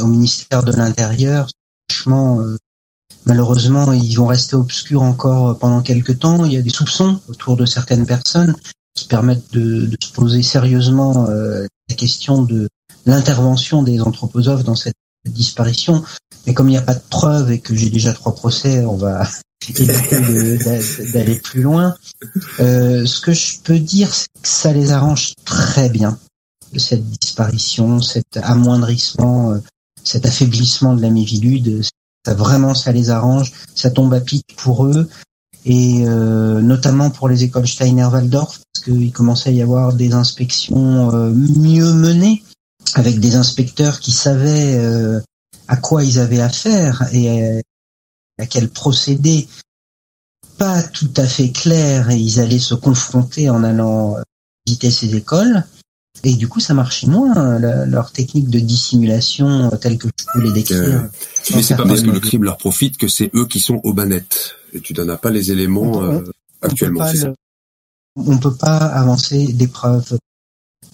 au 0.00 0.06
ministère 0.06 0.64
de 0.64 0.72
l'Intérieur, 0.72 1.48
euh, 2.08 2.56
malheureusement, 3.24 3.92
ils 3.92 4.14
vont 4.14 4.26
rester 4.26 4.56
obscurs 4.56 5.02
encore 5.02 5.58
pendant 5.58 5.82
quelques 5.82 6.18
temps. 6.18 6.44
Il 6.44 6.52
y 6.52 6.56
a 6.56 6.62
des 6.62 6.70
soupçons 6.70 7.20
autour 7.28 7.56
de 7.56 7.66
certaines 7.66 8.06
personnes 8.06 8.54
qui 8.94 9.06
permettent 9.06 9.52
de, 9.52 9.90
se 10.02 10.12
poser 10.12 10.42
sérieusement 10.42 11.28
euh, 11.28 11.66
la 11.88 11.94
question 11.94 12.42
de 12.42 12.68
l'intervention 13.04 13.82
des 13.82 14.00
anthroposophes 14.00 14.64
dans 14.64 14.74
cette 14.74 14.96
disparition. 15.26 16.02
Mais 16.46 16.54
comme 16.54 16.68
il 16.68 16.72
n'y 16.72 16.78
a 16.78 16.82
pas 16.82 16.94
de 16.94 17.02
preuves 17.10 17.50
et 17.50 17.60
que 17.60 17.74
j'ai 17.74 17.90
déjà 17.90 18.12
trois 18.12 18.34
procès, 18.34 18.84
on 18.84 18.96
va 18.96 19.28
éviter 19.68 20.20
d'aller 21.12 21.36
plus 21.36 21.62
loin. 21.62 21.94
Euh, 22.60 23.04
ce 23.04 23.20
que 23.20 23.32
je 23.32 23.58
peux 23.62 23.78
dire, 23.78 24.14
c'est 24.14 24.28
que 24.40 24.48
ça 24.48 24.72
les 24.72 24.92
arrange 24.92 25.34
très 25.44 25.88
bien, 25.88 26.18
cette 26.76 27.04
disparition, 27.04 28.00
cet 28.00 28.36
amoindrissement, 28.36 29.60
cet 30.06 30.24
affaiblissement 30.26 30.94
de 30.94 31.02
la 31.02 31.10
Mivilude. 31.10 31.82
Ça 32.24 32.34
vraiment, 32.34 32.74
ça 32.74 32.92
les 32.92 33.10
arrange. 33.10 33.52
Ça 33.74 33.90
tombe 33.90 34.14
à 34.14 34.20
pic 34.20 34.44
pour 34.56 34.86
eux 34.86 35.08
et 35.66 36.04
euh, 36.06 36.60
notamment 36.60 37.10
pour 37.10 37.28
les 37.28 37.42
écoles 37.42 37.66
Steiner-Waldorf, 37.66 38.60
parce 38.72 38.84
qu'il 38.84 39.10
commençait 39.12 39.50
à 39.50 39.52
y 39.52 39.62
avoir 39.62 39.94
des 39.94 40.12
inspections 40.12 41.12
euh, 41.12 41.30
mieux 41.32 41.92
menées, 41.92 42.44
avec 42.94 43.18
des 43.18 43.34
inspecteurs 43.34 43.98
qui 43.98 44.12
savaient 44.12 44.76
euh, 44.76 45.20
à 45.66 45.76
quoi 45.76 46.04
ils 46.04 46.20
avaient 46.20 46.40
affaire 46.40 47.02
et 47.12 47.60
à 48.38 48.46
quel 48.46 48.68
procédé 48.68 49.48
pas 50.56 50.82
tout 50.84 51.12
à 51.16 51.26
fait 51.26 51.50
clair 51.50 52.10
et 52.10 52.16
ils 52.16 52.38
allaient 52.38 52.60
se 52.60 52.74
confronter 52.74 53.50
en 53.50 53.64
allant 53.64 54.16
visiter 54.66 54.90
ces 54.92 55.16
écoles. 55.16 55.64
Et 56.26 56.34
du 56.34 56.48
coup, 56.48 56.58
ça 56.58 56.74
marchait 56.74 57.06
moins, 57.06 57.60
leur 57.60 58.10
technique 58.10 58.50
de 58.50 58.58
dissimulation 58.58 59.70
telle 59.80 59.96
que 59.96 60.08
je 60.08 60.24
peux 60.32 60.42
les 60.42 60.50
décrire. 60.50 60.80
Euh, 60.82 61.00
mais 61.54 61.62
c'est 61.62 61.76
pas 61.76 61.86
parce 61.86 62.02
que 62.02 62.10
le 62.10 62.18
crime 62.18 62.42
leur 62.42 62.56
profite 62.56 62.96
que 62.96 63.06
c'est 63.06 63.30
eux 63.36 63.46
qui 63.46 63.60
sont 63.60 63.80
aux 63.84 63.92
banettes. 63.92 64.56
Et 64.72 64.80
tu 64.80 64.92
n'en 64.92 65.08
as 65.08 65.18
pas 65.18 65.30
les 65.30 65.52
éléments 65.52 66.02
euh, 66.02 66.24
actuellement. 66.62 67.06
On 68.16 68.34
ne 68.34 68.38
peut 68.38 68.56
pas 68.56 68.76
avancer 68.76 69.52
des 69.52 69.68
preuves 69.68 70.18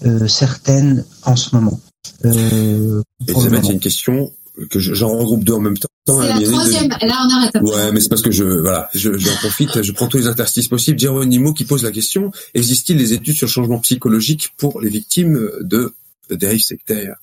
euh, 0.05 0.29
certaines 0.29 1.07
en 1.23 1.37
ce 1.37 1.57
moment. 1.57 1.81
Euh, 2.27 3.01
Elisabeth, 3.27 3.61
il 3.63 3.67
y 3.69 3.71
a 3.71 3.73
une 3.73 3.81
question 3.81 4.33
que 4.71 4.79
j'en 4.79 5.17
regroupe 5.17 5.45
deux 5.45 5.55
en 5.55 5.61
même 5.61 5.79
temps. 5.79 5.89
C'est 6.07 6.29
la 6.29 6.41
troisième. 6.41 6.89
Là, 6.89 7.27
on 7.27 7.35
arrête. 7.35 7.53
Ouais, 7.63 7.93
mais 7.93 8.01
c'est 8.01 8.09
parce 8.09 8.23
que 8.23 8.31
je, 8.31 8.45
voilà, 8.45 8.89
je, 8.95 9.17
j'en 9.17 9.35
profite, 9.37 9.83
je 9.83 9.93
prends 9.93 10.09
tous 10.09 10.19
les 10.19 10.27
interstices 10.27 10.69
possibles. 10.69 10.99
Nimo 11.27 11.53
qui 11.53 11.65
pose 11.65 11.85
la 11.85 11.93
question 11.93 12.33
existe-t-il 12.55 12.99
des 12.99 13.13
études 13.13 13.37
sur 13.37 13.47
le 13.47 13.53
changement 13.53 13.79
psychologique 13.79 14.51
pour 14.57 14.81
les 14.81 14.91
victimes 14.91 15.51
de 15.61 15.95
dérives 16.31 16.61
sectaires? 16.61 17.17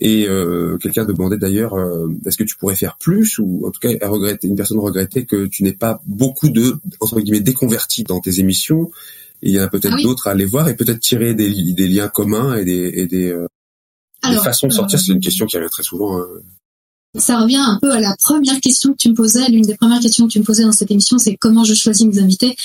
Et 0.00 0.26
euh, 0.28 0.76
quelqu'un 0.78 1.04
demandait 1.04 1.36
d'ailleurs, 1.36 1.74
euh, 1.74 2.08
est-ce 2.24 2.36
que 2.36 2.44
tu 2.44 2.56
pourrais 2.56 2.76
faire 2.76 2.96
plus 2.98 3.38
ou 3.38 3.66
en 3.66 3.70
tout 3.70 3.80
cas, 3.80 3.90
une 4.42 4.56
personne 4.56 4.78
regrettait 4.78 5.24
que 5.24 5.46
tu 5.46 5.62
n'aies 5.62 5.72
pas 5.72 6.00
beaucoup 6.06 6.48
de 6.48 6.76
entre 7.00 7.20
guillemets 7.20 7.40
déconvertis 7.40 8.04
dans 8.04 8.20
tes 8.20 8.40
émissions. 8.40 8.90
il 9.42 9.52
y 9.52 9.60
en 9.60 9.64
a 9.64 9.68
peut-être 9.68 9.96
ah 9.98 10.02
d'autres 10.02 10.28
à 10.28 10.30
aller 10.32 10.44
voir 10.44 10.68
et 10.68 10.76
peut-être 10.76 11.00
tirer 11.00 11.34
des, 11.34 11.72
des 11.72 11.88
liens 11.88 12.08
communs 12.08 12.56
et 12.56 12.64
des, 12.64 12.92
et 12.94 13.06
des 13.06 13.30
euh, 13.30 13.46
alors, 14.22 14.44
façon 14.44 14.66
de 14.66 14.72
sortir, 14.72 14.98
c'est 14.98 15.12
une 15.12 15.20
question 15.20 15.46
qui 15.46 15.56
revient 15.56 15.70
très 15.70 15.82
souvent. 15.82 16.18
Hein. 16.18 16.26
Ça 17.16 17.40
revient 17.40 17.56
un 17.56 17.78
peu 17.80 17.90
à 17.90 18.00
la 18.00 18.14
première 18.20 18.60
question 18.60 18.92
que 18.92 18.98
tu 18.98 19.08
me 19.08 19.14
posais. 19.14 19.48
L'une 19.48 19.64
des 19.64 19.76
premières 19.76 20.00
questions 20.00 20.26
que 20.26 20.32
tu 20.32 20.40
me 20.40 20.44
posais 20.44 20.64
dans 20.64 20.72
cette 20.72 20.90
émission, 20.90 21.18
c'est 21.18 21.36
comment 21.36 21.64
je 21.64 21.74
choisis 21.74 22.06
mes 22.06 22.18
invités. 22.20 22.56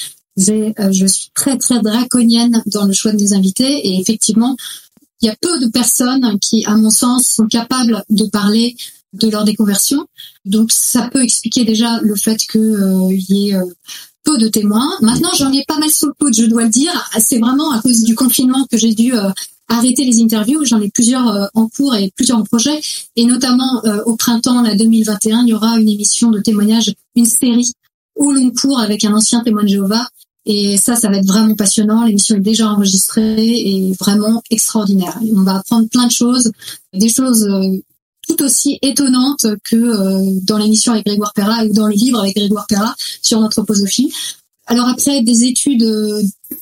Euh, 0.50 0.92
je 0.92 1.06
suis 1.06 1.30
très 1.34 1.58
très 1.58 1.80
draconienne 1.80 2.64
dans 2.66 2.86
le 2.86 2.94
choix 2.94 3.12
de 3.12 3.18
mes 3.18 3.34
invités 3.34 3.88
et 3.88 4.00
effectivement, 4.00 4.56
il 5.22 5.28
y 5.28 5.30
a 5.30 5.36
peu 5.40 5.60
de 5.60 5.68
personnes 5.68 6.40
qui, 6.40 6.66
à 6.66 6.76
mon 6.76 6.90
sens, 6.90 7.28
sont 7.28 7.48
capables 7.48 8.04
de 8.10 8.26
parler 8.26 8.76
de 9.14 9.30
leur 9.30 9.44
déconversion. 9.44 10.06
Donc 10.44 10.72
ça 10.72 11.08
peut 11.10 11.24
expliquer 11.24 11.66
déjà 11.66 12.00
le 12.02 12.16
fait 12.16 12.38
qu'il 12.38 12.62
euh, 12.62 13.10
y 13.12 13.50
ait 13.50 13.56
euh, 13.56 13.64
peu 14.24 14.38
de 14.38 14.48
témoins. 14.48 14.90
Maintenant, 15.02 15.30
j'en 15.38 15.52
ai 15.52 15.64
pas 15.68 15.78
mal 15.78 15.90
sous 15.90 16.08
le 16.08 16.14
coude, 16.14 16.34
je 16.34 16.46
dois 16.46 16.64
le 16.64 16.70
dire. 16.70 17.10
C'est 17.20 17.40
vraiment 17.40 17.72
à 17.72 17.82
cause 17.82 18.04
du 18.04 18.16
confinement 18.16 18.66
que 18.70 18.78
j'ai 18.78 18.94
dû 18.94 19.14
arrêter 19.74 20.06
les 20.06 20.22
interviews. 20.22 20.64
J'en 20.66 20.82
ai 20.82 20.90
plusieurs 20.90 21.28
euh, 21.28 21.48
en 21.54 21.68
cours 21.68 21.96
et 21.96 22.12
plusieurs 22.16 22.38
en 22.38 22.44
projet. 22.44 22.80
Et 23.16 23.26
notamment 23.26 23.84
euh, 23.86 24.02
au 24.06 24.16
printemps 24.16 24.62
là, 24.62 24.76
2021, 24.76 25.44
il 25.44 25.50
y 25.50 25.54
aura 25.54 25.80
une 25.80 25.90
émission 25.90 26.30
de 26.30 26.40
témoignages, 26.40 26.94
une 27.16 27.26
série 27.26 27.72
au 28.16 28.32
long 28.32 28.52
cours 28.52 28.80
avec 28.80 29.04
un 29.04 29.14
ancien 29.14 29.44
témoin 29.44 29.64
de 29.64 29.70
Jéhovah. 29.70 30.08
Et 30.46 30.78
ça, 30.78 30.96
ça 30.96 31.10
va 31.10 31.18
être 31.18 31.26
vraiment 31.26 31.56
passionnant. 31.56 32.06
L'émission 32.06 32.36
est 32.36 32.42
déjà 32.42 32.70
enregistrée 32.70 33.48
et 33.48 33.94
vraiment 34.00 34.44
extraordinaire. 34.52 35.18
On 35.34 35.42
va 35.44 35.56
apprendre 35.56 35.88
plein 35.90 36.06
de 36.06 36.12
choses, 36.12 36.52
des 36.94 37.10
choses 37.10 37.46
euh, 37.46 37.78
tout 38.28 38.42
aussi 38.44 38.78
étonnantes 38.82 39.46
que 39.64 40.40
dans 40.46 40.58
l'émission 40.58 40.94
avec 40.94 41.06
Grégoire 41.06 41.34
Perra 41.34 41.66
ou 41.66 41.74
dans 41.74 41.88
le 41.88 41.94
livre 41.94 42.20
avec 42.20 42.36
Grégoire 42.36 42.66
Perra 42.68 42.96
sur 43.22 43.40
l'anthroposophie. 43.40 44.14
Alors 44.68 44.88
après, 44.88 45.22
des 45.22 45.44
études 45.44 45.86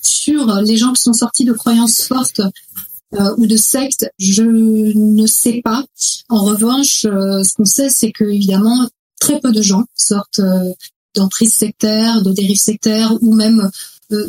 sur 0.02 0.56
les 0.62 0.78
gens 0.78 0.92
qui 0.94 1.04
sont 1.04 1.14
sortis 1.14 1.46
de 1.46 1.54
croyances 1.54 2.02
fortes 2.02 2.42
euh, 3.14 3.36
ou 3.38 3.46
de 3.46 3.58
secte, 3.58 4.10
je 4.20 4.44
ne 4.44 5.28
sais 5.28 5.62
pas. 5.64 5.84
En 6.30 6.44
revanche, 6.46 7.06
euh, 7.06 7.44
ce 7.44 7.54
qu'on 7.56 7.66
sait, 7.66 7.90
c'est 7.90 8.12
que 8.12 8.24
évidemment 8.24 8.88
très 9.20 9.40
peu 9.40 9.52
de 9.52 9.62
gens 9.62 9.84
sortent 9.96 10.40
euh, 10.40 10.72
d'emprise 11.16 11.54
sectaire, 11.54 12.22
de 12.22 12.32
dérive 12.32 12.60
sectaire 12.60 13.14
ou 13.22 13.34
même 13.36 13.70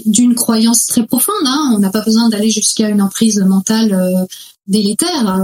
d'une 0.07 0.35
croyance 0.35 0.87
très 0.87 1.07
profonde. 1.07 1.35
Hein. 1.45 1.73
On 1.75 1.79
n'a 1.79 1.91
pas 1.91 2.03
besoin 2.03 2.29
d'aller 2.29 2.51
jusqu'à 2.51 2.89
une 2.89 3.03
emprise 3.03 3.39
mentale 3.41 4.27
délétère. 4.69 5.41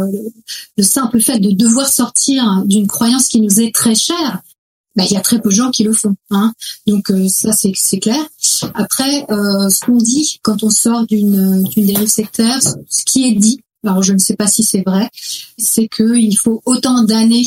Le 0.77 0.83
simple 0.85 1.21
fait 1.21 1.41
de 1.41 1.51
devoir 1.51 1.89
sortir 1.89 2.63
d'une 2.65 2.87
croyance 2.87 3.27
qui 3.27 3.41
nous 3.41 3.61
est 3.61 3.75
très 3.75 3.97
chère, 3.97 4.41
bah, 4.99 5.05
il 5.09 5.13
y 5.13 5.17
a 5.17 5.21
très 5.21 5.41
peu 5.41 5.49
de 5.49 5.55
gens 5.55 5.71
qui 5.71 5.85
le 5.85 5.93
font. 5.93 6.17
Hein. 6.31 6.53
Donc 6.89 7.13
euh, 7.13 7.29
ça 7.29 7.53
c'est 7.53 7.99
clair. 8.01 8.21
Après, 8.75 9.25
euh, 9.31 9.69
ce 9.71 9.87
qu'on 9.87 9.99
dit 9.99 10.41
quand 10.43 10.65
on 10.65 10.71
sort 10.71 11.07
d'une 11.07 11.63
dérive 11.77 12.09
sectaire, 12.09 12.61
ce 12.61 13.05
qui 13.05 13.29
est 13.29 13.37
dit, 13.37 13.61
alors 13.87 14.03
je 14.03 14.13
ne 14.13 14.19
sais 14.19 14.35
pas 14.35 14.49
si 14.49 14.65
c'est 14.65 14.83
vrai, 14.85 15.09
c'est 15.57 15.87
qu'il 15.87 16.37
faut 16.37 16.63
autant 16.67 17.05
d'années 17.05 17.47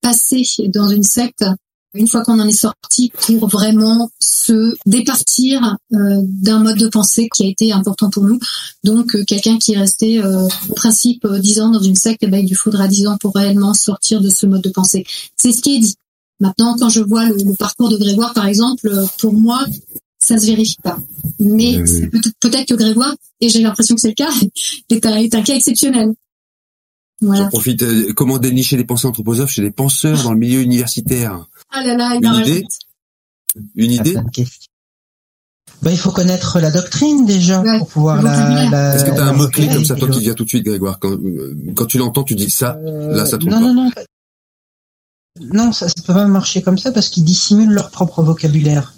passées 0.00 0.44
dans 0.68 0.88
une 0.88 1.02
secte 1.02 1.44
une 1.92 2.06
fois 2.06 2.22
qu'on 2.22 2.38
en 2.38 2.46
est 2.46 2.52
sorti 2.52 3.10
pour 3.26 3.48
vraiment 3.48 4.10
se 4.20 4.76
départir 4.84 5.78
euh, 5.94 6.20
d'un 6.22 6.60
mode 6.60 6.76
de 6.76 6.88
pensée 6.88 7.28
qui 7.34 7.44
a 7.44 7.48
été 7.48 7.72
important 7.72 8.10
pour 8.10 8.24
nous. 8.24 8.38
Donc 8.84 9.16
quelqu'un 9.24 9.58
qui 9.58 9.72
est 9.72 9.78
resté 9.78 10.22
au 10.22 10.74
principe 10.74 11.26
dix 11.26 11.58
ans 11.58 11.70
dans 11.70 11.82
une 11.82 11.96
secte, 11.96 12.22
eh 12.22 12.28
ben, 12.28 12.38
il 12.38 12.48
lui 12.48 12.54
faudra 12.54 12.86
dix 12.86 13.08
ans 13.08 13.16
pour 13.18 13.34
réellement 13.34 13.74
sortir 13.74 14.20
de 14.20 14.28
ce 14.28 14.46
mode 14.46 14.62
de 14.62 14.70
pensée. 14.70 15.04
C'est 15.36 15.50
ce 15.50 15.62
qui 15.62 15.76
est 15.76 15.80
dit. 15.80 15.96
Maintenant, 16.40 16.76
quand 16.78 16.88
je 16.88 17.00
vois 17.00 17.26
le, 17.28 17.54
parcours 17.54 17.88
de 17.88 17.96
Grégoire, 17.96 18.34
par 18.34 18.46
exemple, 18.46 18.90
pour 19.18 19.32
moi, 19.32 19.64
ça 20.18 20.38
se 20.38 20.46
vérifie 20.46 20.76
pas. 20.82 20.98
Mais 21.38 21.82
peut-être 22.40 22.68
que 22.68 22.74
Grégoire, 22.74 23.14
et 23.40 23.48
j'ai 23.48 23.60
l'impression 23.60 23.94
que 23.94 24.00
c'est 24.00 24.08
le 24.08 24.14
cas, 24.14 24.30
est 24.90 25.06
un, 25.06 25.16
est 25.16 25.34
un 25.34 25.42
cas 25.42 25.54
exceptionnel. 25.54 26.12
Voilà. 27.22 27.44
J'en 27.44 27.48
profite. 27.48 27.82
Euh, 27.82 28.12
comment 28.14 28.38
dénicher 28.38 28.76
des 28.76 28.84
pensées 28.84 29.06
anthroposophes 29.06 29.50
chez 29.50 29.62
des 29.62 29.70
penseurs 29.70 30.22
dans 30.22 30.32
le 30.32 30.38
milieu 30.38 30.60
universitaire 30.60 31.46
Ah 31.70 31.82
là 31.82 31.96
là, 31.96 32.14
une 32.16 32.40
idée 32.42 32.64
Une 33.74 33.92
idée 33.92 34.16
bah, 35.82 35.90
il 35.90 35.98
faut 35.98 36.10
connaître 36.10 36.58
la 36.58 36.70
doctrine 36.70 37.26
déjà 37.26 37.62
pour 37.78 37.88
pouvoir 37.88 38.22
la, 38.22 38.70
la. 38.70 38.96
Est-ce 38.96 39.04
que 39.04 39.10
tu 39.10 39.20
as 39.20 39.26
un 39.26 39.34
mot 39.34 39.46
clé 39.48 39.68
comme 39.68 39.84
ça, 39.84 39.94
toi 39.94 40.08
qui 40.08 40.20
vient 40.20 40.32
tout 40.32 40.44
de 40.44 40.48
suite, 40.48 40.64
Grégoire 40.64 40.98
Quand, 40.98 41.12
euh, 41.12 41.54
quand 41.74 41.84
tu 41.84 41.98
l'entends, 41.98 42.24
tu 42.24 42.34
dis 42.34 42.48
ça, 42.48 42.78
là, 42.82 43.26
ça 43.26 43.36
tombe 43.36 43.50
non, 43.50 43.60
non, 43.60 43.74
non, 43.74 43.90
non, 45.40 45.72
ça 45.72 45.86
ne 45.86 46.02
peut 46.02 46.14
pas 46.14 46.26
marcher 46.26 46.62
comme 46.62 46.78
ça 46.78 46.92
parce 46.92 47.08
qu'ils 47.08 47.24
dissimulent 47.24 47.72
leur 47.72 47.90
propre 47.90 48.22
vocabulaire. 48.22 48.94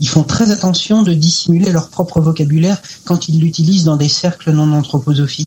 Ils 0.00 0.08
font 0.08 0.24
très 0.24 0.50
attention 0.50 1.02
de 1.02 1.12
dissimuler 1.14 1.70
leur 1.70 1.88
propre 1.88 2.20
vocabulaire 2.20 2.80
quand 3.04 3.28
ils 3.28 3.40
l'utilisent 3.40 3.84
dans 3.84 3.96
des 3.96 4.08
cercles 4.08 4.52
non 4.52 4.72
anthroposophiques. 4.72 5.46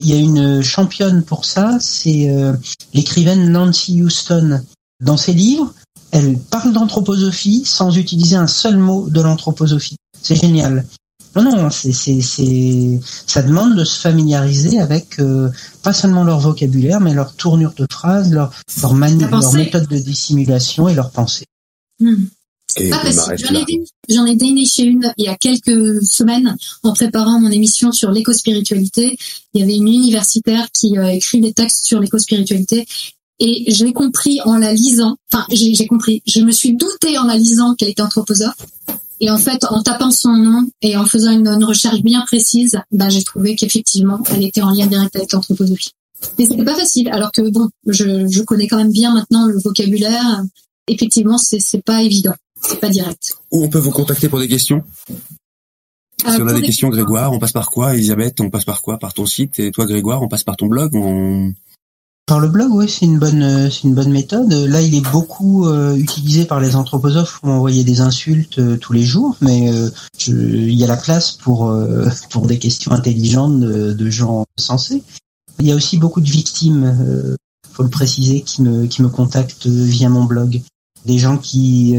Il 0.00 0.08
y 0.08 0.12
a 0.12 0.16
une 0.16 0.62
championne 0.62 1.22
pour 1.22 1.44
ça, 1.44 1.78
c'est 1.80 2.28
euh, 2.28 2.54
l'écrivaine 2.92 3.50
Nancy 3.50 4.02
Houston. 4.02 4.62
Dans 5.00 5.16
ses 5.16 5.32
livres, 5.32 5.72
elle 6.12 6.38
parle 6.38 6.72
d'anthroposophie 6.72 7.64
sans 7.64 7.96
utiliser 7.96 8.36
un 8.36 8.46
seul 8.46 8.76
mot 8.76 9.08
de 9.08 9.20
l'anthroposophie. 9.20 9.96
C'est 10.20 10.36
génial. 10.36 10.84
Non, 11.34 11.42
non, 11.42 11.70
c'est, 11.70 11.92
c'est, 11.92 12.20
c'est, 12.20 13.00
ça 13.26 13.42
demande 13.42 13.76
de 13.76 13.84
se 13.84 13.98
familiariser 13.98 14.78
avec 14.80 15.18
euh, 15.18 15.48
pas 15.82 15.92
seulement 15.92 16.24
leur 16.24 16.40
vocabulaire, 16.40 17.00
mais 17.00 17.14
leur 17.14 17.34
tournure 17.34 17.72
de 17.76 17.86
phrase, 17.90 18.32
leur, 18.32 18.52
leur, 18.82 18.94
leur 18.94 19.52
méthode 19.54 19.88
de 19.88 19.98
dissimulation 19.98 20.88
et 20.88 20.94
leur 20.94 21.10
pensée. 21.10 21.46
Hmm. 22.00 22.24
J'en 24.08 24.26
ai, 24.26 24.34
déniché 24.34 24.84
une 24.84 25.12
il 25.18 25.26
y 25.26 25.28
a 25.28 25.36
quelques 25.36 26.02
semaines 26.04 26.56
en 26.82 26.94
préparant 26.94 27.38
mon 27.38 27.50
émission 27.50 27.92
sur 27.92 28.10
l'éco-spiritualité. 28.10 29.18
Il 29.52 29.60
y 29.60 29.62
avait 29.62 29.76
une 29.76 29.88
universitaire 29.88 30.68
qui 30.72 30.96
a 30.96 31.02
euh, 31.02 31.08
écrit 31.08 31.40
des 31.40 31.52
textes 31.52 31.84
sur 31.84 32.00
l'éco-spiritualité 32.00 32.86
et 33.38 33.64
j'ai 33.68 33.92
compris 33.92 34.40
en 34.44 34.56
la 34.56 34.72
lisant, 34.72 35.16
enfin 35.32 35.44
j'ai, 35.50 35.74
j'ai 35.74 35.86
compris, 35.86 36.22
je 36.26 36.40
me 36.40 36.52
suis 36.52 36.74
douté 36.74 37.18
en 37.18 37.24
la 37.24 37.36
lisant 37.36 37.74
qu'elle 37.74 37.88
était 37.88 38.02
anthroposophe 38.02 38.54
et 39.22 39.30
en 39.30 39.38
fait, 39.38 39.64
en 39.70 39.84
tapant 39.84 40.10
son 40.10 40.32
nom 40.32 40.68
et 40.82 40.96
en 40.96 41.06
faisant 41.06 41.30
une, 41.30 41.64
recherche 41.64 42.02
bien 42.02 42.22
précise, 42.22 42.80
bah, 42.90 43.08
j'ai 43.08 43.22
trouvé 43.22 43.54
qu'effectivement, 43.54 44.18
elle 44.34 44.42
était 44.42 44.62
en 44.62 44.70
lien 44.70 44.88
direct 44.88 45.14
avec 45.14 45.30
l'anthroposophie. 45.30 45.92
Mais 46.38 46.46
c'était 46.46 46.64
pas 46.64 46.74
facile, 46.74 47.08
alors 47.08 47.30
que 47.30 47.48
bon, 47.48 47.68
je, 47.86 48.26
je 48.28 48.42
connais 48.42 48.66
quand 48.66 48.78
même 48.78 48.90
bien 48.90 49.14
maintenant 49.14 49.46
le 49.46 49.60
vocabulaire. 49.60 50.42
Effectivement, 50.88 51.38
c'est 51.38 51.60
c'est 51.60 51.82
pas 51.84 52.02
évident, 52.02 52.34
c'est 52.60 52.80
pas 52.80 52.88
direct. 52.88 53.36
On 53.52 53.68
peut 53.68 53.78
vous 53.78 53.92
contacter 53.92 54.28
pour 54.28 54.40
des 54.40 54.48
questions? 54.48 54.82
Si 56.18 56.40
on 56.40 56.48
a 56.48 56.52
des 56.52 56.62
questions, 56.62 56.88
Grégoire, 56.88 57.32
on 57.32 57.38
passe 57.38 57.52
par 57.52 57.70
quoi? 57.70 57.94
Elisabeth, 57.94 58.40
on 58.40 58.50
passe 58.50 58.64
par 58.64 58.82
quoi? 58.82 58.98
Par 58.98 59.14
ton 59.14 59.26
site 59.26 59.60
Et 59.60 59.70
toi, 59.70 59.86
Grégoire, 59.86 60.22
on 60.22 60.28
passe 60.28 60.44
par 60.44 60.56
ton 60.56 60.66
blog 60.66 60.94
on... 60.94 61.52
Par 62.26 62.38
le 62.38 62.48
blog, 62.48 62.70
oui, 62.72 62.88
c'est 62.88 63.04
une 63.04 63.18
bonne, 63.18 63.42
euh, 63.42 63.68
c'est 63.68 63.82
une 63.82 63.94
bonne 63.94 64.12
méthode. 64.12 64.52
Là, 64.52 64.80
il 64.80 64.94
est 64.94 65.10
beaucoup 65.10 65.66
euh, 65.66 65.96
utilisé 65.96 66.44
par 66.44 66.60
les 66.60 66.76
anthroposophes 66.76 67.40
pour 67.40 67.50
envoyer 67.50 67.82
des 67.82 68.00
insultes 68.00 68.60
euh, 68.60 68.76
tous 68.76 68.92
les 68.92 69.02
jours, 69.02 69.36
mais 69.40 69.72
il 70.28 70.72
y 70.72 70.84
a 70.84 70.86
la 70.86 70.96
place 70.96 71.32
pour 71.32 71.74
pour 72.30 72.46
des 72.46 72.58
questions 72.58 72.92
intelligentes 72.92 73.58
de, 73.60 74.10
gens 74.10 74.44
sensés. 74.56 75.02
Il 75.58 75.66
y 75.66 75.72
a 75.72 75.74
aussi 75.74 75.98
beaucoup 75.98 76.20
de 76.20 76.30
victimes, 76.30 77.36
faut 77.72 77.82
le 77.82 77.90
préciser, 77.90 78.42
qui 78.42 78.62
me 78.62 78.86
qui 78.86 79.02
me 79.02 79.08
contactent 79.08 79.66
via 79.66 80.08
mon 80.08 80.24
blog. 80.24 80.62
Des 81.04 81.18
gens 81.18 81.38
qui 81.38 81.96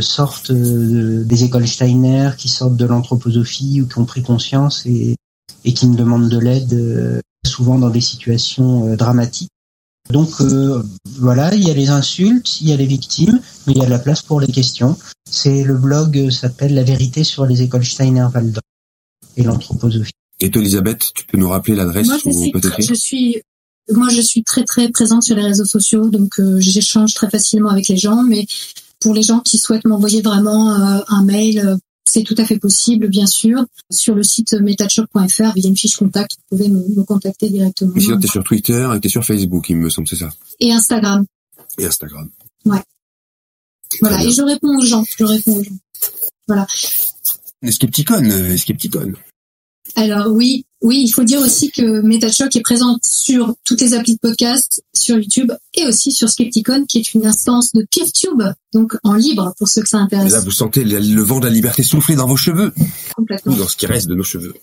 sortent 0.00 0.52
des 0.52 1.44
écoles 1.44 1.68
Steiner, 1.68 2.30
qui 2.38 2.48
sortent 2.48 2.76
de 2.76 2.86
l'anthroposophie 2.86 3.82
ou 3.82 3.86
qui 3.86 3.98
ont 3.98 4.06
pris 4.06 4.22
conscience 4.22 4.86
et 4.86 5.16
et 5.64 5.74
qui 5.74 5.86
me 5.86 5.96
demandent 5.96 6.30
de 6.30 6.38
l'aide, 6.38 7.22
souvent 7.46 7.78
dans 7.78 7.90
des 7.90 8.00
situations 8.00 8.96
dramatiques 8.96 9.50
Donc 10.10 10.40
euh, 10.40 10.82
voilà, 11.18 11.54
il 11.54 11.66
y 11.66 11.70
a 11.70 11.74
les 11.74 11.88
insultes, 11.88 12.60
il 12.60 12.68
y 12.68 12.72
a 12.72 12.76
les 12.76 12.86
victimes, 12.86 13.40
mais 13.66 13.72
il 13.72 13.78
y 13.78 13.82
a 13.82 13.86
de 13.86 13.90
la 13.90 13.98
place 13.98 14.22
pour 14.22 14.40
les 14.40 14.46
questions. 14.46 14.96
C'est 15.28 15.64
le 15.64 15.74
blog 15.74 16.18
euh, 16.18 16.30
s'appelle 16.30 16.74
La 16.74 16.84
vérité 16.84 17.24
sur 17.24 17.46
les 17.46 17.62
écoles 17.62 17.84
Steiner 17.84 18.26
Waldorf 18.32 18.62
et 19.36 19.42
l'anthroposophie. 19.42 20.12
Et 20.40 20.50
toi, 20.50 20.60
Elisabeth, 20.62 21.12
tu 21.14 21.26
peux 21.26 21.38
nous 21.38 21.48
rappeler 21.48 21.74
l'adresse 21.74 22.06
Moi, 22.06 22.18
je 22.24 22.30
suis, 22.30 22.52
peut 22.52 22.60
je 22.78 22.94
suis, 22.94 23.42
moi, 23.90 24.08
je 24.08 24.20
suis 24.20 24.42
très 24.42 24.64
très 24.64 24.88
présente 24.90 25.22
sur 25.22 25.36
les 25.36 25.42
réseaux 25.42 25.64
sociaux, 25.64 26.08
donc 26.08 26.38
euh, 26.40 26.60
j'échange 26.60 27.14
très 27.14 27.30
facilement 27.30 27.70
avec 27.70 27.88
les 27.88 27.96
gens. 27.96 28.22
Mais 28.22 28.46
pour 29.00 29.14
les 29.14 29.22
gens 29.22 29.40
qui 29.40 29.58
souhaitent 29.58 29.86
m'envoyer 29.86 30.22
vraiment 30.22 30.72
euh, 30.72 31.00
un 31.08 31.24
mail, 31.24 31.60
euh, 31.60 31.76
c'est 32.08 32.22
tout 32.22 32.34
à 32.38 32.44
fait 32.44 32.58
possible, 32.58 33.08
bien 33.08 33.26
sûr. 33.26 33.64
Sur 33.90 34.14
le 34.14 34.22
site 34.22 34.54
metachoc.fr, 34.54 35.52
via 35.54 35.68
une 35.68 35.76
fiche 35.76 35.96
contact, 35.96 36.36
vous 36.50 36.56
pouvez 36.56 36.70
me, 36.70 36.78
me 36.96 37.02
contacter 37.02 37.50
directement. 37.50 37.92
Mais 37.94 38.00
sinon, 38.00 38.18
t'es 38.18 38.28
sur 38.28 38.44
Twitter 38.44 38.88
et 38.94 39.00
t'es 39.00 39.08
sur 39.08 39.24
Facebook, 39.24 39.68
il 39.68 39.76
me 39.76 39.90
semble, 39.90 40.08
c'est 40.08 40.16
ça? 40.16 40.30
Et 40.60 40.72
Instagram. 40.72 41.26
Et 41.78 41.84
Instagram. 41.84 42.30
Voilà. 42.64 42.84
Très 44.16 44.26
Et 44.26 44.32
je 44.32 44.42
réponds 44.42 44.76
aux 44.78 44.84
gens. 44.84 45.04
Je 45.18 45.24
réponds 45.24 45.56
aux 45.56 45.64
gens. 45.64 45.78
Voilà. 46.46 46.66
Skepticon, 47.68 48.24
euh, 48.24 48.56
Skepticon. 48.56 49.12
Alors 49.94 50.28
oui, 50.28 50.65
oui, 50.82 51.02
il 51.04 51.10
faut 51.10 51.24
dire 51.24 51.40
aussi 51.40 51.70
que 51.70 52.02
MetaChoc 52.02 52.54
est 52.54 52.60
présente 52.60 53.04
sur 53.04 53.54
toutes 53.64 53.80
les 53.80 53.94
applis 53.94 54.14
de 54.14 54.18
podcast, 54.18 54.82
sur 54.94 55.16
YouTube 55.16 55.52
et 55.74 55.86
aussi 55.86 56.12
sur 56.12 56.28
Skepticon, 56.28 56.84
qui 56.86 56.98
est 56.98 57.14
une 57.14 57.26
instance 57.26 57.72
de 57.72 57.86
PeerTube, 57.90 58.42
donc 58.74 58.96
en 59.02 59.14
libre 59.14 59.54
pour 59.58 59.68
ceux 59.68 59.82
que 59.82 59.88
ça 59.88 59.98
Et 59.98 60.02
intéresse 60.02 60.32
là, 60.32 60.40
vous 60.40 60.50
sentez 60.50 60.84
le 60.84 61.22
vent 61.22 61.40
de 61.40 61.46
la 61.46 61.50
liberté 61.50 61.82
souffler 61.82 62.14
dans 62.14 62.26
vos 62.26 62.36
cheveux, 62.36 62.72
complètement. 63.16 63.52
ou 63.52 63.56
dans 63.56 63.68
ce 63.68 63.76
qui 63.76 63.86
reste 63.86 64.06
de 64.06 64.14
nos 64.14 64.22
cheveux. 64.22 64.54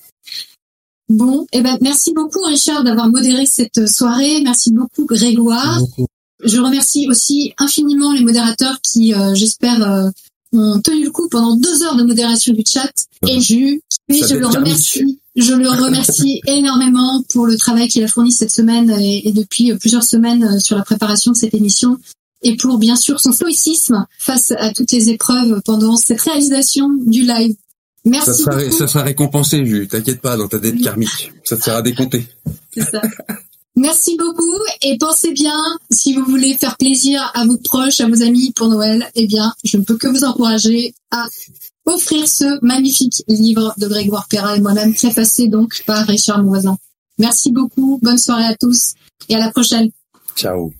Bon, 1.10 1.46
eh 1.52 1.62
ben 1.62 1.78
merci 1.82 2.14
beaucoup 2.14 2.42
Richard 2.44 2.84
d'avoir 2.84 3.10
modéré 3.10 3.46
cette 3.46 3.88
soirée. 3.90 4.42
Merci 4.44 4.72
beaucoup 4.72 5.06
Grégoire. 5.06 5.80
Beaucoup. 5.80 6.08
Je 6.44 6.60
remercie 6.60 7.08
aussi 7.10 7.54
infiniment 7.58 8.14
les 8.14 8.24
modérateurs 8.24 8.80
qui, 8.82 9.14
euh, 9.14 9.34
j'espère, 9.34 9.82
euh, 9.82 10.10
ont 10.54 10.80
tenu 10.82 11.06
le 11.06 11.12
coup 11.12 11.28
pendant 11.30 11.56
deux 11.56 11.84
heures 11.84 11.96
de 11.96 12.04
modération 12.04 12.54
du 12.54 12.64
chat. 12.68 12.92
Et 13.28 13.40
Jus, 13.40 13.82
et 14.10 14.14
je 14.14 14.28
doit 14.28 14.40
le 14.40 14.48
remercie, 14.48 15.20
je 15.36 15.54
le 15.54 15.70
remercie 15.70 16.42
énormément 16.46 17.24
pour 17.30 17.48
le 17.48 17.58
travail 17.58 17.88
qu'il 17.88 18.04
a 18.04 18.08
fourni 18.08 18.32
cette 18.32 18.52
semaine 18.52 18.90
et, 18.92 19.28
et 19.28 19.32
depuis 19.32 19.74
plusieurs 19.78 20.04
semaines 20.04 20.44
euh, 20.44 20.60
sur 20.60 20.78
la 20.78 20.84
préparation 20.84 21.32
de 21.32 21.38
cette 21.38 21.54
émission. 21.54 21.98
Et 22.44 22.56
pour 22.58 22.78
bien 22.78 22.96
sûr 22.96 23.20
son 23.20 23.32
stoïcisme 23.32 24.06
face 24.20 24.52
à 24.52 24.72
toutes 24.74 24.92
les 24.92 25.10
épreuves 25.10 25.62
pendant 25.64 25.96
cette 25.96 26.22
réalisation 26.22 26.90
du 27.06 27.22
live. 27.22 27.56
Ça 28.06 28.10
Merci 28.10 28.44
sera, 28.44 28.56
beaucoup. 28.58 28.78
ça 28.78 28.88
sera 28.88 29.04
récompensé, 29.04 29.66
Jus. 29.66 29.88
T'inquiète 29.88 30.20
pas, 30.20 30.36
dans 30.36 30.50
ta 30.50 30.60
dette 30.60 30.82
karmique. 30.82 31.32
Ça 31.46 31.56
te 31.56 31.64
sera 31.64 31.82
décompté. 31.82 32.28
C'est 32.74 32.84
ça. 32.84 33.02
Merci 33.76 34.18
beaucoup 34.18 34.60
et 34.84 34.98
pensez 35.00 35.32
bien, 35.32 35.58
si 35.90 36.14
vous 36.14 36.26
voulez 36.26 36.56
faire 36.58 36.78
plaisir 36.78 37.32
à 37.34 37.46
vos 37.46 37.58
proches, 37.58 38.02
à 38.02 38.08
vos 38.08 38.22
amis 38.22 38.52
pour 38.56 38.68
Noël, 38.68 39.10
eh 39.16 39.26
bien, 39.26 39.52
je 39.64 39.78
ne 39.78 39.84
peux 39.84 39.98
que 39.98 40.08
vous 40.08 40.24
encourager 40.24 40.94
à 41.10 41.28
offrir 41.86 42.28
ce 42.28 42.64
magnifique 42.64 43.24
livre 43.28 43.74
de 43.78 43.88
Grégoire 43.88 44.28
Perra 44.30 44.56
et 44.56 44.62
moi-même, 44.62 44.94
préfacé 44.94 45.48
donc 45.48 45.84
par 45.86 46.06
Richard 46.06 46.44
Moisin. 46.44 46.78
Merci 47.18 47.52
beaucoup, 47.52 48.00
bonne 48.02 48.18
soirée 48.18 48.46
à 48.46 48.56
tous 48.56 48.94
et 49.30 49.36
à 49.36 49.40
la 49.40 49.52
prochaine. 49.52 49.90
Ciao. 50.36 50.74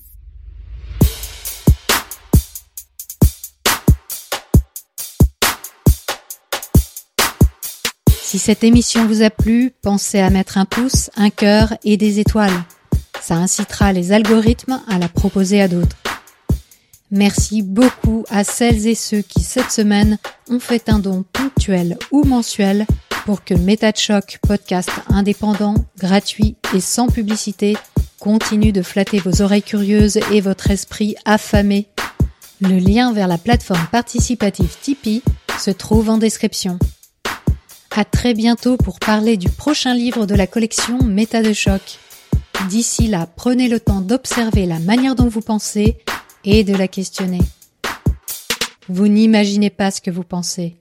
Si 8.34 8.40
cette 8.40 8.64
émission 8.64 9.06
vous 9.06 9.22
a 9.22 9.30
plu, 9.30 9.70
pensez 9.80 10.18
à 10.18 10.28
mettre 10.28 10.58
un 10.58 10.64
pouce, 10.64 11.08
un 11.14 11.30
cœur 11.30 11.74
et 11.84 11.96
des 11.96 12.18
étoiles. 12.18 12.64
Ça 13.22 13.36
incitera 13.36 13.92
les 13.92 14.10
algorithmes 14.10 14.82
à 14.88 14.98
la 14.98 15.08
proposer 15.08 15.60
à 15.60 15.68
d'autres. 15.68 15.96
Merci 17.10 17.62
beaucoup 17.62 18.24
à 18.30 18.44
celles 18.44 18.86
et 18.86 18.94
ceux 18.94 19.20
qui 19.20 19.40
cette 19.40 19.70
semaine 19.70 20.18
ont 20.48 20.58
fait 20.58 20.88
un 20.88 20.98
don 20.98 21.24
ponctuel 21.32 21.98
ou 22.10 22.24
mensuel 22.24 22.86
pour 23.24 23.44
que 23.44 23.54
MetaChoc, 23.54 24.38
podcast 24.46 24.90
indépendant, 25.08 25.74
gratuit 25.98 26.56
et 26.74 26.80
sans 26.80 27.08
publicité, 27.08 27.76
continue 28.20 28.72
de 28.72 28.82
flatter 28.82 29.18
vos 29.18 29.42
oreilles 29.42 29.62
curieuses 29.62 30.18
et 30.32 30.40
votre 30.40 30.70
esprit 30.70 31.14
affamé. 31.24 31.88
Le 32.60 32.78
lien 32.78 33.12
vers 33.12 33.28
la 33.28 33.38
plateforme 33.38 33.86
participative 33.92 34.76
Tipeee 34.80 35.22
se 35.58 35.70
trouve 35.70 36.08
en 36.08 36.18
description. 36.18 36.78
À 37.96 38.04
très 38.04 38.34
bientôt 38.34 38.76
pour 38.76 38.98
parler 38.98 39.36
du 39.36 39.48
prochain 39.48 39.94
livre 39.94 40.26
de 40.26 40.34
la 40.34 40.46
collection 40.46 41.02
Méta 41.02 41.42
de 41.42 41.52
choc. 41.52 41.98
D'ici 42.68 43.08
là, 43.08 43.28
prenez 43.36 43.68
le 43.68 43.78
temps 43.78 44.00
d'observer 44.00 44.66
la 44.66 44.78
manière 44.78 45.14
dont 45.14 45.28
vous 45.28 45.42
pensez 45.42 45.98
et 46.44 46.64
de 46.64 46.74
la 46.74 46.88
questionner. 46.88 47.40
Vous 48.88 49.08
n'imaginez 49.08 49.70
pas 49.70 49.90
ce 49.90 50.00
que 50.00 50.10
vous 50.10 50.24
pensez. 50.24 50.76